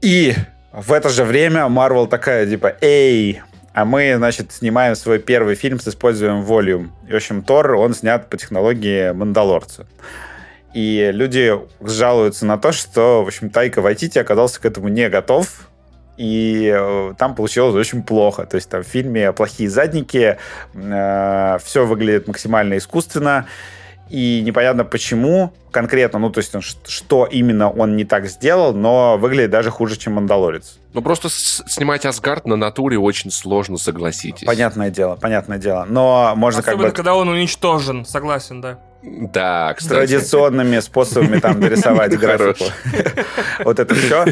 И 0.00 0.34
в 0.72 0.92
это 0.92 1.08
же 1.08 1.24
время 1.24 1.62
Marvel 1.62 2.06
такая, 2.08 2.46
типа, 2.46 2.76
эй, 2.80 3.42
а 3.72 3.84
мы, 3.84 4.14
значит, 4.16 4.52
снимаем 4.52 4.96
свой 4.96 5.18
первый 5.18 5.54
фильм 5.54 5.78
с 5.78 5.88
использованием 5.88 6.44
Volume. 6.44 6.88
И, 7.08 7.12
в 7.12 7.16
общем, 7.16 7.42
Тор, 7.42 7.74
он 7.74 7.94
снят 7.94 8.28
по 8.28 8.36
технологии 8.36 9.12
Мандалорца. 9.12 9.86
И 10.72 11.10
люди 11.12 11.52
жалуются 11.80 12.46
на 12.46 12.56
то, 12.56 12.72
что, 12.72 13.24
в 13.24 13.26
общем, 13.26 13.50
Тайка 13.50 13.82
Вайтити 13.82 14.18
оказался 14.18 14.60
к 14.60 14.64
этому 14.64 14.88
не 14.88 15.08
готов, 15.08 15.69
и 16.20 16.70
э, 16.70 17.14
там 17.16 17.34
получилось 17.34 17.74
очень 17.74 18.02
плохо. 18.02 18.44
То 18.44 18.56
есть 18.56 18.68
там 18.68 18.82
в 18.82 18.86
фильме 18.86 19.32
плохие 19.32 19.70
задники, 19.70 20.36
э, 20.74 21.58
все 21.64 21.86
выглядит 21.86 22.28
максимально 22.28 22.76
искусственно, 22.76 23.46
и 24.10 24.42
непонятно 24.44 24.84
почему 24.84 25.54
конкретно, 25.70 26.18
ну, 26.18 26.30
то 26.30 26.40
есть 26.40 26.54
он, 26.54 26.60
что 26.60 27.24
именно 27.24 27.70
он 27.70 27.96
не 27.96 28.04
так 28.04 28.26
сделал, 28.26 28.74
но 28.74 29.16
выглядит 29.16 29.50
даже 29.50 29.70
хуже, 29.70 29.96
чем 29.96 30.14
«Мандалорец». 30.14 30.78
Ну, 30.92 31.00
просто 31.00 31.30
снимать 31.30 32.04
Асгард 32.04 32.44
на 32.44 32.56
натуре 32.56 32.98
очень 32.98 33.30
сложно, 33.30 33.78
согласитесь. 33.78 34.46
Понятное 34.46 34.90
дело, 34.90 35.16
понятное 35.16 35.56
дело. 35.56 35.86
Но 35.88 36.34
можно 36.36 36.60
Особенно, 36.60 36.82
как 36.82 36.90
бы... 36.90 36.96
когда 36.96 37.14
он 37.14 37.28
уничтожен, 37.28 38.04
согласен, 38.04 38.60
да. 38.60 38.78
Да, 39.02 39.72
кстати. 39.74 40.10
Традиционными 40.10 40.80
способами 40.80 41.38
там 41.38 41.60
дорисовать 41.60 42.18
графику. 42.18 42.64
Вот 43.64 43.78
это 43.78 43.94
все. 43.94 44.26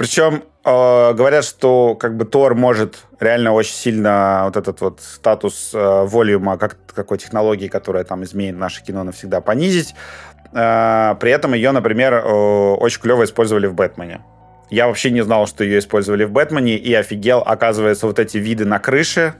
Причем 0.00 0.44
э, 0.64 1.12
говорят, 1.12 1.44
что 1.44 1.94
как 1.94 2.16
бы 2.16 2.24
Тор 2.24 2.54
может 2.54 3.04
реально 3.20 3.52
очень 3.52 3.74
сильно 3.74 4.44
вот 4.46 4.56
этот 4.56 4.80
вот 4.80 5.00
статус 5.02 5.72
э, 5.74 6.04
волюма, 6.06 6.56
как 6.56 6.78
какой 6.94 7.18
технологии, 7.18 7.68
которая 7.68 8.04
там 8.04 8.24
изменит 8.24 8.56
наше 8.56 8.82
кино 8.82 9.04
навсегда, 9.04 9.42
понизить. 9.42 9.94
Э, 10.54 11.16
при 11.20 11.30
этом 11.30 11.52
ее, 11.52 11.72
например, 11.72 12.14
э, 12.14 12.22
очень 12.22 13.02
клево 13.02 13.24
использовали 13.24 13.66
в 13.66 13.74
Бэтмене. 13.74 14.22
Я 14.70 14.86
вообще 14.86 15.10
не 15.10 15.20
знал, 15.20 15.46
что 15.46 15.64
ее 15.64 15.80
использовали 15.80 16.24
в 16.24 16.30
Бэтмене, 16.30 16.78
и 16.78 16.94
офигел, 16.94 17.40
оказывается, 17.40 18.06
вот 18.06 18.18
эти 18.18 18.38
виды 18.38 18.64
на 18.64 18.78
крыше, 18.78 19.34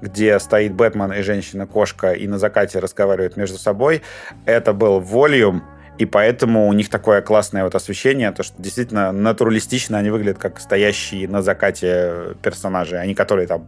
где 0.00 0.40
стоит 0.40 0.74
Бэтмен 0.74 1.12
и 1.12 1.22
женщина-кошка, 1.22 2.14
и 2.14 2.26
на 2.26 2.40
закате 2.40 2.80
разговаривают 2.80 3.36
между 3.36 3.58
собой, 3.58 4.02
это 4.44 4.72
был 4.72 4.98
волюм, 4.98 5.62
и 6.00 6.06
поэтому 6.06 6.66
у 6.66 6.72
них 6.72 6.88
такое 6.88 7.20
классное 7.20 7.62
вот 7.62 7.74
освещение, 7.74 8.32
то, 8.32 8.42
что 8.42 8.54
действительно 8.62 9.12
натуралистично 9.12 9.98
они 9.98 10.08
выглядят 10.08 10.38
как 10.38 10.58
стоящие 10.58 11.28
на 11.28 11.42
закате 11.42 12.36
персонажи, 12.42 12.96
они 12.96 13.14
которые 13.14 13.46
там 13.46 13.66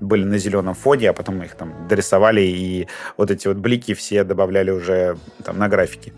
были 0.00 0.24
на 0.24 0.38
зеленом 0.38 0.72
фоне, 0.72 1.10
а 1.10 1.12
потом 1.12 1.42
их 1.42 1.54
там 1.54 1.86
дорисовали, 1.86 2.40
и 2.40 2.88
вот 3.18 3.30
эти 3.30 3.48
вот 3.48 3.58
блики 3.58 3.92
все 3.92 4.24
добавляли 4.24 4.70
уже 4.70 5.18
там 5.44 5.58
на 5.58 5.68
графике. 5.68 6.14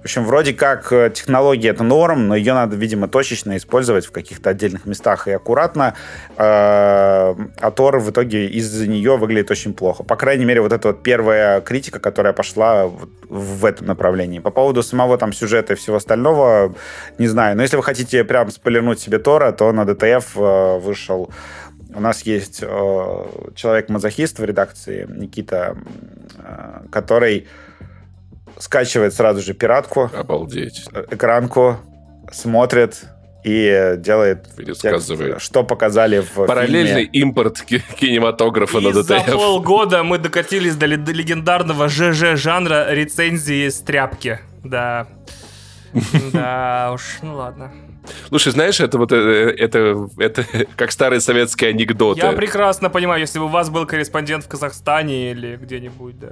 В 0.00 0.04
общем, 0.04 0.24
вроде 0.24 0.52
как 0.52 0.92
э, 0.92 1.10
технология 1.14 1.70
это 1.70 1.82
норм, 1.82 2.28
но 2.28 2.36
ее 2.36 2.54
надо, 2.54 2.76
видимо, 2.76 3.08
точечно 3.08 3.56
использовать 3.56 4.06
в 4.06 4.12
каких-то 4.12 4.50
отдельных 4.50 4.86
местах 4.86 5.28
и 5.28 5.32
аккуратно. 5.32 5.94
Э, 6.36 7.34
а 7.60 7.70
Тор 7.74 7.98
в 7.98 8.10
итоге 8.10 8.46
из-за 8.46 8.86
нее 8.86 9.16
выглядит 9.16 9.50
очень 9.50 9.74
плохо. 9.74 10.02
По 10.04 10.16
крайней 10.16 10.44
мере, 10.44 10.60
вот 10.60 10.72
эта 10.72 10.88
вот 10.88 11.02
первая 11.02 11.60
критика, 11.60 11.98
которая 11.98 12.32
пошла 12.32 12.90
в 13.28 13.64
этом 13.64 13.86
направлении. 13.86 14.38
По 14.38 14.50
поводу 14.50 14.82
самого 14.82 15.18
там 15.18 15.32
сюжета 15.32 15.72
и 15.72 15.76
всего 15.76 15.96
остального, 15.96 16.74
не 17.18 17.28
знаю. 17.28 17.56
Но 17.56 17.62
если 17.62 17.76
вы 17.76 17.82
хотите 17.82 18.24
прям 18.24 18.50
спойлернуть 18.50 19.00
себе 19.00 19.18
Тора, 19.18 19.52
то 19.52 19.72
на 19.72 19.84
ДТФ 19.84 20.36
э, 20.36 20.78
вышел 20.78 21.30
у 21.94 22.00
нас 22.00 22.22
есть 22.22 22.62
э, 22.62 23.26
человек-мазохист 23.54 24.38
в 24.38 24.44
редакции, 24.44 25.06
Никита, 25.08 25.76
э, 26.38 26.82
который 26.90 27.46
скачивает 28.58 29.14
сразу 29.14 29.40
же 29.42 29.54
пиратку. 29.54 30.10
Обалдеть. 30.14 30.84
Экранку, 31.10 31.78
смотрит 32.32 33.04
и 33.44 33.94
делает 33.98 34.48
текст, 34.80 35.12
что 35.38 35.62
показали 35.62 36.18
в 36.20 36.46
Параллельный 36.46 37.04
фильме. 37.04 37.22
импорт 37.22 37.60
кинематографа 37.62 38.78
и 38.78 38.84
на 38.84 38.90
ДТФ. 38.92 39.06
за 39.08 39.20
полгода 39.32 40.02
мы 40.02 40.18
докатились 40.18 40.74
до 40.74 40.86
легендарного 40.86 41.88
ЖЖ-жанра 41.88 42.92
рецензии 42.92 43.68
с 43.68 43.78
тряпки. 43.80 44.40
Да. 44.64 45.06
Да 46.32 46.90
уж, 46.92 47.02
ну 47.22 47.36
ладно. 47.36 47.72
Слушай, 48.28 48.52
знаешь, 48.52 48.80
это 48.80 48.98
вот 48.98 49.12
э, 49.12 49.16
это, 49.16 50.08
это, 50.18 50.40
это 50.42 50.66
как 50.76 50.92
старые 50.92 51.20
советские 51.20 51.70
анекдоты. 51.70 52.20
Я 52.20 52.32
прекрасно 52.32 52.90
понимаю, 52.90 53.20
если 53.20 53.38
бы 53.38 53.46
у 53.46 53.48
вас 53.48 53.70
был 53.70 53.86
корреспондент 53.86 54.44
в 54.44 54.48
Казахстане 54.48 55.30
или 55.30 55.56
где-нибудь, 55.56 56.18
да. 56.18 56.28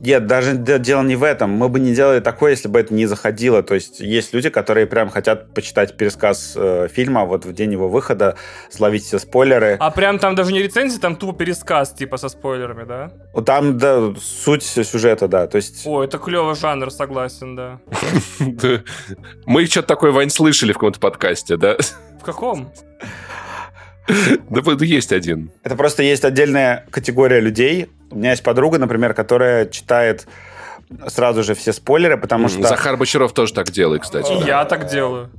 Нет, 0.00 0.26
даже 0.26 0.54
дело 0.56 1.02
не 1.02 1.16
в 1.16 1.22
этом. 1.22 1.50
Мы 1.50 1.68
бы 1.68 1.80
не 1.80 1.94
делали 1.94 2.20
такое, 2.20 2.52
если 2.52 2.68
бы 2.68 2.78
это 2.78 2.92
не 2.92 3.06
заходило. 3.06 3.62
То 3.62 3.74
есть 3.74 4.00
есть 4.00 4.34
люди, 4.34 4.50
которые 4.50 4.86
прям 4.86 5.08
хотят 5.08 5.54
почитать 5.54 5.96
пересказ 5.96 6.54
э, 6.56 6.88
фильма 6.92 7.24
вот 7.24 7.44
в 7.44 7.52
день 7.52 7.72
его 7.72 7.88
выхода, 7.88 8.36
словить 8.70 9.04
все 9.04 9.18
спойлеры. 9.18 9.76
А 9.80 9.90
прям 9.90 10.18
там 10.18 10.34
даже 10.34 10.52
не 10.52 10.62
рецензия, 10.62 11.00
там 11.00 11.16
тупо 11.16 11.32
пересказ, 11.32 11.92
типа 11.92 12.18
со 12.18 12.28
спойлерами, 12.28 12.84
да? 12.84 13.10
Там, 13.44 13.78
да, 13.78 14.12
суть 14.20 14.62
сюжета, 14.62 15.28
да. 15.28 15.46
То 15.46 15.56
есть... 15.56 15.86
О, 15.86 16.02
это 16.04 16.18
клевый 16.18 16.54
жанр, 16.54 16.90
согласен, 16.90 17.56
да. 17.56 17.80
Мы 19.46 19.66
что-то 19.66 19.88
такое, 19.88 20.12
Вань, 20.12 20.30
слышали 20.30 20.72
в 20.72 20.74
каком-то 20.74 21.00
подкасте, 21.00 21.56
да? 21.56 21.76
В 22.20 22.24
каком? 22.24 22.70
Да 24.50 24.60
вот 24.60 24.82
есть 24.82 25.12
один. 25.12 25.50
Это 25.64 25.74
просто 25.74 26.02
есть 26.02 26.24
отдельная 26.24 26.86
категория 26.90 27.40
людей. 27.40 27.88
У 28.10 28.16
меня 28.16 28.30
есть 28.30 28.42
подруга, 28.42 28.78
например, 28.78 29.14
которая 29.14 29.66
читает 29.66 30.26
сразу 31.08 31.42
же 31.42 31.54
все 31.54 31.72
спойлеры, 31.72 32.16
потому 32.16 32.48
что... 32.48 32.62
Захар 32.62 32.96
Бочаров 32.96 33.32
тоже 33.32 33.52
так 33.52 33.70
делает, 33.70 34.02
кстати. 34.02 34.32
Я 34.46 34.64
так 34.64 34.86
делаю. 34.86 35.30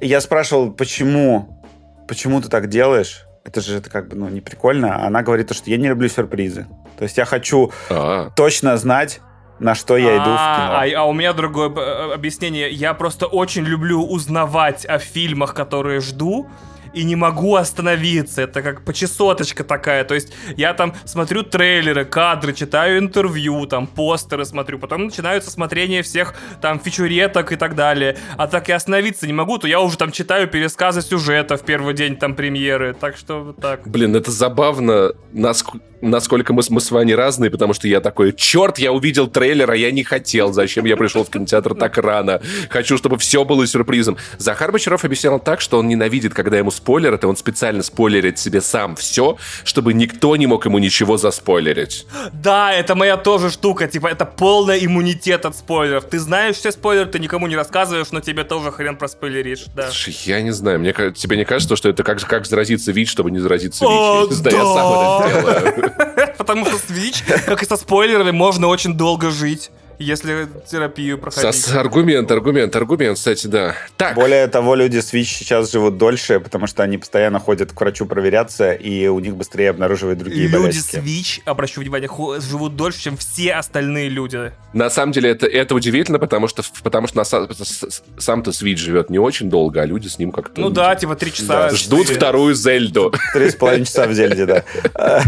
Я 0.00 0.20
спрашивал, 0.20 0.72
почему, 0.72 1.62
почему 2.08 2.40
ты 2.40 2.48
так 2.48 2.68
делаешь? 2.68 3.26
Это 3.44 3.60
же 3.60 3.76
это 3.76 3.90
как 3.90 4.08
бы 4.08 4.16
ну, 4.16 4.28
не 4.28 4.40
прикольно. 4.40 4.96
А 4.96 5.06
она 5.06 5.22
говорит, 5.22 5.54
что 5.54 5.70
я 5.70 5.76
не 5.76 5.88
люблю 5.88 6.08
сюрпризы. 6.08 6.66
То 6.98 7.04
есть 7.04 7.16
я 7.16 7.24
хочу 7.24 7.72
А-а. 7.88 8.30
точно 8.36 8.76
знать, 8.76 9.20
на 9.58 9.74
что 9.74 9.96
я 9.96 10.16
иду 10.16 10.22
в 10.22 10.24
кино. 10.24 10.34
А, 10.36 10.84
а 10.96 11.04
у 11.04 11.12
меня 11.12 11.32
другое 11.32 12.12
объяснение. 12.12 12.70
Я 12.70 12.94
просто 12.94 13.26
очень 13.26 13.64
люблю 13.64 14.02
узнавать 14.02 14.86
о 14.86 14.98
фильмах, 14.98 15.54
которые 15.54 16.00
жду 16.00 16.48
и 16.94 17.04
не 17.04 17.16
могу 17.16 17.56
остановиться. 17.56 18.42
Это 18.42 18.62
как 18.62 18.84
почесоточка 18.84 19.64
такая. 19.64 20.04
То 20.04 20.14
есть 20.14 20.32
я 20.56 20.74
там 20.74 20.94
смотрю 21.04 21.42
трейлеры, 21.42 22.04
кадры, 22.04 22.52
читаю 22.52 22.98
интервью, 22.98 23.66
там 23.66 23.86
постеры 23.86 24.44
смотрю, 24.44 24.78
потом 24.78 25.04
начинается 25.04 25.50
смотрение 25.50 26.02
всех 26.02 26.34
там 26.60 26.80
фичуреток 26.80 27.52
и 27.52 27.56
так 27.56 27.74
далее. 27.74 28.16
А 28.36 28.46
так 28.46 28.68
и 28.68 28.72
остановиться 28.72 29.26
не 29.26 29.32
могу, 29.32 29.58
то 29.58 29.68
я 29.68 29.80
уже 29.80 29.96
там 29.96 30.12
читаю 30.12 30.48
пересказы 30.48 31.02
сюжета 31.02 31.56
в 31.56 31.64
первый 31.64 31.94
день 31.94 32.16
там 32.16 32.34
премьеры. 32.34 32.94
Так 32.94 33.16
что 33.16 33.44
вот 33.44 33.56
так. 33.56 33.86
Блин, 33.86 34.16
это 34.16 34.30
забавно, 34.30 35.12
насколько 35.32 35.80
насколько 36.00 36.52
мы, 36.52 36.62
мы 36.70 36.80
с 36.80 36.90
вами 36.90 37.12
разные, 37.12 37.50
потому 37.50 37.74
что 37.74 37.88
я 37.88 38.00
такой, 38.00 38.32
черт, 38.32 38.78
я 38.78 38.92
увидел 38.92 39.28
трейлер, 39.28 39.70
а 39.70 39.76
я 39.76 39.90
не 39.90 40.02
хотел, 40.02 40.52
зачем 40.52 40.84
я 40.84 40.96
пришел 40.96 41.24
в 41.24 41.30
кинотеатр 41.30 41.74
так 41.74 41.98
рано, 41.98 42.40
хочу, 42.68 42.96
чтобы 42.96 43.18
все 43.18 43.44
было 43.44 43.66
сюрпризом. 43.66 44.16
Захар 44.38 44.72
Бочаров 44.72 45.04
объяснял 45.04 45.38
так, 45.38 45.60
что 45.60 45.78
он 45.78 45.88
ненавидит, 45.88 46.34
когда 46.34 46.58
ему 46.58 46.70
спойлерят, 46.80 47.24
и 47.24 47.26
он 47.26 47.36
специально 47.36 47.82
спойлерит 47.82 48.38
себе 48.38 48.60
сам 48.60 48.96
все, 48.96 49.36
чтобы 49.64 49.92
никто 49.92 50.36
не 50.36 50.46
мог 50.46 50.64
ему 50.64 50.78
ничего 50.78 51.16
заспойлерить. 51.16 52.06
Да, 52.32 52.72
это 52.72 52.94
моя 52.94 53.16
тоже 53.16 53.50
штука, 53.50 53.86
типа, 53.86 54.08
это 54.08 54.24
полный 54.24 54.84
иммунитет 54.84 55.44
от 55.44 55.56
спойлеров. 55.56 56.04
Ты 56.04 56.18
знаешь 56.18 56.56
все 56.56 56.72
спойлеры, 56.72 57.10
ты 57.10 57.18
никому 57.18 57.46
не 57.46 57.56
рассказываешь, 57.56 58.10
но 58.12 58.20
тебе 58.20 58.44
тоже 58.44 58.72
хрен 58.72 58.96
проспойлеришь, 58.96 59.66
да. 59.74 59.88
Слушай, 59.88 60.16
я 60.24 60.40
не 60.42 60.52
знаю, 60.52 60.80
мне 60.80 60.92
тебе 60.92 61.36
не 61.36 61.44
кажется, 61.44 61.76
что 61.76 61.88
это 61.88 62.02
как, 62.02 62.20
как 62.20 62.46
заразиться 62.46 62.92
ВИЧ, 62.92 63.10
чтобы 63.10 63.30
не 63.30 63.38
заразиться 63.38 63.84
ВИЧ? 63.84 64.38
Да, 64.40 64.50
я 64.50 64.64
сам 64.64 65.26
это 65.26 65.40
делаю. 65.40 66.34
Потому 66.38 66.64
что 66.64 66.78
с 66.78 66.90
Switch, 66.90 67.44
как 67.44 67.62
и 67.62 67.66
со 67.66 67.76
спойлерами, 67.76 68.30
можно 68.30 68.66
очень 68.66 68.94
долго 68.94 69.30
жить. 69.30 69.70
Если 70.00 70.48
терапию 70.68 71.18
проходить. 71.18 71.54
С- 71.54 71.72
аргумент, 71.74 72.30
аргумент, 72.30 72.74
аргумент, 72.74 73.16
кстати, 73.18 73.46
да. 73.46 73.74
Так, 73.96 74.14
Более 74.14 74.46
того, 74.48 74.74
люди 74.74 74.98
с 74.98 75.12
ВИЧ 75.12 75.28
сейчас 75.38 75.70
живут 75.70 75.98
дольше, 75.98 76.40
потому 76.40 76.66
что 76.66 76.82
они 76.82 76.98
постоянно 76.98 77.38
ходят 77.38 77.72
к 77.72 77.80
врачу 77.80 78.06
проверяться, 78.06 78.72
и 78.72 79.06
у 79.08 79.18
них 79.20 79.36
быстрее 79.36 79.70
обнаруживают 79.70 80.18
другие 80.18 80.48
Люди 80.48 80.78
с 80.78 80.86
болячки. 80.92 81.06
ВИЧ, 81.06 81.40
обращу 81.44 81.80
внимание, 81.80 82.08
живут 82.40 82.76
дольше, 82.76 83.00
чем 83.02 83.16
все 83.16 83.52
остальные 83.54 84.08
люди. 84.08 84.52
На 84.72 84.88
самом 84.90 85.12
деле 85.12 85.30
это, 85.30 85.46
это 85.46 85.74
удивительно, 85.74 86.18
потому 86.18 86.46
что, 86.48 86.62
потому 86.82 87.06
что 87.08 87.24
сам-то 87.24 88.52
Свит 88.52 88.78
живет 88.78 89.10
не 89.10 89.18
очень 89.18 89.50
долго, 89.50 89.82
а 89.82 89.86
люди 89.86 90.06
с 90.08 90.18
ним 90.18 90.30
как-то... 90.32 90.60
Ну 90.60 90.70
да, 90.70 90.94
типа 90.94 91.16
три 91.16 91.32
часа. 91.32 91.68
Да, 91.68 91.74
Ждут 91.74 92.02
четыре. 92.02 92.16
вторую 92.18 92.54
Зельду. 92.54 93.12
Три 93.32 93.50
с 93.50 93.56
половиной 93.56 93.86
часа 93.86 94.06
в 94.06 94.12
Зельде, 94.14 94.46
да. 94.46 94.64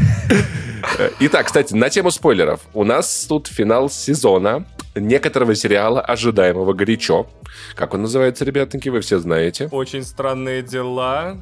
Итак, 1.20 1.47
кстати, 1.47 1.74
на 1.74 1.90
тему 1.90 2.10
спойлеров. 2.10 2.60
У 2.74 2.85
нас 2.85 3.27
тут 3.28 3.47
финал 3.48 3.89
сезона 3.90 4.64
некоторого 4.94 5.55
сериала, 5.55 6.01
ожидаемого 6.01 6.73
горячо. 6.73 7.27
Как 7.74 7.94
он 7.94 8.02
называется, 8.02 8.44
ребятоньки, 8.44 8.89
вы 8.89 9.01
все 9.01 9.19
знаете. 9.19 9.69
Очень 9.70 10.05
странные 10.05 10.62
дела. 10.62 11.36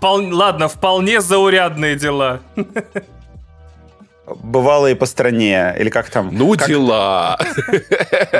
Впол- 0.00 0.32
Ладно, 0.32 0.68
вполне 0.68 1.20
заурядные 1.20 1.96
дела. 1.96 2.40
Бывалые 4.26 4.94
по 4.94 5.04
стране, 5.06 5.74
или 5.78 5.90
как 5.90 6.08
там? 6.08 6.30
Ну, 6.32 6.54
Как- 6.56 6.68
дела. 6.68 7.38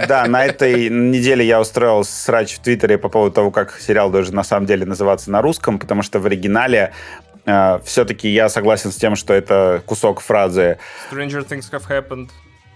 Да, 0.09 0.27
на 0.27 0.45
этой 0.47 0.89
неделе 0.89 1.45
я 1.45 1.61
устроил 1.61 2.05
срач 2.05 2.55
в 2.55 2.61
Твиттере 2.61 2.99
по 2.99 3.09
поводу 3.09 3.35
того, 3.35 3.51
как 3.51 3.81
сериал 3.81 4.11
должен 4.11 4.35
на 4.37 4.45
самом 4.45 4.67
деле 4.67 4.87
называться 4.87 5.31
на 5.31 5.43
русском, 5.43 5.79
потому 5.81 6.03
что 6.03 6.21
в 6.21 6.27
оригинале 6.27 6.93
все-таки 7.85 8.29
я 8.29 8.49
согласен 8.49 8.93
с 8.93 8.97
тем, 8.97 9.17
что 9.17 9.35
это 9.35 9.83
кусок 9.85 10.21
фразы 10.21 10.79
Stranger 11.11 11.45
things 11.47 11.69
have 11.73 11.83
happened. 11.89 12.29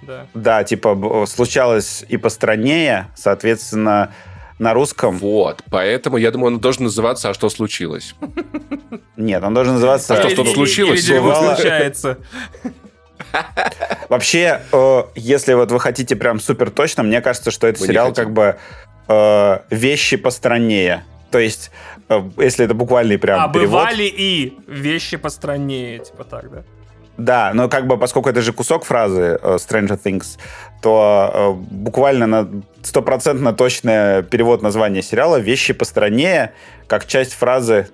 Да. 0.03 0.27
Да, 0.35 0.65
типа 0.65 1.25
случалось 1.29 2.05
и 2.09 2.17
постраннее, 2.17 3.07
соответственно, 3.17 4.13
на 4.59 4.75
русском... 4.75 5.17
Вот, 5.19 5.63
поэтому 5.71 6.17
я 6.17 6.33
думаю, 6.33 6.55
он 6.55 6.61
должен 6.61 6.85
называться 6.85 7.31
«А 7.31 7.35
что 7.35 7.49
случилось?». 7.51 8.15
Нет, 9.17 9.43
он 9.45 9.55
должен 9.55 9.75
называться... 9.75 10.15
А 10.15 10.17
что, 10.17 10.27
Или- 10.29 10.35
что-то 10.35 10.49
или- 10.51 10.55
случилось? 10.57 11.01
Или 11.01 11.07
дерьмо 11.07 11.29
Бывало. 11.29 11.55
случается. 11.55 12.19
Вообще, 14.09 14.61
э, 14.73 15.03
если 15.15 15.55
вот 15.55 15.71
вы 15.71 15.81
хотите 15.81 16.17
прям 16.17 16.41
супер 16.41 16.71
точно, 16.71 17.03
мне 17.03 17.21
кажется, 17.21 17.51
что 17.51 17.67
это 17.67 17.81
сериал 17.81 18.13
как 18.13 18.33
бы 18.33 18.57
э, 19.09 19.59
вещи 19.71 20.17
постраннее. 20.17 21.05
То 21.31 21.39
есть, 21.39 21.71
э, 22.09 22.23
если 22.39 22.65
это 22.65 22.75
буквальный 22.75 23.19
прям 23.19 23.41
А 23.41 23.49
перевод... 23.53 23.71
бывали 23.71 24.05
и 24.05 24.59
вещи 24.67 25.17
постраннее, 25.17 25.99
типа 25.99 26.25
так, 26.25 26.51
да. 26.51 26.63
Да, 27.17 27.53
но 27.55 27.69
как 27.69 27.87
бы 27.87 27.97
поскольку 27.97 28.29
это 28.29 28.43
же 28.43 28.53
кусок 28.53 28.85
фразы 28.85 29.39
э, 29.41 29.57
Stranger 29.57 29.99
Things, 30.03 30.39
то 30.83 31.31
э, 31.33 31.53
буквально 31.75 32.27
на 32.27 32.49
стопроцентно 32.83 33.55
точный 33.55 34.23
перевод 34.23 34.63
названия 34.63 35.03
сериала 35.03 35.37
«Вещи 35.39 35.73
постранее», 35.73 36.53
как 36.87 37.07
часть 37.07 37.33
фразы 37.33 37.89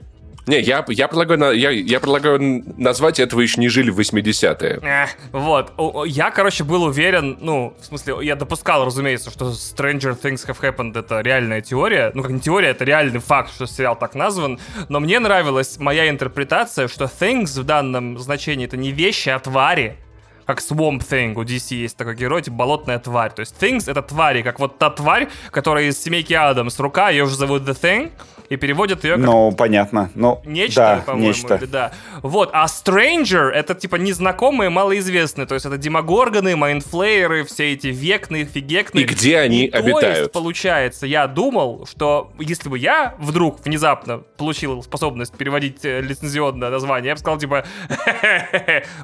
Не, 0.46 0.60
я, 0.60 0.84
я, 0.88 1.08
предлагаю, 1.08 1.56
я, 1.56 1.70
я 1.70 2.00
предлагаю 2.00 2.64
назвать 2.76 3.20
«Это 3.20 3.36
вы 3.36 3.44
еще 3.44 3.60
не 3.60 3.68
жили 3.68 3.90
в 3.90 4.00
80-е». 4.00 4.80
Эх, 4.82 5.10
Вот, 5.30 5.72
я, 6.06 6.30
короче, 6.32 6.64
был 6.64 6.82
уверен, 6.82 7.38
ну, 7.40 7.76
в 7.80 7.84
смысле, 7.84 8.16
я 8.22 8.34
допускал, 8.34 8.84
разумеется, 8.84 9.30
что 9.30 9.50
Stranger 9.50 10.20
Things 10.20 10.44
Have 10.46 10.60
Happened 10.60 10.98
это 10.98 11.20
реальная 11.20 11.60
теория, 11.60 12.10
ну, 12.14 12.22
как 12.22 12.32
не 12.32 12.40
теория, 12.40 12.70
это 12.70 12.84
реальный 12.84 13.20
факт, 13.20 13.54
что 13.54 13.66
сериал 13.66 13.96
так 13.96 14.16
назван, 14.16 14.58
но 14.88 14.98
мне 14.98 15.20
нравилась 15.20 15.78
моя 15.78 16.08
интерпретация, 16.08 16.88
что 16.88 17.04
Things 17.04 17.60
в 17.60 17.64
данном 17.64 18.18
значении 18.18 18.66
это 18.66 18.76
не 18.76 18.90
вещи, 18.90 19.28
а 19.28 19.38
твари, 19.38 19.96
как 20.44 20.58
Swamp 20.58 21.08
Thing, 21.08 21.34
у 21.34 21.44
DC 21.44 21.74
есть 21.76 21.96
такой 21.96 22.16
герой, 22.16 22.42
типа 22.42 22.56
болотная 22.56 22.98
тварь. 22.98 23.32
То 23.32 23.40
есть 23.40 23.54
Things— 23.60 23.84
это 23.90 24.02
твари, 24.02 24.42
как 24.42 24.58
вот 24.58 24.78
та 24.78 24.90
тварь, 24.90 25.28
которая 25.50 25.84
из 25.84 26.02
семейки 26.02 26.32
Адамс, 26.32 26.78
рука, 26.78 27.10
ее 27.10 27.26
же 27.26 27.36
зовут 27.36 27.62
The 27.62 27.80
Thing, 27.80 28.12
и 28.52 28.56
переводят 28.56 29.02
ее 29.04 29.16
как 29.16 29.24
Ну, 29.24 29.50
понятно. 29.52 30.10
Ну, 30.14 30.42
Нечто, 30.44 30.80
да, 30.80 31.02
по-моему, 31.06 31.28
нечто. 31.28 31.54
или 31.54 31.64
да. 31.64 31.92
Вот, 32.20 32.50
а 32.52 32.66
Stranger— 32.66 33.48
это, 33.50 33.74
типа, 33.74 33.96
незнакомые, 33.96 34.68
малоизвестные. 34.68 35.46
То 35.46 35.54
есть 35.54 35.64
это 35.64 35.78
демогорганы, 35.78 36.54
майнфлееры, 36.54 37.44
все 37.44 37.72
эти 37.72 37.86
векны, 37.86 38.44
фигекны. 38.44 39.00
И 39.00 39.04
где 39.04 39.38
они 39.38 39.68
То 39.68 39.78
есть, 39.78 39.88
обитают? 39.88 40.32
получается, 40.32 41.06
я 41.06 41.26
думал, 41.28 41.86
что 41.90 42.30
если 42.38 42.68
бы 42.68 42.78
я 42.78 43.14
вдруг 43.18 43.64
внезапно 43.64 44.18
получил 44.18 44.82
способность 44.82 45.34
переводить 45.34 45.82
э, 45.84 46.02
лицензионное 46.02 46.68
название, 46.68 47.08
я 47.08 47.14
бы 47.14 47.20
сказал, 47.20 47.38
типа, 47.38 47.64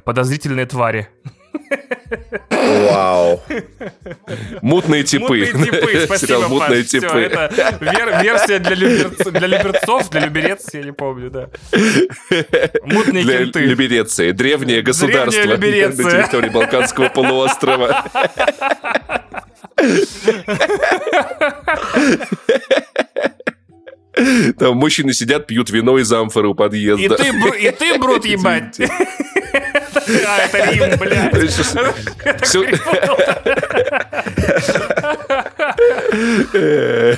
подозрительные 0.05 0.67
твари. 0.67 1.09
Вау. 2.51 3.43
Мутные 4.63 5.03
типы. 5.05 5.51
Мутные 5.53 5.65
типы, 5.65 6.01
спасибо, 6.07 6.19
Сериал 6.19 6.49
«Мутные 6.49 6.81
Паш, 6.83 6.91
типы». 6.91 7.19
это 7.21 7.51
вер- 7.81 8.23
версия 8.23 8.59
для, 8.59 8.75
люберц- 8.77 9.31
для 9.31 9.47
люберцов, 9.47 10.11
для 10.11 10.21
люберец, 10.21 10.67
я 10.73 10.83
не 10.83 10.93
помню, 10.93 11.31
да. 11.31 11.49
Мутные 12.85 13.25
Для 13.25 13.39
кенты. 13.39 13.61
Либереции. 13.61 14.33
Древнее 14.33 14.83
государство 14.83 15.43
на 15.43 15.53
Либереция. 15.55 16.23
территории 16.23 16.49
Балканского 16.51 17.09
полуострова. 17.09 18.05
Там 24.59 24.77
мужчины 24.77 25.13
сидят, 25.13 25.47
пьют 25.47 25.71
вино 25.71 25.97
из 25.99 26.13
амфоры 26.13 26.49
у 26.49 26.53
И 26.53 26.57
подъезда. 26.57 27.17
ты, 27.17 27.31
Бру- 27.31 27.57
и 27.57 27.71
ты, 27.71 27.99
Брут, 27.99 28.25
ебать. 28.25 28.77
А, 30.27 30.39
это 30.47 30.71
Рим, 30.71 30.99
блядь. 30.99 31.33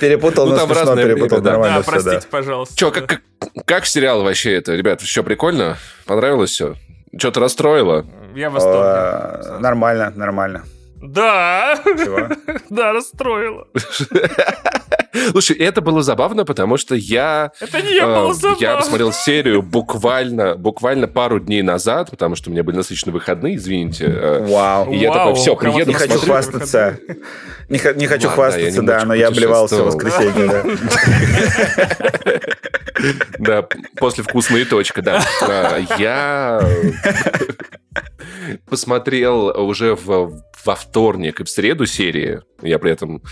Перепутал, 0.01 0.47
Ну, 0.49 0.57
там 0.57 0.71
разное 0.73 1.05
перепутал. 1.05 1.41
Нормально 1.41 1.79
да. 1.79 1.85
простите, 1.85 2.27
пожалуйста. 2.31 2.77
Че, 2.77 2.91
как, 2.91 3.21
как, 3.65 3.87
сериал 3.87 4.23
вообще 4.23 4.55
это, 4.55 4.75
ребят? 4.75 5.01
Все 5.01 5.23
прикольно? 5.23 5.77
Понравилось 6.07 6.51
все? 6.51 6.75
Что-то 7.17 7.41
расстроило? 7.41 8.07
Я 8.35 8.51
в 8.51 8.55
восторге. 8.55 8.79
Э, 9.45 9.59
Нормально, 9.59 10.12
нормально. 10.15 10.65
Да, 11.03 11.77
Чего? 11.85 12.29
да, 12.71 12.93
расстроило. 12.93 13.67
Слушай, 15.31 15.57
это 15.57 15.81
было 15.81 16.03
забавно, 16.03 16.45
потому 16.45 16.77
что 16.77 16.95
я... 16.95 17.53
Это 17.61 17.82
не 17.82 17.99
э, 17.99 18.07
было 18.07 18.32
забавно. 18.35 18.61
Я 18.61 18.77
посмотрел 18.77 19.12
серию 19.12 19.62
буквально, 19.62 20.55
буквально 20.55 21.09
пару 21.09 21.41
дней 21.41 21.62
назад, 21.62 22.11
потому 22.11 22.37
что 22.37 22.51
у 22.51 22.53
меня 22.53 22.62
были 22.62 22.77
насыщенные 22.77 23.15
выходные, 23.15 23.57
извините. 23.57 24.05
э, 24.07 24.47
Вау. 24.47 24.93
И 24.93 24.97
я 24.99 25.12
такой, 25.12 25.35
все, 25.35 25.57
приеду, 25.57 25.91
Не 25.91 25.95
хочу 25.97 26.19
хвастаться. 26.19 26.99
Не, 27.69 27.78
хочу 27.78 28.01
Ладно, 28.28 28.28
хвастаться, 28.31 28.82
да, 28.82 29.05
но 29.05 29.15
я 29.15 29.28
обливался 29.28 29.82
в 29.82 29.87
воскресенье. 29.87 30.47
да. 30.47 30.65
Да, 33.39 33.66
после 33.97 34.24
вкусная 34.24 34.65
точка, 34.65 35.03
да. 35.03 35.23
А, 35.43 35.78
Я 35.99 36.61
посмотрел 38.69 39.47
уже 39.66 39.97
во 39.97 40.74
вторник 40.74 41.41
и 41.41 41.45
в 41.45 41.49
среду 41.49 41.87
серии. 41.87 42.41
Я 42.62 42.78
при 42.78 42.93
этом 42.93 43.23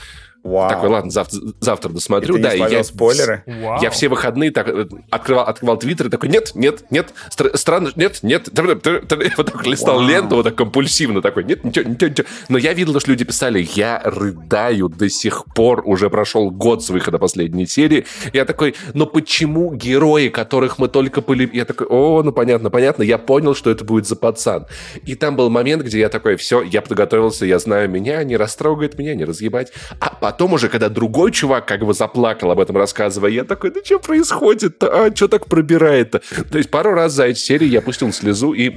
Вау. 0.42 0.68
такой, 0.70 0.88
ладно, 0.88 1.10
завтра, 1.10 1.40
завтра 1.60 1.90
И 1.90 1.94
досмотрю. 1.94 2.34
ты 2.34 2.38
не 2.40 2.42
да, 2.42 2.54
и 2.54 2.58
смотрел 2.58 2.78
я 2.78 2.84
спойлеры? 2.84 3.42
Вау. 3.46 3.82
Я 3.82 3.90
все 3.90 4.08
выходные 4.08 4.50
так 4.50 4.68
э, 4.68 4.86
открывал, 5.10 5.44
открывал 5.44 5.76
твиттер 5.78 6.06
и 6.06 6.10
такой, 6.10 6.28
нет, 6.28 6.52
нет, 6.54 6.84
нет, 6.90 7.12
стр- 7.30 7.56
странно, 7.56 7.90
нет, 7.96 8.20
нет. 8.22 8.48
Вот 8.52 9.46
так 9.52 9.66
листал 9.66 9.96
Вау. 9.98 10.08
ленту 10.08 10.36
вот 10.36 10.44
так 10.44 10.54
компульсивно 10.54 11.22
такой, 11.22 11.44
нет, 11.44 11.64
ничего, 11.64 11.88
ничего, 11.88 12.10
ничего. 12.10 12.26
Но 12.48 12.58
я 12.58 12.72
видел, 12.72 12.98
что 13.00 13.10
люди 13.10 13.24
писали, 13.24 13.66
я 13.74 14.00
рыдаю 14.04 14.88
до 14.88 15.08
сих 15.08 15.44
пор, 15.54 15.82
уже 15.84 16.08
прошел 16.10 16.50
год 16.50 16.84
с 16.84 16.90
выхода 16.90 17.18
последней 17.18 17.66
серии. 17.66 18.06
Я 18.32 18.44
такой, 18.44 18.74
но 18.94 19.06
почему 19.06 19.74
герои, 19.74 20.28
которых 20.28 20.78
мы 20.78 20.88
только 20.88 21.20
полюбили... 21.20 21.58
Я 21.58 21.64
такой, 21.64 21.86
о, 21.88 22.22
ну 22.22 22.32
понятно, 22.32 22.70
понятно, 22.70 23.02
я 23.02 23.18
понял, 23.18 23.54
что 23.54 23.70
это 23.70 23.84
будет 23.84 24.06
за 24.06 24.16
пацан. 24.16 24.66
И 25.04 25.14
там 25.14 25.36
был 25.36 25.50
момент, 25.50 25.82
где 25.82 25.98
я 26.00 26.08
такой, 26.08 26.36
все, 26.36 26.62
я 26.62 26.82
подготовился, 26.82 27.44
я 27.46 27.58
знаю 27.58 27.88
меня, 27.90 28.22
не 28.24 28.36
растрогает 28.36 28.98
меня, 28.98 29.14
не 29.14 29.24
разъебать. 29.24 29.72
А 30.00 30.10
потом 30.28 30.52
уже, 30.52 30.68
когда 30.68 30.90
другой 30.90 31.32
чувак 31.32 31.66
как 31.66 31.86
бы 31.86 31.94
заплакал 31.94 32.50
об 32.50 32.60
этом 32.60 32.76
рассказывая, 32.76 33.30
я 33.30 33.44
такой, 33.44 33.70
да 33.70 33.80
что 33.82 33.98
происходит-то? 33.98 35.06
А, 35.06 35.16
что 35.16 35.26
так 35.26 35.46
пробирает-то? 35.46 36.20
То 36.50 36.58
есть 36.58 36.70
пару 36.70 36.92
раз 36.92 37.12
за 37.14 37.28
эти 37.28 37.38
серии 37.38 37.66
я 37.66 37.80
пустил 37.80 38.12
слезу 38.12 38.52
и 38.52 38.74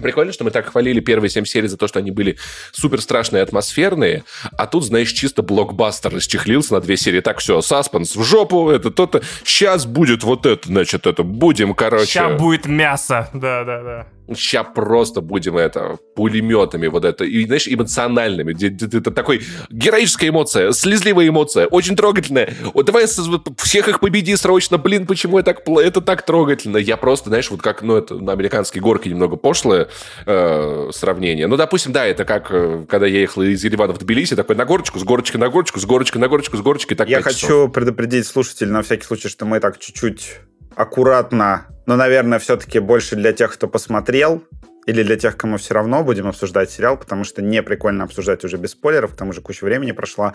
Прикольно, 0.00 0.30
что 0.30 0.44
мы 0.44 0.50
так 0.50 0.66
хвалили 0.66 1.00
первые 1.00 1.30
семь 1.30 1.44
серий 1.46 1.68
за 1.68 1.76
то, 1.78 1.88
что 1.88 1.98
они 1.98 2.10
были 2.10 2.36
супер 2.70 3.00
страшные 3.00 3.42
атмосферные, 3.42 4.24
а 4.52 4.66
тут, 4.66 4.84
знаешь, 4.84 5.10
чисто 5.10 5.42
блокбастер 5.42 6.14
расчехлился 6.14 6.74
на 6.74 6.80
две 6.82 6.98
серии. 6.98 7.20
Так, 7.20 7.38
все, 7.38 7.62
саспенс 7.62 8.14
в 8.14 8.22
жопу, 8.22 8.68
это 8.68 8.90
то-то. 8.90 9.22
Сейчас 9.42 9.86
будет 9.86 10.22
вот 10.22 10.44
это, 10.44 10.68
значит, 10.68 11.06
это 11.06 11.22
будем, 11.22 11.74
короче. 11.74 12.04
Сейчас 12.04 12.38
будет 12.38 12.66
мясо. 12.66 13.30
Да, 13.32 13.64
да, 13.64 13.82
да. 13.82 14.06
Сейчас 14.34 14.66
просто 14.74 15.20
будем 15.20 15.56
это, 15.56 15.98
пулеметами 16.14 16.86
вот 16.88 17.04
это, 17.04 17.24
и, 17.24 17.46
знаешь, 17.46 17.68
эмоциональными. 17.68 18.54
Это 18.96 19.10
такой 19.10 19.42
героическая 19.70 20.30
эмоция, 20.30 20.72
слезливая 20.72 21.28
эмоция, 21.28 21.66
очень 21.66 21.96
трогательная. 21.96 22.52
Вот 22.74 22.86
давай 22.86 23.06
всех 23.06 23.88
их 23.88 24.00
победи 24.00 24.34
срочно, 24.36 24.78
блин, 24.78 25.06
почему 25.06 25.38
это 25.38 25.54
так, 25.54 25.68
это 25.68 26.00
так 26.00 26.24
трогательно? 26.26 26.78
Я 26.78 26.96
просто, 26.96 27.28
знаешь, 27.28 27.50
вот 27.50 27.62
как, 27.62 27.82
ну, 27.82 27.96
это 27.96 28.14
на 28.14 28.32
американской 28.32 28.80
горке 28.80 29.10
немного 29.10 29.36
пошлое 29.36 29.88
э, 30.26 30.90
сравнение. 30.92 31.46
Ну, 31.46 31.56
допустим, 31.56 31.92
да, 31.92 32.04
это 32.06 32.24
как, 32.24 32.48
э, 32.50 32.84
когда 32.88 33.06
я 33.06 33.20
ехал 33.20 33.42
из 33.42 33.62
Еревана 33.64 33.92
в 33.92 33.98
Тбилиси, 33.98 34.34
такой 34.36 34.56
на 34.56 34.64
горочку, 34.64 34.98
с 34.98 35.04
горочки 35.04 35.36
на 35.36 35.48
горочку, 35.48 35.80
с 35.80 35.84
горочки 35.84 36.18
на 36.18 36.28
горочку, 36.28 36.56
с 36.56 36.60
горочки, 36.60 36.94
так 36.94 37.08
Я 37.08 37.22
хочу 37.22 37.38
часов. 37.38 37.72
предупредить 37.72 38.26
слушателей 38.26 38.72
на 38.72 38.82
всякий 38.82 39.04
случай, 39.04 39.28
что 39.28 39.44
мы 39.44 39.60
так 39.60 39.78
чуть-чуть 39.78 40.40
аккуратно 40.76 41.66
но, 41.86 41.94
наверное, 41.94 42.40
все-таки 42.40 42.80
больше 42.80 43.14
для 43.16 43.32
тех, 43.32 43.52
кто 43.54 43.68
посмотрел, 43.68 44.42
или 44.86 45.02
для 45.02 45.16
тех, 45.16 45.36
кому 45.36 45.56
все 45.56 45.74
равно 45.74 46.02
будем 46.02 46.28
обсуждать 46.28 46.70
сериал, 46.70 46.96
потому 46.96 47.24
что 47.24 47.42
не 47.42 47.62
прикольно 47.62 48.04
обсуждать 48.04 48.44
уже 48.44 48.56
без 48.56 48.72
спойлеров, 48.72 49.14
к 49.14 49.16
тому 49.16 49.32
же 49.32 49.40
куча 49.40 49.64
времени 49.64 49.92
прошла 49.92 50.34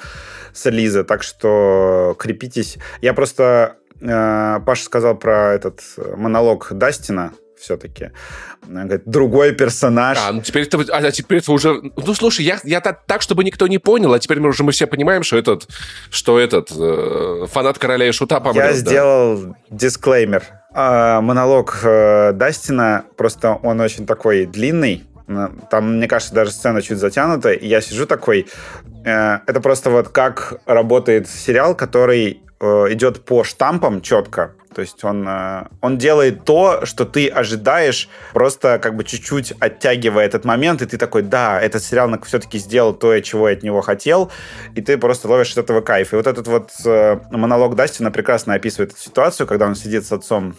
с 0.54 0.70
Лизы, 0.70 1.04
так 1.04 1.24
что 1.24 2.16
крепитесь. 2.18 2.78
Я 3.02 3.14
просто... 3.14 3.78
Э, 4.02 4.60
Паша 4.66 4.84
сказал 4.84 5.16
про 5.16 5.54
этот 5.54 5.82
монолог 6.18 6.68
Дастина, 6.72 7.34
все-таки. 7.62 8.12
Говорит, 8.68 9.04
другой 9.06 9.54
персонаж. 9.54 10.18
А, 10.20 10.32
ну 10.32 10.42
теперь 10.42 10.64
это, 10.64 10.80
а, 10.92 10.98
а 10.98 11.12
теперь 11.12 11.40
это 11.40 11.52
уже... 11.52 11.82
Ну, 11.96 12.14
слушай, 12.14 12.44
я, 12.44 12.60
я 12.64 12.82
так, 12.82 13.06
так, 13.06 13.22
чтобы 13.22 13.44
никто 13.44 13.68
не 13.68 13.78
понял, 13.78 14.14
а 14.14 14.20
теперь 14.20 14.40
мы 14.40 14.50
уже 14.50 14.64
мы 14.64 14.72
все 14.72 14.88
понимаем, 14.88 15.24
что 15.24 15.38
этот, 15.38 15.68
что 16.10 16.40
этот 16.40 16.72
э, 16.72 17.46
фанат 17.50 17.78
короля 17.78 18.08
и 18.08 18.12
шута 18.12 18.40
помрет. 18.40 18.66
Я 18.66 18.72
да. 18.72 18.78
сделал 18.78 19.56
дисклеймер. 19.70 20.44
Э, 20.74 21.22
монолог 21.22 21.80
э, 21.84 22.34
Дастина, 22.34 23.06
просто 23.16 23.54
он 23.62 23.80
очень 23.80 24.06
такой 24.06 24.46
длинный, 24.46 25.06
там, 25.70 25.98
мне 25.98 26.08
кажется, 26.08 26.34
даже 26.34 26.52
сцена 26.52 26.82
чуть 26.82 26.98
затянута, 26.98 27.52
и 27.52 27.68
я 27.68 27.82
сижу 27.82 28.06
такой... 28.06 28.48
Э, 29.06 29.40
это 29.46 29.62
просто 29.62 29.90
вот 29.90 30.10
как 30.10 30.56
работает 30.66 31.30
сериал, 31.30 31.76
который 31.76 32.42
э, 32.60 32.66
идет 32.92 33.26
по 33.26 33.44
штампам 33.44 34.02
четко. 34.02 34.54
То 34.74 34.82
есть 34.82 35.04
он, 35.04 35.28
э, 35.28 35.68
он 35.82 35.98
делает 35.98 36.46
то, 36.46 36.86
что 36.86 37.06
ты 37.06 37.28
ожидаешь, 37.28 38.08
просто 38.34 38.80
как 38.80 38.96
бы 38.96 39.04
чуть-чуть 39.04 39.54
оттягивая 39.60 40.26
этот 40.26 40.46
момент, 40.46 40.82
и 40.82 40.86
ты 40.86 40.98
такой, 40.98 41.24
да, 41.24 41.60
этот 41.60 41.84
сериал 41.84 42.10
все-таки 42.24 42.58
сделал 42.58 42.94
то, 42.94 43.20
чего 43.20 43.50
я 43.50 43.56
от 43.56 43.64
него 43.64 43.82
хотел, 43.82 44.32
и 44.76 44.82
ты 44.82 44.98
просто 44.98 45.28
ловишь 45.28 45.52
от 45.52 45.58
этого 45.58 45.82
кайф. 45.82 46.14
И 46.14 46.16
вот 46.16 46.28
этот 46.28 46.48
вот 46.48 46.72
э, 46.86 47.20
монолог 47.32 47.76
Дастина 47.76 48.12
прекрасно 48.12 48.54
описывает 48.54 48.92
эту 48.92 49.02
ситуацию, 49.02 49.46
когда 49.46 49.68
он 49.68 49.76
сидит 49.76 50.06
с 50.06 50.12
отцом 50.12 50.56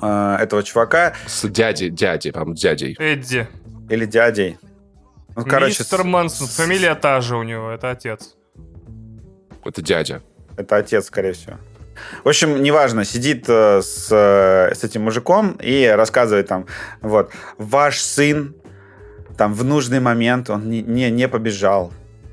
э, 0.00 0.36
этого 0.40 0.62
чувака. 0.62 1.14
С 1.26 1.48
дядей, 1.48 1.90
дядей, 1.90 2.30
по-моему, 2.30 2.54
дядей. 2.54 2.96
Эдди. 2.98 3.48
Или 3.90 4.06
дядей. 4.06 4.58
Ну, 5.34 5.44
короче, 5.44 5.80
Мистер 5.80 6.04
Мансон, 6.04 6.46
фамилия 6.46 6.94
та 6.94 7.20
же 7.20 7.36
у 7.36 7.42
него, 7.42 7.70
это 7.70 7.90
отец. 7.90 8.36
Это 9.64 9.82
дядя. 9.82 10.22
Это 10.56 10.76
отец, 10.76 11.06
скорее 11.06 11.32
всего. 11.32 11.56
В 12.24 12.28
общем, 12.28 12.62
неважно, 12.62 13.04
сидит 13.04 13.44
э, 13.48 13.80
с, 13.82 14.08
э, 14.10 14.74
с 14.74 14.84
этим 14.84 15.02
мужиком 15.02 15.58
и 15.60 15.86
рассказывает 15.86 16.46
там, 16.48 16.66
вот, 17.00 17.30
ваш 17.58 18.00
сын 18.00 18.54
там 19.36 19.54
в 19.54 19.64
нужный 19.64 20.00
момент 20.00 20.50
он 20.50 20.68
не, 20.68 20.82
не, 20.82 21.10
не 21.10 21.28
побежал, 21.28 21.92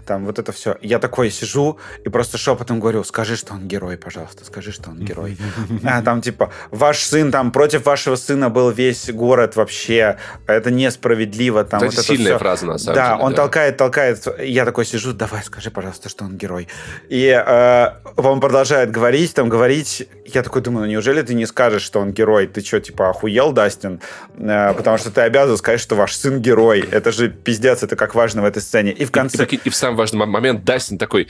там 0.09 0.25
вот 0.25 0.39
это 0.39 0.51
все. 0.51 0.75
Я 0.81 0.97
такой 0.97 1.29
сижу 1.29 1.77
и 2.03 2.09
просто 2.09 2.39
шепотом 2.39 2.79
говорю, 2.79 3.03
скажи, 3.03 3.35
что 3.35 3.53
он 3.53 3.67
герой, 3.67 3.95
пожалуйста, 3.95 4.43
скажи, 4.43 4.71
что 4.71 4.89
он 4.89 4.97
герой. 4.97 5.37
А, 5.83 6.01
там 6.01 6.21
типа, 6.21 6.51
ваш 6.71 6.97
сын, 7.03 7.31
там 7.31 7.51
против 7.51 7.85
вашего 7.85 8.15
сына 8.15 8.49
был 8.49 8.71
весь 8.71 9.11
город 9.11 9.55
вообще, 9.55 10.17
это 10.47 10.71
несправедливо. 10.71 11.63
Там, 11.63 11.83
это 11.83 11.95
вот 11.95 12.05
сильная 12.05 12.31
это 12.31 12.39
фраза, 12.39 12.65
на 12.65 12.77
самом 12.79 12.95
да, 12.95 13.01
деле. 13.03 13.13
Он 13.13 13.19
да, 13.19 13.25
он 13.25 13.35
толкает, 13.35 13.77
толкает. 13.77 14.27
Я 14.39 14.65
такой 14.65 14.85
сижу, 14.85 15.13
давай, 15.13 15.43
скажи, 15.43 15.69
пожалуйста, 15.69 16.09
что 16.09 16.25
он 16.25 16.37
герой. 16.37 16.67
И 17.07 17.27
э, 17.27 17.87
он 18.17 18.39
продолжает 18.39 18.89
говорить, 18.89 19.35
там 19.35 19.47
говорить. 19.47 20.07
Я 20.25 20.41
такой 20.41 20.63
думаю, 20.63 20.87
ну 20.87 20.91
неужели 20.91 21.21
ты 21.21 21.35
не 21.35 21.45
скажешь, 21.45 21.83
что 21.83 21.99
он 21.99 22.13
герой? 22.13 22.47
Ты 22.47 22.61
что, 22.61 22.79
типа, 22.79 23.09
охуел, 23.09 23.51
Дастин? 23.51 24.01
Э, 24.39 24.73
потому 24.73 24.97
что 24.97 25.11
ты 25.11 25.21
обязан 25.21 25.55
сказать, 25.57 25.79
что 25.79 25.95
ваш 25.95 26.15
сын 26.15 26.41
герой. 26.41 26.79
Это 26.79 27.11
же 27.11 27.29
пиздец, 27.29 27.83
это 27.83 27.95
как 27.95 28.15
важно 28.15 28.41
в 28.41 28.45
этой 28.45 28.63
сцене. 28.63 28.91
И 28.91 29.05
в 29.05 29.11
конце... 29.11 29.45
И, 29.45 29.55
и, 29.55 29.59
и 29.65 29.69
в 29.69 29.75
самом 29.75 29.98
важный 29.99 30.25
момент 30.25 30.63
Дастин 30.63 30.97
такой, 30.97 31.27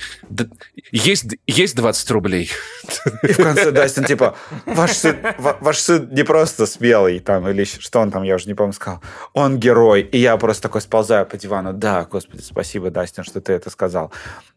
есть, 0.91 1.25
есть 1.47 1.75
20 1.75 2.11
рублей. 2.11 2.49
И 3.23 3.33
в 3.33 3.37
конце 3.37 3.71
Дастин 3.71 4.05
типа, 4.05 4.35
ваш 4.65 4.91
сын, 4.91 5.17
ваш 5.37 5.77
сын 5.79 6.07
не 6.11 6.23
просто 6.23 6.65
смелый, 6.65 7.19
там, 7.19 7.47
или 7.49 7.63
что 7.63 7.99
он 7.99 8.11
там, 8.11 8.23
я 8.23 8.35
уже 8.35 8.47
не 8.47 8.53
помню, 8.53 8.73
сказал, 8.73 9.01
он 9.33 9.59
герой. 9.59 10.01
И 10.01 10.17
я 10.17 10.37
просто 10.37 10.63
такой 10.63 10.81
сползаю 10.81 11.25
по 11.25 11.37
дивану, 11.37 11.73
да, 11.73 12.05
господи, 12.09 12.41
спасибо, 12.41 12.89
Дастин, 12.91 13.23
что 13.23 13.41
ты 13.41 13.53
это 13.53 13.69
сказал. 13.69 14.11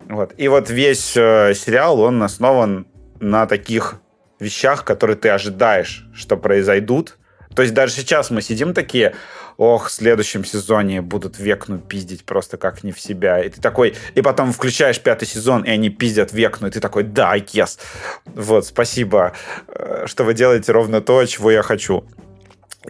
Вот. 0.09 0.35
И 0.37 0.49
вот 0.49 0.71
весь 0.71 1.17
э, 1.17 1.55
сериал, 1.55 2.01
он 2.01 2.23
основан 2.23 2.87
на 3.21 3.47
таких 3.47 3.97
вещах, 4.41 4.85
которые 4.85 5.17
ты 5.17 5.31
ожидаешь, 5.31 6.07
что 6.15 6.37
произойдут. 6.37 7.19
То 7.55 7.63
есть 7.63 7.75
даже 7.75 7.93
сейчас 7.93 8.31
мы 8.31 8.43
сидим 8.43 8.75
такие, 8.75 9.15
ох, 9.57 9.89
в 9.89 9.93
следующем 9.93 10.45
сезоне 10.45 11.03
будут 11.03 11.39
векну 11.39 11.79
пиздить 11.79 12.25
просто 12.25 12.57
как 12.57 12.85
не 12.85 12.93
в 12.93 13.01
себя. 13.01 13.41
И 13.41 13.49
ты 13.49 13.61
такой, 13.61 13.95
и 14.15 14.23
потом 14.23 14.53
включаешь 14.53 15.01
пятый 15.01 15.27
сезон, 15.27 15.63
и 15.63 15.71
они 15.71 15.91
пиздят 15.91 16.33
векну, 16.33 16.69
и 16.69 16.71
ты 16.71 16.81
такой, 16.81 17.03
да, 17.05 17.37
yes. 17.37 17.79
Вот, 18.25 18.67
спасибо, 18.67 19.33
э, 19.69 20.05
что 20.07 20.25
вы 20.25 20.35
делаете 20.35 20.73
ровно 20.73 21.01
то, 21.01 21.25
чего 21.27 21.51
я 21.51 21.63
хочу. 21.63 22.05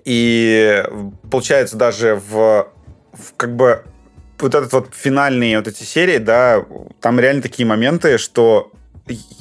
И 0.04 0.84
получается 1.30 1.76
даже 1.76 2.20
в, 2.30 2.68
в 3.12 3.34
как 3.36 3.54
бы 3.54 3.84
вот 4.38 4.54
этот 4.54 4.72
вот 4.72 4.88
финальные 4.94 5.58
вот 5.58 5.68
эти 5.68 5.84
серии, 5.84 6.18
да, 6.18 6.64
там 7.00 7.20
реально 7.20 7.42
такие 7.42 7.66
моменты, 7.66 8.18
что 8.18 8.72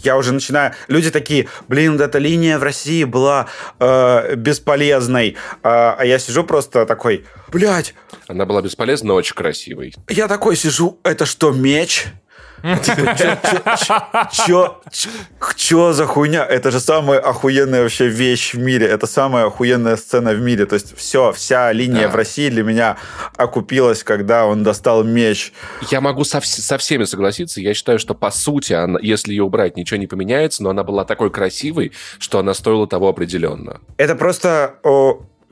я 0.03 0.17
уже 0.17 0.33
начинаю... 0.33 0.73
Люди 0.87 1.11
такие, 1.11 1.47
блин, 1.67 1.99
эта 1.99 2.17
линия 2.17 2.57
в 2.57 2.63
России 2.63 3.03
была 3.03 3.47
э, 3.79 4.35
бесполезной. 4.35 5.37
А, 5.63 5.95
а 5.97 6.05
я 6.05 6.19
сижу 6.19 6.43
просто 6.43 6.85
такой, 6.85 7.25
блядь. 7.51 7.93
Она 8.27 8.45
была 8.45 8.61
бесполезна, 8.61 9.09
но 9.09 9.15
очень 9.15 9.35
красивой. 9.35 9.93
Я 10.09 10.27
такой 10.27 10.55
сижу, 10.55 10.99
это 11.03 11.25
что, 11.25 11.51
меч? 11.51 12.07
Чё, 15.55 15.93
за 15.93 16.05
хуйня? 16.05 16.45
Это 16.45 16.71
же 16.71 16.79
самая 16.79 17.19
охуенная 17.19 17.83
вообще 17.83 18.07
вещь 18.07 18.53
в 18.53 18.59
мире. 18.59 18.87
Это 18.87 19.07
самая 19.07 19.45
охуенная 19.45 19.95
сцена 19.95 20.33
в 20.33 20.41
мире. 20.41 20.65
То 20.65 20.75
есть 20.75 20.95
все, 20.97 21.31
вся 21.31 21.71
линия 21.71 22.07
в 22.07 22.15
России 22.15 22.49
для 22.49 22.63
меня 22.63 22.97
окупилась, 23.37 24.03
когда 24.03 24.45
он 24.45 24.63
достал 24.63 25.03
меч. 25.03 25.53
Я 25.89 26.01
могу 26.01 26.23
со, 26.23 26.39
всеми 26.41 27.05
согласиться. 27.05 27.61
Я 27.61 27.73
считаю, 27.73 27.99
что 27.99 28.13
по 28.13 28.31
сути, 28.31 28.75
если 29.03 29.31
ее 29.31 29.43
убрать, 29.43 29.77
ничего 29.77 29.99
не 29.99 30.07
поменяется, 30.07 30.63
но 30.63 30.69
она 30.69 30.83
была 30.83 31.05
такой 31.05 31.31
красивой, 31.31 31.91
что 32.19 32.39
она 32.39 32.53
стоила 32.53 32.87
того 32.87 33.09
определенно. 33.09 33.81
Это 33.97 34.15
просто 34.15 34.75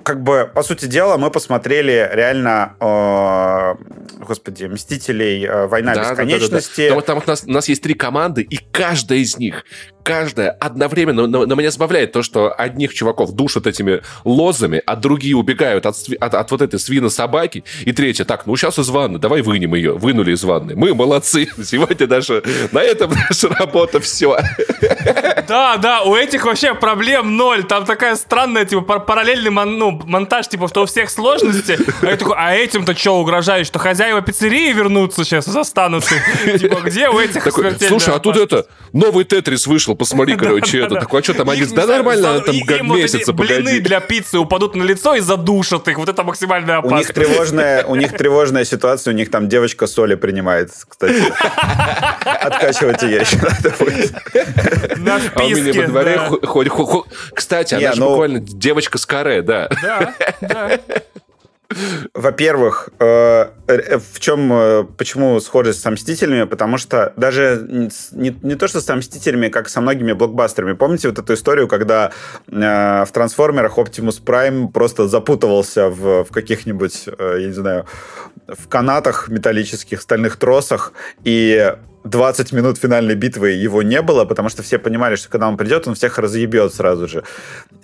как 0.09 0.23
бы, 0.23 0.49
по 0.51 0.63
сути 0.63 0.85
дела, 0.85 1.17
мы 1.17 1.29
посмотрели 1.29 2.09
реально, 2.11 2.73
э, 2.79 3.75
господи, 4.25 4.65
«Мстителей. 4.65 5.45
Э, 5.45 5.67
война 5.67 5.93
да, 5.93 6.01
бесконечности». 6.01 6.89
Да, 6.89 6.95
да, 6.95 7.01
да. 7.01 7.01
Там, 7.01 7.21
там 7.21 7.23
у, 7.27 7.29
нас, 7.29 7.43
у 7.45 7.51
нас 7.51 7.69
есть 7.69 7.83
три 7.83 7.93
команды, 7.93 8.41
и 8.41 8.57
каждая 8.71 9.19
из 9.19 9.37
них 9.37 9.65
каждая 10.03 10.51
одновременно, 10.51 11.27
но, 11.27 11.45
но 11.45 11.55
меня 11.55 11.71
забавляет 11.71 12.11
то, 12.11 12.23
что 12.23 12.51
одних 12.51 12.93
чуваков 12.93 13.31
душат 13.31 13.67
этими 13.67 14.01
лозами, 14.23 14.81
а 14.85 14.95
другие 14.95 15.35
убегают 15.35 15.85
от, 15.85 15.95
от, 16.19 16.33
от 16.33 16.51
вот 16.51 16.61
этой 16.61 16.79
свина-собаки, 16.79 17.63
и 17.85 17.91
третья, 17.91 18.25
так, 18.25 18.45
ну 18.45 18.55
сейчас 18.55 18.79
из 18.79 18.89
ванны, 18.89 19.19
давай 19.19 19.41
вынем 19.41 19.75
ее, 19.75 19.93
вынули 19.93 20.33
из 20.33 20.43
ванны. 20.43 20.75
Мы 20.75 20.93
молодцы, 20.93 21.47
сегодня 21.63 22.07
даже 22.07 22.43
на 22.71 22.79
этом 22.79 23.11
наша 23.11 23.49
работа 23.49 23.99
все. 23.99 24.37
Да, 25.47 25.77
да, 25.77 26.01
у 26.03 26.15
этих 26.15 26.45
вообще 26.45 26.73
проблем 26.73 27.37
ноль, 27.37 27.63
там 27.63 27.85
такая 27.85 28.15
странная, 28.15 28.65
типа, 28.65 28.99
параллельный 28.99 29.51
мон, 29.51 29.77
ну, 29.77 29.91
монтаж, 29.91 30.47
типа, 30.47 30.67
что 30.67 30.83
у 30.83 30.85
всех 30.85 31.09
сложности, 31.09 31.77
а 32.01 32.07
я 32.07 32.17
такой, 32.17 32.35
а 32.37 32.55
этим-то 32.55 32.95
что 32.95 33.19
угрожает, 33.19 33.67
что 33.67 33.79
хозяева 33.79 34.21
пиццерии 34.21 34.71
вернутся 34.73 35.23
сейчас, 35.23 35.45
застанут 35.45 36.05
Типа, 36.59 36.81
где 36.81 37.09
у 37.09 37.19
этих 37.19 37.43
Слушай, 37.87 38.15
а 38.15 38.19
тут 38.19 38.37
это, 38.37 38.65
новый 38.93 39.25
Тетрис 39.25 39.67
вышел, 39.67 39.88
посмотри, 39.95 40.35
короче, 40.37 40.79
это. 40.83 40.95
Такой, 40.95 41.21
а 41.21 41.23
что 41.23 41.33
там, 41.33 41.49
они, 41.49 41.65
да 41.65 41.85
нормально, 41.85 42.41
там 42.41 42.55
как 42.65 42.83
месяца, 42.83 43.33
погоди. 43.33 43.61
Блины 43.61 43.79
для 43.79 43.99
пиццы 43.99 44.39
упадут 44.39 44.75
на 44.75 44.83
лицо 44.83 45.15
и 45.15 45.19
задушат 45.19 45.87
их, 45.87 45.97
вот 45.97 46.09
это 46.09 46.23
максимальная 46.23 46.77
опасность. 46.77 47.15
У 47.15 47.19
них 47.19 47.27
тревожная, 47.29 47.83
у 47.85 47.95
них 47.95 48.13
тревожная 48.17 48.65
ситуация, 48.65 49.13
у 49.13 49.17
них 49.17 49.31
там 49.31 49.49
девочка 49.49 49.87
соли 49.87 50.15
принимает, 50.15 50.71
кстати. 50.87 51.23
Откачивать 52.25 53.01
ее 53.03 53.17
еще 53.21 53.37
надо 53.37 53.73
будет. 53.77 54.13
На 54.97 55.19
вписке, 55.19 55.31
а 55.35 55.43
у 55.43 55.49
меня 55.49 55.81
во 55.81 55.87
дворе 55.87 56.17
ходит... 56.43 56.73
Кстати, 57.33 57.75
она 57.75 57.93
же 57.93 57.99
ну- 57.99 58.09
буквально 58.09 58.39
девочка 58.39 58.97
с 58.97 59.05
каре, 59.05 59.41
да. 59.41 59.69
Да, 59.81 60.15
да. 60.41 60.79
Во-первых, 62.15 62.89
э, 62.99 63.49
э, 63.67 63.99
в 63.99 64.19
чем, 64.19 64.51
э, 64.51 64.85
почему 64.97 65.39
схожесть 65.39 65.81
с 65.81 65.89
Мстителями? 65.89 66.45
Потому 66.45 66.79
что 66.79 67.13
даже 67.15 67.63
не, 68.11 68.35
не 68.41 68.55
то, 68.55 68.67
что 68.67 68.81
с 68.81 68.95
Мстителями, 68.95 69.49
как 69.49 69.69
со 69.69 69.79
многими 69.79 70.13
блокбастерами. 70.13 70.73
Помните 70.73 71.09
вот 71.09 71.19
эту 71.19 71.35
историю, 71.35 71.67
когда 71.67 72.11
в 72.47 73.07
Трансформерах 73.13 73.77
Оптимус 73.77 74.17
Прайм 74.17 74.69
просто 74.69 75.07
запутывался 75.07 75.89
в, 75.89 76.23
в 76.23 76.31
каких-нибудь, 76.31 77.05
я 77.05 77.45
не 77.45 77.53
знаю, 77.53 77.85
в 78.47 78.67
канатах 78.67 79.29
металлических, 79.29 80.01
стальных 80.01 80.37
тросах, 80.37 80.93
и 81.23 81.75
20 82.03 82.53
минут 82.53 82.77
финальной 82.77 83.15
битвы 83.15 83.51
его 83.51 83.83
не 83.83 84.01
было, 84.01 84.25
потому 84.25 84.49
что 84.49 84.63
все 84.63 84.79
понимали, 84.79 85.15
что 85.15 85.29
когда 85.29 85.47
он 85.47 85.57
придет, 85.57 85.87
он 85.87 85.95
всех 85.95 86.17
разъебет 86.17 86.73
сразу 86.73 87.07
же. 87.07 87.23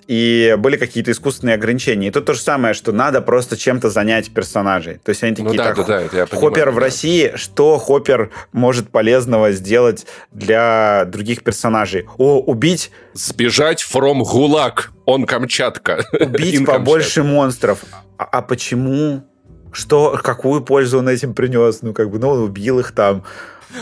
И 0.06 0.54
были 0.58 0.76
какие-то 0.76 1.10
искусственные 1.10 1.54
ограничения. 1.54 2.08
И 2.08 2.10
тут 2.10 2.24
то 2.24 2.32
же 2.32 2.40
самое, 2.40 2.74
что 2.74 2.92
надо 2.92 3.20
просто 3.20 3.56
чем-то 3.56 3.90
занять 3.90 4.30
персонажей. 4.30 5.00
То 5.04 5.10
есть 5.10 5.22
они 5.22 5.34
ну 5.38 5.44
такие, 5.44 5.50
ну, 5.50 5.56
да, 5.56 5.74
так, 5.74 5.86
да, 5.86 6.08
да, 6.10 6.18
я 6.18 6.26
Хоппер 6.26 6.70
в. 6.70 6.78
России, 6.78 7.32
что 7.34 7.78
Хоппер 7.78 8.30
может 8.52 8.88
полезного 8.88 9.52
сделать 9.52 10.06
для 10.32 11.04
других 11.06 11.42
персонажей? 11.42 12.06
О, 12.16 12.38
убить... 12.40 12.90
Сбежать 13.14 13.82
from 13.82 14.22
ГУЛАГ, 14.22 14.92
он 15.06 15.26
Камчатка. 15.26 16.04
Убить 16.20 16.64
побольше 16.66 17.22
монстров. 17.22 17.80
А, 18.18 18.24
а 18.24 18.42
почему? 18.42 19.24
Что, 19.72 20.18
какую 20.22 20.62
пользу 20.62 20.98
он 20.98 21.08
этим 21.08 21.34
принес? 21.34 21.82
Ну, 21.82 21.92
как 21.92 22.10
бы, 22.10 22.18
ну, 22.18 22.28
он 22.28 22.42
убил 22.42 22.78
их 22.78 22.92
там 22.92 23.24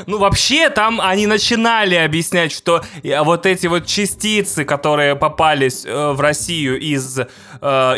ну, 0.07 0.19
вообще, 0.19 0.71
там 0.71 1.01
они 1.01 1.27
начинали 1.27 1.95
объяснять, 1.95 2.53
что 2.53 2.83
э, 3.03 3.23
вот 3.23 3.47
эти 3.47 3.67
вот 3.67 3.87
частицы, 3.87 4.65
которые 4.65 5.17
попались 5.17 5.85
э, 5.85 6.13
в 6.13 6.21
Россию 6.21 6.79
из 6.79 7.19
э, 7.19 7.25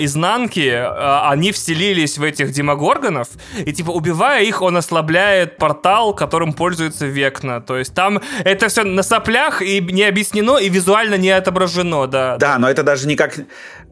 изнанки, 0.01 0.69
э, 0.69 1.21
они 1.29 1.53
вселились 1.53 2.19
в 2.19 2.23
этих 2.23 2.53
демогоргонов, 2.53 3.29
и, 3.59 3.73
типа, 3.73 3.91
убивая 3.91 4.43
их, 4.43 4.63
он 4.63 4.77
ослабляет 4.77 5.57
портал, 5.57 6.15
которым 6.15 6.53
пользуется 6.53 7.07
Векна. 7.07 7.61
То 7.61 7.77
есть 7.77 7.95
там 7.95 8.21
это 8.45 8.69
все 8.69 8.85
на 8.85 9.03
соплях 9.03 9.63
и 9.63 9.81
не 9.81 10.05
объяснено, 10.05 10.59
и 10.59 10.69
визуально 10.69 11.17
не 11.17 11.31
отображено, 11.31 12.07
да. 12.07 12.37
Да, 12.37 12.59
но 12.59 12.71
это 12.71 12.83
даже 12.83 13.07
никак 13.07 13.35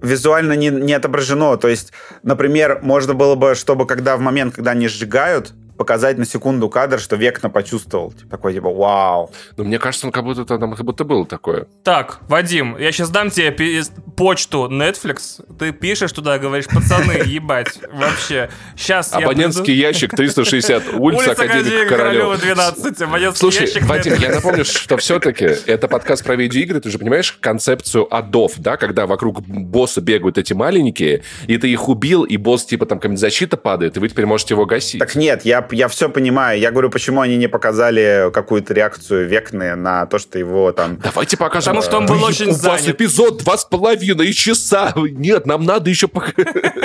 визуально 0.00 0.52
не, 0.54 0.68
не 0.68 0.92
отображено. 0.92 1.56
То 1.56 1.68
есть, 1.68 1.92
например, 2.22 2.80
можно 2.82 3.14
было 3.14 3.34
бы, 3.34 3.54
чтобы 3.54 3.86
когда 3.86 4.16
в 4.16 4.20
момент, 4.20 4.54
когда 4.54 4.72
они 4.72 4.88
сжигают, 4.88 5.52
показать 5.76 6.18
на 6.18 6.24
секунду 6.24 6.68
кадр, 6.68 6.98
что 7.00 7.16
Векна 7.16 7.50
почувствовал. 7.50 8.12
Типа, 8.12 8.30
такой, 8.30 8.54
типа, 8.54 8.70
вау. 8.70 9.30
Ну, 9.56 9.64
мне 9.64 9.78
кажется, 9.78 10.06
он 10.06 10.12
как 10.12 10.24
будто 10.24 10.44
там 10.44 10.74
как 10.74 10.84
будто 10.84 11.04
было 11.04 11.26
такое. 11.26 11.66
Так, 11.82 12.20
Вадим, 12.28 12.76
я 12.78 12.92
сейчас 12.92 13.10
дам 13.10 13.30
тебе 13.30 13.82
почту 14.16 14.68
Netflix. 14.70 15.44
Ты 15.58 15.72
пишешь 15.72 16.12
туда, 16.12 16.38
говоришь, 16.38 16.66
пацаны, 16.66 17.12
ебать, 17.26 17.78
вообще. 17.92 18.50
Сейчас 18.76 19.12
Абонентский 19.12 19.74
ящик 19.74 20.14
360, 20.14 20.82
улица 20.94 21.32
Академика 21.32 21.96
Королева. 21.96 22.36
12, 22.36 23.02
абонентский 23.02 23.38
Слушай, 23.38 23.66
ящик 23.66 23.82
Вадим, 23.84 24.14
я 24.14 24.30
напомню, 24.30 24.64
что 24.64 24.96
все-таки 24.96 25.44
это 25.66 25.88
подкаст 25.88 26.24
про 26.24 26.36
видеоигры, 26.36 26.80
ты 26.80 26.90
же 26.90 26.98
понимаешь 26.98 27.32
концепцию 27.40 28.12
адов, 28.14 28.52
да, 28.58 28.76
когда 28.76 29.06
вокруг 29.06 29.40
босса 29.42 30.00
бегают 30.00 30.38
эти 30.38 30.52
маленькие, 30.52 31.22
и 31.46 31.56
ты 31.58 31.70
их 31.70 31.88
убил, 31.88 32.24
и 32.24 32.36
босс 32.36 32.64
типа 32.64 32.86
там 32.86 33.16
защита 33.16 33.56
падает, 33.56 33.96
и 33.96 34.00
вы 34.00 34.08
теперь 34.08 34.26
можете 34.26 34.54
его 34.54 34.66
гасить. 34.66 35.00
Так 35.00 35.14
нет, 35.14 35.44
я 35.44 35.63
я, 35.72 35.88
все 35.88 36.08
понимаю. 36.08 36.58
Я 36.58 36.70
говорю, 36.70 36.90
почему 36.90 37.20
они 37.20 37.36
не 37.36 37.48
показали 37.48 38.30
какую-то 38.32 38.74
реакцию 38.74 39.28
Векны 39.28 39.74
на 39.74 40.06
то, 40.06 40.18
что 40.18 40.38
его 40.38 40.72
там... 40.72 40.98
Давайте 41.02 41.36
покажем. 41.36 41.74
Потому 41.74 41.82
что 41.82 41.96
он 41.98 42.06
был 42.06 42.24
очень 42.24 42.50
У 42.50 42.54
вас 42.54 42.88
эпизод 42.88 43.38
два 43.42 43.56
с 43.56 43.64
половиной 43.64 44.32
часа. 44.32 44.92
Нет, 44.96 45.46
нам 45.46 45.64
надо 45.64 45.90
еще... 45.90 46.08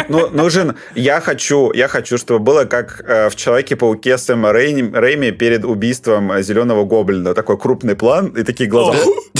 Ну, 0.08 0.30
нужен... 0.30 0.76
Я 0.96 1.22
хочу, 1.22 1.72
я 1.74 1.88
хочу, 1.88 2.18
чтобы 2.18 2.40
было 2.40 2.66
как 2.66 3.02
э, 3.06 3.30
в 3.30 3.36
Человеке-пауке 3.36 4.18
Сэма 4.18 4.52
Рейми, 4.52 4.92
Рейми 4.94 5.32
перед 5.32 5.64
убийством 5.66 6.42
Зеленого 6.42 6.86
Гоблина. 6.86 7.34
Такой 7.34 7.58
крупный 7.58 7.96
план 7.96 8.28
и 8.28 8.44
такие 8.44 8.70
глаза. 8.70 9.00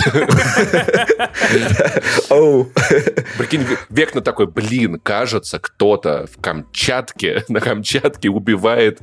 Прикинь, 3.38 3.66
Векна 3.90 4.22
такой, 4.22 4.48
блин, 4.48 5.00
кажется, 5.02 5.60
кто-то 5.60 6.28
в 6.32 6.42
Камчатке, 6.42 7.44
на 7.48 7.60
Камчатке 7.60 8.30
убивает 8.30 9.00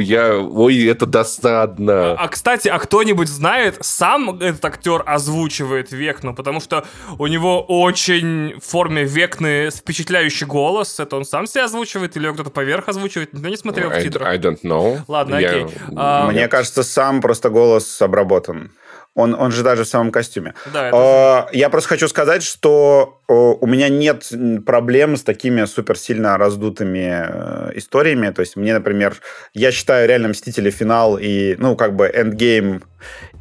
я, 0.00 0.38
ой, 0.38 0.84
это 0.86 1.06
досадно. 1.06 2.12
А, 2.12 2.28
кстати, 2.28 2.68
а 2.68 2.78
кто-нибудь 2.78 3.28
знает, 3.28 3.78
сам 3.80 4.38
этот 4.40 4.64
актер 4.64 5.02
озвучивает 5.06 5.92
Векну, 5.92 6.34
потому 6.34 6.60
что 6.60 6.84
у 7.18 7.26
него 7.26 7.62
очень 7.62 8.58
в 8.58 8.64
форме 8.64 9.04
Векны 9.04 9.70
впечатляющий 9.70 10.46
голос. 10.46 11.00
Это 11.00 11.16
он 11.16 11.24
сам 11.24 11.46
себя 11.46 11.64
озвучивает 11.64 12.16
или 12.16 12.32
кто-то 12.32 12.50
поверх 12.50 12.88
озвучивает? 12.88 13.32
Никто 13.32 13.48
не 13.48 13.56
смотрел 13.56 13.90
I, 13.90 14.00
в 14.00 14.02
титрах. 14.02 14.28
I 14.28 14.38
don't 14.38 14.62
know. 14.62 15.00
Ладно, 15.08 15.36
я... 15.36 15.50
окей. 15.50 15.66
А, 15.96 16.30
Мне 16.30 16.48
кажется, 16.48 16.82
сам 16.82 17.20
просто 17.20 17.50
голос 17.50 18.00
обработан. 18.02 18.72
Он, 19.14 19.34
он 19.34 19.50
же 19.50 19.62
даже 19.62 19.84
в 19.84 19.88
самом 19.88 20.12
костюме. 20.12 20.54
Да, 20.72 20.88
это... 20.88 21.48
Я 21.52 21.68
просто 21.68 21.88
хочу 21.90 22.08
сказать, 22.08 22.42
что 22.42 23.20
у 23.28 23.66
меня 23.66 23.88
нет 23.88 24.30
проблем 24.64 25.16
с 25.16 25.22
такими 25.22 25.64
суперсильно 25.64 26.38
раздутыми 26.38 27.26
э, 27.28 27.72
историями. 27.74 28.30
То 28.30 28.40
есть 28.40 28.56
мне, 28.56 28.72
например, 28.72 29.16
я 29.52 29.72
считаю 29.72 30.08
реально 30.08 30.28
«Мстители. 30.28 30.70
Финал» 30.70 31.18
и, 31.20 31.56
ну, 31.58 31.76
как 31.76 31.96
бы 31.96 32.06
«Эндгейм» 32.06 32.82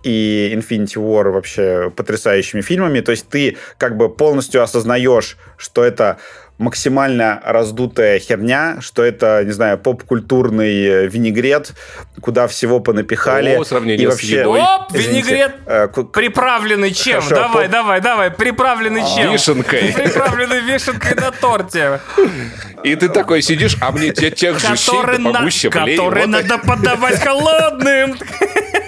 и 0.03 0.51
Infinity 0.55 0.95
War 0.95 1.29
вообще 1.31 1.91
потрясающими 1.95 2.61
фильмами. 2.61 3.01
То 3.01 3.11
есть 3.11 3.29
ты 3.29 3.57
как 3.77 3.97
бы 3.97 4.13
полностью 4.13 4.63
осознаешь, 4.63 5.37
что 5.57 5.83
это 5.83 6.17
максимально 6.59 7.41
раздутая 7.43 8.19
херня, 8.19 8.77
что 8.81 9.03
это, 9.03 9.43
не 9.45 9.51
знаю, 9.51 9.77
поп-культурный 9.77 10.85
э, 10.85 11.07
винегрет, 11.07 11.71
куда 12.21 12.47
всего 12.47 12.81
понапихали. 12.81 13.55
О, 13.55 13.63
сравнение 13.63 14.03
и 14.03 14.07
вообще, 14.07 14.27
с 14.27 14.29
едой. 14.31 14.61
Оп, 14.61 14.91
винегрет 14.91 15.55
э, 15.65 15.87
приправленный 15.87 16.91
чем? 16.91 17.21
Хорошо, 17.21 17.35
давай, 17.35 17.63
поп... 17.63 17.71
давай, 17.71 18.01
давай, 18.01 18.31
приправленный 18.31 19.03
чем? 19.15 19.31
Вишенкой. 19.31 19.93
Приправленный 19.95 20.59
вишенкой 20.59 21.15
на 21.15 21.31
торте. 21.31 22.01
И 22.83 22.95
ты 22.95 23.07
такой 23.07 23.41
сидишь, 23.41 23.77
а 23.79 23.91
мне 23.91 24.11
те, 24.11 24.29
тех 24.29 24.59
же 24.59 24.75
щей 24.75 25.01
да 25.01 25.31
погуще 25.31 25.69
Который 25.69 26.27
надо 26.27 26.57
подавать 26.57 27.21
холодным. 27.21 28.17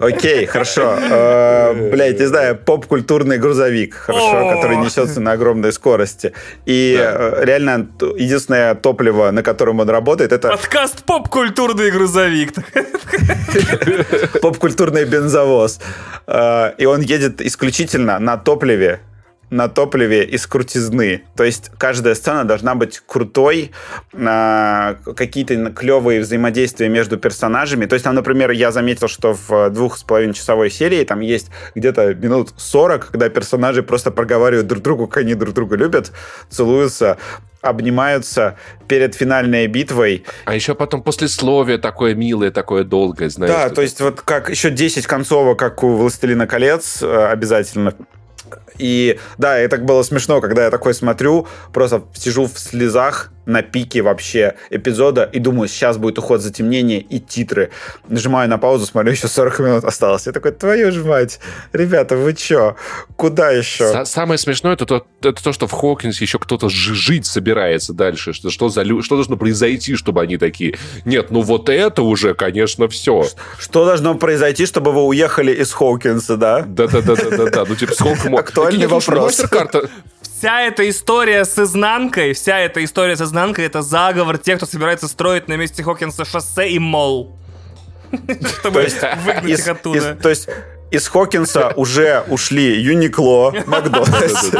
Окей, 0.00 0.46
хорошо. 0.46 0.96
Э, 0.98 1.90
блять, 1.90 2.20
не 2.20 2.26
знаю, 2.26 2.56
поп-культурный 2.56 3.38
грузовик, 3.38 3.94
хорошо, 3.94 4.50
который 4.54 4.76
несется 4.76 5.20
на 5.20 5.32
огромной 5.32 5.72
скорости. 5.72 6.32
И 6.66 6.96
э, 6.98 7.44
реально 7.44 7.88
единственное 8.16 8.74
топливо, 8.74 9.30
на 9.30 9.42
котором 9.42 9.80
он 9.80 9.90
работает, 9.90 10.32
это... 10.32 10.48
Подкаст 10.48 11.04
«Поп-культурный 11.04 11.90
грузовик». 11.90 12.52
Поп-культурный 14.42 15.04
бензовоз. 15.04 15.80
Э, 16.26 16.72
и 16.78 16.86
он 16.86 17.00
едет 17.00 17.40
исключительно 17.40 18.18
на 18.18 18.36
топливе, 18.36 19.00
на 19.50 19.68
топливе 19.68 20.24
из 20.24 20.46
крутизны. 20.46 21.22
То 21.36 21.44
есть 21.44 21.70
каждая 21.78 22.14
сцена 22.14 22.44
должна 22.44 22.74
быть 22.74 23.00
крутой, 23.06 23.70
э, 24.12 24.94
какие-то 25.16 25.70
клевые 25.70 26.20
взаимодействия 26.20 26.88
между 26.88 27.16
персонажами. 27.16 27.86
То 27.86 27.94
есть 27.94 28.04
там, 28.04 28.14
например, 28.14 28.50
я 28.50 28.72
заметил, 28.72 29.08
что 29.08 29.34
в 29.34 29.70
двух 29.70 29.98
с 29.98 30.02
половиной 30.02 30.34
часовой 30.34 30.70
серии 30.70 31.04
там 31.04 31.20
есть 31.20 31.50
где-то 31.74 32.14
минут 32.14 32.52
40, 32.56 33.10
когда 33.10 33.28
персонажи 33.28 33.82
просто 33.82 34.10
проговаривают 34.10 34.66
друг 34.66 34.82
другу, 34.82 35.06
как 35.06 35.22
они 35.22 35.34
друг 35.34 35.54
друга 35.54 35.76
любят, 35.76 36.12
целуются, 36.50 37.16
обнимаются 37.60 38.56
перед 38.86 39.14
финальной 39.14 39.66
битвой. 39.66 40.24
А 40.44 40.54
еще 40.54 40.74
потом 40.74 41.02
послесловие 41.02 41.78
такое 41.78 42.14
милое, 42.14 42.50
такое 42.50 42.84
долгое, 42.84 43.28
знаешь. 43.28 43.52
Да, 43.52 43.68
то 43.70 43.82
есть 43.82 44.00
вот 44.00 44.20
как 44.20 44.50
еще 44.50 44.70
10 44.70 45.06
концовок, 45.06 45.58
как 45.58 45.82
у 45.82 45.96
«Властелина 45.96 46.46
колец» 46.46 47.02
э, 47.02 47.26
обязательно 47.26 47.94
и 48.78 49.18
да, 49.38 49.58
это 49.58 49.78
было 49.78 50.02
смешно, 50.02 50.40
когда 50.40 50.64
я 50.64 50.70
такой 50.70 50.94
смотрю, 50.94 51.46
просто 51.72 52.04
сижу 52.14 52.46
в 52.46 52.58
слезах 52.58 53.30
на 53.48 53.62
пике 53.62 54.02
вообще 54.02 54.54
эпизода 54.70 55.28
и 55.32 55.38
думаю, 55.38 55.68
сейчас 55.68 55.96
будет 55.96 56.18
уход 56.18 56.42
затемнения 56.42 57.00
и 57.00 57.18
титры. 57.18 57.70
Нажимаю 58.06 58.48
на 58.48 58.58
паузу, 58.58 58.84
смотрю, 58.84 59.12
еще 59.12 59.26
40 59.26 59.58
минут 59.60 59.84
осталось. 59.84 60.26
Я 60.26 60.32
такой, 60.32 60.52
твою 60.52 60.92
ж 60.92 61.02
мать, 61.02 61.40
ребята, 61.72 62.16
вы 62.16 62.34
чё? 62.34 62.76
Куда 63.16 63.50
еще? 63.50 64.04
Самое 64.04 64.36
смешное 64.36 64.74
это 64.74 64.84
то, 64.84 65.06
это 65.22 65.42
то, 65.42 65.52
что 65.54 65.66
в 65.66 65.72
Хокинсе 65.72 66.24
еще 66.24 66.38
кто-то 66.38 66.68
жить 66.68 67.24
собирается 67.24 67.94
дальше. 67.94 68.34
Что, 68.34 68.50
что, 68.50 68.68
за, 68.68 68.84
что 69.02 69.16
должно 69.16 69.38
произойти, 69.38 69.96
чтобы 69.96 70.20
они 70.20 70.36
такие, 70.36 70.76
нет, 71.06 71.30
ну 71.30 71.40
вот 71.40 71.70
это 71.70 72.02
уже, 72.02 72.34
конечно, 72.34 72.86
все. 72.88 73.26
Что 73.58 73.86
должно 73.86 74.14
произойти, 74.14 74.66
чтобы 74.66 74.92
вы 74.92 75.04
уехали 75.06 75.52
из 75.52 75.72
Хокинса, 75.72 76.36
да? 76.36 76.62
Да-да-да-да-да. 76.68 77.64
Ну, 77.66 77.74
типа, 77.74 77.94
сколько... 77.94 78.28
Актуальный 78.38 78.86
вопрос. 78.86 79.36
Карта 79.50 79.88
вся 80.38 80.60
эта 80.60 80.88
история 80.88 81.44
с 81.44 81.58
изнанкой, 81.58 82.32
вся 82.32 82.60
эта 82.60 82.84
история 82.84 83.16
с 83.16 83.20
изнанкой 83.20 83.64
это 83.66 83.82
заговор 83.82 84.38
тех, 84.38 84.58
кто 84.58 84.66
собирается 84.66 85.08
строить 85.08 85.48
на 85.48 85.56
месте 85.56 85.82
Хокинса 85.82 86.24
шоссе 86.24 86.68
и 86.70 86.78
мол. 86.78 87.36
Чтобы 88.60 88.86
выгнать 89.24 89.58
их 89.58 89.66
оттуда. 89.66 90.14
То 90.14 90.28
есть 90.28 90.48
из 90.90 91.08
Хокинса 91.08 91.72
уже 91.76 92.24
ушли 92.28 92.80
Юникло, 92.80 93.54
Макдональдс. 93.66 94.50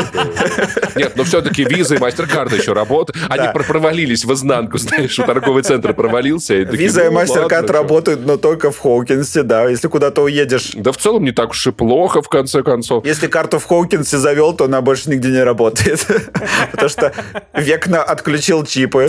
Нет, 0.95 1.13
но 1.17 1.25
все-таки 1.25 1.65
виза 1.65 1.97
и 1.97 1.99
мастер-карта 1.99 2.57
еще 2.57 2.73
работают. 2.73 3.25
Они 3.31 3.49
провалились 3.53 4.25
в 4.25 4.33
изнанку, 4.33 4.79
знаешь, 4.79 5.17
торговый 5.17 5.63
центр 5.63 5.95
провалился. 5.95 6.55
Виза 6.55 7.07
и 7.07 7.09
мастер-карт 7.09 7.71
работают, 7.71 8.27
но 8.27 8.37
только 8.37 8.71
в 8.71 8.79
Хокинсе, 8.79 9.43
да. 9.43 9.69
Если 9.69 9.89
куда-то 9.89 10.23
уедешь... 10.23 10.73
Да 10.75 10.93
в 10.93 10.97
целом 10.97 11.25
не 11.25 11.33
так 11.33 11.51
уж 11.51 11.67
и 11.67 11.71
плохо, 11.71 12.23
в 12.23 12.29
конце 12.29 12.63
концов. 12.63 13.05
Если 13.05 13.27
карту 13.27 13.59
в 13.59 13.65
Хокинсе 13.65 14.19
завел, 14.19 14.55
то 14.55 14.65
она 14.65 14.81
больше 14.81 15.11
нигде 15.11 15.29
не 15.29 15.43
работает. 15.43 16.07
Потому 16.71 16.89
что 16.89 17.13
Векна 17.55 18.03
отключил 18.03 18.65
чипы. 18.65 19.09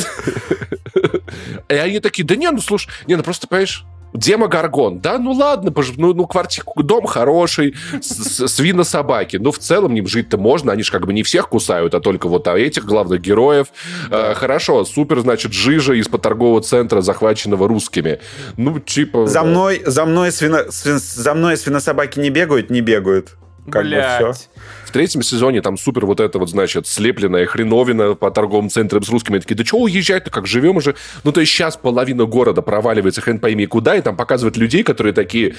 И 1.70 1.74
они 1.74 2.00
такие, 2.00 2.26
да 2.26 2.36
не, 2.36 2.50
ну 2.50 2.62
слушай, 2.62 2.90
не, 3.08 3.16
ну 3.16 3.24
просто, 3.24 3.48
понимаешь, 3.48 3.86
Демогоргон, 4.14 4.99
да, 4.99 5.18
ну 5.18 5.31
ладно, 5.31 5.73
ну, 5.98 6.14
ну 6.14 6.27
квартира, 6.27 6.65
дом 6.76 7.06
хороший, 7.06 7.76
свина 8.02 8.84
собаки, 8.84 9.38
ну 9.38 9.52
в 9.52 9.60
целом 9.60 9.94
ним 9.94 10.07
жить-то 10.07 10.38
можно, 10.38 10.72
они 10.72 10.84
же 10.84 10.91
как 10.91 11.06
бы 11.06 11.14
не 11.14 11.23
всех 11.23 11.49
кусают, 11.49 11.94
а 11.94 11.99
только 11.99 12.27
вот 12.27 12.48
а 12.48 12.57
этих 12.57 12.86
главных 12.86 13.22
героев. 13.22 13.68
Да. 14.10 14.31
Э, 14.31 14.34
хорошо, 14.34 14.86
супер, 14.86 15.19
значит, 15.19 15.53
жижа 15.53 15.94
из-под 15.94 16.22
торгового 16.22 16.61
центра, 16.61 17.02
захваченного 17.02 17.68
русскими. 17.68 18.19
Ну, 18.57 18.80
типа... 18.80 19.27
За 19.27 19.44
мной, 19.44 19.81
за 19.86 20.06
мной, 20.06 20.31
свино, 20.31 20.65
за 20.69 21.34
мной 21.34 21.57
свинособаки 21.57 22.19
не 22.19 22.30
бегают, 22.30 22.69
не 22.69 22.81
бегают. 22.81 23.36
Как 23.70 23.84
Блядь. 23.84 24.22
бы 24.22 24.34
все. 24.34 24.50
В 24.86 24.91
третьем 24.91 25.22
сезоне 25.22 25.62
там 25.62 25.78
супер 25.78 26.06
вот 26.06 26.20
это 26.20 26.40
вот, 26.40 26.50
значит, 26.50 26.88
слепленная 26.88 27.46
хреновина 27.46 28.16
по 28.16 28.32
торговым 28.32 28.70
центрам 28.70 29.04
с 29.04 29.10
русскими. 29.10 29.40
такие, 29.40 29.56
да 29.56 29.64
чего 29.64 29.82
уезжать-то, 29.82 30.32
как 30.32 30.48
живем 30.48 30.78
уже? 30.78 30.96
Ну, 31.24 31.32
то 31.32 31.41
есть 31.41 31.52
сейчас 31.52 31.78
половина 31.78 32.26
города 32.26 32.62
проваливается 32.62 33.22
хрен 33.22 33.40
пойми 33.40 33.66
куда, 33.66 33.96
и 33.96 34.02
там 34.02 34.16
показывают 34.16 34.58
людей, 34.58 34.84
которые 34.84 35.14
такие, 35.14 35.56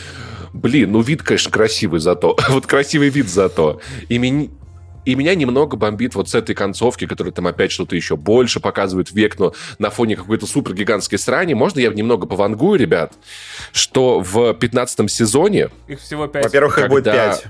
блин, 0.52 0.92
ну 0.92 1.00
вид, 1.00 1.22
конечно, 1.22 1.50
красивый 1.50 2.00
зато. 2.00 2.36
вот 2.48 2.66
красивый 2.66 3.08
вид 3.08 3.28
зато. 3.28 3.80
И 4.08 4.18
меня, 4.18 4.48
и 5.04 5.14
меня 5.14 5.34
немного 5.34 5.76
бомбит 5.76 6.14
вот 6.14 6.28
с 6.28 6.34
этой 6.34 6.54
концовки, 6.54 7.06
которая 7.06 7.32
там 7.32 7.46
опять 7.46 7.72
что-то 7.72 7.96
еще 7.96 8.16
больше 8.16 8.60
показывает 8.60 9.10
век, 9.12 9.38
но 9.38 9.54
на 9.78 9.90
фоне 9.90 10.16
какой-то 10.16 10.46
супер 10.46 10.74
гигантской 10.74 11.18
срани. 11.18 11.54
Можно 11.54 11.80
я 11.80 11.90
немного 11.90 12.26
повангую, 12.26 12.78
ребят, 12.78 13.14
что 13.72 14.20
в 14.20 14.52
15 14.54 15.10
сезоне... 15.10 15.70
Их 15.88 16.00
всего 16.00 16.26
5. 16.26 16.44
Во-первых, 16.44 16.78
их 16.78 16.88
будет 16.88 17.04
5. 17.04 17.44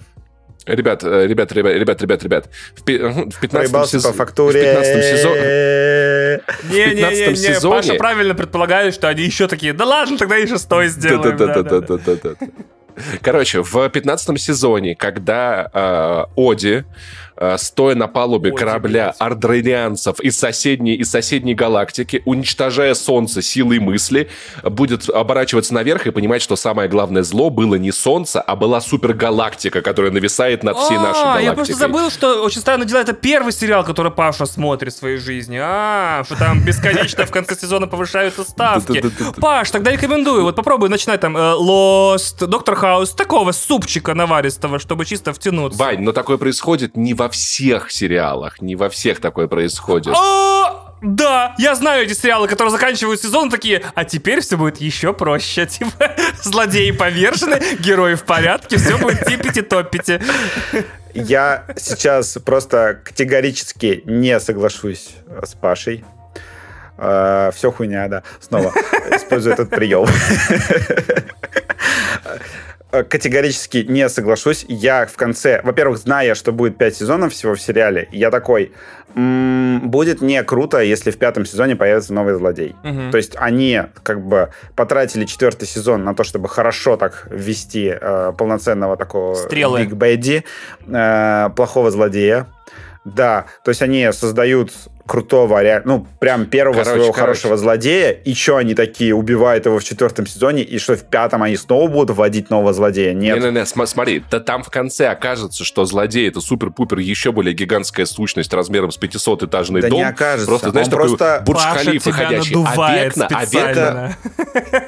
Ребят, 0.67 1.03
э, 1.05 1.27
ребят, 1.27 1.53
ребят, 1.53 1.75
ребят, 1.75 2.03
ребят, 2.03 2.23
ребят. 2.23 2.49
В, 2.77 2.83
в 2.83 3.41
15 3.41 3.91
сезоне... 3.91 4.13
по 4.13 4.19
фактуре. 4.19 4.61
В 4.61 4.65
15 4.65 5.05
сезоне... 5.05 5.41
Не-не-не, 6.71 7.37
сезоне... 7.37 7.77
Паша 7.77 7.95
правильно 7.95 8.35
предполагает, 8.35 8.95
что 8.95 9.09
они 9.09 9.23
еще 9.23 9.49
такие, 9.49 9.73
да 9.73 9.85
ладно, 9.85 10.19
тогда 10.19 10.37
и 10.39 10.47
шестой 10.47 10.89
сделаем. 10.89 11.37
Да-да-да. 11.37 12.37
Короче, 13.23 13.63
в 13.63 13.89
15 13.89 14.41
сезоне, 14.41 14.95
когда 14.95 15.71
э, 15.73 16.25
Оди 16.37 16.85
стоя 17.57 17.95
на 17.95 18.07
палубе 18.07 18.51
Ой, 18.51 18.57
корабля 18.57 19.15
ардрерианцев 19.19 20.21
из 20.21 20.39
соседней, 20.39 20.95
из 20.95 21.11
соседней 21.11 21.55
галактики, 21.55 22.23
уничтожая 22.25 22.95
Солнце 22.95 23.43
силой 23.43 23.79
мысли, 23.79 24.29
будет 24.63 25.09
оборачиваться 25.09 25.73
наверх 25.75 26.07
и 26.07 26.11
понимать, 26.11 26.43
что 26.43 26.57
самое 26.57 26.89
главное 26.89 27.23
зло 27.23 27.51
было 27.51 27.77
не 27.77 27.93
Солнце, 27.93 28.41
а 28.41 28.57
была 28.57 28.81
супергалактика, 28.81 29.81
которая 29.81 30.13
нависает 30.13 30.63
над 30.63 30.77
всей 30.79 30.99
нашей 30.99 31.23
галактикой. 31.23 31.45
Я 31.45 31.53
просто 31.55 31.75
забыл, 31.75 32.11
что 32.11 32.43
очень 32.43 32.61
странно 32.61 32.85
дела. 32.85 33.01
Это 33.01 33.15
первый 33.15 33.53
сериал, 33.53 33.85
который 33.85 34.13
Паша 34.13 34.45
смотрит 34.45 34.93
в 34.93 34.99
своей 34.99 35.17
жизни. 35.17 35.59
А, 35.61 36.23
что 36.25 36.37
там 36.37 36.63
бесконечно 36.65 37.25
в 37.25 37.31
конце 37.31 37.57
сезона 37.57 37.87
повышаются 37.87 38.45
ставки. 38.45 39.03
Паш, 39.41 39.71
тогда 39.71 39.91
рекомендую. 39.91 40.43
Вот 40.43 40.57
попробуй 40.57 40.89
начинать 40.89 41.21
там 41.21 41.37
э, 41.37 41.41
Lost, 41.41 42.47
Доктор 42.47 42.75
Хаус, 42.75 43.13
такого 43.13 43.53
супчика 43.53 44.15
наваристого, 44.15 44.79
чтобы 44.79 45.07
чисто 45.07 45.33
втянуться. 45.33 45.79
Вань, 45.79 46.03
но 46.03 46.13
такое 46.13 46.37
происходит 46.37 46.97
не 46.97 47.15
во 47.15 47.30
всех 47.31 47.91
сериалах, 47.91 48.61
не 48.61 48.77
во 48.77 48.89
всех 48.89 49.21
такое 49.21 49.49
происходит. 49.49 50.15
А, 50.17 50.95
да, 51.03 51.55
я 51.59 51.75
знаю 51.75 52.05
эти 52.05 52.13
сериалы, 52.13 52.47
которые 52.47 52.71
заканчивают 52.71 53.21
сезон 53.21 53.49
такие, 53.49 53.83
а 53.95 54.05
теперь 54.05 54.41
все 54.41 54.57
будет 54.57 54.79
еще 54.79 55.13
проще. 55.13 55.67
Типа, 55.71 56.13
злодеи 56.43 56.91
повержены, 56.91 57.61
герои 57.79 58.15
в 58.15 58.25
порядке, 58.25 58.77
все 58.77 58.99
будет 58.99 59.25
типите-топите. 59.27 60.21
Я 61.15 61.65
сейчас 61.77 62.39
просто 62.45 63.01
категорически 63.03 64.03
не 64.05 64.39
соглашусь 64.41 65.11
с 65.43 65.55
Пашей. 65.55 66.05
Uh, 66.97 67.51
все 67.53 67.73
хуйня, 67.73 68.09
да. 68.09 68.23
Снова 68.41 68.75
использую 69.11 69.55
этот 69.55 69.71
прием. 69.71 70.07
Э, 72.93 73.05
категорически 73.05 73.85
не 73.89 74.09
соглашусь. 74.09 74.65
Я 74.69 75.07
в 75.07 75.15
конце, 75.17 75.61
во-первых, 75.63 75.99
зная, 75.99 76.35
что 76.35 76.53
будет 76.53 76.77
5 76.77 76.97
сезонов 76.97 77.33
всего 77.33 77.55
в 77.55 77.61
сериале, 77.61 78.09
я 78.11 78.31
такой, 78.31 78.73
м-м, 79.15 79.91
будет 79.91 80.21
не 80.21 80.43
круто, 80.43 80.81
если 80.81 81.11
в 81.11 81.19
пятом 81.19 81.47
сезоне 81.47 81.77
появится 81.77 82.13
новый 82.13 82.35
злодей. 82.35 82.75
Угу. 82.83 83.11
То 83.13 83.17
есть 83.17 83.35
они 83.37 83.83
как 84.03 84.21
бы 84.21 84.51
потратили 84.75 85.25
четвертый 85.25 85.67
сезон 85.67 86.03
на 86.03 86.15
то, 86.15 86.25
чтобы 86.25 86.49
хорошо 86.49 86.97
так 86.97 87.29
ввести 87.31 87.93
э, 88.01 88.33
полноценного 88.37 88.97
такого 88.97 89.35
Стрелы. 89.35 89.83
Биг 89.85 89.95
Бэдди, 89.95 90.45
э, 90.89 91.51
плохого 91.55 91.91
злодея. 91.91 92.49
Да, 93.05 93.47
то 93.65 93.71
есть 93.71 93.83
они 93.83 94.11
создают 94.13 94.73
крутого, 95.11 95.61
ну, 95.85 96.07
прям 96.21 96.47
первого 96.47 96.85
короче, 96.85 96.91
своего 96.91 97.13
короче. 97.13 97.21
хорошего 97.21 97.57
злодея, 97.57 98.13
и 98.13 98.33
что 98.33 98.59
они 98.59 98.77
такие 98.77 99.13
убивают 99.13 99.67
его 99.67 99.81
в 99.81 99.83
четвертом 99.83 100.25
сезоне, 100.25 100.63
и 100.63 100.79
что 100.79 100.95
в 100.95 101.03
пятом 101.03 101.43
они 101.43 101.57
снова 101.57 101.91
будут 101.91 102.17
вводить 102.17 102.49
нового 102.49 102.73
злодея? 102.73 103.13
Нет. 103.13 103.37
Не-не-не, 103.41 103.67
смотри, 103.67 104.23
да 104.31 104.39
там 104.39 104.63
в 104.63 104.71
конце 104.71 105.09
окажется, 105.09 105.65
что 105.65 105.85
злодей 105.85 106.29
это 106.29 106.41
супер-пупер 106.41 106.99
еще 106.99 107.33
более 107.33 107.55
гигантская 107.55 108.07
сущность 108.07 108.55
размером 108.55 108.93
с 108.93 109.01
500-этажный 109.01 109.81
да 109.81 109.89
дом. 109.89 109.99
не 109.99 110.05
окажется. 110.05 110.47
Просто, 110.47 110.71
знаешь, 110.71 110.87
Он 110.87 110.93
такой 110.93 111.09
просто... 111.09 111.43
бурдж-халиф 111.45 112.07
выходящий. 112.07 112.57
А 112.65 112.95
Векна, 112.95 113.29
а 113.33 113.45
Векна, 113.45 114.17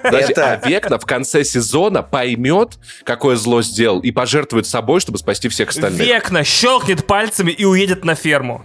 это... 0.05 0.61
а 0.63 0.69
Векна 0.69 0.99
в 1.01 1.05
конце 1.05 1.43
сезона 1.43 2.05
поймет, 2.05 2.79
какое 3.03 3.35
зло 3.35 3.61
сделал, 3.63 3.99
и 3.99 4.13
пожертвует 4.13 4.69
собой, 4.69 5.01
чтобы 5.01 5.19
спасти 5.19 5.49
всех 5.49 5.71
остальных. 5.71 6.07
Векна 6.07 6.45
щелкнет 6.45 7.09
пальцами 7.09 7.51
и 7.51 7.65
уедет 7.65 8.05
на 8.05 8.15
ферму. 8.15 8.63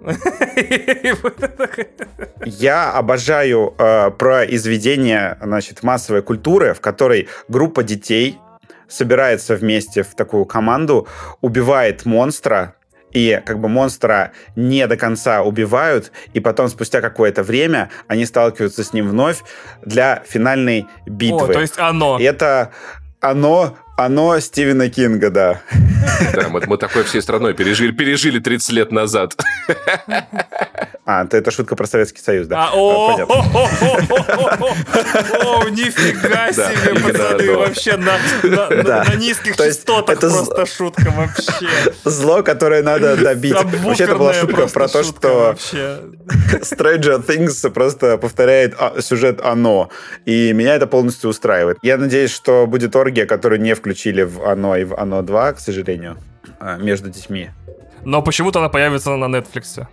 Я 2.44 2.92
обожаю 2.92 3.74
э, 3.78 4.10
произведение 4.10 5.38
значит, 5.42 5.82
массовой 5.82 6.22
культуры, 6.22 6.74
в 6.74 6.80
которой 6.80 7.28
группа 7.48 7.82
детей 7.82 8.38
собирается 8.88 9.56
вместе 9.56 10.02
в 10.02 10.14
такую 10.14 10.46
команду, 10.46 11.06
убивает 11.40 12.06
монстра, 12.06 12.74
и 13.12 13.40
как 13.44 13.58
бы 13.58 13.68
монстра 13.68 14.32
не 14.56 14.86
до 14.86 14.96
конца 14.96 15.42
убивают, 15.42 16.12
и 16.32 16.40
потом 16.40 16.68
спустя 16.68 17.00
какое-то 17.00 17.42
время 17.42 17.90
они 18.06 18.24
сталкиваются 18.24 18.84
с 18.84 18.92
ним 18.92 19.08
вновь 19.08 19.42
для 19.84 20.22
финальной 20.26 20.86
битвы. 21.06 21.50
О, 21.50 21.52
то 21.52 21.60
есть 21.60 21.78
оно. 21.78 22.18
Это 22.20 22.70
оно 23.20 23.76
оно 24.04 24.40
Стивена 24.40 24.88
Кинга, 24.88 25.30
да. 25.30 25.60
Да, 26.34 26.48
мы, 26.48 26.62
мы 26.66 26.78
такое 26.78 27.04
всей 27.04 27.22
страной 27.22 27.54
пережили, 27.54 27.92
пережили 27.92 28.38
30 28.38 28.70
лет 28.72 28.92
назад. 28.92 29.36
А, 31.06 31.26
это 31.28 31.50
шутка 31.50 31.74
про 31.74 31.86
Советский 31.86 32.20
Союз, 32.20 32.46
да. 32.46 32.70
О, 32.72 33.16
нифига 35.70 36.52
себе, 36.52 36.94
пацаны, 37.00 37.56
вообще 37.56 37.96
на 37.96 39.14
низких 39.16 39.56
частотах 39.56 40.20
просто 40.20 40.66
шутка 40.66 41.12
вообще. 41.16 41.68
Зло, 42.04 42.42
которое 42.42 42.82
надо 42.82 43.16
добить. 43.16 43.54
Вообще, 43.54 44.04
это 44.04 44.16
была 44.16 44.34
шутка 44.34 44.68
про 44.68 44.88
то, 44.88 45.02
что 45.02 45.56
Stranger 46.62 47.26
Things 47.26 47.70
просто 47.70 48.16
повторяет 48.16 48.74
а, 48.78 49.00
сюжет 49.00 49.40
«Оно». 49.42 49.90
И 50.26 50.52
меня 50.52 50.76
это 50.76 50.86
полностью 50.86 51.30
устраивает. 51.30 51.78
Я 51.82 51.96
надеюсь, 51.96 52.30
что 52.30 52.66
будет 52.68 52.94
оргия, 52.94 53.26
которую 53.26 53.60
не 53.60 53.74
включит 53.74 53.89
включили 53.90 54.22
в 54.22 54.42
«Оно» 54.44 54.76
и 54.76 54.84
в 54.84 54.94
«Оно 54.94 55.20
2», 55.22 55.54
к 55.54 55.58
сожалению, 55.58 56.16
а, 56.60 56.76
между 56.76 57.10
детьми. 57.10 57.50
Но 58.04 58.22
почему-то 58.22 58.60
она 58.60 58.68
появится 58.68 59.16
на 59.16 59.24
Netflix. 59.36 59.86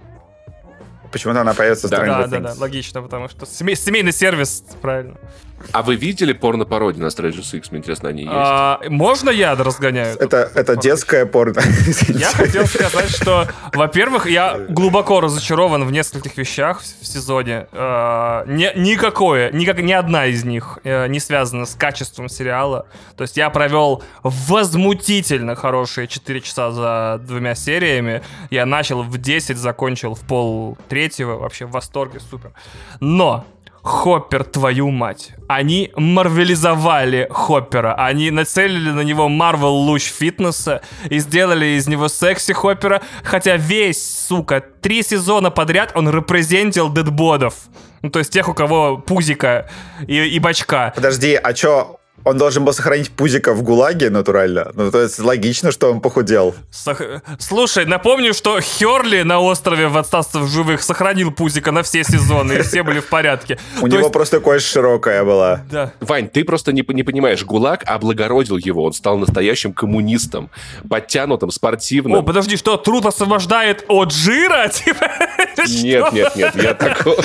Почему-то 1.18 1.42
она 1.42 1.54
появится 1.54 1.88
в 1.88 1.92
да, 1.92 2.06
да, 2.06 2.28
да, 2.28 2.40
да, 2.40 2.54
логично, 2.58 3.02
потому 3.02 3.28
что 3.28 3.46
семей, 3.46 3.76
семейный 3.76 4.12
сервис, 4.12 4.64
правильно. 4.82 5.18
А 5.72 5.82
вы 5.82 5.96
видели 5.96 6.34
порно-пародии 6.34 7.00
на 7.00 7.08
Stranger 7.08 7.42
Things? 7.42 7.68
Мне 7.72 7.80
интересно, 7.80 8.10
они 8.10 8.22
есть? 8.24 8.34
А, 8.34 8.80
можно 8.90 9.30
я 9.30 9.56
разгоняю? 9.56 10.16
Это, 10.20 10.52
это 10.54 10.76
детское 10.76 11.26
порно. 11.26 11.62
Я 12.10 12.30
хотел 12.32 12.66
сказать, 12.68 13.10
что, 13.10 13.48
во-первых, 13.74 14.30
я 14.30 14.58
глубоко 14.70 15.20
разочарован 15.20 15.84
в 15.86 15.92
нескольких 15.92 16.38
вещах 16.38 16.82
в 16.82 17.06
сезоне. 17.06 17.68
А, 17.72 18.46
ни, 18.46 18.72
никакое, 18.78 19.52
никак, 19.52 19.82
ни 19.82 19.92
одна 19.92 20.28
из 20.28 20.44
них 20.44 20.80
э, 20.84 21.08
не 21.08 21.20
связана 21.20 21.66
с 21.66 21.76
качеством 21.76 22.30
сериала. 22.30 22.86
То 23.16 23.24
есть 23.24 23.36
я 23.38 23.50
провел 23.50 24.04
возмутительно 24.24 25.56
хорошие 25.56 26.08
4 26.08 26.42
часа 26.42 26.72
за 26.72 27.20
двумя 27.24 27.56
сериями. 27.56 28.22
Я 28.52 28.66
начал 28.66 29.02
в 29.02 29.18
10, 29.18 29.58
закончил 29.58 30.14
в 30.14 30.22
пол 30.22 30.78
третьего. 31.08 31.38
Вообще 31.38 31.66
в 31.66 31.72
восторге, 31.72 32.20
супер. 32.20 32.52
Но 33.00 33.46
Хоппер, 33.84 34.44
твою 34.44 34.90
мать. 34.90 35.32
Они 35.48 35.92
марвелизовали 35.96 37.28
Хоппера. 37.30 37.94
Они 37.94 38.32
нацелили 38.32 38.92
на 38.92 39.02
него 39.02 39.30
Марвел 39.30 39.74
луч 39.74 40.04
фитнеса 40.04 40.82
и 41.10 41.20
сделали 41.20 41.78
из 41.78 41.88
него 41.88 42.10
секси 42.10 42.52
Хоппера. 42.52 43.02
Хотя 43.24 43.56
весь, 43.56 44.28
сука, 44.28 44.62
три 44.82 45.04
сезона 45.04 45.52
подряд 45.52 45.94
он 45.96 46.10
репрезентил 46.10 46.92
дедбодов. 46.92 47.56
Ну, 48.02 48.10
то 48.10 48.20
есть 48.20 48.32
тех, 48.32 48.50
у 48.50 48.54
кого 48.54 48.98
пузика 48.98 49.70
и, 50.06 50.18
и 50.18 50.40
бачка. 50.40 50.92
Подожди, 50.96 51.36
а 51.36 51.54
чё, 51.54 51.97
он 52.28 52.38
должен 52.38 52.66
был 52.66 52.74
сохранить 52.74 53.10
пузика 53.12 53.54
в 53.54 53.64
ГУЛАГе 53.64 54.10
натурально. 54.10 54.72
Ну, 54.74 54.92
то 54.92 55.02
есть 55.02 55.20
логично, 55.20 55.72
что 55.72 55.92
он 55.92 56.02
похудел. 56.02 56.56
Сох- 56.72 57.22
Слушай, 57.40 57.86
напомню, 57.86 58.34
что 58.34 58.60
Херли 58.60 59.22
на 59.24 59.40
острове 59.40 59.88
в 59.88 59.98
отставстве 59.98 60.42
в 60.42 60.48
живых 60.48 60.82
сохранил 60.84 61.32
пузика 61.32 61.72
на 61.72 61.84
все 61.84 62.04
сезоны, 62.04 62.54
и 62.54 62.62
все 62.62 62.84
были 62.84 63.00
в 63.00 63.08
порядке. 63.08 63.58
У 63.82 63.88
него 63.88 64.10
просто 64.10 64.40
кость 64.40 64.68
широкая 64.68 65.24
была. 65.24 65.62
Да. 65.72 65.94
Вань, 66.00 66.28
ты 66.28 66.44
просто 66.44 66.72
не, 66.74 66.84
не 66.88 67.04
понимаешь, 67.04 67.44
ГУЛАГ 67.44 67.84
облагородил 67.86 68.58
его, 68.58 68.84
он 68.84 68.94
стал 68.94 69.18
настоящим 69.18 69.74
коммунистом, 69.74 70.50
подтянутым, 70.90 71.52
спортивным. 71.52 72.20
О, 72.20 72.22
подожди, 72.24 72.58
что, 72.58 72.78
труд 72.78 73.06
освобождает 73.06 73.86
от 73.88 74.12
жира? 74.12 74.68
Типа, 74.78 75.10
Нет, 75.68 76.14
нет, 76.14 76.36
нет, 76.36 76.56
я 76.56 76.74
такого... 76.74 77.16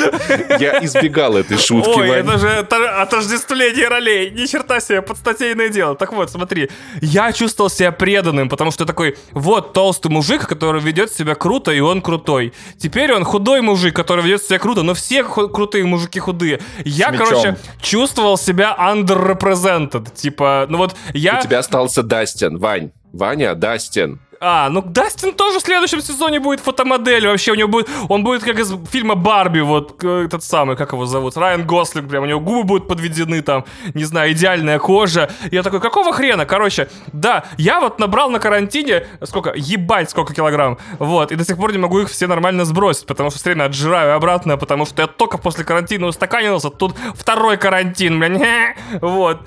Я 0.58 0.84
избегал 0.84 1.36
этой 1.36 1.58
шутки, 1.58 1.98
Ой, 1.98 2.10
это 2.10 2.38
же 2.38 2.48
отождествление 2.48 3.88
ролей. 3.88 4.30
Ни 4.30 4.46
черта 4.46 4.80
себе, 4.80 4.91
подстатейное 5.00 5.70
дело. 5.70 5.94
Так 5.96 6.12
вот, 6.12 6.30
смотри, 6.30 6.68
я 7.00 7.32
чувствовал 7.32 7.70
себя 7.70 7.92
преданным, 7.92 8.48
потому 8.50 8.70
что 8.70 8.84
такой, 8.84 9.16
вот 9.30 9.72
толстый 9.72 10.08
мужик, 10.10 10.46
который 10.46 10.80
ведет 10.82 11.12
себя 11.12 11.34
круто, 11.34 11.70
и 11.72 11.80
он 11.80 12.02
крутой. 12.02 12.52
Теперь 12.78 13.12
он 13.14 13.24
худой 13.24 13.60
мужик, 13.62 13.96
который 13.96 14.22
ведет 14.24 14.42
себя 14.42 14.58
круто, 14.58 14.82
но 14.82 14.92
все 14.94 15.22
ху- 15.22 15.48
крутые 15.48 15.84
мужики 15.84 16.18
худые. 16.20 16.60
Я, 16.84 17.08
С 17.08 17.12
мечом. 17.12 17.26
короче, 17.28 17.56
чувствовал 17.80 18.36
себя 18.36 18.76
underrepresented. 18.78 20.12
Типа, 20.14 20.66
ну 20.68 20.78
вот 20.78 20.94
я... 21.14 21.38
У 21.38 21.42
тебя 21.42 21.60
остался 21.60 22.02
Дастин, 22.02 22.58
Вань. 22.58 22.90
Ваня, 23.12 23.54
Дастин. 23.54 24.20
А, 24.44 24.68
ну 24.70 24.82
Дастин 24.82 25.34
тоже 25.34 25.60
в 25.60 25.62
следующем 25.62 26.00
сезоне 26.00 26.40
будет 26.40 26.58
фотомоделью. 26.58 27.30
Вообще 27.30 27.52
у 27.52 27.54
него 27.54 27.68
будет... 27.68 27.88
Он 28.08 28.24
будет 28.24 28.42
как 28.42 28.58
из 28.58 28.74
фильма 28.90 29.14
Барби, 29.14 29.60
вот 29.60 30.02
этот 30.02 30.42
самый, 30.42 30.76
как 30.76 30.92
его 30.92 31.06
зовут? 31.06 31.36
Райан 31.36 31.64
Гослинг, 31.64 32.08
прям 32.08 32.24
у 32.24 32.26
него 32.26 32.40
губы 32.40 32.64
будут 32.64 32.88
подведены 32.88 33.40
там, 33.42 33.64
не 33.94 34.02
знаю, 34.02 34.32
идеальная 34.32 34.80
кожа. 34.80 35.30
Я 35.52 35.62
такой, 35.62 35.80
какого 35.80 36.12
хрена? 36.12 36.44
Короче, 36.44 36.88
да, 37.12 37.44
я 37.56 37.78
вот 37.78 38.00
набрал 38.00 38.30
на 38.30 38.40
карантине, 38.40 39.06
сколько, 39.22 39.52
ебать, 39.54 40.10
сколько 40.10 40.34
килограмм. 40.34 40.76
Вот, 40.98 41.30
и 41.30 41.36
до 41.36 41.44
сих 41.44 41.56
пор 41.56 41.70
не 41.70 41.78
могу 41.78 42.00
их 42.00 42.10
все 42.10 42.26
нормально 42.26 42.64
сбросить, 42.64 43.06
потому 43.06 43.30
что 43.30 43.38
все 43.38 43.50
время 43.50 43.66
отжираю 43.66 44.16
обратно, 44.16 44.56
потому 44.56 44.86
что 44.86 45.02
я 45.02 45.06
только 45.06 45.38
после 45.38 45.62
карантина 45.62 46.08
устаканился, 46.08 46.70
тут 46.70 46.96
второй 47.14 47.58
карантин, 47.58 48.18
блин. 48.18 48.42
Вот. 49.00 49.40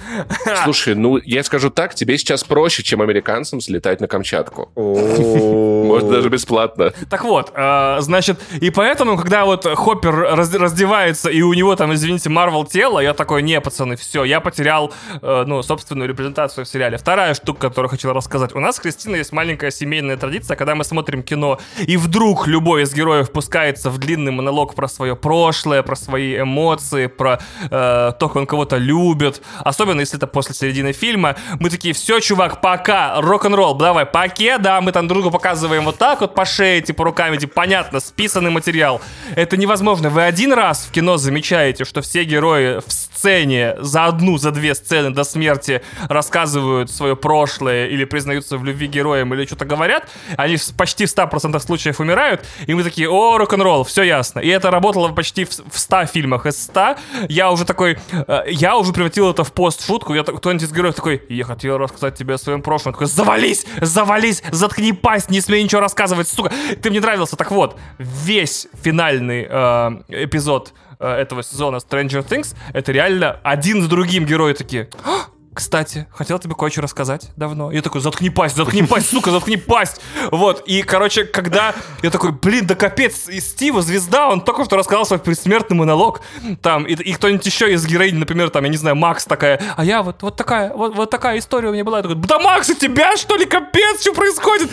Слушай, 0.63 0.95
ну, 0.95 1.17
я 1.17 1.43
скажу 1.43 1.69
так, 1.69 1.95
тебе 1.95 2.17
сейчас 2.17 2.45
проще, 2.45 2.81
чем 2.81 3.01
американцам 3.01 3.59
слетать 3.59 3.99
на 3.99 4.07
Камчатку. 4.07 4.71
Может, 4.85 6.09
даже 6.09 6.29
бесплатно. 6.29 6.93
Так 7.09 7.23
вот, 7.23 7.51
э, 7.55 7.97
значит, 7.99 8.39
и 8.59 8.69
поэтому, 8.69 9.17
когда 9.17 9.45
вот 9.45 9.65
Хоппер 9.65 10.15
раз- 10.15 10.53
раздевается, 10.53 11.29
и 11.29 11.41
у 11.41 11.53
него 11.53 11.75
там, 11.75 11.93
извините, 11.93 12.29
Марвел 12.29 12.65
тело, 12.65 12.99
я 12.99 13.13
такой, 13.13 13.41
не, 13.41 13.61
пацаны, 13.61 13.95
все, 13.95 14.23
я 14.23 14.39
потерял, 14.39 14.91
э, 15.21 15.43
ну, 15.47 15.63
собственную 15.63 16.09
репрезентацию 16.09 16.65
в 16.65 16.67
сериале. 16.67 16.97
Вторая 16.97 17.33
штука, 17.33 17.69
которую 17.69 17.89
хотел 17.89 18.13
рассказать. 18.13 18.53
У 18.55 18.59
нас 18.59 18.75
с 18.75 18.79
Кристиной 18.79 19.19
есть 19.19 19.31
маленькая 19.31 19.71
семейная 19.71 20.17
традиция, 20.17 20.57
когда 20.57 20.75
мы 20.75 20.83
смотрим 20.83 21.23
кино, 21.23 21.59
и 21.79 21.97
вдруг 21.97 22.47
любой 22.47 22.83
из 22.83 22.93
героев 22.93 23.31
пускается 23.31 23.89
в 23.89 23.97
длинный 23.97 24.31
монолог 24.31 24.75
про 24.75 24.87
свое 24.87 25.15
прошлое, 25.15 25.83
про 25.83 25.95
свои 25.95 26.39
эмоции, 26.41 27.07
про 27.07 27.39
э, 27.63 27.69
то, 27.69 28.27
как 28.27 28.35
он 28.35 28.47
кого-то 28.47 28.77
любит. 28.77 29.41
Особенно, 29.63 30.01
если 30.01 30.17
это 30.17 30.27
после 30.27 30.55
середины 30.55 30.91
фильма. 30.91 31.35
Мы 31.59 31.69
такие, 31.69 31.93
все, 31.93 32.19
чувак, 32.19 32.61
пока, 32.61 33.21
рок-н-ролл, 33.21 33.75
давай, 33.75 34.05
паке, 34.05 34.57
мы 34.81 34.91
там 34.91 35.07
другу 35.07 35.31
показываем 35.31 35.85
вот 35.85 35.97
так 35.97 36.21
вот 36.21 36.35
по 36.35 36.45
шее, 36.45 36.81
типа 36.81 37.03
руками, 37.03 37.37
типа, 37.37 37.53
понятно, 37.53 37.99
списанный 37.99 38.51
материал. 38.51 39.01
Это 39.35 39.57
невозможно. 39.57 40.09
Вы 40.09 40.23
один 40.23 40.53
раз 40.53 40.85
в 40.85 40.91
кино 40.91 41.17
замечаете, 41.17 41.85
что 41.85 42.01
все 42.01 42.23
герои 42.23 42.79
в 42.79 42.91
сцене 43.25 43.73
за 43.79 44.05
одну, 44.05 44.37
за 44.37 44.51
две 44.51 44.75
сцены 44.75 45.09
до 45.09 45.23
смерти 45.23 45.81
рассказывают 46.09 46.91
свое 46.91 47.15
прошлое 47.15 47.87
или 47.87 48.05
признаются 48.05 48.55
в 48.59 48.63
любви 48.63 48.85
героям 48.85 49.33
или 49.33 49.47
что-то 49.47 49.65
говорят, 49.65 50.07
они 50.37 50.57
почти 50.77 51.07
в 51.07 51.09
100% 51.09 51.59
случаев 51.59 51.99
умирают, 51.99 52.45
и 52.67 52.75
мы 52.75 52.83
такие, 52.83 53.09
о, 53.09 53.39
рок-н-ролл, 53.39 53.83
все 53.83 54.03
ясно. 54.03 54.41
И 54.41 54.47
это 54.49 54.69
работало 54.69 55.07
почти 55.07 55.45
в, 55.45 55.49
в 55.49 55.79
100 55.79 56.05
фильмах 56.05 56.45
из 56.45 56.63
100. 56.65 56.97
Я 57.27 57.49
уже 57.49 57.65
такой, 57.65 57.97
э, 58.11 58.43
я 58.47 58.77
уже 58.77 58.93
превратил 58.93 59.31
это 59.31 59.43
в 59.43 59.51
пост-шутку, 59.53 60.13
я 60.13 60.21
кто-нибудь 60.21 60.63
из 60.63 60.71
героев 60.71 60.93
такой, 60.93 61.23
я 61.27 61.45
хотел 61.45 61.79
рассказать 61.79 62.15
тебе 62.15 62.35
о 62.35 62.37
своем 62.37 62.61
прошлом. 62.61 62.91
Я 62.91 62.93
такой, 62.93 63.07
завались, 63.07 63.65
завались, 63.81 64.43
заткни 64.51 64.91
пасть, 64.91 65.31
не 65.31 65.41
смей 65.41 65.63
ничего 65.63 65.81
рассказывать, 65.81 66.27
сука. 66.27 66.51
Ты 66.79 66.91
мне 66.91 66.99
нравился. 66.99 67.35
Так 67.35 67.49
вот, 67.49 67.75
весь 67.97 68.67
финальный 68.83 69.47
э, 69.49 70.25
эпизод 70.25 70.73
этого 70.99 71.43
сезона 71.43 71.77
Stranger 71.77 72.27
Things, 72.27 72.55
это 72.73 72.91
реально 72.91 73.39
один 73.43 73.81
за 73.81 73.89
другим 73.89 74.25
герои 74.25 74.53
такие, 74.53 74.89
«А, 75.03 75.25
кстати, 75.55 76.05
хотел 76.11 76.37
тебе 76.37 76.53
кое-что 76.53 76.81
рассказать 76.81 77.31
давно. 77.37 77.71
Я 77.71 77.81
такой, 77.81 78.01
заткни 78.01 78.29
пасть, 78.29 78.57
заткни 78.57 78.83
пасть, 78.83 79.09
сука, 79.09 79.31
заткни 79.31 79.55
пасть. 79.55 80.01
Вот, 80.31 80.63
и, 80.67 80.81
короче, 80.81 81.23
когда 81.23 81.73
я 82.03 82.11
такой, 82.11 82.33
блин, 82.33 82.67
да 82.67 82.75
капец, 82.75 83.29
и 83.29 83.39
Стива, 83.39 83.81
звезда, 83.81 84.27
он 84.27 84.41
только 84.41 84.65
что 84.65 84.75
рассказал 84.75 85.05
свой 85.05 85.19
предсмертный 85.19 85.77
монолог. 85.77 86.21
Там, 86.61 86.83
и, 86.83 86.93
и 86.93 87.13
кто-нибудь 87.13 87.45
еще 87.45 87.71
из 87.71 87.85
героинь, 87.85 88.17
например, 88.17 88.49
там, 88.49 88.65
я 88.65 88.69
не 88.69 88.75
знаю, 88.75 88.97
Макс 88.97 89.23
такая, 89.25 89.61
а 89.77 89.85
я 89.85 90.03
вот, 90.03 90.21
вот 90.21 90.35
такая, 90.35 90.73
вот, 90.73 90.93
вот 90.93 91.09
такая 91.09 91.39
история 91.39 91.69
у 91.69 91.73
меня 91.73 91.85
была. 91.85 91.99
Я 91.99 92.03
такой, 92.03 92.17
да 92.17 92.39
Макс, 92.39 92.69
у 92.69 92.75
тебя, 92.75 93.15
что 93.15 93.37
ли, 93.37 93.45
капец, 93.45 94.01
что 94.01 94.13
происходит? 94.13 94.69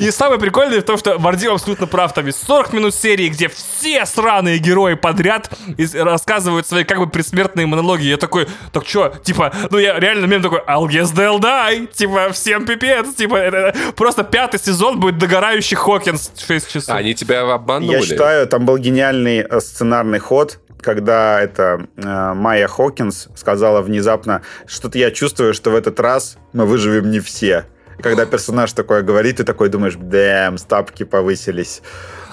И 0.00 0.10
самое 0.10 0.40
прикольное 0.40 0.80
в 0.80 0.84
том, 0.84 0.98
что 0.98 1.16
Вардим 1.16 1.52
абсолютно 1.52 1.86
прав, 1.86 2.12
там 2.12 2.26
есть 2.26 2.44
40 2.44 2.72
минут 2.72 2.94
серии, 2.94 3.28
где 3.28 3.48
все 3.48 4.04
сраные 4.04 4.58
герои 4.58 4.94
подряд 4.94 5.50
рассказывают 5.94 6.66
свои 6.66 6.82
как 6.82 6.98
бы 6.98 7.06
предсмертные 7.06 7.66
монологи. 7.66 8.04
Я 8.04 8.16
такой, 8.16 8.48
так 8.72 8.86
что, 8.86 9.14
типа, 9.22 9.54
ну 9.70 9.78
я 9.78 9.98
реально 10.00 10.23
мем 10.26 10.42
такой, 10.42 10.60
I'll 10.60 10.86
guess 10.86 11.14
they'll 11.14 11.40
die, 11.40 11.86
типа, 11.86 12.32
всем 12.32 12.66
пипец, 12.66 13.14
типа, 13.14 13.36
это 13.36 13.74
просто 13.96 14.24
пятый 14.24 14.60
сезон 14.60 15.00
будет 15.00 15.18
догорающий 15.18 15.76
Хокинс 15.76 16.32
6 16.36 16.72
часов. 16.72 16.94
Они 16.94 17.14
тебя 17.14 17.42
обманули. 17.52 17.96
Я 17.96 18.02
считаю, 18.02 18.46
там 18.46 18.66
был 18.66 18.78
гениальный 18.78 19.40
э, 19.40 19.60
сценарный 19.60 20.18
ход, 20.18 20.58
когда 20.80 21.40
это 21.40 21.86
э, 21.96 22.34
Майя 22.34 22.68
Хокинс 22.68 23.28
сказала 23.34 23.80
внезапно, 23.80 24.42
что-то 24.66 24.98
я 24.98 25.10
чувствую, 25.10 25.54
что 25.54 25.70
в 25.70 25.74
этот 25.74 25.98
раз 26.00 26.36
мы 26.52 26.66
выживем 26.66 27.10
не 27.10 27.20
все. 27.20 27.66
И 27.98 28.02
когда 28.02 28.26
персонаж 28.26 28.72
такое 28.72 29.02
говорит, 29.02 29.36
ты 29.36 29.44
такой 29.44 29.68
думаешь, 29.68 29.94
дэм, 29.96 30.58
ставки 30.58 31.04
повысились. 31.04 31.82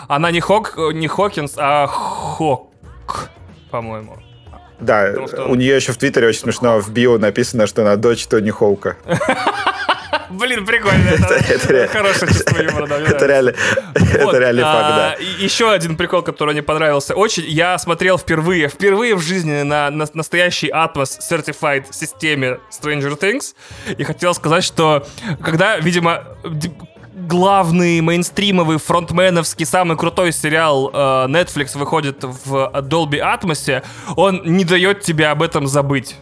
Она 0.08 0.32
не 0.32 0.42
Хок, 0.42 0.78
не 0.78 1.08
Хокинс, 1.08 1.54
а 1.58 1.88
Хок, 1.88 2.70
по-моему. 3.70 4.18
Да, 4.82 5.08
Потому 5.08 5.28
что 5.28 5.44
он- 5.46 5.52
у 5.52 5.56
нее 5.56 5.76
еще 5.76 5.92
в 5.92 5.98
Твиттере 5.98 6.28
очень 6.28 6.42
смешно 6.42 6.80
в 6.80 6.90
био 6.92 7.18
написано, 7.18 7.68
что 7.68 7.82
она 7.84 7.96
дочь 7.96 8.26
Тони 8.28 8.50
Хоука. 8.52 8.98
Блин, 10.30 10.66
прикольно. 10.66 11.10
Это, 11.10 11.34
это 11.54 11.68
ре- 11.74 11.88
хорошее 11.88 12.32
чувство 12.32 12.62
юмора, 12.62 12.88
да, 12.88 13.00
Это 13.00 13.26
реально, 13.26 13.54
Вот, 13.96 14.30
это 14.30 14.38
реальный 14.40 14.64
а, 14.66 14.72
факт, 14.74 14.96
да. 14.96 15.14
и 15.16 15.44
Еще 15.44 15.70
один 15.70 15.98
прикол, 15.98 16.22
который 16.22 16.52
мне 16.54 16.64
понравился 16.64 17.16
очень. 17.16 17.44
Я 17.48 17.78
смотрел 17.78 18.18
впервые, 18.18 18.70
впервые 18.70 19.16
в 19.16 19.22
жизни 19.22 19.62
на, 19.64 19.90
на 19.90 20.06
настоящей 20.14 20.70
Atmos 20.70 21.20
Certified 21.30 21.86
системе 21.92 22.60
Stranger 22.72 23.20
Things. 23.20 23.56
И 23.98 24.04
хотел 24.06 24.34
сказать, 24.34 24.64
что 24.64 25.06
когда, 25.44 25.78
видимо, 25.78 26.24
главный 27.14 28.02
мейнстримовый 28.02 28.78
фронтменовский 28.78 29.66
самый 29.66 29.98
крутой 29.98 30.32
сериал 30.32 30.90
э, 30.94 30.98
Netflix 31.28 31.78
выходит 31.78 32.24
в 32.24 32.72
Dolby 32.76 33.20
Atmos, 33.20 33.84
он 34.16 34.42
не 34.46 34.64
дает 34.64 35.02
тебе 35.02 35.28
об 35.28 35.42
этом 35.42 35.68
забыть. 35.68 36.16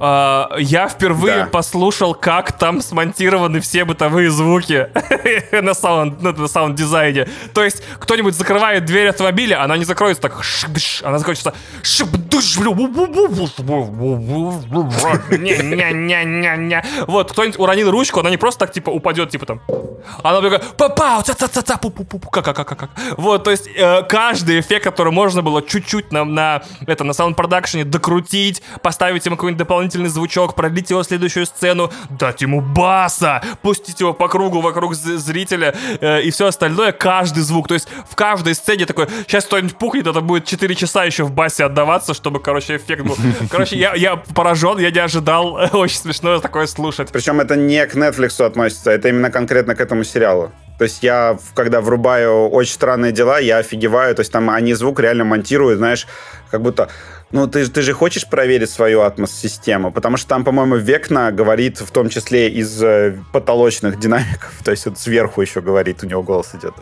А, 0.00 0.50
я 0.58 0.88
впервые 0.88 1.44
Да. 1.44 1.46
послушал, 1.46 2.14
как 2.14 2.52
там 2.52 2.80
смонтированы 2.80 3.60
все 3.60 3.84
бытовые 3.84 4.30
звуки 4.30 4.88
на 5.52 5.74
саунд, 5.74 6.20
ну, 6.20 6.32
на 6.32 6.48
саунд-дизайне. 6.48 7.28
То 7.54 7.64
есть 7.64 7.82
кто-нибудь 7.98 8.34
закрывает 8.34 8.84
дверь 8.84 9.08
автомобиля, 9.08 9.62
она 9.62 9.76
не 9.76 9.84
закроется 9.84 10.22
так, 10.22 10.32
она 11.04 11.18
не-не-не-не-не. 15.30 16.84
Вот, 17.06 17.32
кто-нибудь 17.32 17.58
уронил 17.58 17.90
ручку, 17.90 18.20
она 18.20 18.30
не 18.30 18.36
просто 18.36 18.60
так, 18.60 18.72
типа, 18.72 18.90
упадет, 18.90 19.30
типа 19.30 19.46
там. 19.46 19.60
Она 20.22 20.40
такая, 20.40 20.60
папау, 20.76 21.22
ца-ца-ца-ца, 21.22 21.76
пу-пу-пу, 21.76 22.28
как 22.30 22.44
как 22.44 22.56
как 22.56 22.68
как 22.68 22.90
Вот, 23.16 23.44
то 23.44 23.50
есть 23.50 23.68
э, 23.76 24.02
каждый 24.04 24.60
эффект, 24.60 24.84
который 24.84 25.12
можно 25.12 25.42
было 25.42 25.60
чуть-чуть 25.62 26.12
на, 26.12 26.24
на, 26.24 26.62
это, 26.86 27.04
на 27.04 27.12
саунд-продакшене 27.12 27.84
докрутить, 27.84 28.62
поставить 28.82 29.26
ему 29.26 29.36
какой-нибудь 29.36 29.58
дополнительный 29.68 30.08
звучок, 30.08 30.54
продлить 30.54 30.88
его 30.88 31.02
следующую 31.02 31.44
сцену, 31.44 31.92
дать 32.08 32.40
ему 32.40 32.62
баса, 32.62 33.42
пустить 33.60 34.00
его 34.00 34.14
по 34.14 34.28
кругу 34.28 34.62
вокруг 34.62 34.94
зрителя 34.94 35.74
э, 36.00 36.22
и 36.22 36.30
все 36.30 36.46
остальное, 36.46 36.92
каждый 36.92 37.42
звук. 37.42 37.68
То 37.68 37.74
есть 37.74 37.86
в 38.10 38.16
каждой 38.16 38.54
сцене 38.54 38.86
такой, 38.86 39.08
сейчас 39.26 39.44
кто-нибудь 39.44 39.76
пухнет, 39.76 40.06
это 40.06 40.22
будет 40.22 40.46
4 40.46 40.74
часа 40.74 41.04
еще 41.04 41.24
в 41.24 41.32
басе 41.32 41.64
отдаваться, 41.64 42.14
чтобы, 42.14 42.40
короче, 42.40 42.76
эффект 42.76 43.02
был. 43.02 43.16
Короче, 43.50 43.76
я, 43.76 43.94
я 43.94 44.16
поражен, 44.16 44.78
я 44.78 44.90
не 44.90 45.00
ожидал. 45.00 45.52
Очень 45.72 45.98
смешно 45.98 46.38
такое 46.40 46.66
слушать. 46.66 47.10
Причем 47.12 47.38
это 47.40 47.54
не 47.54 47.86
к 47.86 47.94
Netflix 47.94 48.42
относится, 48.42 48.90
это 48.90 49.08
именно 49.08 49.30
конкретно 49.30 49.74
к 49.74 49.80
этому 49.80 50.02
сериалу. 50.02 50.50
То 50.78 50.84
есть 50.84 51.02
я, 51.02 51.38
когда 51.54 51.80
врубаю 51.80 52.48
«Очень 52.48 52.72
странные 52.72 53.12
дела», 53.12 53.40
я 53.40 53.58
офигеваю. 53.58 54.14
То 54.14 54.20
есть 54.20 54.32
там 54.32 54.48
они 54.48 54.74
звук 54.74 55.00
реально 55.00 55.24
монтируют, 55.24 55.78
знаешь, 55.78 56.06
как 56.50 56.62
будто... 56.62 56.88
Ну, 57.30 57.46
ты, 57.46 57.66
ты 57.66 57.82
же 57.82 57.92
хочешь 57.92 58.26
проверить 58.26 58.70
свою 58.70 59.02
атмос-систему, 59.02 59.92
потому 59.92 60.16
что 60.16 60.28
там, 60.28 60.44
по-моему, 60.44 60.76
Векна 60.76 61.30
говорит 61.30 61.78
в 61.78 61.90
том 61.90 62.08
числе 62.08 62.48
из 62.48 62.82
э, 62.82 63.18
потолочных 63.32 63.98
динамиков, 63.98 64.54
то 64.64 64.70
есть 64.70 64.86
вот 64.86 64.98
сверху 64.98 65.42
еще 65.42 65.60
говорит, 65.60 66.02
у 66.02 66.06
него 66.06 66.22
голос 66.22 66.54
идет. 66.54 66.72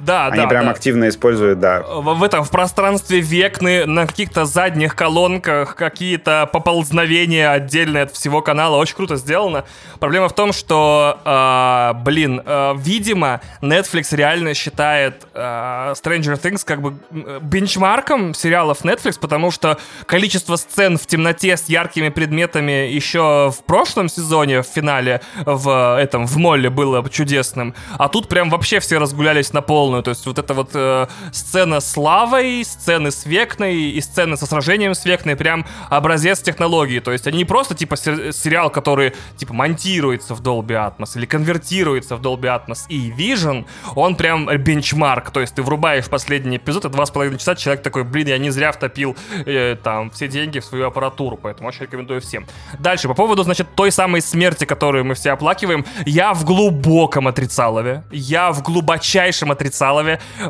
Да, 0.00 0.26
Они 0.26 0.42
да. 0.42 0.46
прям 0.46 0.64
да. 0.66 0.70
активно 0.70 1.08
используют, 1.08 1.60
да. 1.60 1.82
В, 1.82 2.14
в 2.14 2.22
этом, 2.22 2.44
в 2.44 2.50
пространстве 2.50 3.20
векны, 3.20 3.86
на 3.86 4.06
каких-то 4.06 4.44
задних 4.44 4.96
колонках, 4.96 5.76
какие-то 5.76 6.48
поползновения 6.52 7.50
отдельные 7.50 8.04
от 8.04 8.12
всего 8.12 8.42
канала. 8.42 8.76
Очень 8.76 8.96
круто 8.96 9.16
сделано. 9.16 9.64
Проблема 9.98 10.28
в 10.28 10.34
том, 10.34 10.52
что, 10.52 11.18
э, 11.24 11.92
блин, 12.02 12.42
э, 12.44 12.74
видимо, 12.76 13.40
Netflix 13.60 14.14
реально 14.16 14.54
считает 14.54 15.26
э, 15.34 15.40
Stranger 15.40 16.40
Things 16.40 16.62
как 16.64 16.80
бы 16.80 16.94
бенчмарком 17.40 18.34
сериалов 18.34 18.84
Netflix, 18.84 19.18
потому 19.20 19.50
что 19.50 19.78
количество 20.06 20.56
сцен 20.56 20.96
в 20.98 21.06
темноте 21.06 21.56
с 21.56 21.68
яркими 21.68 22.08
предметами 22.08 22.88
еще 22.90 23.52
в 23.56 23.64
прошлом 23.64 24.08
сезоне, 24.08 24.62
в 24.62 24.66
финале, 24.66 25.20
в 25.44 25.98
этом, 25.98 26.26
в 26.26 26.36
молле 26.36 26.70
было 26.70 27.06
чудесным. 27.08 27.74
А 27.98 28.08
тут 28.08 28.28
прям 28.28 28.50
вообще 28.50 28.80
все 28.80 28.98
разгулялись 28.98 29.52
на 29.52 29.62
полную. 29.90 30.02
То 30.02 30.10
есть 30.10 30.26
вот 30.26 30.38
эта 30.38 30.54
вот 30.54 30.70
э, 30.74 31.06
сцена 31.32 31.80
с 31.80 31.96
лавой, 31.96 32.64
сцены 32.64 33.10
с 33.10 33.26
Векной 33.26 33.74
и 33.74 34.00
сцены 34.00 34.36
со 34.36 34.46
сражением 34.46 34.94
с 34.94 35.04
Векной 35.04 35.36
прям 35.36 35.66
образец 35.88 36.40
технологии. 36.40 37.00
То 37.00 37.12
есть 37.12 37.26
они 37.26 37.38
не 37.38 37.44
просто 37.44 37.74
типа 37.74 37.96
сер- 37.96 38.32
сериал, 38.32 38.70
который 38.70 39.12
типа 39.36 39.52
монтируется 39.52 40.34
в 40.34 40.42
Dolby 40.42 40.76
Atmos 40.76 41.16
или 41.16 41.26
конвертируется 41.26 42.16
в 42.16 42.20
Dolby 42.20 42.46
Atmos 42.46 42.86
и 42.88 43.10
Vision, 43.10 43.66
он 43.96 44.14
прям 44.14 44.46
бенчмарк. 44.46 45.30
То 45.30 45.40
есть 45.40 45.54
ты 45.54 45.62
врубаешь 45.62 46.06
последний 46.06 46.56
эпизод, 46.56 46.84
и 46.84 46.88
два 46.88 47.04
с 47.04 47.10
половиной 47.10 47.38
часа 47.38 47.56
человек 47.56 47.82
такой, 47.82 48.04
блин, 48.04 48.28
я 48.28 48.38
не 48.38 48.50
зря 48.50 48.70
втопил 48.70 49.16
э, 49.46 49.76
там 49.82 50.10
все 50.10 50.28
деньги 50.28 50.60
в 50.60 50.64
свою 50.64 50.86
аппаратуру, 50.86 51.36
поэтому 51.36 51.68
очень 51.68 51.82
рекомендую 51.82 52.20
всем. 52.20 52.46
Дальше, 52.78 53.08
по 53.08 53.14
поводу, 53.14 53.42
значит, 53.42 53.66
той 53.74 53.90
самой 53.90 54.20
смерти, 54.20 54.64
которую 54.64 55.04
мы 55.04 55.14
все 55.14 55.32
оплакиваем, 55.32 55.84
я 56.06 56.32
в 56.32 56.44
глубоком 56.44 57.26
отрицалове. 57.26 58.04
Я 58.12 58.52
в 58.52 58.62
глубочайшем 58.62 59.50
отрицалове. 59.50 59.79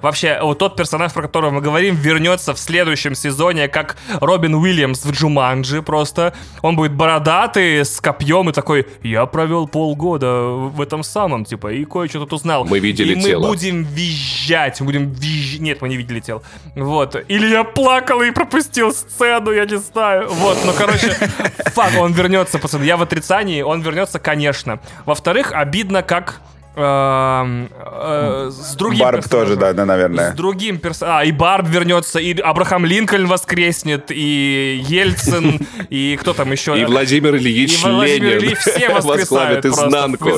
Вообще, 0.03 0.39
вот 0.43 0.59
тот 0.59 0.77
персонаж, 0.77 1.13
про 1.13 1.23
которого 1.23 1.51
мы 1.51 1.61
говорим, 1.61 1.95
вернется 1.95 2.55
в 2.55 2.59
следующем 2.59 3.15
сезоне, 3.15 3.69
как 3.69 3.97
Робин 4.21 4.55
Уильямс 4.55 5.05
в 5.05 5.13
Джуманджи 5.13 5.83
просто. 5.83 6.35
Он 6.63 6.77
будет 6.77 6.93
бородатый, 6.93 7.85
с 7.85 8.01
копьем 8.01 8.51
и 8.51 8.53
такой, 8.53 8.87
я 9.03 9.27
провел 9.27 9.67
полгода 9.69 10.43
в 10.51 10.81
этом 10.81 11.03
самом, 11.03 11.45
типа, 11.45 11.73
и 11.73 11.85
кое-что 11.85 12.21
тут 12.21 12.33
узнал. 12.33 12.65
Мы 12.65 12.79
видели 12.79 13.13
и 13.13 13.17
мы 13.17 13.23
тело. 13.23 13.47
будем 13.47 13.85
визжать, 13.85 14.81
мы 14.81 14.87
будем 14.87 15.11
визжать. 15.11 15.61
Нет, 15.61 15.83
мы 15.83 15.89
не 15.89 15.97
видели 15.97 16.21
тело. 16.21 16.43
Вот. 16.75 17.17
Или 17.29 17.49
я 17.49 17.65
плакал 17.65 18.23
и 18.23 18.31
пропустил 18.31 18.93
сцену, 18.93 19.53
я 19.53 19.65
не 19.65 19.79
знаю. 19.79 20.29
Вот, 20.29 20.59
ну, 20.65 20.73
короче, 20.77 21.11
фак, 21.67 21.93
он 21.99 22.13
вернется, 22.13 22.59
пацаны. 22.59 22.85
Я 22.85 22.97
в 22.97 23.03
отрицании, 23.03 23.63
он 23.63 23.83
вернется, 23.83 24.19
конечно. 24.19 24.81
Во-вторых, 25.07 25.53
обидно, 25.53 26.03
как 26.03 26.41
с 26.77 28.75
другим 28.77 29.01
Барб 29.01 29.29
тоже, 29.29 29.57
да, 29.57 29.73
да, 29.73 29.85
наверное. 29.85 30.33
С 30.33 30.35
другим 30.35 30.79
персонажем. 30.79 31.19
А, 31.19 31.25
и 31.25 31.33
Барб 31.33 31.67
вернется, 31.67 32.19
и 32.21 32.39
Абрахам 32.41 32.85
Линкольн 32.87 33.27
воскреснет, 33.27 34.11
и 34.11 34.81
Ельцин, 34.87 35.67
и 35.91 36.17
кто 36.21 36.33
там 36.33 36.53
еще? 36.53 36.81
И 36.81 36.85
Владимир 36.85 37.37
Ильич 37.37 37.75
И 37.75 37.87
Владимир 37.87 38.23
Ленин 38.23 38.39
Ильич, 38.39 38.59
все 38.59 38.89
воскресают 38.95 39.67
изнанку. 39.67 40.31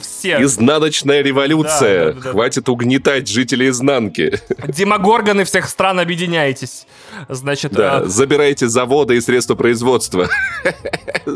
Все. 0.00 0.42
Изнаночная 0.42 1.22
революция. 1.22 2.06
Да, 2.06 2.12
да, 2.12 2.12
да, 2.12 2.20
да. 2.22 2.30
Хватит 2.32 2.68
угнетать 2.68 3.28
жителей 3.28 3.68
изнанки. 3.68 4.40
Демогорганы 4.68 5.44
всех 5.44 5.68
стран, 5.68 6.00
объединяйтесь. 6.00 6.86
Значит, 7.28 7.72
Да, 7.72 7.98
а, 7.98 8.04
забирайте 8.04 8.68
заводы 8.68 9.16
и 9.16 9.20
средства 9.20 9.54
производства. 9.54 10.28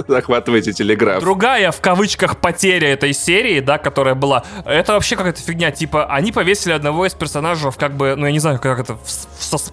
Захватывайте 0.08 0.72
телеграф. 0.72 1.20
Другая, 1.20 1.70
в 1.70 1.80
кавычках, 1.80 2.38
потеря 2.38 2.92
этой 2.92 3.12
серии, 3.12 3.60
да, 3.60 3.78
которая 3.78 4.14
была, 4.14 4.39
это 4.64 4.94
вообще 4.94 5.16
какая-то 5.16 5.40
фигня. 5.40 5.70
Типа, 5.70 6.06
они 6.06 6.32
повесили 6.32 6.72
одного 6.72 7.06
из 7.06 7.14
персонажей, 7.14 7.70
как 7.72 7.96
бы, 7.96 8.14
ну, 8.16 8.26
я 8.26 8.32
не 8.32 8.38
знаю, 8.38 8.58
как 8.58 8.78
это, 8.80 8.94
в, 8.94 9.00
в 9.04 9.72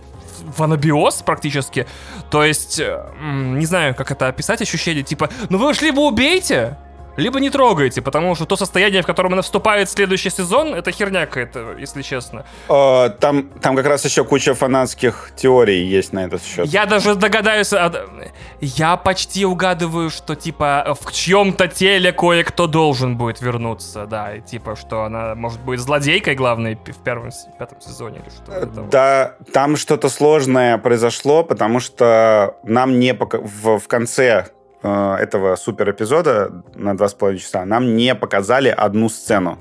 в 0.56 0.64
анабиоз 0.64 1.23
практически. 1.23 1.88
То 2.30 2.44
есть, 2.44 2.80
э, 2.80 3.06
не 3.19 3.65
знаю, 3.65 3.95
как 3.95 4.11
это 4.11 4.27
описать 4.27 4.61
ощущение. 4.61 5.03
Типа, 5.03 5.30
ну 5.49 5.57
вы 5.57 5.69
уж 5.69 5.81
либо 5.81 5.99
убейте, 5.99 6.77
либо 7.18 7.39
не 7.39 7.49
трогайте, 7.49 8.02
потому 8.02 8.35
что 8.35 8.45
то 8.45 8.56
состояние, 8.56 9.02
в 9.02 9.06
котором 9.06 9.34
она 9.34 9.41
вступает 9.41 9.89
в 9.89 9.91
следующий 9.91 10.30
сезон, 10.30 10.73
это 10.73 10.91
херня 10.91 11.26
какая-то, 11.26 11.73
если 11.77 12.02
честно. 12.02 12.45
Э, 12.69 13.10
Там, 13.19 13.49
там 13.61 13.76
как 13.76 13.85
раз 13.88 14.06
еще 14.06 14.23
куча 14.23 14.53
фанатских 14.53 15.31
теорий 15.35 15.84
есть 15.85 16.14
на 16.14 16.26
этот 16.26 16.44
счет. 16.44 16.68
Я 16.68 16.85
даже 16.85 17.15
догадаюсь, 17.15 17.73
я 18.61 18.98
почти 18.98 19.45
угадываю, 19.45 20.10
что 20.10 20.35
типа 20.35 20.95
в 21.02 21.11
чьем-то 21.11 21.68
теле 21.68 22.11
кое-кто 22.11 22.68
должен 22.68 23.18
будет 23.18 23.41
вернуться, 23.41 24.06
да, 24.06 24.35
и 24.35 24.41
типа 24.41 24.76
что 24.76 25.03
она 25.03 25.35
может 25.35 25.60
быть 25.61 25.80
злодейкой 25.80 26.35
главной 26.35 26.76
в 26.76 27.03
первом 27.03 27.31
с- 27.31 27.48
пятом 27.60 27.81
сезоне 27.81 28.19
или 28.19 28.30
что. 28.30 28.52
Э, 28.52 28.65
Да, 28.91 29.35
там 29.53 29.76
что-то 29.76 30.10
сложное 30.10 30.77
произошло, 30.77 31.44
потому 31.44 31.80
что 31.80 32.56
нам 32.64 32.99
не 32.99 33.14
пока... 33.14 33.39
в, 33.39 33.80
в 33.80 33.88
конце 33.88 34.48
э, 34.83 35.15
этого 35.15 35.55
супер 35.55 35.91
эпизода 35.91 36.63
на 36.75 36.95
два 36.95 37.07
с 37.07 37.13
половиной 37.13 37.39
часа 37.39 37.65
нам 37.65 37.95
не 37.95 38.15
показали 38.15 38.69
одну 38.69 39.09
сцену, 39.09 39.57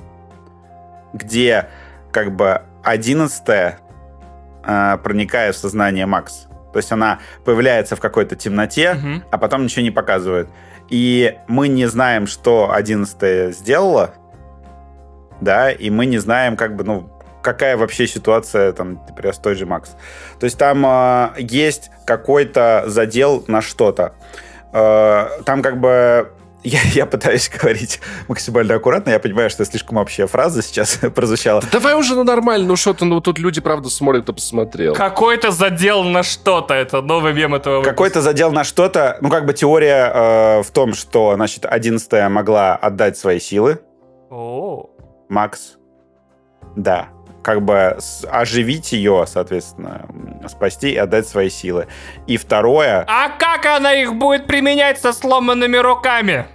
где 1.13 1.69
как 2.13 2.35
бы 2.35 2.63
одиннадцатая 2.83 3.79
э, 4.65 4.99
проникает 5.03 5.55
в 5.55 5.59
сознание 5.59 6.07
Макс. 6.07 6.47
То 6.73 6.79
есть 6.79 6.93
она 6.93 7.21
появляется 7.45 7.97
в 7.97 8.01
какой-то 8.01 8.37
темноте, 8.37 8.95
Мгм. 8.95 9.25
а 9.31 9.39
потом 9.39 9.65
ничего 9.65 9.83
не 9.83 9.91
показывают. 9.91 10.51
И 10.91 11.39
мы 11.49 11.69
не 11.69 11.87
знаем, 11.87 12.27
что 12.27 12.71
одиннадцатая 12.73 13.51
сделала, 13.53 14.15
да, 15.41 15.71
и 15.71 15.91
мы 15.91 16.07
не 16.07 16.19
знаем, 16.19 16.57
как 16.57 16.77
бы, 16.77 16.85
ну, 16.85 17.11
какая 17.43 17.77
вообще 17.77 18.07
ситуация, 18.07 18.73
там, 18.73 19.01
например, 19.09 19.35
с 19.35 19.39
той 19.39 19.55
же 19.55 19.67
Макс. 19.67 19.97
То 20.39 20.45
есть 20.45 20.59
там 20.59 20.85
э, 20.85 21.31
есть 21.39 21.91
какой-то 22.07 22.85
задел 22.87 23.45
на 23.47 23.63
что-то. 23.63 24.15
Э, 24.77 25.43
там 25.45 25.63
как 25.63 25.81
бы 25.81 26.31
я, 26.63 26.81
я 26.93 27.07
пытаюсь 27.07 27.49
говорить 27.49 28.01
максимально 28.29 28.75
аккуратно, 28.75 29.11
я 29.11 29.19
понимаю, 29.19 29.49
что 29.49 29.65
слишком 29.65 29.97
общая 29.97 30.27
фраза 30.27 30.63
сейчас 30.63 30.99
прозвучала. 31.15 31.63
Давай 31.73 31.95
уже, 31.95 32.15
ну 32.15 32.25
нормально, 32.25 32.67
ну 32.67 32.77
что 32.77 32.93
ты, 32.93 33.05
ну 33.05 33.21
тут 33.21 33.39
люди, 33.39 33.61
правда, 33.61 33.89
смотрят, 33.89 34.25
кто 34.25 34.35
посмотрел. 34.35 34.95
Какой-то 34.95 35.51
задел 35.51 36.03
на 36.03 36.23
что-то, 36.23 36.75
это 36.75 37.01
новый 37.01 37.33
мем 37.33 37.55
этого 37.55 37.77
выпуска. 37.77 37.93
Какой-то 37.93 38.21
задел 38.21 38.53
на 38.53 38.65
что-то. 38.65 39.17
Ну, 39.21 39.31
как 39.31 39.47
бы 39.47 39.55
теория 39.55 40.13
э, 40.13 40.63
в 40.63 40.71
том, 40.73 40.93
что, 40.93 41.35
значит, 41.37 41.65
одиннадцатая 41.65 42.29
могла 42.29 42.77
отдать 42.77 43.17
свои 43.17 43.41
силы, 43.41 43.81
О, 44.31 44.91
Макс. 45.29 45.77
Да. 46.75 47.09
Как 47.47 47.63
бы 47.63 47.97
оживить 48.29 48.91
ее, 48.91 49.25
соответственно, 49.29 50.09
спасти 50.49 50.91
и 50.91 50.97
отдать 50.97 51.29
свои 51.29 51.49
силы. 51.49 51.87
И 52.27 52.39
второе... 52.39 53.05
А 53.07 53.29
как 53.29 53.67
она 53.67 53.95
их 53.95 54.17
будет 54.17 54.49
применять 54.49 54.99
со 54.99 55.13
сломанными 55.13 55.77
руками? 55.77 56.47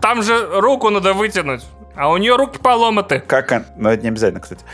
Там 0.00 0.22
же 0.22 0.48
руку 0.58 0.88
надо 0.88 1.12
вытянуть, 1.12 1.66
а 1.94 2.10
у 2.10 2.16
нее 2.16 2.36
руки 2.36 2.58
поломаты. 2.58 3.20
Как 3.20 3.52
он... 3.52 3.66
Ну, 3.76 3.90
это 3.90 4.02
не 4.02 4.08
обязательно, 4.08 4.40
кстати. 4.40 4.64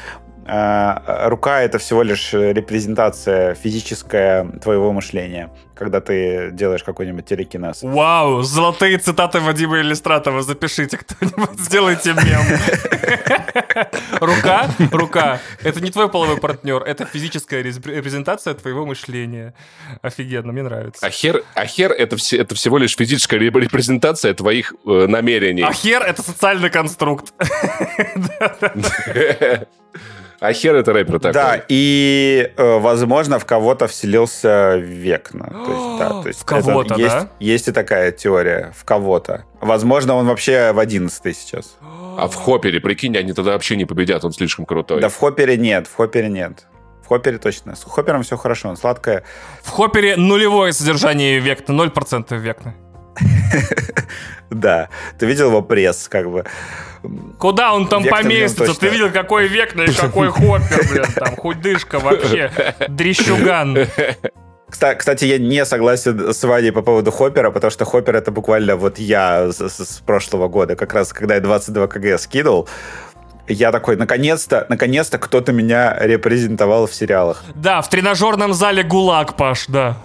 А, 0.46 1.28
рука— 1.28 1.60
это 1.62 1.78
всего 1.78 2.04
лишь 2.04 2.32
репрезентация 2.32 3.56
физическая 3.56 4.46
твоего 4.62 4.92
мышления, 4.92 5.50
когда 5.76 6.00
ты 6.00 6.50
делаешь 6.52 6.82
какой-нибудь 6.82 7.26
телекинез. 7.26 7.82
Вау, 7.82 8.42
золотые 8.42 8.98
цитаты 8.98 9.40
Вадима 9.40 9.80
Иллистратова. 9.80 10.42
Запишите 10.42 10.96
кто-нибудь, 10.96 11.58
сделайте 11.60 12.12
мем. 12.14 12.42
Рука, 14.20 14.68
рука. 14.90 15.40
Это 15.62 15.80
не 15.80 15.90
твой 15.90 16.08
половой 16.08 16.38
партнер, 16.38 16.82
это 16.82 17.04
физическая 17.04 17.62
рез- 17.62 17.84
репрезентация 17.84 18.54
твоего 18.54 18.86
мышления. 18.86 19.54
Офигенно, 20.02 20.52
мне 20.52 20.62
нравится. 20.62 21.06
А 21.06 21.10
хер, 21.10 21.42
а 21.54 21.66
хер 21.66 21.92
это, 21.92 22.16
все, 22.16 22.38
это 22.38 22.54
всего 22.54 22.78
лишь 22.78 22.96
физическая 22.96 23.38
реп- 23.38 23.58
репрезентация 23.60 24.32
твоих 24.34 24.74
э, 24.86 25.06
намерений. 25.06 25.62
А 25.62 25.72
хер— 25.72 26.02
это 26.06 26.22
социальный 26.22 26.70
конструкт. 26.70 27.32
А 30.38 30.52
хер 30.52 30.74
это 30.74 30.92
рэпер 30.92 31.18
такой? 31.18 31.32
Да, 31.32 31.62
и, 31.68 32.52
э, 32.56 32.78
возможно, 32.78 33.38
в 33.38 33.46
кого-то 33.46 33.86
вселился 33.86 34.76
Векна. 34.76 35.50
То 35.66 35.72
есть, 35.72 35.98
да, 35.98 36.22
то 36.22 36.28
есть 36.28 36.40
В 36.40 36.44
кого-то, 36.44 36.94
это 36.94 37.02
есть, 37.02 37.14
да? 37.14 37.28
есть 37.40 37.68
и 37.68 37.72
такая 37.72 38.12
теория. 38.12 38.72
В 38.76 38.84
кого-то. 38.84 39.44
Возможно, 39.60 40.14
он 40.14 40.26
вообще 40.26 40.72
в 40.72 40.78
11 40.78 41.36
сейчас. 41.36 41.76
А 41.82 42.28
в 42.28 42.34
Хоппере, 42.34 42.80
прикинь, 42.80 43.16
они 43.16 43.32
тогда 43.32 43.52
вообще 43.52 43.76
не 43.76 43.84
победят, 43.84 44.24
он 44.24 44.32
слишком 44.32 44.64
крутой. 44.64 45.00
Да 45.00 45.08
в 45.08 45.16
Хоппере 45.16 45.56
нет, 45.56 45.86
в 45.86 45.96
Хоппере 45.96 46.28
нет. 46.28 46.66
В 47.02 47.08
Хоппере 47.08 47.38
точно. 47.38 47.76
С 47.76 47.84
Хоппером 47.84 48.22
все 48.22 48.36
хорошо, 48.36 48.68
он 48.68 48.76
сладкое. 48.76 49.24
В 49.62 49.70
Хоппере 49.70 50.16
нулевое 50.16 50.72
содержание 50.72 51.38
векна, 51.38 51.74
0% 51.74 52.36
векна. 52.38 52.74
Да. 54.50 54.88
Ты 55.18 55.26
видел 55.26 55.48
его 55.48 55.62
пресс, 55.62 56.08
как 56.08 56.30
бы. 56.30 56.44
Куда 57.38 57.74
он 57.74 57.86
там 57.88 58.04
поместится? 58.04 58.78
Ты 58.78 58.88
видел, 58.88 59.10
какой 59.10 59.48
векна 59.48 59.84
и 59.84 59.92
какой 59.92 60.28
хоппер, 60.28 60.84
блин, 60.90 61.04
там 61.14 61.36
худышка 61.36 61.98
вообще, 61.98 62.50
дрещуган. 62.88 63.86
Кста- 64.76 64.94
Кстати, 64.94 65.24
я 65.24 65.38
не 65.38 65.64
согласен 65.64 66.34
с 66.34 66.44
Ваней 66.44 66.70
по 66.70 66.82
поводу 66.82 67.10
Хоппера, 67.10 67.50
потому 67.50 67.70
что 67.70 67.86
Хоппер 67.86 68.14
это 68.16 68.30
буквально 68.30 68.76
вот 68.76 68.98
я 68.98 69.50
с, 69.50 69.58
с- 69.68 69.84
с 69.84 70.00
прошлого 70.00 70.48
года. 70.48 70.76
Как 70.76 70.92
раз, 70.92 71.14
когда 71.14 71.34
я 71.36 71.40
22 71.40 71.86
кг 71.86 72.18
скинул, 72.18 72.68
я 73.48 73.72
такой, 73.72 73.96
наконец-то, 73.96 74.66
наконец-то 74.68 75.16
кто-то 75.18 75.52
меня 75.52 75.96
репрезентовал 75.98 76.86
в 76.86 76.92
сериалах. 76.94 77.42
Да, 77.54 77.80
в 77.80 77.88
тренажерном 77.88 78.52
зале 78.52 78.82
ГУЛАГ, 78.82 79.36
Паш, 79.36 79.66
да. 79.68 79.96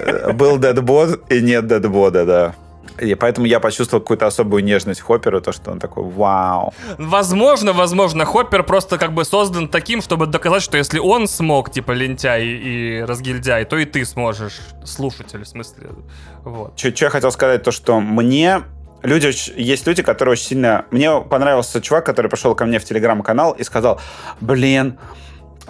Э, 0.00 0.32
Был 0.32 0.58
дедбод 0.58 1.20
и 1.30 1.40
нет 1.40 1.68
дедбода, 1.68 2.24
да. 2.24 2.54
И 3.00 3.14
поэтому 3.14 3.46
я 3.46 3.60
почувствовал 3.60 4.02
какую-то 4.02 4.26
особую 4.26 4.62
нежность 4.62 5.00
Хопперу, 5.00 5.40
то, 5.40 5.52
что 5.52 5.70
он 5.70 5.78
такой, 5.78 6.04
вау. 6.04 6.72
Возможно, 6.98 7.72
возможно, 7.72 8.24
Хоппер 8.24 8.62
просто 8.62 8.98
как 8.98 9.12
бы 9.12 9.24
создан 9.24 9.68
таким, 9.68 10.02
чтобы 10.02 10.26
доказать, 10.26 10.62
что 10.62 10.76
если 10.76 10.98
он 10.98 11.26
смог, 11.26 11.70
типа, 11.70 11.92
лентяй 11.92 12.44
и 12.44 13.00
разгильдяй, 13.00 13.64
то 13.64 13.78
и 13.78 13.86
ты 13.86 14.04
сможешь, 14.04 14.60
слушатель, 14.84 15.44
в 15.44 15.48
смысле, 15.48 15.88
вот. 16.44 16.78
Что 16.78 16.88
я 17.04 17.10
хотел 17.10 17.32
сказать, 17.32 17.62
то, 17.62 17.72
что 17.72 18.00
мне... 18.00 18.62
Люди, 19.02 19.32
есть 19.58 19.86
люди, 19.86 20.02
которые 20.02 20.32
очень 20.32 20.44
сильно... 20.44 20.84
Мне 20.90 21.22
понравился 21.22 21.80
чувак, 21.80 22.04
который 22.04 22.30
пришел 22.30 22.54
ко 22.54 22.66
мне 22.66 22.78
в 22.78 22.84
телеграм-канал 22.84 23.52
и 23.52 23.64
сказал, 23.64 23.98
блин, 24.42 24.98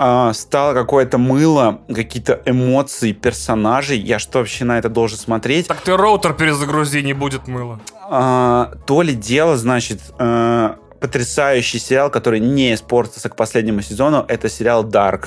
а, 0.03 0.33
стало 0.33 0.73
какое-то 0.73 1.19
мыло, 1.19 1.83
какие-то 1.95 2.41
эмоции 2.47 3.13
персонажей. 3.13 3.99
Я 3.99 4.19
что 4.19 4.39
вообще 4.39 4.65
на 4.65 4.79
это 4.79 4.89
должен 4.89 5.19
смотреть? 5.19 5.69
Так 5.69 5.83
ты 5.83 5.95
роутер 5.95 6.33
перезагрузи, 6.33 7.03
не 7.03 7.13
будет 7.13 7.47
мыла. 7.47 7.79
А, 8.09 8.73
то 8.87 9.03
ли 9.03 9.13
дело, 9.13 9.59
значит, 9.59 10.01
э, 10.19 10.71
потрясающий 11.01 11.79
сериал, 11.79 12.09
который 12.09 12.41
не 12.41 12.73
испортился 12.73 13.29
к 13.29 13.37
последнему 13.37 13.83
сезону, 13.83 14.25
это 14.27 14.49
сериал 14.49 14.87
Dark. 14.87 15.27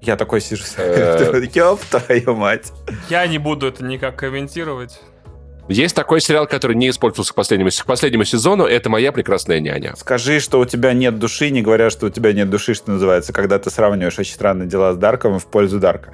Я 0.00 0.16
такой 0.16 0.40
сижу, 0.40 0.64
Э. 0.78 1.42
ёб 1.54 1.78
твою 1.84 2.34
мать. 2.34 2.72
Я 3.10 3.26
не 3.26 3.36
буду 3.36 3.66
это 3.66 3.84
никак 3.84 4.16
комментировать. 4.16 5.00
Есть 5.68 5.96
такой 5.96 6.20
сериал, 6.20 6.46
который 6.46 6.76
не 6.76 6.90
использовался 6.90 7.32
к 7.32 7.36
последнему, 7.36 7.70
к 7.70 7.86
последнему 7.86 8.24
сезону. 8.24 8.64
Это 8.64 8.88
«Моя 8.88 9.10
прекрасная 9.10 9.58
няня». 9.58 9.94
Скажи, 9.96 10.38
что 10.38 10.60
у 10.60 10.64
тебя 10.64 10.92
нет 10.92 11.18
души, 11.18 11.50
не 11.50 11.60
говоря, 11.60 11.90
что 11.90 12.06
у 12.06 12.10
тебя 12.10 12.32
нет 12.32 12.48
души, 12.48 12.74
что 12.74 12.92
называется, 12.92 13.32
когда 13.32 13.58
ты 13.58 13.68
сравниваешь 13.70 14.18
очень 14.18 14.34
странные 14.34 14.68
дела 14.68 14.92
с 14.92 14.96
Дарком 14.96 15.40
в 15.40 15.46
пользу 15.46 15.80
Дарка. 15.80 16.10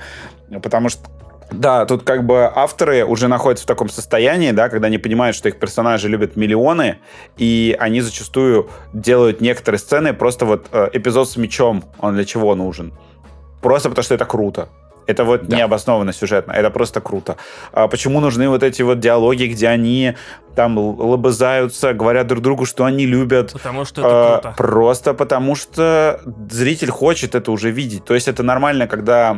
Потому 0.63 0.89
что 0.89 1.03
да, 1.51 1.85
тут 1.85 2.03
как 2.03 2.25
бы 2.25 2.51
авторы 2.55 3.05
уже 3.05 3.29
находятся 3.29 3.65
в 3.65 3.67
таком 3.67 3.91
состоянии, 3.91 4.53
да, 4.53 4.71
когда 4.71 4.87
они 4.87 4.97
понимают, 4.97 5.37
что 5.37 5.51
их 5.51 5.59
персонажи 5.59 6.09
любят 6.09 6.35
миллионы, 6.35 7.01
и 7.37 7.77
они 7.79 8.01
зачастую 8.01 8.71
делают 8.95 9.43
некоторые 9.43 9.79
сцены, 9.79 10.15
просто 10.15 10.47
вот 10.47 10.69
э, 10.73 10.89
эпизод 10.95 11.29
с 11.29 11.37
мечом, 11.37 11.85
он 11.99 12.15
для 12.15 12.25
чего 12.25 12.55
нужен? 12.55 12.95
Просто 13.61 13.91
потому 13.91 14.03
что 14.03 14.15
это 14.15 14.25
круто. 14.25 14.69
Это 15.07 15.25
вот 15.25 15.47
Да. 15.47 15.57
необоснованно 15.57 16.13
сюжетно, 16.13 16.53
это 16.53 16.71
просто 16.71 17.01
круто. 17.01 17.37
А 17.73 17.89
почему 17.89 18.21
нужны 18.21 18.49
вот 18.49 18.63
эти 18.63 18.83
вот 18.83 19.01
диалоги, 19.01 19.45
где 19.45 19.69
они 19.69 20.15
там 20.55 20.79
лобызаются, 20.79 21.93
говорят 21.95 22.27
друг 22.27 22.43
другу, 22.43 22.67
что 22.67 22.85
они 22.85 23.07
любят? 23.07 23.53
Потому 23.53 23.85
что 23.85 24.01
это 24.01 24.11
А, 24.11 24.39
круто. 24.41 24.55
Просто 24.57 25.15
потому 25.15 25.55
что 25.55 26.21
зритель 26.51 26.91
хочет 26.91 27.35
это 27.35 27.51
уже 27.53 27.71
видеть. 27.71 28.05
То 28.05 28.15
есть 28.15 28.29
это 28.29 28.43
нормально, 28.43 28.87
когда 28.87 29.37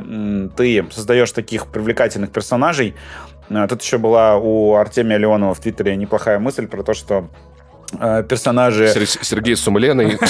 ты 0.56 0.86
создаешь 0.90 1.32
таких 1.32 1.66
привлекательных 1.68 2.30
персонажей. 2.30 2.94
А, 3.50 3.66
Тут 3.68 3.82
еще 3.82 3.98
была 3.98 4.36
у 4.36 4.74
Артемия 4.74 5.18
Леонова 5.18 5.54
в 5.54 5.60
Твиттере 5.60 5.96
неплохая 5.96 6.38
мысль 6.38 6.66
про 6.66 6.82
то, 6.82 6.94
что 6.94 7.28
персонажи... 8.28 8.88
Сер- 8.88 9.24
Сергей 9.24 9.56
Сумленый. 9.56 10.18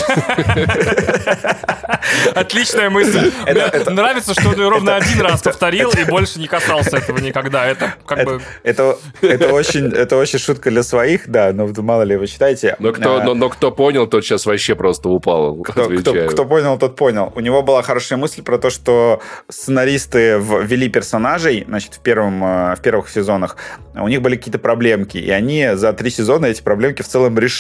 Отличная 2.34 2.90
мысль. 2.90 3.32
Мне 3.44 3.70
нравится, 3.90 4.34
что 4.34 4.50
он 4.50 4.60
ровно 4.60 4.96
один 4.96 5.20
раз 5.20 5.42
повторил 5.42 5.90
и 5.90 6.04
больше 6.04 6.38
не 6.38 6.46
касался 6.46 6.98
этого 6.98 7.18
никогда. 7.18 7.66
Это 7.66 7.94
как 8.06 8.24
бы... 8.24 8.40
это, 8.62 8.98
это 9.20 9.52
очень, 9.52 9.86
это 9.86 10.16
очень 10.16 10.38
шутка 10.38 10.70
для 10.70 10.82
своих, 10.82 11.28
да, 11.28 11.52
но 11.52 11.68
мало 11.82 12.02
ли 12.02 12.16
вы 12.16 12.26
читаете. 12.26 12.76
Но 12.78 12.92
кто, 12.92 13.20
А, 13.20 13.34
но, 13.34 13.48
кто 13.48 13.70
понял, 13.70 14.06
тот 14.06 14.24
сейчас 14.24 14.46
вообще 14.46 14.74
просто 14.74 15.08
упал. 15.08 15.56
Кто, 15.56 15.72
кто, 15.72 15.84
отвечаю. 15.84 16.30
кто 16.30 16.44
понял, 16.44 16.78
тот 16.78 16.96
понял. 16.96 17.32
У 17.34 17.40
него 17.40 17.62
была 17.62 17.82
хорошая 17.82 18.18
мысль 18.18 18.42
про 18.42 18.58
то, 18.58 18.70
что 18.70 19.20
сценаристы 19.48 20.40
ввели 20.40 20.88
персонажей, 20.88 21.64
значит, 21.66 21.94
в, 21.94 22.00
первом, 22.00 22.44
э, 22.44 22.76
в 22.76 22.80
первых 22.80 23.08
сезонах, 23.08 23.56
у 23.94 24.08
них 24.08 24.22
были 24.22 24.36
какие-то 24.36 24.58
проблемки, 24.58 25.18
и 25.18 25.30
они 25.30 25.70
за 25.74 25.92
три 25.92 26.10
сезона 26.10 26.46
эти 26.46 26.62
проблемки 26.62 27.02
в 27.02 27.08
целом 27.08 27.38
решили. 27.38 27.53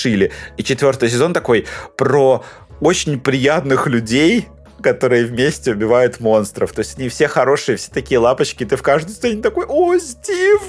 И 0.56 0.62
четвертый 0.62 1.08
сезон 1.08 1.32
такой 1.32 1.66
про 1.96 2.44
очень 2.80 3.20
приятных 3.20 3.86
людей, 3.86 4.48
которые 4.82 5.24
вместе 5.24 5.70
убивают 5.72 6.20
монстров. 6.20 6.72
То 6.72 6.80
есть 6.80 6.98
они 6.98 7.08
все 7.08 7.26
хорошие, 7.26 7.76
все 7.76 7.90
такие 7.90 8.18
лапочки. 8.18 8.64
Ты 8.66 8.76
в 8.76 8.82
каждой 8.82 9.12
сцене 9.12 9.40
такой, 9.40 9.64
о, 9.66 9.96
Стив, 9.98 10.60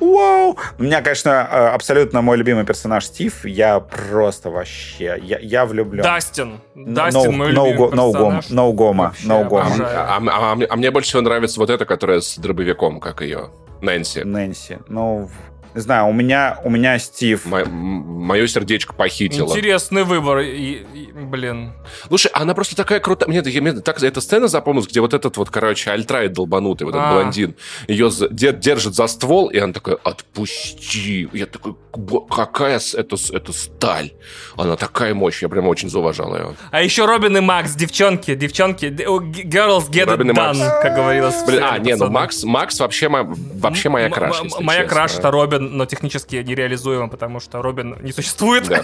вау. 0.00 0.58
У 0.78 0.82
меня, 0.82 1.00
конечно, 1.00 1.48
э, 1.50 1.68
абсолютно 1.68 2.20
мой 2.20 2.36
любимый 2.36 2.66
персонаж 2.66 3.06
Стив. 3.06 3.44
Я 3.46 3.80
просто 3.80 4.50
вообще, 4.50 5.18
я, 5.22 5.38
я 5.38 5.64
влюблен. 5.64 6.02
Дастин. 6.02 6.60
No- 6.74 6.92
Дастин, 6.92 7.36
мой 7.36 7.52
no, 7.52 7.68
любимый 7.70 7.90
no 7.92 8.12
персонаж. 8.12 8.50
no 8.50 8.72
гома, 8.74 9.14
no 9.24 9.44
гома. 9.48 9.70
А, 9.80 10.18
а- 10.18 10.52
а 10.52 10.54
мне- 10.56 10.66
а 10.66 10.76
мне 10.76 10.90
больше 10.90 11.08
всего 11.10 11.22
нравится 11.22 11.58
вот 11.58 11.70
эта, 11.70 11.86
которая 11.86 12.20
с 12.20 12.36
дробовиком, 12.36 13.00
как 13.00 13.22
ее. 13.22 13.50
Нэнси. 13.80 14.20
Нэнси. 14.24 14.78
Ну, 14.88 15.30
не 15.74 15.80
знаю, 15.80 16.06
у 16.06 16.12
меня, 16.12 16.58
у 16.64 16.70
меня 16.70 16.98
Стив. 16.98 17.44
Мое 17.46 18.46
сердечко 18.46 18.94
похитило. 18.94 19.48
Интересный 19.48 20.04
выбор. 20.04 20.38
И, 20.38 20.84
и, 20.94 21.12
блин. 21.12 21.72
Слушай, 22.08 22.30
она 22.34 22.54
просто 22.54 22.76
такая 22.76 23.00
крутая. 23.00 23.28
Мне, 23.28 23.42
я- 23.44 23.60
мне 23.60 23.72
так 23.72 24.02
эта 24.02 24.20
сцена 24.20 24.48
запомнилась, 24.48 24.88
где 24.88 25.00
вот 25.00 25.14
этот 25.14 25.36
вот, 25.36 25.50
короче, 25.50 25.90
альтрайт 25.90 26.32
долбанутый, 26.32 26.84
вот 26.86 26.94
этот 26.94 27.08
А. 27.08 27.12
блондин, 27.12 27.54
ее 27.88 28.10
за- 28.10 28.28
де- 28.28 28.52
держит 28.52 28.94
за 28.94 29.06
ствол, 29.06 29.48
и 29.48 29.58
она 29.58 29.72
такая, 29.72 29.96
отпусти. 30.04 31.28
Я 31.32 31.46
такой, 31.46 31.74
«Бо- 31.96 32.20
какая 32.26 32.80
это, 32.94 33.16
это 33.32 33.52
сталь. 33.52 34.12
Она 34.56 34.76
такая 34.76 35.14
мощь, 35.14 35.42
я 35.42 35.48
прям 35.48 35.68
очень 35.68 35.88
зауважал 35.88 36.34
ее. 36.34 36.54
А 36.70 36.82
еще 36.82 37.06
Робин 37.06 37.36
и 37.36 37.40
Макс, 37.40 37.74
девчонки, 37.74 38.34
девчонки. 38.34 38.86
Girls 38.86 39.90
get 39.90 40.06
Робин 40.06 40.30
и 40.30 40.32
it 40.32 40.36
done, 40.36 40.56
Макс. 40.56 40.82
как 40.82 40.94
говорилось. 40.96 41.42
Блин, 41.46 41.62
а, 41.64 41.78
не, 41.78 41.94
ну. 41.96 42.10
Макс, 42.10 42.42
Макс 42.44 42.80
вообще, 42.80 43.08
мо- 43.08 43.32
вообще 43.54 43.88
моя 43.88 44.10
краш, 44.10 44.42
Моя 44.60 44.84
краш 44.84 45.14
это 45.18 45.30
Робин, 45.30 45.63
но 45.70 45.86
технически 45.86 46.36
нереализуемо, 46.36 47.08
потому 47.08 47.40
что 47.40 47.62
Робин 47.62 47.96
не 48.00 48.12
существует. 48.12 48.68
Да. 48.68 48.82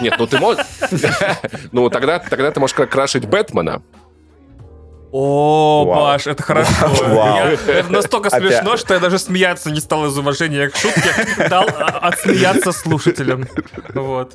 Нет, 0.00 0.14
ну 0.18 0.26
ты 0.26 0.38
можешь... 0.38 0.64
Ну, 1.72 1.88
тогда, 1.90 2.18
тогда 2.18 2.50
ты 2.50 2.60
можешь 2.60 2.74
крашить 2.74 3.26
Бэтмена. 3.26 3.82
О, 5.14 5.84
Вау. 5.86 5.94
Паш, 6.04 6.26
это 6.26 6.42
хорошо. 6.42 6.88
Вау. 6.88 7.36
Я- 7.36 7.52
это 7.52 7.92
настолько 7.92 8.28
Опять. 8.28 8.54
смешно, 8.54 8.76
что 8.78 8.94
я 8.94 9.00
даже 9.00 9.18
смеяться 9.18 9.70
не 9.70 9.80
стал 9.80 10.06
из 10.06 10.16
уважения 10.16 10.70
к 10.70 10.76
шутке. 10.76 11.10
Дал 11.50 11.68
а, 11.68 11.98
отсмеяться 12.08 12.72
слушателям. 12.72 13.46
Вот. 13.94 14.34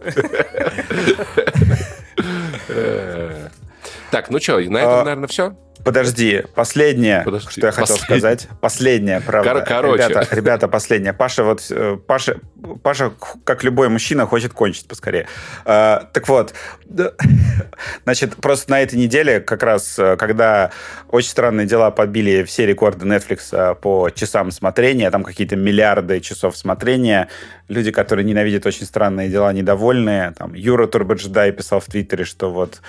Так, 4.11 4.29
ну 4.29 4.39
что, 4.39 4.57
на 4.59 4.77
этом, 4.77 4.93
А, 4.99 5.03
наверное, 5.03 5.27
все? 5.27 5.55
Подожди, 5.83 6.43
последнее, 6.55 7.21
Подожди, 7.23 7.49
что 7.51 7.67
я 7.67 7.71
хотел 7.71 7.95
последнее. 7.95 8.19
сказать. 8.19 8.47
Последнее, 8.59 9.21
правда. 9.21 9.53
Кор- 9.53 9.63
короче. 9.63 10.03
Ребята, 10.07 10.35
ребята, 10.35 10.67
последнее. 10.67 11.13
Паша 11.13 11.43
вот, 11.43 11.65
э, 11.69 11.97
Паша, 12.05 12.37
Паша, 12.83 13.13
как 13.43 13.63
любой 13.63 13.89
мужчина, 13.89 14.25
хочет 14.25 14.53
кончить 14.53 14.87
поскорее. 14.87 15.27
Э, 15.65 15.99
так 16.13 16.27
вот, 16.27 16.53
значит, 18.03 18.35
просто 18.37 18.71
на 18.71 18.81
этой 18.81 18.95
неделе, 18.95 19.39
как 19.39 19.63
раз, 19.63 19.97
э, 19.99 20.15
когда 20.17 20.71
«Очень 21.09 21.29
странные 21.29 21.67
дела» 21.67 21.91
подбили 21.91 22.43
все 22.43 22.65
рекорды 22.65 23.05
Netflix 23.05 23.75
по 23.75 24.09
часам 24.09 24.51
смотрения, 24.51 25.09
там 25.11 25.23
какие-то 25.23 25.55
миллиарды 25.55 26.19
часов 26.19 26.57
смотрения, 26.57 27.29
люди, 27.69 27.91
которые 27.91 28.25
ненавидят 28.25 28.65
«Очень 28.65 28.85
странные 28.85 29.29
дела», 29.29 29.51
недовольные. 29.53 30.33
Там 30.37 30.53
Юра 30.53 30.87
Турбоджедай 30.87 31.51
писал 31.51 31.79
в 31.79 31.85
Твиттере, 31.85 32.23
что 32.23 32.51
вот, 32.51 32.81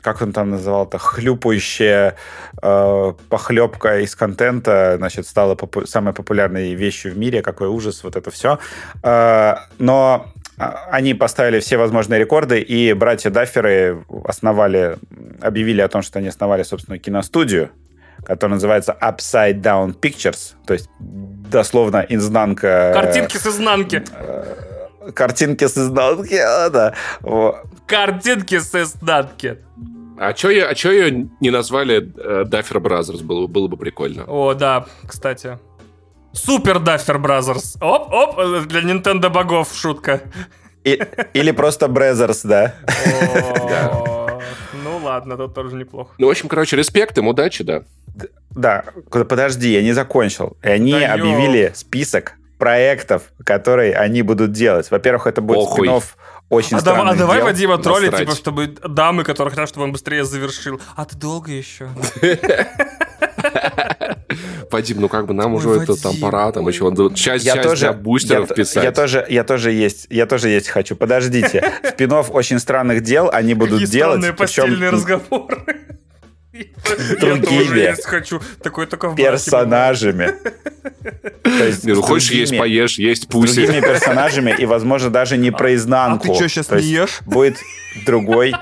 как 0.00 0.22
он 0.22 0.32
там 0.32 0.50
называл-то, 0.50 0.98
хлюпающая 0.98 2.16
э, 2.62 3.12
похлебка 3.28 4.00
из 4.00 4.14
контента, 4.14 4.94
значит, 4.98 5.26
стала 5.26 5.54
попу- 5.54 5.86
самой 5.86 6.14
популярной 6.14 6.74
вещью 6.74 7.12
в 7.12 7.18
мире, 7.18 7.42
какой 7.42 7.68
ужас, 7.68 8.04
вот 8.04 8.16
это 8.16 8.30
все. 8.30 8.58
Э, 9.02 9.56
но 9.78 10.26
а, 10.60 10.88
они 10.90 11.14
поставили 11.14 11.58
все 11.58 11.78
возможные 11.78 12.20
рекорды, 12.20 12.60
и 12.60 12.92
братья 12.92 13.30
Дафферы 13.30 14.04
основали, 14.24 14.98
объявили 15.40 15.80
о 15.80 15.88
том, 15.88 16.02
что 16.02 16.18
они 16.18 16.28
основали 16.28 16.62
собственную 16.62 17.00
киностудию, 17.00 17.70
которая 18.24 18.54
называется 18.54 18.96
Upside 19.00 19.60
Down 19.60 19.94
Pictures, 19.98 20.54
то 20.66 20.74
есть 20.74 20.88
дословно 20.98 22.04
изнанка... 22.08 22.92
Картинки 22.94 23.36
с 23.36 23.46
изнанки. 23.46 24.04
Э, 24.12 25.10
картинки 25.14 25.66
с 25.66 25.76
изнанки, 25.76 26.40
да. 26.70 26.94
Картинки 27.86 28.58
с 28.58 28.74
изнанки. 28.74 29.58
А 30.18 30.32
чё, 30.34 30.50
я, 30.50 30.68
а 30.68 30.74
чё 30.74 30.92
ее 30.92 31.30
не 31.40 31.50
назвали 31.50 32.12
э, 32.16 32.44
Duffer 32.44 32.78
Brothers? 32.78 33.22
Было, 33.22 33.46
было 33.46 33.68
бы 33.68 33.76
прикольно. 33.78 34.24
О, 34.26 34.52
да, 34.54 34.84
кстати. 35.06 35.58
Super 36.32 36.78
Duffer 36.78 37.18
Brothers. 37.18 37.76
Оп, 37.80 38.12
оп, 38.12 38.66
для 38.66 38.82
Nintendo 38.82 39.30
богов 39.30 39.74
шутка. 39.74 40.20
И, 40.84 41.00
или 41.32 41.50
просто 41.52 41.88
Brothers, 41.88 42.42
да. 42.42 42.74
Ну 45.00 45.06
ладно, 45.06 45.36
тут 45.36 45.54
тоже 45.54 45.76
неплохо. 45.76 46.10
Ну, 46.18 46.26
в 46.26 46.30
общем, 46.30 46.48
короче, 46.48 46.76
респект 46.76 47.16
им, 47.18 47.28
удачи, 47.28 47.64
да. 47.64 47.82
Да, 48.50 48.84
подожди, 49.10 49.72
я 49.72 49.82
не 49.82 49.92
закончил. 49.92 50.56
И 50.62 50.68
они 50.68 50.92
да 50.92 51.14
объявили 51.14 51.72
список 51.74 52.34
проектов, 52.58 53.32
которые 53.44 53.94
они 53.94 54.22
будут 54.22 54.52
делать. 54.52 54.90
Во-первых, 54.90 55.26
это 55.26 55.40
будет 55.40 55.58
Охуй. 55.58 55.88
спин 55.88 56.00
очень 56.50 56.76
а, 56.78 56.82
давай, 56.82 57.12
а 57.12 57.14
давай 57.14 57.42
Вадима 57.42 57.78
троллить, 57.78 58.14
типа, 58.16 58.32
чтобы 58.32 58.66
дамы, 58.66 59.22
которые 59.22 59.50
хотят, 59.50 59.68
чтобы 59.68 59.84
он 59.84 59.92
быстрее 59.92 60.24
завершил. 60.24 60.80
А 60.96 61.04
ты 61.04 61.16
долго 61.16 61.52
еще? 61.52 61.88
Вадим, 64.70 65.00
ну 65.00 65.08
как 65.08 65.26
бы 65.26 65.34
нам 65.34 65.54
уже 65.54 65.70
это 65.70 66.00
там 66.00 66.16
пора, 66.16 66.52
там 66.52 66.68
еще 66.68 66.92
часть, 67.14 67.44
я 67.44 67.54
часть 67.54 67.68
тоже, 67.68 67.86
для 67.86 67.92
бустеров 67.92 68.50
я, 68.50 68.54
писать. 68.54 68.84
Я 68.84 68.92
тоже, 68.92 69.26
я 69.28 69.44
тоже 69.44 69.72
есть, 69.72 70.06
я 70.10 70.26
тоже 70.26 70.48
есть 70.48 70.68
хочу. 70.68 70.96
Подождите, 70.96 71.72
спинов 71.88 72.30
очень 72.30 72.58
странных 72.58 73.02
дел 73.02 73.30
они 73.32 73.54
будут 73.54 73.80
Какие 73.80 73.92
делать. 73.92 74.20
Странные 74.20 74.36
постельные 74.36 74.90
разговоры. 74.90 75.56
другими 77.20 77.78
я 77.80 77.96
хочу 78.02 78.40
такой 78.62 78.86
только 78.86 79.10
в 79.10 79.16
персонажами. 79.16 80.34
То 81.42 81.64
есть, 81.64 81.84
ну, 81.84 82.00
хочешь 82.02 82.30
есть, 82.30 82.56
поешь, 82.56 82.98
есть 82.98 83.28
пусть. 83.28 83.54
другими 83.54 83.80
персонажами 83.80 84.54
и, 84.56 84.66
возможно, 84.66 85.10
даже 85.10 85.36
не 85.36 85.50
про 85.50 85.74
изнанку. 85.74 86.26
А 86.26 86.28
ты 86.28 86.34
что, 86.34 86.48
сейчас 86.48 86.70
не 86.70 86.82
ешь? 86.82 87.20
Будет 87.26 87.56
другой 88.06 88.54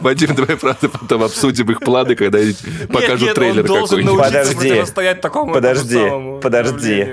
Вадим, 0.00 0.34
давай, 0.34 0.56
правда, 0.56 0.88
потом 0.88 1.22
обсудим 1.22 1.70
их 1.70 1.80
планы, 1.80 2.14
когда 2.14 2.38
покажут 2.92 3.34
трейлер 3.34 3.66
какой-нибудь. 3.66 4.18
Подожди, 4.18 4.82
подожди, 5.52 6.10
подожди. 6.42 7.06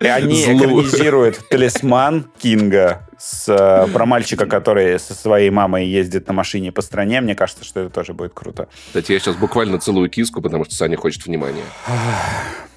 И 0.00 0.06
они 0.06 0.44
Зло. 0.44 0.54
экранизируют 0.54 1.48
талисман 1.48 2.26
Кинга 2.38 3.08
с, 3.16 3.48
э, 3.48 3.86
про 3.92 4.06
мальчика, 4.06 4.44
который 4.44 4.98
со 4.98 5.14
своей 5.14 5.50
мамой 5.50 5.86
ездит 5.86 6.26
на 6.26 6.34
машине 6.34 6.72
по 6.72 6.82
стране. 6.82 7.20
Мне 7.20 7.34
кажется, 7.34 7.64
что 7.64 7.80
это 7.80 7.90
тоже 7.90 8.12
будет 8.12 8.34
круто. 8.34 8.68
Кстати, 8.88 9.12
я 9.12 9.18
сейчас 9.20 9.36
буквально 9.36 9.78
целую 9.78 10.10
киску, 10.10 10.42
потому 10.42 10.64
что 10.64 10.74
Саня 10.74 10.96
хочет 10.96 11.24
внимания. 11.24 11.62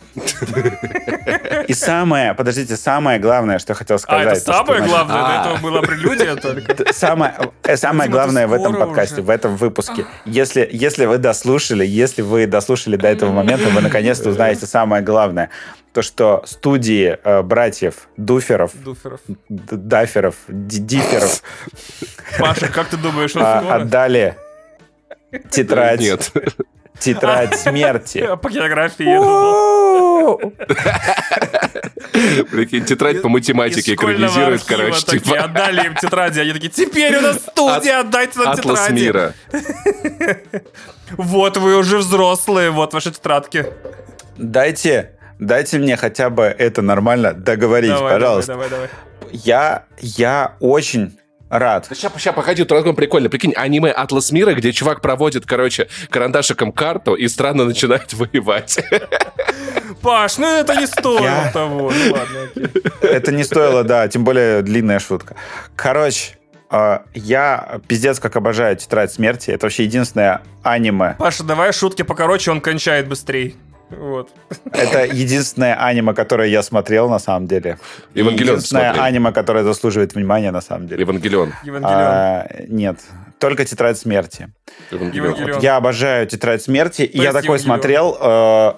И 1.68 1.73
самое, 1.73 2.34
подождите, 2.34 2.76
самое 2.76 3.19
главное, 3.19 3.60
что 3.60 3.72
я 3.72 3.76
хотел 3.76 3.99
сказать. 3.99 4.27
А, 4.27 4.31
это 4.31 4.39
самое 4.39 4.84
главное? 4.84 5.23
До 5.23 5.52
этого 5.52 5.57
была 5.61 5.81
прелюдия 5.81 6.35
только? 6.35 6.94
Самое, 6.94 7.34
э, 7.64 7.77
самое 7.77 8.10
главное 8.10 8.48
в 8.48 8.53
этом 8.53 8.76
подкасте, 8.76 9.22
в 9.22 9.30
этом 9.30 9.57
выпуске. 9.57 10.06
Если, 10.26 10.68
если 10.72 11.06
вы 11.06 11.18
дослушали, 11.18 11.85
если 11.85 12.22
вы 12.22 12.48
дослушали 12.48 12.95
до 12.95 13.07
этого 13.07 13.31
момента, 13.31 13.69
вы 13.69 13.81
наконец-то 13.81 14.30
узнаете 14.30 14.65
самое 14.65 15.03
главное. 15.03 15.49
То, 15.94 16.02
что 16.02 16.44
студии 16.45 17.18
э, 17.23 17.41
братьев 17.41 18.07
Дуферов. 18.18 18.72
Даферов, 19.49 20.35
Диферов 20.48 21.41
Паша, 22.39 22.68
как 22.68 22.88
ты 22.88 22.98
думаешь, 22.98 23.35
а, 23.35 23.76
отдали 23.76 24.38
тетрадь 25.49 25.99
Нет. 25.99 26.31
Тетрадь 26.99 27.56
смерти. 27.60 28.28
По 28.41 28.49
географии. 28.49 29.18
Прикинь, 32.52 32.86
тетрадь 32.86 33.22
по 33.22 33.30
математике 33.30 33.94
экранизирует, 33.94 34.64
короче. 34.64 35.06
Типа. 35.06 35.38
Отдали 35.44 35.86
им 35.86 35.95
тетради, 35.95 36.40
они 36.40 36.53
такие, 36.53 36.69
теперь 36.69 37.15
у 37.18 37.22
нас 37.22 37.38
студия, 37.38 37.99
отдайте 37.99 38.40
нам 38.40 38.56
тетради. 38.56 38.74
Атлас 38.78 38.90
мира. 38.90 39.34
Вот 41.11 41.56
вы 41.56 41.78
уже 41.78 41.99
взрослые, 41.99 42.69
вот 42.69 42.94
ваши 42.94 43.11
тетрадки. 43.11 43.68
Дайте, 44.38 45.11
дайте 45.40 45.78
мне 45.78 45.95
хотя 45.95 46.30
бы 46.30 46.44
это 46.44 46.82
нормально 46.82 47.34
договорить, 47.34 47.91
давай, 47.91 48.14
пожалуйста. 48.15 48.52
Давай, 48.52 48.69
давай, 48.69 48.90
давай. 48.90 49.32
Я, 49.32 49.86
я 49.99 50.56
очень 50.60 51.18
Рад. 51.49 51.88
Да 51.90 51.95
сейчас, 51.95 52.11
сейчас, 52.18 52.36
погоди, 52.36 52.65
тут 52.65 52.95
прикольно. 52.95 53.30
Прикинь, 53.30 53.53
аниме 53.56 53.91
«Атлас 53.91 54.32
мира», 54.32 54.53
где 54.53 54.74
чувак 54.74 55.02
проводит, 55.02 55.45
короче, 55.45 55.88
карандашиком 56.10 56.72
карту, 56.72 57.15
и 57.15 57.28
страна 57.28 57.64
начинает 57.64 58.14
воевать. 58.14 58.80
Паш, 60.02 60.38
ну 60.38 60.48
это 60.48 60.76
не 60.76 60.88
стоило 60.88 61.24
Я... 61.24 61.52
того. 61.52 61.91
Ну 61.91 62.14
ладно, 62.14 62.69
Это 63.02 63.32
не 63.32 63.44
стоило, 63.44 63.84
да, 63.84 64.07
тем 64.07 64.24
более 64.24 64.61
длинная 64.61 64.99
шутка. 64.99 65.36
Короче, 65.76 66.38
а, 66.69 67.03
я 67.14 67.80
пиздец 67.88 68.19
как 68.19 68.36
обожаю 68.36 68.76
«Тетрадь 68.76 69.11
смерти». 69.11 69.52
Это 69.52 69.65
вообще 69.65 69.84
единственное 69.84 70.41
аниме. 70.64 71.15
Паша, 71.18 71.44
давай 71.44 71.72
шутки 71.72 72.02
покороче, 72.02 72.52
он 72.52 72.61
кончает 72.61 73.07
быстрее. 73.07 73.53
Вот. 73.89 74.30
Это 74.72 75.05
единственное 75.05 75.76
аниме, 75.76 76.14
которое 76.14 76.49
я 76.49 76.61
смотрел, 76.61 77.09
на 77.09 77.19
самом 77.19 77.47
деле. 77.47 77.77
Евангелион 78.14 78.55
Единственное 78.55 78.93
смотрели. 78.93 79.07
аниме, 79.07 79.31
которое 79.31 79.64
заслуживает 79.64 80.14
внимания, 80.15 80.51
на 80.51 80.61
самом 80.61 80.88
деле. 80.88 81.01
Евангелион. 81.01 81.53
Евангелион. 81.64 81.95
А, 81.95 82.47
нет, 82.68 82.99
только 83.39 83.65
«Тетрадь 83.65 83.97
смерти». 83.97 84.49
Евангелион. 84.91 85.53
Вот 85.53 85.64
я 85.64 85.77
обожаю 85.77 86.27
«Тетрадь 86.27 86.61
смерти», 86.61 87.03
и 87.03 87.18
я 87.18 87.31
такой 87.31 87.57
Евангелион. 87.57 87.59
смотрел... 87.59 88.18
Э, 88.19 88.73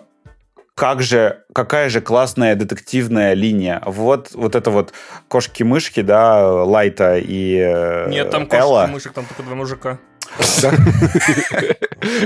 как 0.75 1.01
же, 1.01 1.43
какая 1.53 1.89
же 1.89 1.99
классная 1.99 2.55
детективная 2.55 3.33
линия. 3.33 3.81
Вот, 3.85 4.31
вот 4.33 4.55
это 4.55 4.71
вот 4.71 4.93
кошки-мышки, 5.27 6.01
да, 6.01 6.63
Лайта 6.63 7.17
и 7.17 7.57
э, 7.57 8.09
Нет, 8.09 8.29
там 8.29 8.47
кошки-мышек, 8.47 9.11
там 9.11 9.25
только 9.25 9.43
два 9.43 9.55
мужика. 9.55 9.99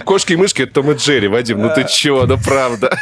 Кошки 0.06 0.34
и 0.34 0.36
мышки— 0.36 0.62
это 0.64 0.74
Том 0.74 0.92
и 0.92 0.96
Джерри, 0.96 1.28
Вадим, 1.28 1.62
ну 1.62 1.72
ты 1.74 1.86
чего, 1.88 2.26
да 2.26 2.38
правда. 2.38 2.98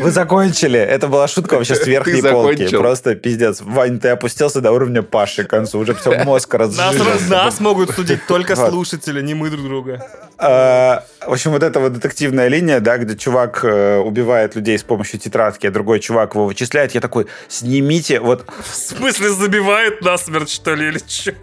Вы 0.00 0.10
закончили. 0.10 0.78
Это 0.78 1.08
была 1.08 1.28
шутка 1.28 1.54
вообще 1.54 1.74
с 1.74 1.86
верхней 1.86 2.22
полки. 2.22 2.68
Просто 2.68 3.14
пиздец. 3.14 3.60
Вань, 3.60 4.00
ты 4.00 4.08
опустился 4.08 4.60
до 4.60 4.72
уровня 4.72 5.02
Паши 5.02 5.44
к 5.44 5.50
концу. 5.50 5.78
Уже 5.78 5.94
все 5.94 6.24
мозг 6.24 6.54
разжижился. 6.54 7.04
Нас, 7.04 7.28
нас 7.28 7.60
могут 7.60 7.90
судить 7.90 8.26
только 8.26 8.56
слушатели, 8.56 9.20
не 9.20 9.34
мы 9.34 9.50
друг 9.50 9.64
друга. 9.64 10.06
А, 10.38 11.04
в 11.26 11.32
общем, 11.32 11.50
вот 11.50 11.62
эта 11.62 11.80
вот 11.80 11.92
детективная 11.92 12.48
линия, 12.48 12.80
да, 12.80 12.96
где 12.96 13.14
чувак 13.14 13.60
э, 13.62 13.98
убивает 13.98 14.56
людей 14.56 14.78
с 14.78 14.82
помощью 14.82 15.20
тетрадки, 15.20 15.66
а 15.66 15.70
другой 15.70 16.00
чувак 16.00 16.34
его 16.34 16.46
вычисляет. 16.46 16.94
Я 16.94 17.02
такой, 17.02 17.26
снимите 17.48 18.20
вот... 18.20 18.46
В 18.62 18.74
смысле, 18.74 19.28
забивает 19.28 20.00
насмерть, 20.00 20.50
что 20.50 20.74
ли, 20.74 20.88
или 20.88 20.98
что? 21.06 21.34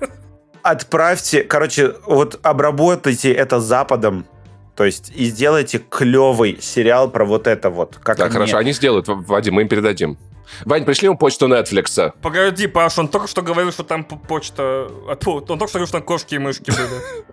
Отправьте, 0.72 1.44
короче, 1.44 1.95
вот 2.06 2.39
обработайте 2.44 3.31
это 3.31 3.60
Западом, 3.60 4.26
то 4.76 4.85
есть 4.85 5.11
и 5.15 5.26
сделайте 5.26 5.80
клевый 5.80 6.60
сериал 6.61 7.10
про 7.10 7.26
вот 7.26 7.48
это 7.48 7.69
вот. 7.69 7.98
Как 8.03 8.18
так, 8.18 8.31
хорошо, 8.31 8.57
они 8.57 8.73
сделают, 8.73 9.07
Вадим, 9.07 9.56
мы 9.56 9.64
им 9.64 9.68
передадим. 9.68 10.18
Вань, 10.65 10.85
пришли 10.85 11.07
ему 11.07 11.18
почту 11.18 11.48
Netflix. 11.48 12.14
Погоди, 12.22 12.68
Паш, 12.68 12.98
он 12.99 13.07
только 13.10 13.27
что 13.27 13.41
говорил, 13.41 13.72
что 13.72 13.84
там 13.84 14.03
почта... 14.03 14.88
Он 15.07 15.18
только 15.18 15.68
что 15.68 15.80
говорил, 15.80 15.88
что 15.88 15.98
там 15.98 16.03
кошки 16.03 16.35
и 16.35 16.38
мышки 16.38 16.72
были. 16.72 17.26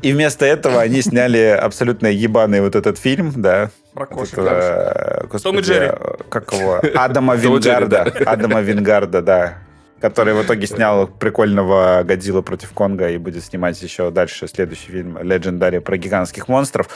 И 0.00 0.12
вместо 0.12 0.46
этого 0.46 0.80
они 0.80 1.02
сняли 1.02 1.58
абсолютно 1.60 2.06
ебаный 2.06 2.60
вот 2.60 2.74
этот 2.74 2.98
фильм, 2.98 3.32
да. 3.36 3.70
Про 3.92 4.06
кошек. 4.06 4.38
Это, 4.38 5.26
господи, 5.30 5.42
Том 5.42 5.58
и 5.58 5.62
Джерри. 5.62 5.92
Как 6.30 6.52
его? 6.52 6.80
Адама 6.94 7.34
Вингарда. 7.36 8.02
Адама 8.24 8.60
Вингарда, 8.60 9.22
да 9.22 9.63
который 10.00 10.34
в 10.34 10.42
итоге 10.42 10.66
снял 10.66 11.06
прикольного 11.06 12.02
Годзилла 12.04 12.42
против 12.42 12.72
Конга 12.72 13.08
и 13.08 13.18
будет 13.18 13.44
снимать 13.44 13.80
еще 13.82 14.10
дальше 14.10 14.46
следующий 14.48 14.90
фильм 14.90 15.16
Legendary 15.16 15.80
про 15.80 15.96
гигантских 15.96 16.48
монстров. 16.48 16.88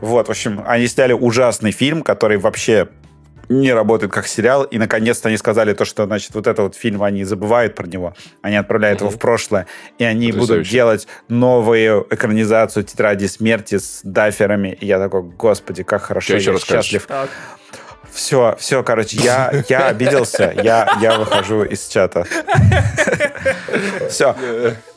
Вот, 0.00 0.28
в 0.28 0.30
общем, 0.30 0.62
они 0.66 0.86
сняли 0.86 1.12
ужасный 1.12 1.72
фильм, 1.72 2.02
который 2.02 2.36
вообще 2.36 2.88
не 3.48 3.72
работает 3.72 4.12
как 4.12 4.26
сериал, 4.26 4.64
и 4.64 4.78
наконец-то 4.78 5.28
они 5.28 5.36
сказали 5.36 5.74
то, 5.74 5.84
что, 5.84 6.06
значит, 6.06 6.34
вот 6.34 6.46
этот 6.46 6.60
вот 6.60 6.74
фильм, 6.76 7.02
они 7.02 7.24
забывают 7.24 7.74
про 7.74 7.86
него, 7.86 8.14
они 8.42 8.56
отправляют 8.56 9.00
mm-hmm. 9.00 9.04
его 9.04 9.10
в 9.10 9.18
прошлое, 9.18 9.66
и 9.98 10.04
они 10.04 10.32
Потрясающе. 10.32 10.54
будут 10.54 10.68
делать 10.70 11.08
новую 11.28 12.06
экранизацию 12.10 12.84
«Тетради 12.84 13.26
смерти» 13.26 13.78
с 13.78 14.00
даферами, 14.02 14.76
и 14.80 14.86
я 14.86 14.98
такой, 14.98 15.22
господи, 15.22 15.82
как 15.82 16.02
хорошо, 16.02 16.38
Что 16.38 16.52
я 16.52 16.58
счастлив. 16.58 17.06
Так. 17.06 17.28
Все, 18.14 18.54
все, 18.60 18.82
короче, 18.84 19.16
я, 19.18 19.52
я 19.68 19.88
обиделся, 19.88 20.54
я, 20.62 20.96
я 21.02 21.18
выхожу 21.18 21.64
из 21.64 21.86
чата. 21.88 22.24
Все. 24.08 24.36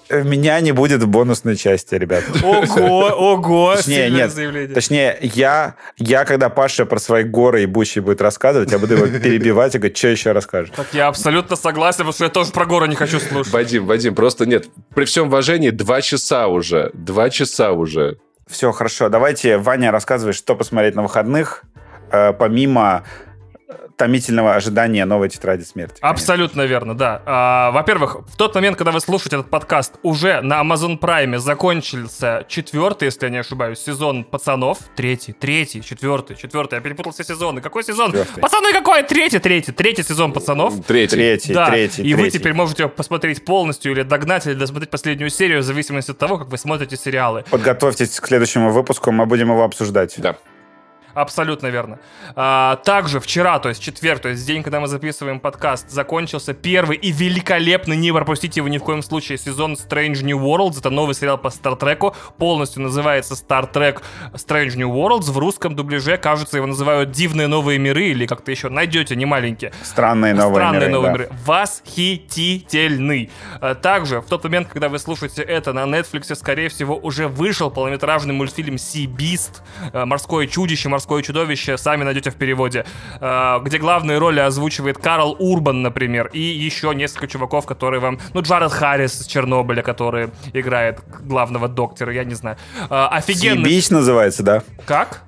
Меня 0.10 0.60
не 0.62 0.72
будет 0.72 1.02
в 1.04 1.08
бонусной 1.08 1.58
части, 1.58 1.96
ребят. 1.96 2.24
Ого, 2.42 3.08
ого, 3.08 3.76
Точнее, 3.76 4.06
сильное 4.06 4.22
нет. 4.22 4.32
заявление. 4.32 4.74
Точнее, 4.74 5.18
я, 5.22 5.76
я, 5.98 6.24
когда 6.24 6.50
Паша 6.50 6.86
про 6.86 6.98
свои 7.00 7.24
горы 7.24 7.62
ебучие 7.62 8.02
будет 8.02 8.22
рассказывать, 8.22 8.72
я 8.72 8.80
буду 8.80 8.94
его 8.96 9.08
перебивать 9.20 9.76
и 9.76 9.80
говорить, 9.80 9.98
что 9.98 10.08
еще 10.08 10.32
расскажешь. 10.32 10.72
Так 10.76 10.88
я 10.94 11.08
абсолютно 11.08 11.56
согласен, 11.58 12.00
потому 12.00 12.14
что 12.14 12.24
я 12.24 12.30
тоже 12.30 12.52
про 12.52 12.66
горы 12.66 12.88
не 12.88 12.96
хочу 12.96 13.20
слушать. 13.20 13.52
Вадим, 13.52 13.86
Вадим, 13.86 14.16
просто 14.16 14.46
нет. 14.46 14.68
При 14.96 15.04
всем 15.04 15.28
уважении, 15.28 15.72
два 15.72 16.02
часа 16.02 16.48
уже. 16.48 16.92
Два 16.94 17.30
часа 17.30 17.74
уже. 17.74 18.18
Все, 18.48 18.72
хорошо. 18.72 19.10
Давайте, 19.10 19.58
Ваня, 19.58 19.92
рассказывай, 19.92 20.32
что 20.32 20.56
посмотреть 20.56 20.96
на 20.96 21.02
выходных, 21.04 21.64
помимо 22.10 23.04
томительного 23.98 24.56
ожидания 24.56 25.06
новой 25.06 25.28
тетради 25.28 25.64
смерти. 25.64 26.00
конечно. 26.00 26.10
Абсолютно 26.10 26.62
верно, 26.62 26.96
да. 26.96 27.22
А, 27.26 27.72
во-первых, 27.72 28.18
в 28.28 28.38
тот 28.38 28.54
момент, 28.56 28.78
когда 28.78 28.92
вы 28.92 29.02
слушаете 29.02 29.38
этот 29.38 29.50
подкаст, 29.50 29.96
уже 30.04 30.42
на 30.42 30.62
Amazon 30.62 31.00
Prime 31.00 31.40
закончился 31.40 32.46
четвертый, 32.48 33.06
если 33.06 33.26
я 33.26 33.32
не 33.32 33.38
ошибаюсь, 33.38 33.80
сезон 33.80 34.24
пацанов. 34.24 34.78
Третий, 34.96 35.34
третий, 35.34 35.82
четвертый, 35.82 36.36
четвертый. 36.38 36.76
Я 36.76 36.82
перепутал 36.82 37.12
все 37.12 37.24
сезоны. 37.24 37.60
Какой 37.60 37.84
сезон? 37.84 38.12
Четвертый. 38.12 38.40
Пацаны, 38.40 38.72
какой? 38.72 39.02
Третий, 39.02 39.40
третий, 39.40 39.72
третий 39.72 40.04
сезон 40.04 40.32
пацанов. 40.32 40.76
Третий. 40.86 41.16
Третий, 41.16 41.54
да, 41.54 41.70
третий, 41.70 42.04
и 42.04 42.14
вы 42.14 42.24
третий. 42.24 42.38
теперь 42.40 42.54
можете 42.54 42.88
посмотреть 42.88 43.44
полностью 43.44 43.92
или 43.94 44.04
догнать, 44.04 44.46
или 44.46 44.54
досмотреть 44.54 44.92
последнюю 44.92 45.32
серию, 45.32 45.62
в 45.62 45.64
зависимости 45.64 46.12
от 46.12 46.20
того, 46.20 46.38
как 46.38 46.50
вы 46.50 46.58
смотрите 46.60 46.96
сериалы. 46.98 47.46
Подготовьтесь 47.50 48.20
к 48.20 48.28
следующему 48.28 48.72
выпуску, 48.72 49.12
мы 49.12 49.26
будем 49.26 49.50
его 49.50 49.64
обсуждать. 49.64 50.14
Да. 50.18 50.36
Абсолютно 51.18 51.68
верно. 51.68 52.00
А, 52.36 52.76
также 52.78 53.20
вчера, 53.20 53.58
то 53.58 53.70
есть 53.70 53.82
четверг, 53.82 54.22
то 54.22 54.30
есть 54.30 54.46
день, 54.46 54.62
когда 54.62 54.80
мы 54.80 54.88
записываем 54.88 55.40
подкаст, 55.40 55.90
закончился 55.90 56.54
первый 56.54 56.96
и 56.96 57.12
великолепный, 57.12 57.98
не 57.98 58.12
пропустите 58.12 58.60
его 58.60 58.68
ни 58.68 58.78
в 58.78 58.84
коем 58.84 59.02
случае, 59.02 59.40
сезон 59.40 59.74
Strange 59.74 60.24
New 60.24 60.38
Worlds. 60.38 60.78
Это 60.78 60.92
новый 60.92 61.16
сериал 61.16 61.40
по 61.40 61.50
Стартреку. 61.50 62.16
Полностью 62.38 62.84
называется 62.84 63.34
Star 63.34 63.72
Trek 63.72 64.04
Strange 64.34 64.78
New 64.78 64.90
Worlds. 64.90 65.32
В 65.32 65.38
русском 65.40 65.76
дубляже, 65.76 66.18
кажется, 66.18 66.58
его 66.58 66.68
называют 66.68 67.10
Дивные 67.10 67.48
новые 67.48 67.80
миры 67.80 68.10
или 68.10 68.28
как-то 68.28 68.52
еще 68.52 68.70
найдете, 68.70 69.16
не 69.16 69.26
маленькие. 69.26 69.74
Странные 69.82 70.36
новые 70.36 70.56
Странные 70.56 70.82
миры, 70.82 70.92
новые 70.92 71.12
да. 71.12 71.18
миры. 71.18 71.30
Восхитительный. 71.46 73.32
А, 73.60 73.74
Также, 73.74 74.22
в 74.22 74.26
тот 74.26 74.44
момент, 74.44 74.68
когда 74.68 74.88
вы 74.88 75.00
слушаете 75.00 75.42
это, 75.42 75.74
на 75.74 75.86
Netflix, 75.86 76.36
скорее 76.36 76.70
всего, 76.70 76.96
уже 76.96 77.28
вышел 77.28 77.72
полнометражный 77.72 78.36
мультфильм 78.36 78.76
Beast, 78.76 79.62
э, 79.94 80.06
морское 80.06 80.46
чудище, 80.46 80.90
морское 80.90 81.07
чудовище, 81.24 81.78
сами 81.78 82.04
найдете 82.04 82.32
в 82.32 82.36
переводе, 82.36 82.86
э, 83.20 83.60
где 83.64 83.78
главные 83.78 84.18
роли 84.18 84.40
озвучивает 84.40 84.98
Карл 84.98 85.36
Урбан, 85.40 85.82
например, 85.82 86.30
и 86.34 86.40
еще 86.40 86.94
несколько 86.94 87.28
чуваков, 87.28 87.66
которые 87.66 88.00
вам... 88.00 88.20
Ну, 88.34 88.42
Джаред 88.42 88.72
Харрис 88.72 89.22
из 89.22 89.28
Чернобыля, 89.28 89.82
который 89.82 90.30
играет 90.54 91.00
главного 91.24 91.68
доктора, 91.68 92.14
я 92.14 92.24
не 92.24 92.36
знаю. 92.36 92.58
Э, 92.90 93.08
Офигенный... 93.12 93.70
Сибись 93.70 93.92
называется, 93.92 94.44
да? 94.44 94.64
Как? 94.86 95.27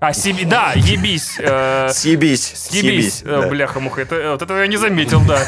А, 0.00 0.12
Сиби... 0.12 0.44
Да, 0.44 0.74
ебись. 0.76 1.38
э, 1.40 1.90
Сибись. 1.92 2.52
Съебись, 2.54 3.22
э, 3.24 3.40
да. 3.42 3.48
бляха-муха, 3.48 4.02
это, 4.02 4.30
вот 4.32 4.42
этого 4.42 4.60
я 4.60 4.68
не 4.68 4.76
заметил, 4.76 5.20
да. 5.26 5.40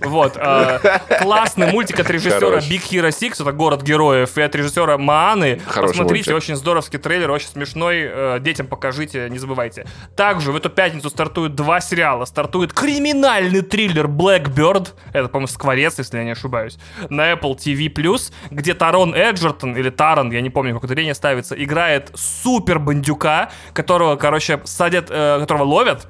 Вот, 0.00 0.38
э, 0.38 0.98
классный 1.20 1.70
мультик 1.70 2.00
от 2.00 2.08
режиссера 2.08 2.40
Хорош. 2.40 2.70
Big 2.70 2.82
Hero 2.90 3.10
6, 3.12 3.40
это 3.40 3.52
город 3.52 3.82
героев, 3.82 4.38
и 4.38 4.40
от 4.40 4.54
режиссера 4.54 4.96
Мааны. 4.96 5.60
Хороший 5.66 5.90
Посмотрите, 5.90 6.30
мультик. 6.30 6.48
очень 6.48 6.56
здоровский 6.56 6.98
трейлер, 6.98 7.30
очень 7.30 7.48
смешной, 7.48 8.08
э, 8.10 8.38
детям 8.40 8.66
покажите, 8.66 9.28
не 9.28 9.38
забывайте. 9.38 9.86
Также 10.16 10.52
в 10.52 10.56
эту 10.56 10.70
пятницу 10.70 11.10
стартуют 11.10 11.54
два 11.54 11.80
сериала. 11.82 12.24
Стартует 12.24 12.72
криминальный 12.72 13.60
триллер 13.60 14.06
Blackbird, 14.06 14.94
это, 15.12 15.28
по-моему, 15.28 15.48
Скворец, 15.48 15.98
если 15.98 16.16
я 16.16 16.24
не 16.24 16.30
ошибаюсь, 16.30 16.78
на 17.10 17.32
Apple 17.32 17.56
TV+, 17.58 18.20
где 18.50 18.72
Тарон 18.72 19.14
Эджертон, 19.14 19.76
или 19.76 19.90
Таран, 19.90 20.30
я 20.30 20.40
не 20.40 20.48
помню, 20.48 20.72
как 20.74 20.84
ударение 20.84 21.14
ставится, 21.14 21.62
играет 21.62 22.10
супер 22.14 22.78
бандюка, 22.78 23.50
которого, 23.98 24.16
короче, 24.16 24.60
садят, 24.64 25.08
э, 25.10 25.40
которого 25.40 25.64
ловят, 25.64 26.06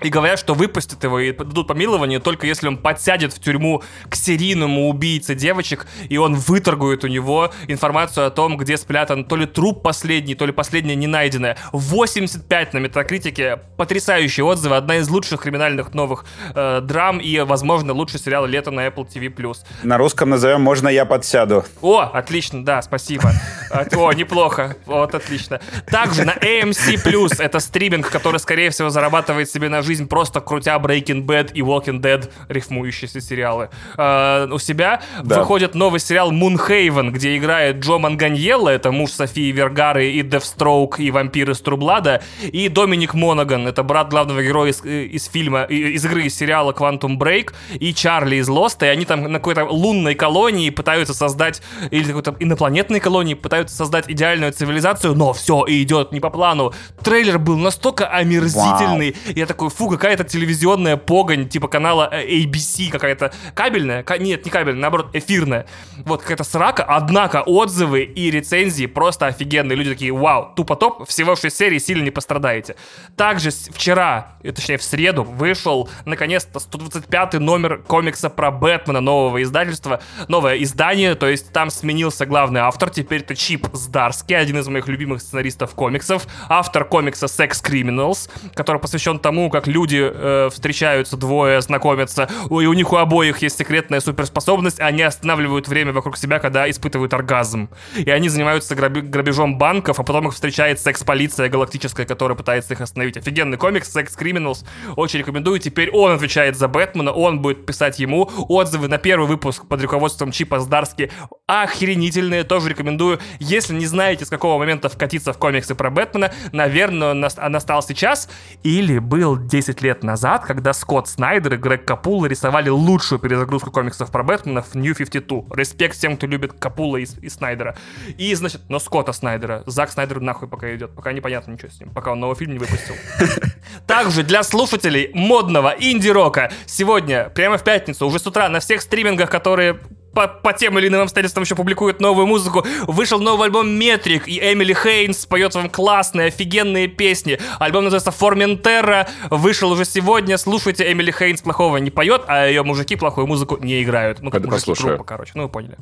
и 0.00 0.08
говорят, 0.08 0.38
что 0.38 0.54
выпустят 0.54 1.02
его 1.04 1.20
и 1.20 1.32
дадут 1.32 1.68
помилование 1.68 2.18
только 2.20 2.46
если 2.46 2.68
он 2.68 2.76
подсядет 2.76 3.32
в 3.32 3.40
тюрьму 3.40 3.82
к 4.08 4.16
серийному 4.16 4.88
убийце 4.88 5.34
девочек, 5.34 5.86
и 6.08 6.16
он 6.16 6.34
выторгует 6.34 7.04
у 7.04 7.08
него 7.08 7.50
информацию 7.68 8.26
о 8.26 8.30
том, 8.30 8.56
где 8.56 8.76
спрятан 8.76 9.24
то 9.24 9.36
ли 9.36 9.46
труп 9.46 9.82
последний, 9.82 10.34
то 10.34 10.46
ли 10.46 10.52
последняя 10.52 10.94
не 10.94 11.06
найденная. 11.06 11.56
85 11.72 12.74
на 12.74 12.78
метакритике, 12.78 13.60
потрясающие 13.76 14.44
отзывы, 14.44 14.76
одна 14.76 14.96
из 14.96 15.08
лучших 15.08 15.42
криминальных 15.42 15.94
новых 15.94 16.24
э, 16.54 16.80
драм 16.82 17.18
и, 17.18 17.40
возможно, 17.40 17.92
лучший 17.92 18.20
сериал 18.20 18.46
лета 18.46 18.70
на 18.70 18.86
Apple 18.86 19.06
TV+. 19.12 19.56
На 19.82 19.98
русском 19.98 20.30
назовем 20.30 20.62
«Можно 20.62 20.88
я 20.88 21.04
подсяду». 21.04 21.64
О, 21.80 22.00
отлично, 22.00 22.64
да, 22.64 22.82
спасибо. 22.82 23.32
А, 23.70 23.86
О, 23.96 24.12
неплохо. 24.12 24.76
Вот, 24.86 25.14
отлично. 25.14 25.60
Также 25.86 26.24
на 26.24 26.32
AMC+, 26.32 27.36
это 27.38 27.60
стриминг, 27.60 28.10
который, 28.10 28.38
скорее 28.38 28.70
всего, 28.70 28.90
зарабатывает 28.90 29.50
себе 29.50 29.68
на 29.68 29.81
жизнь 29.82 30.08
просто 30.08 30.40
крутя 30.40 30.76
Breaking 30.76 31.24
Bad 31.24 31.52
и 31.54 31.60
Walking 31.60 32.00
Dead, 32.00 32.30
рифмующиеся 32.48 33.20
сериалы. 33.20 33.68
А, 33.96 34.48
у 34.50 34.58
себя 34.58 35.02
Да. 35.22 35.40
выходит 35.40 35.74
новый 35.74 36.00
сериал 36.00 36.32
Moonhaven, 36.32 37.10
где 37.10 37.36
играет 37.36 37.76
Джо 37.78 37.98
Манганьелло, 37.98 38.68
это 38.68 38.90
муж 38.92 39.10
Софии 39.10 39.50
Вергары 39.52 40.10
и 40.10 40.22
Девстроук 40.22 41.00
и 41.00 41.10
вампир 41.10 41.50
из 41.50 41.60
Трублада, 41.60 42.22
и 42.42 42.68
Доминик 42.68 43.14
Монаган, 43.14 43.66
это 43.66 43.82
брат 43.82 44.08
главного 44.10 44.42
героя 44.42 44.70
из, 44.70 44.84
э, 44.84 45.04
из 45.04 45.26
фильма, 45.26 45.64
из 45.64 46.04
игры, 46.04 46.22
из 46.24 46.36
сериала 46.36 46.72
Quantum 46.72 47.18
Break, 47.18 47.52
и 47.74 47.92
Чарли 47.94 48.36
из 48.36 48.48
Лоста, 48.48 48.86
и 48.86 48.88
они 48.88 49.04
там 49.04 49.22
на 49.22 49.38
какой-то 49.38 49.64
лунной 49.64 50.14
колонии 50.14 50.70
пытаются 50.70 51.14
создать, 51.14 51.62
или 51.90 52.04
какой-то 52.04 52.36
инопланетной 52.38 53.00
колонии 53.00 53.34
пытаются 53.34 53.76
создать 53.76 54.10
идеальную 54.10 54.52
цивилизацию, 54.52 55.14
но 55.14 55.32
все 55.32 55.64
идет 55.68 56.12
не 56.12 56.20
по 56.20 56.30
плану. 56.30 56.72
Трейлер 57.02 57.38
был 57.38 57.56
настолько 57.58 58.06
омерзительный, 58.06 59.16
я 59.34 59.46
такой, 59.46 59.70
фу, 59.72 59.88
какая-то 59.88 60.24
телевизионная 60.24 60.96
погонь, 60.96 61.48
типа 61.48 61.68
канала 61.68 62.08
э, 62.12 62.26
ABC, 62.26 62.90
какая-то 62.90 63.32
кабельная, 63.54 64.02
Ка- 64.02 64.18
нет, 64.18 64.44
не 64.44 64.50
кабельная, 64.50 64.80
наоборот, 64.82 65.10
эфирная. 65.14 65.66
Вот 66.04 66.22
какая-то 66.22 66.44
срака, 66.44 66.84
однако 66.84 67.42
отзывы 67.42 68.02
и 68.02 68.30
рецензии 68.30 68.86
просто 68.86 69.26
офигенные. 69.26 69.76
Люди 69.76 69.90
такие, 69.90 70.12
вау, 70.12 70.52
тупо 70.54 70.76
топ, 70.76 71.08
всего 71.08 71.36
6 71.36 71.56
серий, 71.56 71.78
сильно 71.78 72.02
не 72.02 72.10
пострадаете. 72.10 72.76
Также 73.16 73.50
вчера, 73.50 74.36
э, 74.42 74.52
точнее 74.52 74.78
в 74.78 74.82
среду, 74.82 75.22
вышел 75.22 75.88
наконец-то 76.04 76.60
125 76.60 77.34
номер 77.34 77.78
комикса 77.78 78.30
про 78.30 78.50
Бэтмена 78.50 79.00
нового 79.00 79.42
издательства, 79.42 80.00
новое 80.28 80.56
издание, 80.62 81.14
то 81.14 81.28
есть 81.28 81.52
там 81.52 81.70
сменился 81.70 82.26
главный 82.26 82.60
автор, 82.60 82.90
теперь 82.90 83.20
это 83.20 83.34
Чип 83.34 83.66
Здарский, 83.72 84.36
один 84.36 84.58
из 84.58 84.68
моих 84.68 84.88
любимых 84.88 85.22
сценаристов 85.22 85.74
комиксов, 85.74 86.26
автор 86.48 86.84
комикса 86.84 87.26
Sex 87.26 87.62
Criminals, 87.64 88.30
который 88.54 88.80
посвящен 88.80 89.18
тому, 89.18 89.50
как 89.50 89.61
люди 89.66 90.00
э, 90.02 90.48
встречаются, 90.52 91.16
двое 91.16 91.60
знакомятся, 91.60 92.28
и 92.48 92.52
у 92.52 92.72
них 92.72 92.92
у 92.92 92.96
обоих 92.96 93.42
есть 93.42 93.58
секретная 93.58 94.00
суперспособность, 94.00 94.80
они 94.80 95.02
останавливают 95.02 95.68
время 95.68 95.92
вокруг 95.92 96.16
себя, 96.16 96.38
когда 96.38 96.68
испытывают 96.70 97.12
оргазм. 97.14 97.68
И 97.96 98.10
они 98.10 98.28
занимаются 98.28 98.74
граби- 98.74 99.02
грабежом 99.02 99.58
банков, 99.58 99.98
а 100.00 100.02
потом 100.02 100.28
их 100.28 100.34
встречает 100.34 100.80
секс-полиция 100.80 101.48
галактическая, 101.48 102.06
которая 102.06 102.36
пытается 102.36 102.74
их 102.74 102.80
остановить. 102.80 103.16
Офигенный 103.16 103.58
комикс, 103.58 103.94
Sex 103.94 104.18
Criminals, 104.18 104.64
очень 104.96 105.20
рекомендую. 105.20 105.58
Теперь 105.58 105.90
он 105.90 106.12
отвечает 106.12 106.56
за 106.56 106.68
Бэтмена, 106.68 107.12
он 107.12 107.40
будет 107.40 107.66
писать 107.66 107.98
ему 107.98 108.30
отзывы 108.48 108.88
на 108.88 108.98
первый 108.98 109.26
выпуск 109.26 109.66
под 109.66 109.82
руководством 109.82 110.32
Чипа 110.32 110.60
Здарски. 110.60 111.10
Охренительные, 111.46 112.44
тоже 112.44 112.70
рекомендую. 112.70 113.20
Если 113.38 113.74
не 113.74 113.86
знаете, 113.86 114.24
с 114.24 114.28
какого 114.28 114.58
момента 114.58 114.88
вкатиться 114.88 115.32
в 115.32 115.38
комиксы 115.38 115.74
про 115.74 115.90
Бэтмена, 115.90 116.32
наверное, 116.52 117.10
он 117.10 117.20
нас- 117.20 117.36
настал 117.36 117.82
сейчас 117.82 118.28
или 118.62 118.98
был 118.98 119.36
10 119.52 119.82
лет 119.82 120.02
назад, 120.02 120.46
когда 120.46 120.72
Скотт 120.72 121.08
Снайдер 121.08 121.52
и 121.52 121.56
Грег 121.58 121.84
Капула 121.84 122.24
рисовали 122.24 122.70
лучшую 122.70 123.18
перезагрузку 123.18 123.70
комиксов 123.70 124.10
про 124.10 124.22
Бэтмена 124.22 124.62
в 124.62 124.74
New 124.74 124.94
52. 124.94 125.54
Респект 125.54 125.94
всем, 125.94 126.16
кто 126.16 126.26
любит 126.26 126.54
Капула 126.54 126.96
и, 126.96 127.06
и 127.20 127.28
Снайдера. 127.28 127.76
И, 128.16 128.34
значит, 128.34 128.62
но 128.70 128.78
Скотта 128.78 129.12
Снайдера. 129.12 129.62
Зак 129.66 129.90
Снайдер 129.90 130.20
нахуй 130.20 130.48
пока 130.48 130.74
идет. 130.74 130.94
Пока 130.94 131.12
непонятно 131.12 131.52
ничего 131.52 131.68
с 131.68 131.78
ним. 131.78 131.90
Пока 131.90 132.12
он 132.12 132.20
новый 132.20 132.34
фильм 132.34 132.52
не 132.52 132.58
выпустил. 132.58 132.94
Также 133.86 134.22
для 134.22 134.42
слушателей 134.42 135.10
модного 135.12 135.74
инди-рока 135.78 136.50
сегодня, 136.64 137.28
прямо 137.28 137.58
в 137.58 137.62
пятницу, 137.62 138.06
уже 138.06 138.20
с 138.20 138.26
утра 138.26 138.48
на 138.48 138.60
всех 138.60 138.80
стримингах, 138.80 139.28
которые 139.28 139.80
по, 140.14 140.28
по 140.28 140.52
тем 140.52 140.78
или 140.78 140.88
иным 140.88 141.02
обстоятельствам 141.02 141.44
еще 141.44 141.54
публикуют 141.54 142.00
новую 142.00 142.26
музыку. 142.26 142.64
Вышел 142.86 143.20
новый 143.20 143.46
альбом 143.46 143.68
Метрик, 143.70 144.28
и 144.28 144.38
Эмили 144.38 144.74
Хейнс 144.74 145.26
поет 145.26 145.54
вам 145.54 145.70
классные, 145.70 146.28
офигенные 146.28 146.88
песни. 146.88 147.38
Альбом 147.58 147.84
называется 147.84 148.10
Форментера, 148.10 149.08
вышел 149.30 149.70
уже 149.70 149.84
сегодня. 149.84 150.38
Слушайте, 150.38 150.90
Эмили 150.90 151.10
Хейнс 151.10 151.42
плохого 151.42 151.78
не 151.78 151.90
поет, 151.90 152.22
а 152.26 152.46
ее 152.46 152.62
мужики 152.62 152.96
плохую 152.96 153.26
музыку 153.26 153.58
не 153.60 153.82
играют. 153.82 154.20
Ну, 154.20 154.30
как 154.30 154.40
Пойду 154.42 154.48
мужики 154.48 154.70
послушаю. 154.70 154.96
группа, 154.96 155.04
короче, 155.04 155.32
ну 155.34 155.44
вы 155.44 155.48
поняли. 155.48 155.76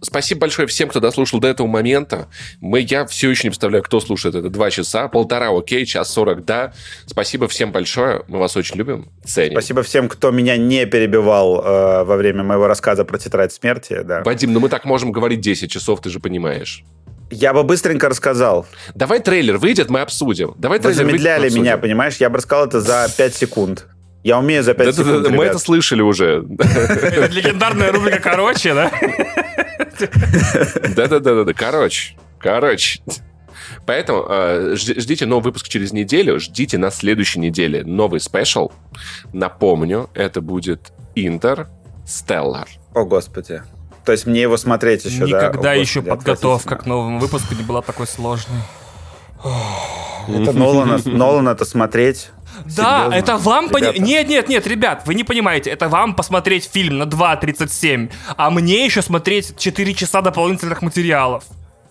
Спасибо 0.00 0.42
большое 0.42 0.66
всем, 0.68 0.88
кто 0.88 1.00
дослушал 1.00 1.40
до 1.40 1.48
этого 1.48 1.66
момента. 1.66 2.28
Мы, 2.60 2.80
я 2.80 3.06
все 3.06 3.30
еще 3.30 3.44
не 3.44 3.50
представляю, 3.50 3.82
кто 3.82 4.00
слушает 4.00 4.34
это. 4.34 4.48
Два 4.50 4.70
часа, 4.70 5.08
полтора, 5.08 5.48
окей, 5.56 5.84
час 5.86 6.12
сорок, 6.12 6.44
да. 6.44 6.72
Спасибо 7.06 7.48
всем 7.48 7.72
большое. 7.72 8.22
Мы 8.28 8.38
вас 8.38 8.56
очень 8.56 8.76
любим, 8.76 9.10
ценим. 9.24 9.52
Спасибо 9.52 9.82
всем, 9.82 10.08
кто 10.08 10.30
меня 10.30 10.56
не 10.56 10.86
перебивал 10.86 11.60
э, 11.64 12.04
во 12.04 12.16
время 12.16 12.42
моего 12.42 12.66
рассказа 12.66 13.04
про 13.04 13.18
тетрадь 13.18 13.52
смерти. 13.52 14.00
Да. 14.04 14.22
Вадим, 14.24 14.52
ну 14.52 14.60
мы 14.60 14.68
так 14.68 14.84
можем 14.84 15.12
говорить 15.12 15.40
10 15.40 15.70
часов, 15.70 16.00
ты 16.00 16.10
же 16.10 16.20
понимаешь. 16.20 16.84
Я 17.30 17.52
бы 17.52 17.62
быстренько 17.62 18.08
рассказал. 18.08 18.66
Давай 18.94 19.20
трейлер 19.20 19.58
выйдет, 19.58 19.90
мы 19.90 20.00
обсудим. 20.00 20.54
Давай 20.56 20.78
Вы 20.78 20.84
трейлер 20.84 20.96
замедляли 20.96 21.40
выйдет, 21.42 21.56
мы 21.56 21.62
меня, 21.62 21.74
обсудим. 21.74 21.90
понимаешь? 21.90 22.16
Я 22.16 22.30
бы 22.30 22.38
рассказал 22.38 22.66
это 22.66 22.80
за 22.80 23.06
5 23.16 23.34
секунд. 23.34 23.86
Я 24.24 24.38
умею 24.38 24.62
за 24.62 24.72
5 24.74 24.86
Да, 24.86 24.92
да, 24.92 25.04
секунд, 25.04 25.22
да, 25.24 25.28
мы 25.30 25.36
ребят. 25.36 25.48
это 25.50 25.58
слышали 25.58 26.00
уже. 26.02 26.44
Это 26.58 27.26
легендарная 27.30 27.92
рубрика 27.92 28.18
«Короче», 28.20 28.74
да? 28.74 28.90
Да-да-да-да, 30.96 31.52
короче, 31.52 32.16
короче. 32.38 33.00
Поэтому 33.86 34.24
э, 34.28 34.74
жди- 34.76 35.00
ждите 35.00 35.26
новый 35.26 35.44
выпуск 35.44 35.68
через 35.68 35.92
неделю, 35.92 36.38
ждите 36.40 36.78
на 36.78 36.90
следующей 36.90 37.40
неделе 37.40 37.84
новый 37.84 38.20
спешл. 38.20 38.70
Напомню, 39.32 40.08
это 40.14 40.40
будет 40.40 40.92
Интер 41.14 41.68
Стеллар. 42.06 42.68
О, 42.94 43.04
Господи. 43.04 43.62
То 44.04 44.12
есть 44.12 44.26
мне 44.26 44.42
его 44.42 44.56
смотреть 44.56 45.04
еще, 45.04 45.26
да? 45.26 45.48
Никогда 45.48 45.72
еще 45.74 46.00
Господи, 46.00 46.16
подготовка 46.16 46.76
к 46.76 46.86
новому 46.86 47.18
выпуску 47.18 47.54
не 47.54 47.62
была 47.62 47.82
такой 47.82 48.06
сложной. 48.06 48.60
Это 50.28 50.52
Нолана, 50.54 50.98
Нолана 51.04 51.50
это 51.50 51.64
смотреть. 51.64 52.30
Да, 52.64 53.06
Серьезно? 53.06 53.14
это 53.14 53.36
вам. 53.36 53.68
Ребята. 53.68 53.98
Нет, 54.00 54.28
нет, 54.28 54.48
нет, 54.48 54.66
ребят, 54.66 55.02
вы 55.06 55.14
не 55.14 55.24
понимаете. 55.24 55.70
Это 55.70 55.88
вам 55.88 56.14
посмотреть 56.14 56.68
фильм 56.72 56.98
на 56.98 57.04
2.37, 57.04 58.10
а 58.36 58.50
мне 58.50 58.84
еще 58.84 59.02
смотреть 59.02 59.56
4 59.56 59.94
часа 59.94 60.20
дополнительных 60.20 60.82
материалов. 60.82 61.44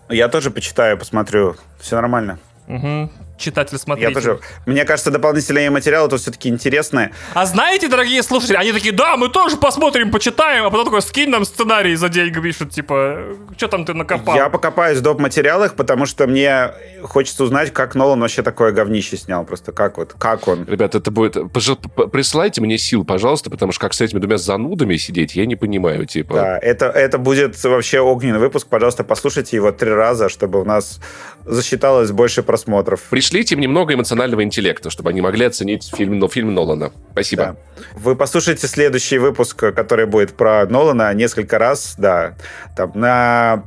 Я 0.08 0.28
тоже 0.28 0.50
почитаю, 0.50 0.98
посмотрю. 0.98 1.56
Все 1.80 1.96
нормально. 1.96 2.38
Угу. 2.66 3.10
Читатель, 3.38 3.78
Я 3.98 4.10
тоже. 4.10 4.40
Мне 4.66 4.84
кажется, 4.84 5.10
дополнительные 5.10 5.70
материалы 5.70 6.08
тут 6.08 6.20
все-таки 6.20 6.48
интересные. 6.48 7.12
А 7.34 7.46
знаете, 7.46 7.88
дорогие 7.88 8.22
слушатели, 8.22 8.56
они 8.56 8.72
такие, 8.72 8.92
да, 8.92 9.16
мы 9.16 9.28
тоже 9.28 9.56
посмотрим, 9.56 10.10
почитаем, 10.10 10.64
а 10.64 10.70
потом 10.70 10.86
такой, 10.86 11.02
скинь 11.02 11.30
нам 11.30 11.44
сценарий 11.44 11.94
за 11.96 12.08
деньги, 12.08 12.40
пишут, 12.40 12.70
типа, 12.70 13.36
что 13.56 13.68
там 13.68 13.84
ты 13.84 13.94
накопал? 13.94 14.34
Я 14.34 14.48
покопаюсь 14.48 14.98
в 14.98 15.02
доп. 15.02 15.18
материалах, 15.18 15.74
потому 15.74 16.06
что 16.06 16.26
мне 16.26 16.70
хочется 17.02 17.44
узнать, 17.44 17.72
как 17.72 17.94
Нолан 17.94 18.20
вообще 18.20 18.42
такое 18.42 18.72
говнище 18.72 19.16
снял. 19.16 19.44
Просто 19.44 19.72
как 19.72 19.98
вот, 19.98 20.14
как 20.18 20.48
он. 20.48 20.64
Ребят, 20.64 20.94
это 20.94 21.10
будет... 21.10 21.36
Присылайте 21.52 22.60
мне 22.60 22.78
сил, 22.78 23.04
пожалуйста, 23.04 23.50
потому 23.50 23.72
что 23.72 23.80
как 23.82 23.94
с 23.94 24.00
этими 24.00 24.18
двумя 24.18 24.38
занудами 24.38 24.96
сидеть, 24.96 25.36
я 25.36 25.46
не 25.46 25.56
понимаю, 25.56 26.06
типа... 26.06 26.34
Да, 26.34 26.58
это, 26.58 26.86
это 26.86 27.18
будет 27.18 27.62
вообще 27.62 28.00
огненный 28.00 28.38
выпуск. 28.38 28.66
Пожалуйста, 28.68 29.04
послушайте 29.04 29.56
его 29.56 29.72
три 29.72 29.90
раза, 29.90 30.28
чтобы 30.28 30.60
у 30.60 30.64
нас 30.64 31.00
засчиталось 31.44 32.10
больше 32.10 32.42
просмотров. 32.42 33.00
Пришлите 33.28 33.56
им 33.56 33.60
немного 33.60 33.92
эмоционального 33.92 34.42
интеллекта, 34.42 34.88
чтобы 34.88 35.10
они 35.10 35.20
могли 35.20 35.44
оценить 35.44 35.92
фильм, 35.94 36.18
ну, 36.18 36.28
фильм 36.28 36.54
Нолана. 36.54 36.92
Спасибо. 37.12 37.42
Да. 37.42 37.56
Вы 37.94 38.16
послушайте 38.16 38.66
следующий 38.66 39.18
выпуск, 39.18 39.54
который 39.54 40.06
будет 40.06 40.34
про 40.34 40.64
Нолана 40.64 41.12
несколько 41.12 41.58
раз, 41.58 41.94
да. 41.98 42.36
Там 42.74 42.92
на, 42.94 43.64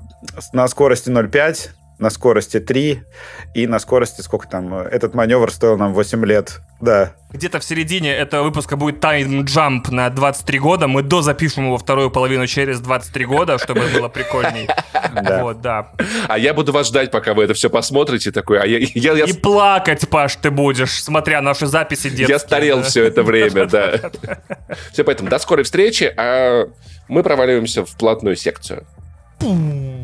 на 0.51 0.67
скорости 0.67 1.09
0,5, 1.09 1.69
на 2.01 2.09
скорости 2.09 2.59
3 2.59 3.03
и 3.53 3.67
на 3.67 3.79
скорости, 3.79 4.21
сколько 4.21 4.47
там, 4.47 4.73
этот 4.73 5.13
маневр 5.13 5.51
стоил 5.51 5.77
нам 5.77 5.93
8 5.93 6.25
лет, 6.25 6.59
да. 6.81 7.13
Где-то 7.31 7.59
в 7.59 7.63
середине 7.63 8.11
этого 8.13 8.43
выпуска 8.43 8.75
будет 8.75 8.99
тайм-джамп 8.99 9.91
на 9.91 10.09
23 10.09 10.59
года. 10.59 10.87
Мы 10.87 11.03
дозапишем 11.03 11.65
его 11.65 11.77
вторую 11.77 12.09
половину 12.09 12.47
через 12.47 12.79
23 12.79 13.25
года, 13.25 13.57
чтобы 13.59 13.81
было 13.93 14.09
прикольней. 14.09 14.67
Да. 15.13 15.43
Вот, 15.43 15.61
да. 15.61 15.91
А 16.29 16.37
я 16.37 16.53
буду 16.53 16.71
вас 16.71 16.87
ждать, 16.87 17.11
пока 17.11 17.33
вы 17.33 17.43
это 17.43 17.53
все 17.53 17.69
посмотрите. 17.69 18.31
Такой, 18.31 18.61
а 18.61 18.65
я, 18.65 18.77
я, 18.79 19.13
я, 19.13 19.25
И 19.25 19.33
плакать, 19.33 20.07
Паш, 20.07 20.37
ты 20.37 20.51
будешь, 20.51 21.03
смотря 21.03 21.41
наши 21.41 21.65
записи 21.65 22.09
детские. 22.09 22.29
я 22.29 22.39
старел 22.39 22.77
да. 22.77 22.83
все 22.83 23.03
это 23.03 23.21
время, 23.23 23.65
да. 23.65 23.99
Все, 24.93 25.03
поэтому 25.03 25.29
до 25.29 25.37
скорой 25.39 25.65
встречи, 25.65 26.13
а 26.15 26.67
мы 27.09 27.23
проваливаемся 27.23 27.83
в 27.83 27.97
платную 27.97 28.37
секцию. 28.37 28.85
Пум. 29.37 30.00